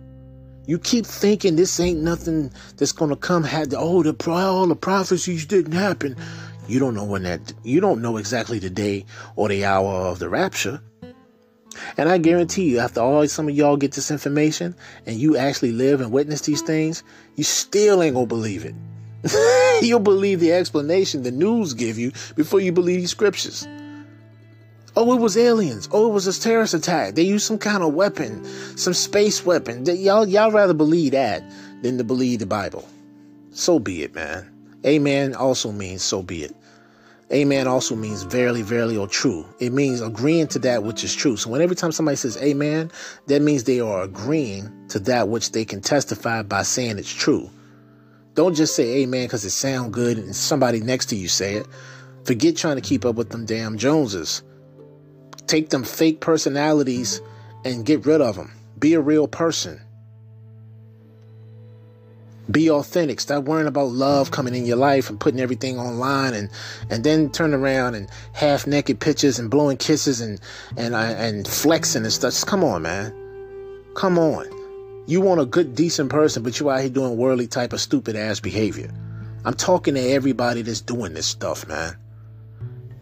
You 0.66 0.78
keep 0.78 1.06
thinking 1.06 1.56
this 1.56 1.80
ain't 1.80 2.00
nothing 2.00 2.52
that's 2.76 2.92
gonna 2.92 3.16
come. 3.16 3.42
Had 3.42 3.70
the 3.70 3.78
oh 3.78 4.02
the 4.02 4.14
all 4.30 4.66
the 4.66 4.76
prophecies 4.76 5.46
didn't 5.46 5.72
happen. 5.72 6.16
You 6.66 6.78
don't 6.78 6.94
know 6.94 7.04
when 7.04 7.22
that. 7.22 7.54
You 7.62 7.80
don't 7.80 8.02
know 8.02 8.18
exactly 8.18 8.58
the 8.58 8.68
day 8.68 9.06
or 9.36 9.48
the 9.48 9.64
hour 9.64 9.88
of 9.88 10.18
the 10.18 10.28
rapture. 10.28 10.82
And 11.96 12.08
I 12.08 12.18
guarantee 12.18 12.64
you, 12.64 12.80
after 12.80 13.00
all 13.00 13.26
some 13.28 13.48
of 13.48 13.54
y'all 13.54 13.76
get 13.76 13.92
this 13.92 14.10
information 14.10 14.74
and 15.06 15.16
you 15.16 15.36
actually 15.36 15.72
live 15.72 16.00
and 16.00 16.12
witness 16.12 16.42
these 16.42 16.62
things, 16.62 17.02
you 17.36 17.44
still 17.44 18.02
ain't 18.02 18.14
gonna 18.14 18.26
believe 18.26 18.66
it. 18.66 18.74
You'll 19.82 20.00
believe 20.00 20.40
the 20.40 20.52
explanation 20.52 21.22
the 21.22 21.30
news 21.30 21.74
give 21.74 21.98
you 21.98 22.12
before 22.36 22.60
you 22.60 22.72
believe 22.72 23.00
these 23.00 23.10
scriptures. 23.10 23.66
Oh, 25.00 25.14
it 25.14 25.20
was 25.20 25.36
aliens. 25.36 25.88
Oh, 25.92 26.08
it 26.08 26.12
was 26.12 26.26
a 26.26 26.40
terrorist 26.40 26.74
attack. 26.74 27.14
They 27.14 27.22
used 27.22 27.46
some 27.46 27.58
kind 27.58 27.84
of 27.84 27.94
weapon, 27.94 28.44
some 28.76 28.94
space 28.94 29.46
weapon. 29.46 29.86
Y'all, 29.86 30.26
y'all 30.26 30.50
rather 30.50 30.74
believe 30.74 31.12
that 31.12 31.44
than 31.82 31.98
to 31.98 32.02
believe 32.02 32.40
the 32.40 32.46
Bible. 32.46 32.84
So 33.52 33.78
be 33.78 34.02
it, 34.02 34.12
man. 34.12 34.50
Amen 34.84 35.36
also 35.36 35.70
means 35.70 36.02
so 36.02 36.20
be 36.20 36.42
it. 36.42 36.56
Amen 37.32 37.68
also 37.68 37.94
means 37.94 38.24
verily, 38.24 38.62
verily, 38.62 38.96
or 38.96 39.06
true. 39.06 39.46
It 39.60 39.72
means 39.72 40.00
agreeing 40.00 40.48
to 40.48 40.58
that 40.60 40.82
which 40.82 41.04
is 41.04 41.14
true. 41.14 41.36
So 41.36 41.50
when 41.50 41.62
every 41.62 41.76
time 41.76 41.92
somebody 41.92 42.16
says 42.16 42.36
amen, 42.42 42.90
that 43.28 43.40
means 43.40 43.62
they 43.62 43.78
are 43.78 44.02
agreeing 44.02 44.88
to 44.88 44.98
that 44.98 45.28
which 45.28 45.52
they 45.52 45.64
can 45.64 45.80
testify 45.80 46.42
by 46.42 46.64
saying 46.64 46.98
it's 46.98 47.14
true. 47.14 47.48
Don't 48.34 48.54
just 48.54 48.74
say 48.74 49.02
amen 49.02 49.26
because 49.26 49.44
it 49.44 49.50
sounds 49.50 49.90
good 49.94 50.18
and 50.18 50.34
somebody 50.34 50.80
next 50.80 51.06
to 51.10 51.14
you 51.14 51.28
say 51.28 51.54
it. 51.54 51.68
Forget 52.24 52.56
trying 52.56 52.74
to 52.74 52.82
keep 52.82 53.04
up 53.04 53.14
with 53.14 53.30
them 53.30 53.46
damn 53.46 53.78
Joneses. 53.78 54.42
Take 55.48 55.70
them 55.70 55.82
fake 55.82 56.20
personalities 56.20 57.20
and 57.64 57.84
get 57.84 58.06
rid 58.06 58.20
of 58.20 58.36
them. 58.36 58.52
Be 58.78 58.94
a 58.94 59.00
real 59.00 59.26
person. 59.26 59.80
Be 62.50 62.70
authentic. 62.70 63.20
Stop 63.20 63.44
worrying 63.44 63.66
about 63.66 63.88
love 63.88 64.30
coming 64.30 64.54
in 64.54 64.64
your 64.64 64.76
life 64.76 65.10
and 65.10 65.18
putting 65.18 65.40
everything 65.40 65.78
online 65.78 66.32
and 66.32 66.48
and 66.88 67.02
then 67.02 67.30
turn 67.30 67.52
around 67.52 67.94
and 67.94 68.08
half 68.32 68.66
naked 68.66 69.00
pictures 69.00 69.38
and 69.38 69.50
blowing 69.50 69.76
kisses 69.76 70.20
and 70.20 70.40
and 70.76 70.94
uh, 70.94 70.98
and 70.98 71.48
flexing 71.48 72.04
and 72.04 72.12
stuff. 72.12 72.32
Just 72.32 72.46
come 72.46 72.62
on, 72.62 72.82
man. 72.82 73.12
Come 73.94 74.18
on. 74.18 74.46
You 75.06 75.22
want 75.22 75.40
a 75.40 75.46
good, 75.46 75.74
decent 75.74 76.10
person, 76.10 76.42
but 76.42 76.60
you're 76.60 76.70
out 76.70 76.80
here 76.80 76.90
doing 76.90 77.16
worldly 77.16 77.46
type 77.46 77.72
of 77.72 77.80
stupid 77.80 78.16
ass 78.16 78.40
behavior. 78.40 78.90
I'm 79.44 79.54
talking 79.54 79.94
to 79.94 80.00
everybody 80.00 80.60
that's 80.60 80.82
doing 80.82 81.14
this 81.14 81.26
stuff, 81.26 81.66
man. 81.66 81.96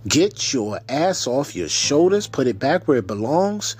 Get 0.07 0.53
your 0.53 0.79
ass 0.89 1.27
off 1.27 1.57
your 1.57 1.69
shoulders, 1.69 2.27
put 2.27 2.47
it 2.47 2.59
back 2.59 2.87
where 2.87 2.99
it 2.99 3.07
belongs, 3.07 3.77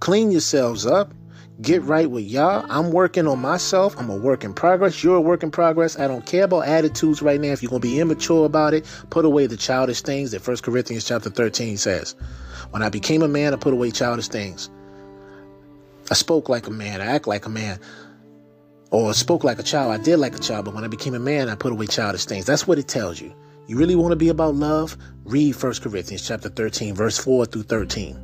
clean 0.00 0.30
yourselves 0.30 0.84
up, 0.84 1.14
get 1.62 1.82
right 1.82 2.10
with 2.10 2.24
y'all. 2.24 2.66
I'm 2.68 2.90
working 2.90 3.26
on 3.26 3.38
myself. 3.38 3.94
I'm 3.98 4.10
a 4.10 4.16
work 4.16 4.44
in 4.44 4.52
progress. 4.52 5.02
You're 5.02 5.16
a 5.16 5.20
work 5.20 5.42
in 5.42 5.50
progress. 5.50 5.98
I 5.98 6.06
don't 6.06 6.26
care 6.26 6.44
about 6.44 6.66
attitudes 6.66 7.22
right 7.22 7.40
now. 7.40 7.48
If 7.48 7.62
you're 7.62 7.70
going 7.70 7.82
to 7.82 7.88
be 7.88 7.98
immature 8.00 8.44
about 8.44 8.74
it, 8.74 8.84
put 9.10 9.24
away 9.24 9.46
the 9.46 9.56
childish 9.56 10.02
things 10.02 10.32
that 10.32 10.46
1 10.46 10.58
Corinthians 10.58 11.04
chapter 11.04 11.30
13 11.30 11.76
says. 11.76 12.14
When 12.70 12.82
I 12.82 12.88
became 12.88 13.22
a 13.22 13.28
man, 13.28 13.54
I 13.54 13.56
put 13.56 13.72
away 13.72 13.90
childish 13.90 14.28
things. 14.28 14.68
I 16.10 16.14
spoke 16.14 16.48
like 16.48 16.66
a 16.66 16.70
man. 16.70 17.00
I 17.00 17.06
act 17.06 17.26
like 17.26 17.46
a 17.46 17.50
man. 17.50 17.78
Or 18.90 19.14
spoke 19.14 19.44
like 19.44 19.58
a 19.58 19.62
child. 19.62 19.92
I 19.92 20.02
did 20.02 20.18
like 20.18 20.34
a 20.34 20.40
child. 20.40 20.64
But 20.66 20.74
when 20.74 20.84
I 20.84 20.88
became 20.88 21.14
a 21.14 21.20
man, 21.20 21.48
I 21.48 21.54
put 21.54 21.72
away 21.72 21.86
childish 21.86 22.26
things. 22.26 22.44
That's 22.44 22.66
what 22.66 22.78
it 22.78 22.88
tells 22.88 23.20
you. 23.20 23.32
You 23.70 23.76
really 23.76 23.94
want 23.94 24.10
to 24.10 24.16
be 24.16 24.30
about 24.30 24.56
love? 24.56 24.96
Read 25.22 25.54
1 25.54 25.74
Corinthians 25.74 26.26
chapter 26.26 26.48
13, 26.48 26.92
verse 26.92 27.16
4 27.18 27.46
through 27.46 27.62
13. 27.62 28.20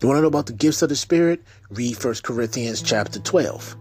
You 0.00 0.06
want 0.06 0.18
to 0.18 0.22
know 0.22 0.28
about 0.28 0.46
the 0.46 0.52
gifts 0.52 0.80
of 0.80 0.90
the 0.90 0.94
Spirit? 0.94 1.42
Read 1.70 2.04
1 2.04 2.14
Corinthians 2.22 2.80
chapter 2.80 3.18
12. 3.18 3.76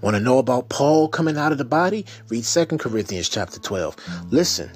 Want 0.00 0.14
to 0.14 0.20
know 0.20 0.38
about 0.38 0.68
Paul 0.68 1.08
coming 1.08 1.36
out 1.36 1.50
of 1.50 1.58
the 1.58 1.64
body? 1.64 2.06
Read 2.28 2.44
2 2.44 2.66
Corinthians 2.78 3.28
chapter 3.28 3.58
12. 3.58 3.96
Listen, 4.30 4.70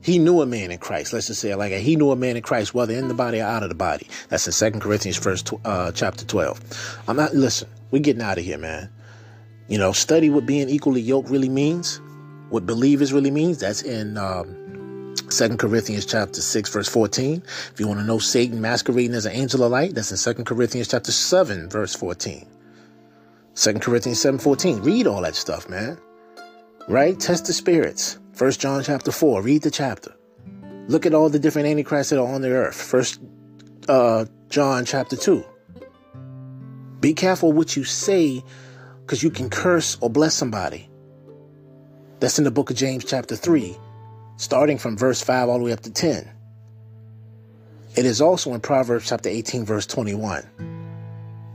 he 0.00 0.18
knew 0.18 0.40
a 0.40 0.46
man 0.46 0.70
in 0.70 0.78
Christ. 0.78 1.12
Let's 1.12 1.26
just 1.26 1.42
say 1.42 1.50
it 1.50 1.58
like 1.58 1.72
that. 1.72 1.82
He 1.82 1.94
knew 1.94 2.10
a 2.10 2.16
man 2.16 2.38
in 2.38 2.42
Christ, 2.42 2.72
whether 2.72 2.94
in 2.94 3.08
the 3.08 3.14
body 3.14 3.40
or 3.40 3.44
out 3.44 3.62
of 3.62 3.68
the 3.68 3.74
body. 3.74 4.08
That's 4.30 4.62
in 4.62 4.72
2 4.72 4.78
Corinthians 4.78 5.18
first, 5.18 5.52
uh, 5.66 5.92
chapter 5.92 6.24
12. 6.24 7.02
I'm 7.08 7.16
not, 7.16 7.34
listen, 7.34 7.68
we're 7.90 7.98
getting 7.98 8.22
out 8.22 8.38
of 8.38 8.44
here, 8.44 8.56
man. 8.56 8.90
You 9.68 9.76
know, 9.76 9.92
study 9.92 10.30
what 10.30 10.46
being 10.46 10.70
equally 10.70 11.02
yoked 11.02 11.28
really 11.28 11.50
means 11.50 12.00
what 12.54 12.66
believers 12.66 13.12
really 13.12 13.32
means. 13.32 13.58
That's 13.58 13.82
in 13.82 14.16
um, 14.16 15.14
2 15.28 15.56
Corinthians 15.56 16.06
chapter 16.06 16.40
6, 16.40 16.70
verse 16.70 16.88
14. 16.88 17.42
If 17.72 17.80
you 17.80 17.88
want 17.88 17.98
to 17.98 18.06
know 18.06 18.20
Satan 18.20 18.60
masquerading 18.60 19.16
as 19.16 19.26
an 19.26 19.32
angel 19.32 19.64
of 19.64 19.72
light, 19.72 19.96
that's 19.96 20.12
in 20.12 20.34
2 20.34 20.44
Corinthians 20.44 20.86
chapter 20.86 21.10
7, 21.10 21.68
verse 21.68 21.96
14. 21.96 22.46
2 23.56 23.74
Corinthians 23.80 24.20
7, 24.20 24.38
14. 24.38 24.82
Read 24.82 25.08
all 25.08 25.22
that 25.22 25.34
stuff, 25.34 25.68
man. 25.68 25.98
Right? 26.88 27.18
Test 27.18 27.46
the 27.46 27.52
spirits. 27.52 28.20
1 28.38 28.52
John 28.52 28.84
chapter 28.84 29.10
4. 29.10 29.42
Read 29.42 29.62
the 29.62 29.70
chapter. 29.70 30.14
Look 30.86 31.06
at 31.06 31.14
all 31.14 31.28
the 31.30 31.40
different 31.40 31.66
antichrists 31.66 32.10
that 32.10 32.20
are 32.20 32.34
on 32.34 32.42
the 32.42 32.50
earth. 32.50 32.80
First 32.80 33.20
uh, 33.88 34.26
John 34.48 34.84
chapter 34.84 35.16
2. 35.16 35.44
Be 37.00 37.14
careful 37.14 37.52
what 37.52 37.76
you 37.76 37.82
say 37.82 38.44
because 39.00 39.24
you 39.24 39.30
can 39.30 39.50
curse 39.50 39.98
or 40.00 40.08
bless 40.08 40.34
somebody. 40.36 40.88
That's 42.24 42.38
in 42.38 42.44
the 42.44 42.50
book 42.50 42.70
of 42.70 42.76
James, 42.76 43.04
chapter 43.04 43.36
3, 43.36 43.76
starting 44.38 44.78
from 44.78 44.96
verse 44.96 45.20
5 45.20 45.46
all 45.46 45.58
the 45.58 45.64
way 45.64 45.72
up 45.72 45.80
to 45.80 45.92
10. 45.92 46.26
It 47.96 48.06
is 48.06 48.22
also 48.22 48.54
in 48.54 48.62
Proverbs 48.62 49.10
chapter 49.10 49.28
18, 49.28 49.66
verse 49.66 49.84
21. 49.84 50.42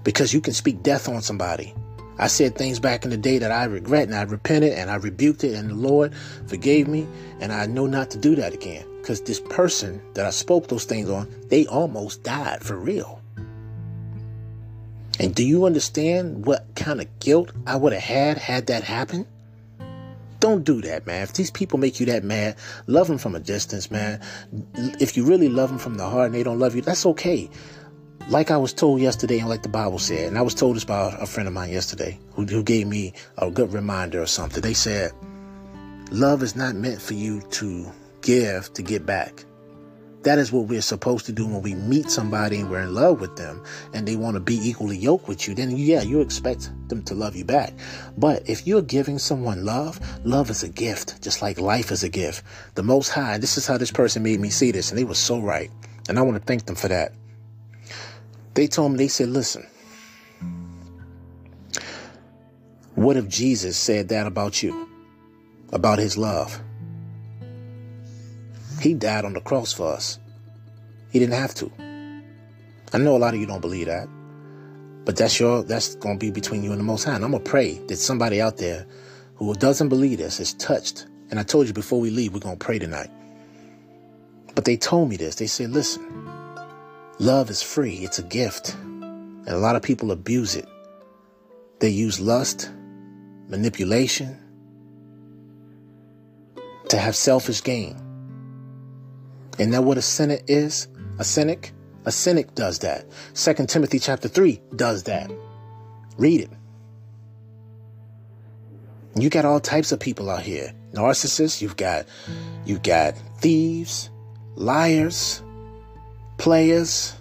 Because 0.04 0.32
you 0.32 0.40
can 0.40 0.54
speak 0.54 0.84
death 0.84 1.10
on 1.10 1.24
somebody. 1.24 1.74
I 2.20 2.28
said 2.28 2.56
things 2.56 2.80
back 2.80 3.04
in 3.04 3.10
the 3.10 3.18
day 3.18 3.40
that 3.40 3.52
I 3.52 3.64
regret 3.64 4.10
and 4.10 4.16
I 4.16 4.22
repented 4.22 4.74
and 4.74 4.92
I 4.92 4.98
rebuked 4.98 5.44
it 5.44 5.56
and 5.56 5.72
the 5.72 5.74
Lord 5.74 6.14
forgave 6.46 6.88
me 6.88 7.08
and 7.40 7.52
I 7.52 7.66
know 7.66 7.88
not 7.88 8.12
to 8.12 8.20
do 8.20 8.36
that 8.36 8.54
again. 8.54 8.86
Because 9.02 9.22
this 9.22 9.40
person 9.40 10.00
that 10.14 10.28
I 10.28 10.30
spoke 10.30 10.68
those 10.68 10.86
things 10.86 11.10
on, 11.10 11.28
they 11.48 11.66
almost 11.66 12.22
died 12.22 12.62
for 12.62 12.78
real. 12.78 13.24
And 15.20 15.34
do 15.34 15.44
you 15.44 15.66
understand 15.66 16.46
what 16.46 16.68
kind 16.76 17.02
of 17.02 17.08
guilt 17.20 17.54
I 17.66 17.76
would 17.76 17.92
have 17.92 18.04
had 18.04 18.38
had 18.38 18.68
that 18.68 18.84
happen? 18.84 19.26
Don't 20.40 20.64
do 20.64 20.82
that, 20.82 21.06
man. 21.06 21.24
If 21.24 21.34
these 21.34 21.52
people 21.52 21.80
make 21.80 22.00
you 22.00 22.06
that 22.08 22.24
mad, 22.24 22.56
love 22.88 23.08
them 23.08 23.18
from 23.18 23.36
a 23.36 23.40
distance, 23.40 23.92
man. 23.92 24.22
If 25.00 25.18
you 25.18 25.26
really 25.26 25.50
love 25.50 25.70
them 25.70 25.80
from 25.80 25.96
the 25.96 26.08
heart 26.08 26.28
and 26.28 26.36
they 26.36 26.44
don't 26.44 26.60
love 26.60 26.76
you, 26.76 26.82
that's 26.82 27.06
okay. 27.06 27.50
like 28.30 28.52
I 28.52 28.58
was 28.58 28.74
told 28.74 29.02
yesterday, 29.02 29.40
and 29.40 29.50
like 29.50 29.64
the 29.64 29.70
Bible 29.70 30.00
said, 30.00 30.28
and 30.28 30.38
I 30.38 30.42
was 30.42 30.54
told 30.54 30.76
this 30.76 30.86
by 30.86 31.16
a 31.20 31.26
friend 31.26 31.48
of 31.48 31.54
mine 31.54 31.72
yesterday 31.72 32.20
who, 32.34 32.46
who 32.46 32.64
gave 32.64 32.88
me 32.88 33.14
a 33.38 33.50
good 33.50 33.74
reminder 33.74 34.22
or 34.22 34.28
something. 34.28 34.62
They 34.62 34.74
said, 34.76 35.12
Love 36.12 36.44
is 36.44 36.56
not 36.56 36.76
meant 36.76 37.02
for 37.02 37.16
you 37.16 37.42
to 37.52 37.92
give 38.22 38.72
to 38.74 38.82
get 38.82 39.06
back. 39.06 39.46
That 40.30 40.38
is 40.38 40.52
what 40.52 40.68
we're 40.68 40.84
supposed 40.84 41.26
to 41.26 41.32
do 41.32 41.48
when 41.48 41.64
we 41.64 41.74
meet 41.74 42.12
somebody 42.12 42.60
and 42.60 42.70
we're 42.70 42.84
in 42.84 42.94
love 42.94 43.20
with 43.20 43.36
them 43.36 43.64
and 43.96 44.08
they 44.08 44.16
want 44.16 44.36
to 44.36 44.40
be 44.40 44.60
equally 44.62 44.96
yoked 44.96 45.28
with 45.28 45.48
you. 45.48 45.56
Then, 45.56 45.76
yeah, 45.76 46.04
you 46.04 46.22
expect 46.22 46.70
them 46.88 47.02
to 47.06 47.16
love 47.16 47.36
you 47.36 47.44
back. 47.44 47.74
But 48.16 48.48
if 48.48 48.68
you're 48.68 48.84
giving 48.84 49.18
someone 49.18 49.66
love, 49.66 50.00
love 50.24 50.52
is 50.52 50.62
a 50.62 50.70
gift, 50.70 51.24
just 51.24 51.42
like 51.42 51.60
life 51.60 51.92
is 51.92 52.04
a 52.04 52.10
gift. 52.10 52.44
The 52.76 52.84
Most 52.84 53.10
High, 53.10 53.40
this 53.40 53.58
is 53.58 53.66
how 53.66 53.80
this 53.80 53.90
person 53.90 54.22
made 54.22 54.40
me 54.40 54.52
see 54.52 54.70
this, 54.70 54.92
and 54.92 55.00
they 55.00 55.04
were 55.04 55.16
so 55.16 55.40
right. 55.40 55.72
And 56.08 56.20
I 56.20 56.22
want 56.22 56.38
to 56.38 56.46
thank 56.46 56.68
them 56.68 56.76
for 56.76 56.90
that. 56.90 57.12
They 58.54 58.68
told 58.68 58.92
me, 58.92 59.00
they 59.00 59.08
said, 59.08 59.30
listen, 59.30 59.66
what 62.94 63.18
if 63.18 63.28
Jesus 63.28 63.78
said 63.78 64.10
that 64.10 64.28
about 64.28 64.62
you, 64.62 64.88
about 65.74 65.98
his 65.98 66.20
love? 66.20 66.62
He 68.82 68.94
died 68.94 69.26
on 69.26 69.34
the 69.34 69.42
cross 69.42 69.74
for 69.74 69.92
us. 69.94 70.20
He 71.12 71.20
didn't 71.20 71.36
have 71.36 71.54
to. 71.56 71.72
I 72.94 72.98
know 72.98 73.16
a 73.16 73.20
lot 73.20 73.34
of 73.34 73.40
you 73.40 73.46
don't 73.46 73.62
believe 73.62 73.88
that, 73.88 74.08
but 75.06 75.16
that's 75.16 75.40
your 75.40 75.64
that's 75.64 75.96
to 75.96 76.18
be 76.18 76.32
between 76.32 76.64
you 76.64 76.72
and 76.72 76.80
the 76.80 76.84
Most 76.84 77.04
High. 77.04 77.16
And 77.16 77.26
I'm 77.26 77.32
gonna 77.32 77.44
pray 77.44 77.74
that 77.88 77.98
somebody 77.98 78.42
out 78.42 78.58
there 78.58 78.86
who 79.36 79.54
doesn't 79.56 79.90
believe 79.90 80.18
this 80.18 80.40
is 80.40 80.54
touched. 80.56 81.06
And 81.30 81.40
I 81.40 81.44
told 81.44 81.68
you 81.68 81.74
before 81.74 82.00
we 82.00 82.10
leave, 82.10 82.34
we're 82.34 82.40
gonna 82.40 82.56
pray 82.56 82.80
tonight. 82.80 83.10
But 84.56 84.66
they 84.66 84.78
told 84.78 85.10
me 85.10 85.18
this. 85.18 85.36
They 85.36 85.48
said, 85.48 85.72
"Listen, 85.72 86.04
love 87.20 87.50
is 87.50 87.62
free. 87.62 87.98
It's 87.98 88.18
a 88.18 88.24
gift, 88.24 88.76
and 88.76 89.48
a 89.48 89.58
lot 89.58 89.76
of 89.76 89.82
people 89.82 90.12
abuse 90.12 90.56
it. 90.56 90.68
They 91.80 91.90
use 91.90 92.20
lust, 92.20 92.72
manipulation." 93.48 94.36
To 96.90 96.98
have 96.98 97.16
selfish 97.16 97.64
gain. 97.64 97.96
Isn't 99.60 99.72
that 99.72 99.84
what 99.84 99.98
a 99.98 100.02
cynic 100.02 100.46
is? 100.48 100.88
A 101.20 101.24
cynic? 101.24 101.74
A 102.06 102.12
cynic 102.12 102.56
does 102.56 102.80
that. 102.80 103.06
Second 103.34 103.68
Timothy 103.68 104.00
chapter 104.00 104.30
3 104.30 104.62
does 104.76 105.04
that. 105.04 105.30
Read 106.18 106.42
it. 106.42 106.50
You 109.16 109.30
got 109.30 109.44
all 109.44 109.60
types 109.60 109.92
of 109.92 110.00
people 110.00 110.30
out 110.30 110.42
here. 110.42 110.74
Narcissists, 110.94 111.62
you've 111.62 111.76
got 111.76 112.06
you've 112.66 112.84
got 112.84 113.16
thieves, 113.40 114.10
liars, 114.56 115.42
players, 116.38 117.16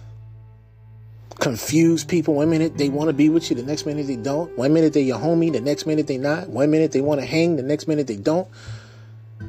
confused 1.39 2.07
people. 2.07 2.35
One 2.35 2.49
minute 2.49 2.77
they 2.77 2.89
want 2.89 3.09
to 3.09 3.13
be 3.13 3.29
with 3.29 3.49
you, 3.49 3.55
the 3.55 3.63
next 3.63 3.85
minute 3.85 4.07
they 4.07 4.15
don't. 4.15 4.57
One 4.57 4.73
minute 4.73 4.93
they're 4.93 5.03
your 5.03 5.19
homie, 5.19 5.51
the 5.51 5.61
next 5.61 5.85
minute 5.85 6.07
they're 6.07 6.19
not. 6.19 6.49
One 6.49 6.71
minute 6.71 6.93
they 6.93 7.01
want 7.01 7.19
to 7.19 7.27
hang, 7.27 7.57
the 7.57 7.63
next 7.63 7.87
minute 7.87 8.07
they 8.07 8.15
don't. 8.15 8.47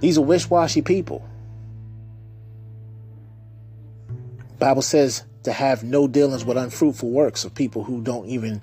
These 0.01 0.19
are 0.19 0.23
wish-washy 0.23 0.83
people. 0.83 1.27
Bible 4.61 4.83
says 4.83 5.25
to 5.45 5.53
have 5.53 5.83
no 5.83 6.07
dealings 6.07 6.45
with 6.45 6.59
unfruitful 6.59 7.11
works 7.11 7.45
of 7.45 7.55
people 7.55 7.83
who 7.83 8.03
don't 8.03 8.27
even 8.27 8.61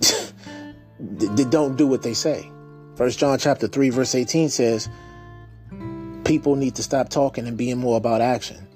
they 1.00 1.44
don't 1.44 1.76
do 1.76 1.86
what 1.86 2.02
they 2.02 2.12
say. 2.12 2.50
First 2.96 3.20
John 3.20 3.38
chapter 3.38 3.68
3 3.68 3.90
verse 3.90 4.16
18 4.16 4.48
says 4.48 4.88
people 6.24 6.56
need 6.56 6.74
to 6.74 6.82
stop 6.82 7.08
talking 7.08 7.46
and 7.46 7.56
being 7.56 7.78
more 7.78 7.96
about 7.96 8.20
action. 8.20 8.66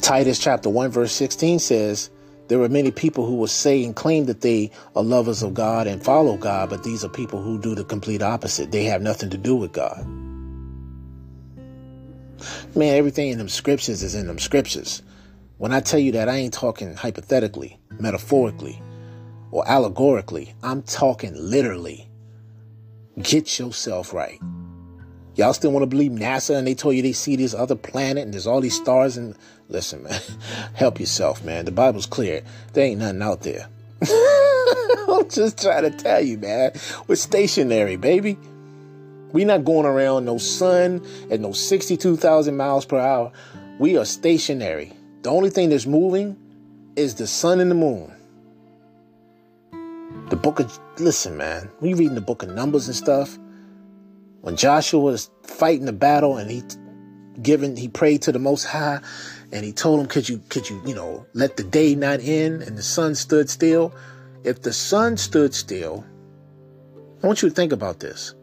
Titus 0.00 0.38
chapter 0.38 0.70
1 0.70 0.90
verse 0.90 1.12
16 1.12 1.58
says 1.58 2.08
there 2.46 2.62
are 2.62 2.68
many 2.68 2.92
people 2.92 3.26
who 3.26 3.34
will 3.34 3.48
say 3.48 3.82
and 3.82 3.96
claim 3.96 4.26
that 4.26 4.42
they 4.42 4.70
are 4.94 5.02
lovers 5.02 5.42
of 5.42 5.54
God 5.54 5.88
and 5.88 6.04
follow 6.04 6.36
God, 6.36 6.70
but 6.70 6.84
these 6.84 7.04
are 7.04 7.08
people 7.08 7.42
who 7.42 7.58
do 7.58 7.74
the 7.74 7.82
complete 7.82 8.22
opposite. 8.22 8.70
They 8.70 8.84
have 8.84 9.02
nothing 9.02 9.30
to 9.30 9.36
do 9.36 9.56
with 9.56 9.72
God. 9.72 10.06
Man, 12.74 12.96
everything 12.96 13.30
in 13.30 13.38
them 13.38 13.48
scriptures 13.48 14.02
is 14.02 14.14
in 14.14 14.26
them 14.26 14.38
scriptures. 14.38 15.02
When 15.58 15.72
I 15.72 15.80
tell 15.80 16.00
you 16.00 16.12
that, 16.12 16.28
I 16.28 16.36
ain't 16.36 16.52
talking 16.52 16.94
hypothetically, 16.94 17.78
metaphorically, 17.98 18.80
or 19.50 19.66
allegorically. 19.68 20.54
I'm 20.62 20.82
talking 20.82 21.34
literally. 21.34 22.08
Get 23.22 23.58
yourself 23.58 24.12
right. 24.12 24.38
Y'all 25.36 25.52
still 25.52 25.70
want 25.70 25.82
to 25.82 25.86
believe 25.86 26.12
NASA 26.12 26.56
and 26.56 26.66
they 26.66 26.74
told 26.74 26.94
you 26.94 27.02
they 27.02 27.12
see 27.12 27.36
this 27.36 27.54
other 27.54 27.74
planet 27.74 28.24
and 28.24 28.32
there's 28.32 28.46
all 28.46 28.60
these 28.60 28.76
stars 28.76 29.16
and 29.16 29.36
listen, 29.68 30.02
man, 30.02 30.20
help 30.74 30.98
yourself, 30.98 31.44
man. 31.44 31.64
The 31.64 31.72
Bible's 31.72 32.06
clear. 32.06 32.42
There 32.72 32.84
ain't 32.84 33.00
nothing 33.00 33.22
out 33.22 33.42
there. 33.42 33.68
I'm 35.08 35.28
just 35.28 35.60
trying 35.60 35.82
to 35.84 35.90
tell 35.90 36.20
you, 36.20 36.38
man. 36.38 36.72
We're 37.06 37.16
stationary, 37.16 37.96
baby. 37.96 38.38
We 39.32 39.44
not 39.44 39.64
going 39.64 39.86
around 39.86 40.24
no 40.24 40.38
sun 40.38 41.04
at 41.30 41.40
no 41.40 41.52
62,000 41.52 42.56
miles 42.56 42.84
per 42.84 42.98
hour. 42.98 43.32
We 43.78 43.98
are 43.98 44.04
stationary. 44.04 44.92
The 45.22 45.30
only 45.30 45.50
thing 45.50 45.70
that's 45.70 45.86
moving 45.86 46.36
is 46.94 47.14
the 47.14 47.26
sun 47.26 47.60
and 47.60 47.70
the 47.70 47.74
moon. 47.74 48.12
The 50.30 50.36
book 50.36 50.60
of, 50.60 50.78
listen, 50.98 51.36
man, 51.36 51.70
we 51.80 51.94
reading 51.94 52.14
the 52.14 52.20
book 52.20 52.42
of 52.42 52.48
Numbers 52.50 52.86
and 52.86 52.96
stuff. 52.96 53.38
When 54.40 54.56
Joshua 54.56 55.00
was 55.00 55.30
fighting 55.42 55.86
the 55.86 55.92
battle 55.92 56.36
and 56.36 56.50
he 56.50 56.62
given, 57.42 57.76
he 57.76 57.88
prayed 57.88 58.22
to 58.22 58.32
the 58.32 58.38
Most 58.38 58.64
High 58.64 59.00
and 59.52 59.64
he 59.64 59.72
told 59.72 60.00
him, 60.00 60.06
could 60.06 60.28
you, 60.28 60.40
could 60.48 60.68
you, 60.68 60.80
you 60.86 60.94
know, 60.94 61.26
let 61.34 61.56
the 61.56 61.64
day 61.64 61.94
not 61.94 62.20
end 62.20 62.62
and 62.62 62.78
the 62.78 62.82
sun 62.82 63.14
stood 63.14 63.50
still? 63.50 63.94
If 64.44 64.62
the 64.62 64.72
sun 64.72 65.16
stood 65.16 65.54
still, 65.54 66.04
I 67.22 67.26
want 67.26 67.42
you 67.42 67.48
to 67.48 67.54
think 67.54 67.72
about 67.72 68.00
this. 68.00 68.34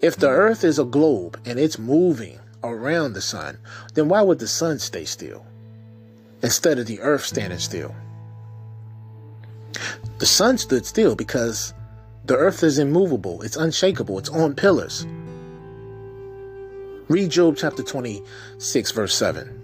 If 0.00 0.16
the 0.16 0.28
earth 0.28 0.64
is 0.64 0.78
a 0.78 0.84
globe 0.84 1.38
and 1.44 1.58
it's 1.58 1.78
moving 1.78 2.38
around 2.64 3.12
the 3.12 3.20
sun, 3.20 3.58
then 3.92 4.08
why 4.08 4.22
would 4.22 4.38
the 4.38 4.48
sun 4.48 4.78
stay 4.78 5.04
still 5.04 5.44
instead 6.42 6.78
of 6.78 6.86
the 6.86 7.00
earth 7.00 7.24
standing 7.24 7.58
still? 7.58 7.94
The 10.18 10.26
sun 10.26 10.56
stood 10.56 10.86
still 10.86 11.14
because 11.14 11.74
the 12.24 12.36
earth 12.36 12.62
is 12.62 12.78
immovable, 12.78 13.42
it's 13.42 13.56
unshakable, 13.56 14.18
it's 14.18 14.30
on 14.30 14.54
pillars. 14.54 15.06
Read 17.08 17.30
Job 17.30 17.56
chapter 17.58 17.82
26, 17.82 18.92
verse 18.92 19.14
7. 19.14 19.56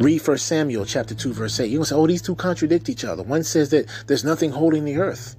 Read 0.00 0.26
1 0.26 0.38
Samuel 0.38 0.84
chapter 0.84 1.14
2, 1.14 1.32
verse 1.32 1.60
8. 1.60 1.66
You're 1.66 1.78
going 1.78 1.84
to 1.84 1.88
say, 1.90 1.94
oh, 1.94 2.06
these 2.08 2.22
two 2.22 2.34
contradict 2.34 2.88
each 2.88 3.04
other. 3.04 3.22
One 3.22 3.44
says 3.44 3.70
that 3.70 3.86
there's 4.08 4.24
nothing 4.24 4.50
holding 4.50 4.84
the 4.84 4.96
earth, 4.96 5.36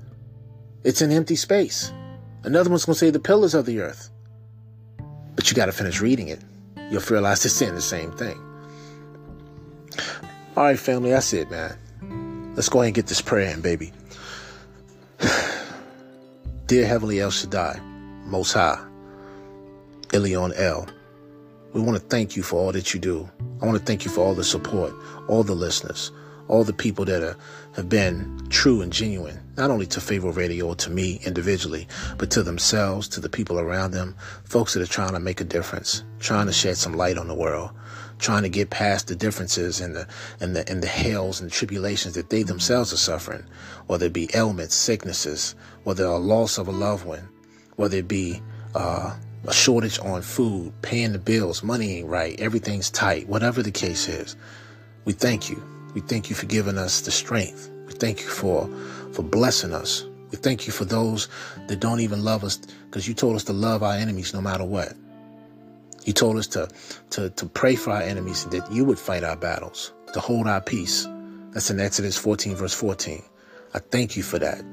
it's 0.85 1.01
an 1.01 1.11
empty 1.11 1.35
space. 1.35 1.91
Another 2.45 2.69
one's 2.69 2.85
going 2.85 2.93
to 2.93 2.99
say 2.99 3.09
the 3.09 3.19
pillars 3.19 3.55
of 3.55 3.65
the 3.65 3.79
earth. 3.79 4.11
But 5.35 5.49
you 5.49 5.55
got 5.55 5.65
to 5.65 5.71
finish 5.71 5.99
reading 5.99 6.27
it. 6.27 6.39
You'll 6.91 7.01
realize 7.09 7.43
it's 7.43 7.55
saying 7.55 7.73
the 7.73 7.81
same 7.81 8.11
thing. 8.11 8.39
All 10.55 10.63
right, 10.63 10.77
family, 10.77 11.09
that's 11.09 11.33
it, 11.33 11.49
man. 11.49 11.75
Let's 12.55 12.69
go 12.69 12.79
ahead 12.79 12.89
and 12.89 12.95
get 12.95 13.07
this 13.07 13.19
prayer 13.19 13.51
in, 13.51 13.61
baby. 13.61 13.91
Dear 16.67 16.85
Heavenly 16.85 17.19
El 17.19 17.31
Shaddai, 17.31 17.79
Most 18.25 18.53
High, 18.53 18.79
Elyon 20.09 20.53
El, 20.55 20.87
we 21.73 21.81
want 21.81 21.97
to 21.97 22.07
thank 22.07 22.35
you 22.35 22.43
for 22.43 22.57
all 22.57 22.71
that 22.71 22.93
you 22.93 22.99
do. 22.99 23.27
I 23.59 23.65
want 23.65 23.77
to 23.77 23.83
thank 23.83 24.05
you 24.05 24.11
for 24.11 24.21
all 24.21 24.35
the 24.35 24.43
support, 24.43 24.93
all 25.27 25.43
the 25.43 25.55
listeners, 25.55 26.11
all 26.47 26.63
the 26.63 26.73
people 26.73 27.05
that 27.05 27.23
are, 27.23 27.35
have 27.75 27.89
been 27.89 28.47
true 28.49 28.81
and 28.81 28.93
genuine, 28.93 29.41
not 29.57 29.71
only 29.71 29.85
to 29.87 30.01
Pharaoh 30.01 30.31
Radio 30.31 30.67
or 30.67 30.75
to 30.75 30.89
me 30.89 31.19
individually, 31.25 31.87
but 32.17 32.31
to 32.31 32.43
themselves, 32.43 33.07
to 33.09 33.19
the 33.19 33.29
people 33.29 33.59
around 33.59 33.91
them, 33.91 34.15
folks 34.43 34.73
that 34.73 34.83
are 34.83 34.91
trying 34.91 35.13
to 35.13 35.19
make 35.19 35.41
a 35.41 35.45
difference, 35.45 36.03
trying 36.19 36.47
to 36.47 36.53
shed 36.53 36.77
some 36.77 36.93
light 36.93 37.17
on 37.17 37.27
the 37.27 37.33
world, 37.33 37.71
trying 38.19 38.43
to 38.43 38.49
get 38.49 38.69
past 38.69 39.07
the 39.07 39.15
differences 39.15 39.81
and 39.81 39.95
the 39.95 40.07
and 40.39 40.55
the 40.55 40.69
and 40.69 40.81
the 40.81 40.87
hells 40.87 41.41
and 41.41 41.51
tribulations 41.51 42.15
that 42.15 42.29
they 42.29 42.43
themselves 42.43 42.93
are 42.93 42.97
suffering, 42.97 43.43
whether 43.87 44.07
it 44.07 44.13
be 44.13 44.29
ailments, 44.33 44.75
sicknesses, 44.75 45.55
whether 45.83 46.05
a 46.05 46.17
loss 46.17 46.57
of 46.57 46.67
a 46.67 46.71
loved 46.71 47.05
one, 47.05 47.27
whether 47.75 47.97
it 47.97 48.07
be 48.07 48.41
uh, 48.75 49.15
a 49.47 49.53
shortage 49.53 49.99
on 49.99 50.21
food, 50.21 50.73
paying 50.81 51.11
the 51.11 51.19
bills, 51.19 51.63
money 51.63 51.99
ain't 51.99 52.07
right, 52.07 52.39
everything's 52.39 52.89
tight, 52.89 53.27
whatever 53.27 53.61
the 53.61 53.71
case 53.71 54.07
is. 54.07 54.35
We 55.05 55.13
thank 55.13 55.49
you. 55.49 55.63
We 55.93 56.01
thank 56.01 56.29
you 56.29 56.35
for 56.35 56.45
giving 56.45 56.77
us 56.77 57.01
the 57.01 57.11
strength. 57.11 57.69
We 57.87 57.93
thank 57.93 58.21
you 58.21 58.27
for, 58.27 58.69
for 59.15 59.23
blessing 59.23 59.73
us. 59.73 60.05
We 60.31 60.37
thank 60.37 60.67
you 60.67 60.73
for 60.73 60.83
those 60.83 61.29
that 61.67 61.79
don't 61.79 62.01
even 62.01 62.23
love 62.23 62.43
us 62.43 62.57
because 62.57 63.07
you 63.07 63.13
told 63.13 63.37
us 63.37 63.45
to 63.45 63.53
love 63.53 63.81
our 63.81 63.93
enemies 63.93 64.33
no 64.33 64.41
matter 64.41 64.65
what. 64.65 64.93
You 66.03 66.11
told 66.13 66.37
us 66.37 66.47
to, 66.47 66.67
to, 67.11 67.29
to 67.29 67.45
pray 67.45 67.75
for 67.75 67.91
our 67.91 68.01
enemies 68.01 68.45
that 68.45 68.69
you 68.71 68.83
would 68.83 68.99
fight 68.99 69.23
our 69.23 69.37
battles, 69.37 69.93
to 70.13 70.19
hold 70.19 70.47
our 70.47 70.61
peace. 70.61 71.07
That's 71.51 71.69
in 71.69 71.79
Exodus 71.79 72.17
14, 72.17 72.55
verse 72.55 72.73
14. 72.73 73.23
I 73.73 73.79
thank 73.79 74.17
you 74.17 74.23
for 74.23 74.39
that. 74.39 74.63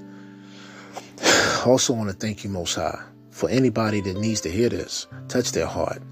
Also 1.65 1.93
want 1.93 2.11
to 2.11 2.17
thank 2.17 2.43
you, 2.43 2.51
Most 2.51 2.75
High, 2.75 3.01
for 3.31 3.49
anybody 3.49 4.01
that 4.01 4.19
needs 4.19 4.41
to 4.41 4.51
hear 4.51 4.69
this. 4.69 5.07
Touch 5.29 5.53
their 5.53 5.67
heart. 5.67 6.03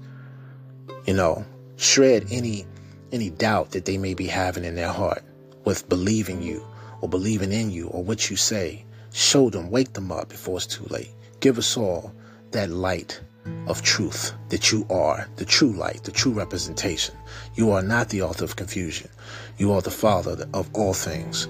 You 1.05 1.13
know, 1.13 1.45
shred 1.75 2.27
any 2.31 2.65
any 3.11 3.29
doubt 3.29 3.71
that 3.71 3.83
they 3.83 3.97
may 3.97 4.13
be 4.13 4.27
having 4.27 4.63
in 4.63 4.75
their 4.75 4.93
heart 4.93 5.21
with 5.65 5.89
believing 5.89 6.41
you 6.41 6.65
or 7.01 7.09
believing 7.09 7.51
in 7.51 7.71
you 7.71 7.87
or 7.87 8.03
what 8.03 8.29
you 8.29 8.37
say. 8.37 8.85
Show 9.13 9.49
them, 9.49 9.69
wake 9.69 9.93
them 9.93 10.11
up 10.11 10.29
before 10.29 10.57
it's 10.57 10.67
too 10.67 10.85
late. 10.85 11.11
Give 11.41 11.57
us 11.57 11.75
all 11.75 12.13
that 12.51 12.69
light 12.69 13.19
of 13.67 13.81
truth 13.81 14.33
that 14.49 14.71
you 14.71 14.85
are 14.89 15.27
the 15.35 15.45
true 15.45 15.73
light, 15.73 16.03
the 16.03 16.11
true 16.11 16.31
representation. 16.31 17.15
You 17.55 17.71
are 17.71 17.81
not 17.81 18.09
the 18.09 18.21
author 18.21 18.45
of 18.45 18.55
confusion. 18.55 19.09
You 19.57 19.73
are 19.73 19.81
the 19.81 19.91
father 19.91 20.47
of 20.53 20.69
all 20.73 20.93
things, 20.93 21.47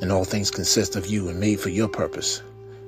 and 0.00 0.10
all 0.12 0.24
things 0.24 0.50
consist 0.50 0.96
of 0.96 1.06
you 1.06 1.28
and 1.28 1.40
made 1.40 1.60
for 1.60 1.70
your 1.70 1.88
purpose. 1.88 2.42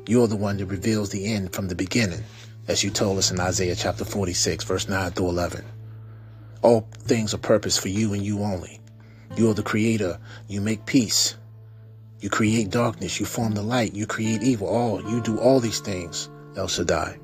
You 0.07 0.23
are 0.25 0.27
the 0.27 0.37
one 0.37 0.57
that 0.59 0.67
reveals 0.67 1.11
the 1.11 1.33
end 1.33 1.53
from 1.53 1.69
the 1.69 1.75
beginning, 1.75 2.25
as 2.69 2.83
you 2.83 2.91
told 2.91 3.19
us 3.19 3.31
in 3.31 3.41
Isaiah 3.41 3.77
chapter 3.77 4.05
46, 4.05 4.65
verse 4.65 4.89
9 4.89 5.13
through 5.13 5.29
11. 5.29 5.65
All 6.63 6.89
things 6.93 7.33
are 7.33 7.39
purpose 7.39 7.79
for 7.79 7.89
you 7.89 8.13
and 8.13 8.23
you 8.23 8.41
only. 8.41 8.81
You 9.37 9.51
are 9.51 9.55
the 9.55 9.63
creator. 9.63 10.19
You 10.49 10.61
make 10.61 10.85
peace. 10.87 11.37
You 12.21 12.29
create 12.29 12.71
darkness. 12.71 13.19
You 13.19 13.27
form 13.27 13.53
the 13.53 13.63
light. 13.63 13.95
You 13.95 14.07
create 14.07 14.43
evil. 14.43 14.69
All 14.69 15.03
you 15.11 15.21
do 15.21 15.39
all 15.39 15.61
these 15.61 15.81
things, 15.81 16.29
El 16.57 16.69
Shaddai. 16.69 17.19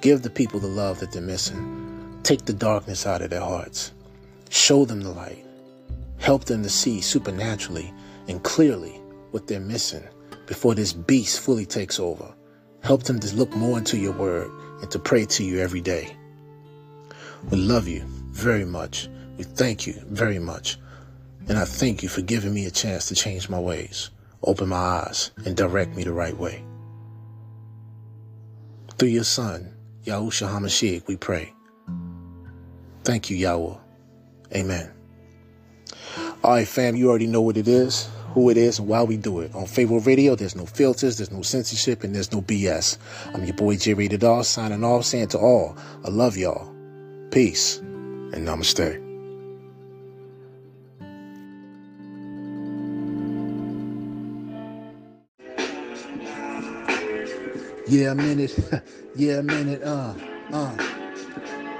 Give 0.00 0.22
the 0.22 0.30
people 0.30 0.58
the 0.60 0.66
love 0.68 1.00
that 1.00 1.12
they're 1.12 1.22
missing. 1.22 2.20
Take 2.22 2.44
the 2.44 2.52
darkness 2.52 3.06
out 3.06 3.22
of 3.22 3.30
their 3.30 3.40
hearts. 3.40 3.92
Show 4.48 4.84
them 4.84 5.02
the 5.02 5.10
light. 5.10 5.44
Help 6.18 6.44
them 6.44 6.62
to 6.62 6.70
see 6.70 7.00
supernaturally 7.00 7.92
and 8.28 8.42
clearly 8.42 9.00
what 9.32 9.46
they're 9.46 9.60
missing 9.60 10.02
before 10.46 10.74
this 10.74 10.92
beast 10.92 11.40
fully 11.40 11.66
takes 11.66 12.00
over. 12.00 12.32
Help 12.82 13.02
them 13.02 13.18
to 13.20 13.36
look 13.36 13.54
more 13.54 13.78
into 13.78 13.98
your 13.98 14.12
word 14.12 14.50
and 14.80 14.90
to 14.90 14.98
pray 14.98 15.24
to 15.26 15.44
you 15.44 15.58
every 15.58 15.80
day. 15.80 16.16
We 17.50 17.58
love 17.58 17.86
you 17.86 18.02
very 18.30 18.64
much. 18.64 19.08
We 19.36 19.44
thank 19.44 19.86
you 19.86 19.94
very 20.06 20.38
much. 20.38 20.78
And 21.48 21.58
I 21.58 21.64
thank 21.64 22.02
you 22.02 22.08
for 22.08 22.22
giving 22.22 22.52
me 22.52 22.66
a 22.66 22.70
chance 22.70 23.06
to 23.08 23.14
change 23.14 23.48
my 23.48 23.60
ways, 23.60 24.10
open 24.42 24.68
my 24.68 24.76
eyes, 24.76 25.30
and 25.44 25.56
direct 25.56 25.94
me 25.94 26.02
the 26.02 26.12
right 26.12 26.36
way. 26.36 26.64
Through 28.98 29.08
your 29.08 29.24
son, 29.24 29.72
Yahushua 30.04 30.48
HaMashiach, 30.48 31.06
we 31.06 31.16
pray. 31.16 31.52
Thank 33.04 33.30
you, 33.30 33.36
Yahweh. 33.36 33.76
Amen. 34.56 34.90
All 36.42 36.52
right, 36.52 36.66
fam, 36.66 36.96
you 36.96 37.08
already 37.08 37.26
know 37.26 37.42
what 37.42 37.56
it 37.56 37.68
is, 37.68 38.08
who 38.32 38.50
it 38.50 38.56
is, 38.56 38.78
and 38.78 38.88
why 38.88 39.02
we 39.02 39.16
do 39.16 39.40
it. 39.40 39.54
On 39.54 39.66
Pharaoh 39.66 40.00
Radio, 40.00 40.34
there's 40.34 40.56
no 40.56 40.66
filters, 40.66 41.18
there's 41.18 41.30
no 41.30 41.42
censorship, 41.42 42.02
and 42.02 42.14
there's 42.14 42.32
no 42.32 42.42
BS. 42.42 42.98
I'm 43.34 43.44
your 43.44 43.54
boy 43.54 43.76
J 43.76 43.94
Rated 43.94 44.24
R, 44.24 44.42
signing 44.42 44.82
off, 44.82 45.04
saying 45.04 45.28
to 45.28 45.38
all, 45.38 45.76
I 46.04 46.08
love 46.08 46.36
y'all. 46.36 46.74
Peace 47.30 47.78
and 47.78 48.46
namaste. 48.46 49.05
Yeah, 57.88 58.12
a 58.12 58.14
minute. 58.14 58.54
yeah, 59.16 59.38
a 59.38 59.42
minute. 59.42 59.82
Uh, 59.82 60.14
uh. 60.52 60.76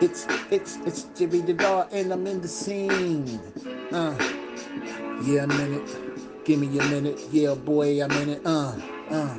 It's 0.01 0.27
it's 0.51 0.77
it's 0.87 1.05
Jimmy 1.19 1.41
the 1.41 1.55
Dog, 1.55 1.89
and 1.93 2.13
I'm 2.13 2.27
in 2.29 2.41
the 2.41 2.49
scene. 2.49 3.41
Uh, 3.91 4.15
yeah, 5.25 5.45
a 5.45 5.47
minute. 5.49 6.45
Give 6.45 6.61
me 6.61 6.79
a 6.79 6.85
minute. 6.87 7.19
Yeah, 7.33 7.55
boy, 7.55 8.03
I'm 8.05 8.13
in 8.23 8.29
it. 8.39 8.43
Uh, 8.47 8.77
uh. 9.11 9.39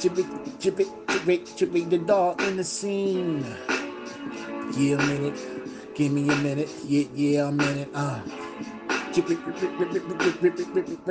Jimmy, 0.00 0.24
Jimmy, 0.58 0.86
Jimmy, 1.08 1.42
Jimmy 1.56 1.80
the 1.84 1.98
Dog 1.98 2.42
in 2.42 2.56
the 2.56 2.64
scene. 2.64 3.44
Yeah, 4.76 4.96
a 4.96 5.06
minute. 5.06 5.94
Give 5.94 6.10
me 6.12 6.28
a 6.28 6.36
minute. 6.36 6.70
Yeah, 6.86 7.06
yeah, 7.14 7.46
I'm 7.46 7.60
in 7.60 7.78
it. 7.78 7.88
Uh. 7.94 8.20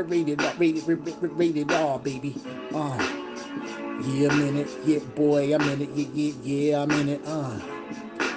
Rated 0.08 0.42
R, 0.42 0.54
rated 0.60 1.72
R, 1.72 2.00
baby. 2.00 2.36
Uh. 2.74 3.20
Yeah, 4.02 4.30
I'm 4.32 4.42
in 4.42 4.58
it. 4.58 4.70
Yeah, 4.86 5.00
boy, 5.16 5.54
I'm 5.54 5.62
in 5.70 5.82
it. 5.82 5.90
Yeah, 5.94 6.08
yeah, 6.14 6.34
yeah, 6.44 6.82
I'm 6.82 6.92
in 6.92 7.10
it. 7.10 7.22
Uh. 7.26 7.60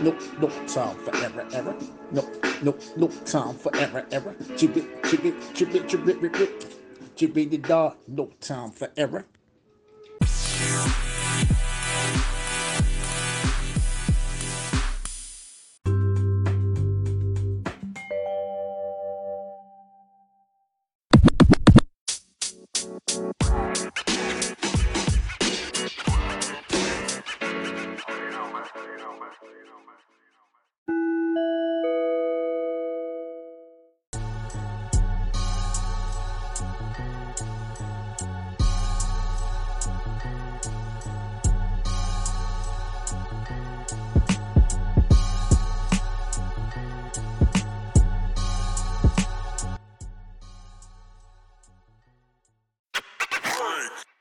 Nope, 0.01 0.21
nope, 0.41 0.53
time 0.67 0.97
for 0.97 1.17
error, 1.17 1.47
error. 1.53 1.75
Nope, 2.13 2.47
nope, 2.63 2.83
nope, 2.97 3.25
time 3.25 3.55
for 3.55 3.75
error, 3.77 4.05
error. 4.13 4.35
Chibit, 4.57 5.01
chibit, 5.03 5.35
chibit, 5.55 5.89
chibit, 5.89 6.21
chibit, 6.21 6.57
chibit, 7.17 7.63
chibit, 7.63 7.95
no 8.07 8.31
time 8.41 8.71
for 8.71 8.91
error. 8.97 9.25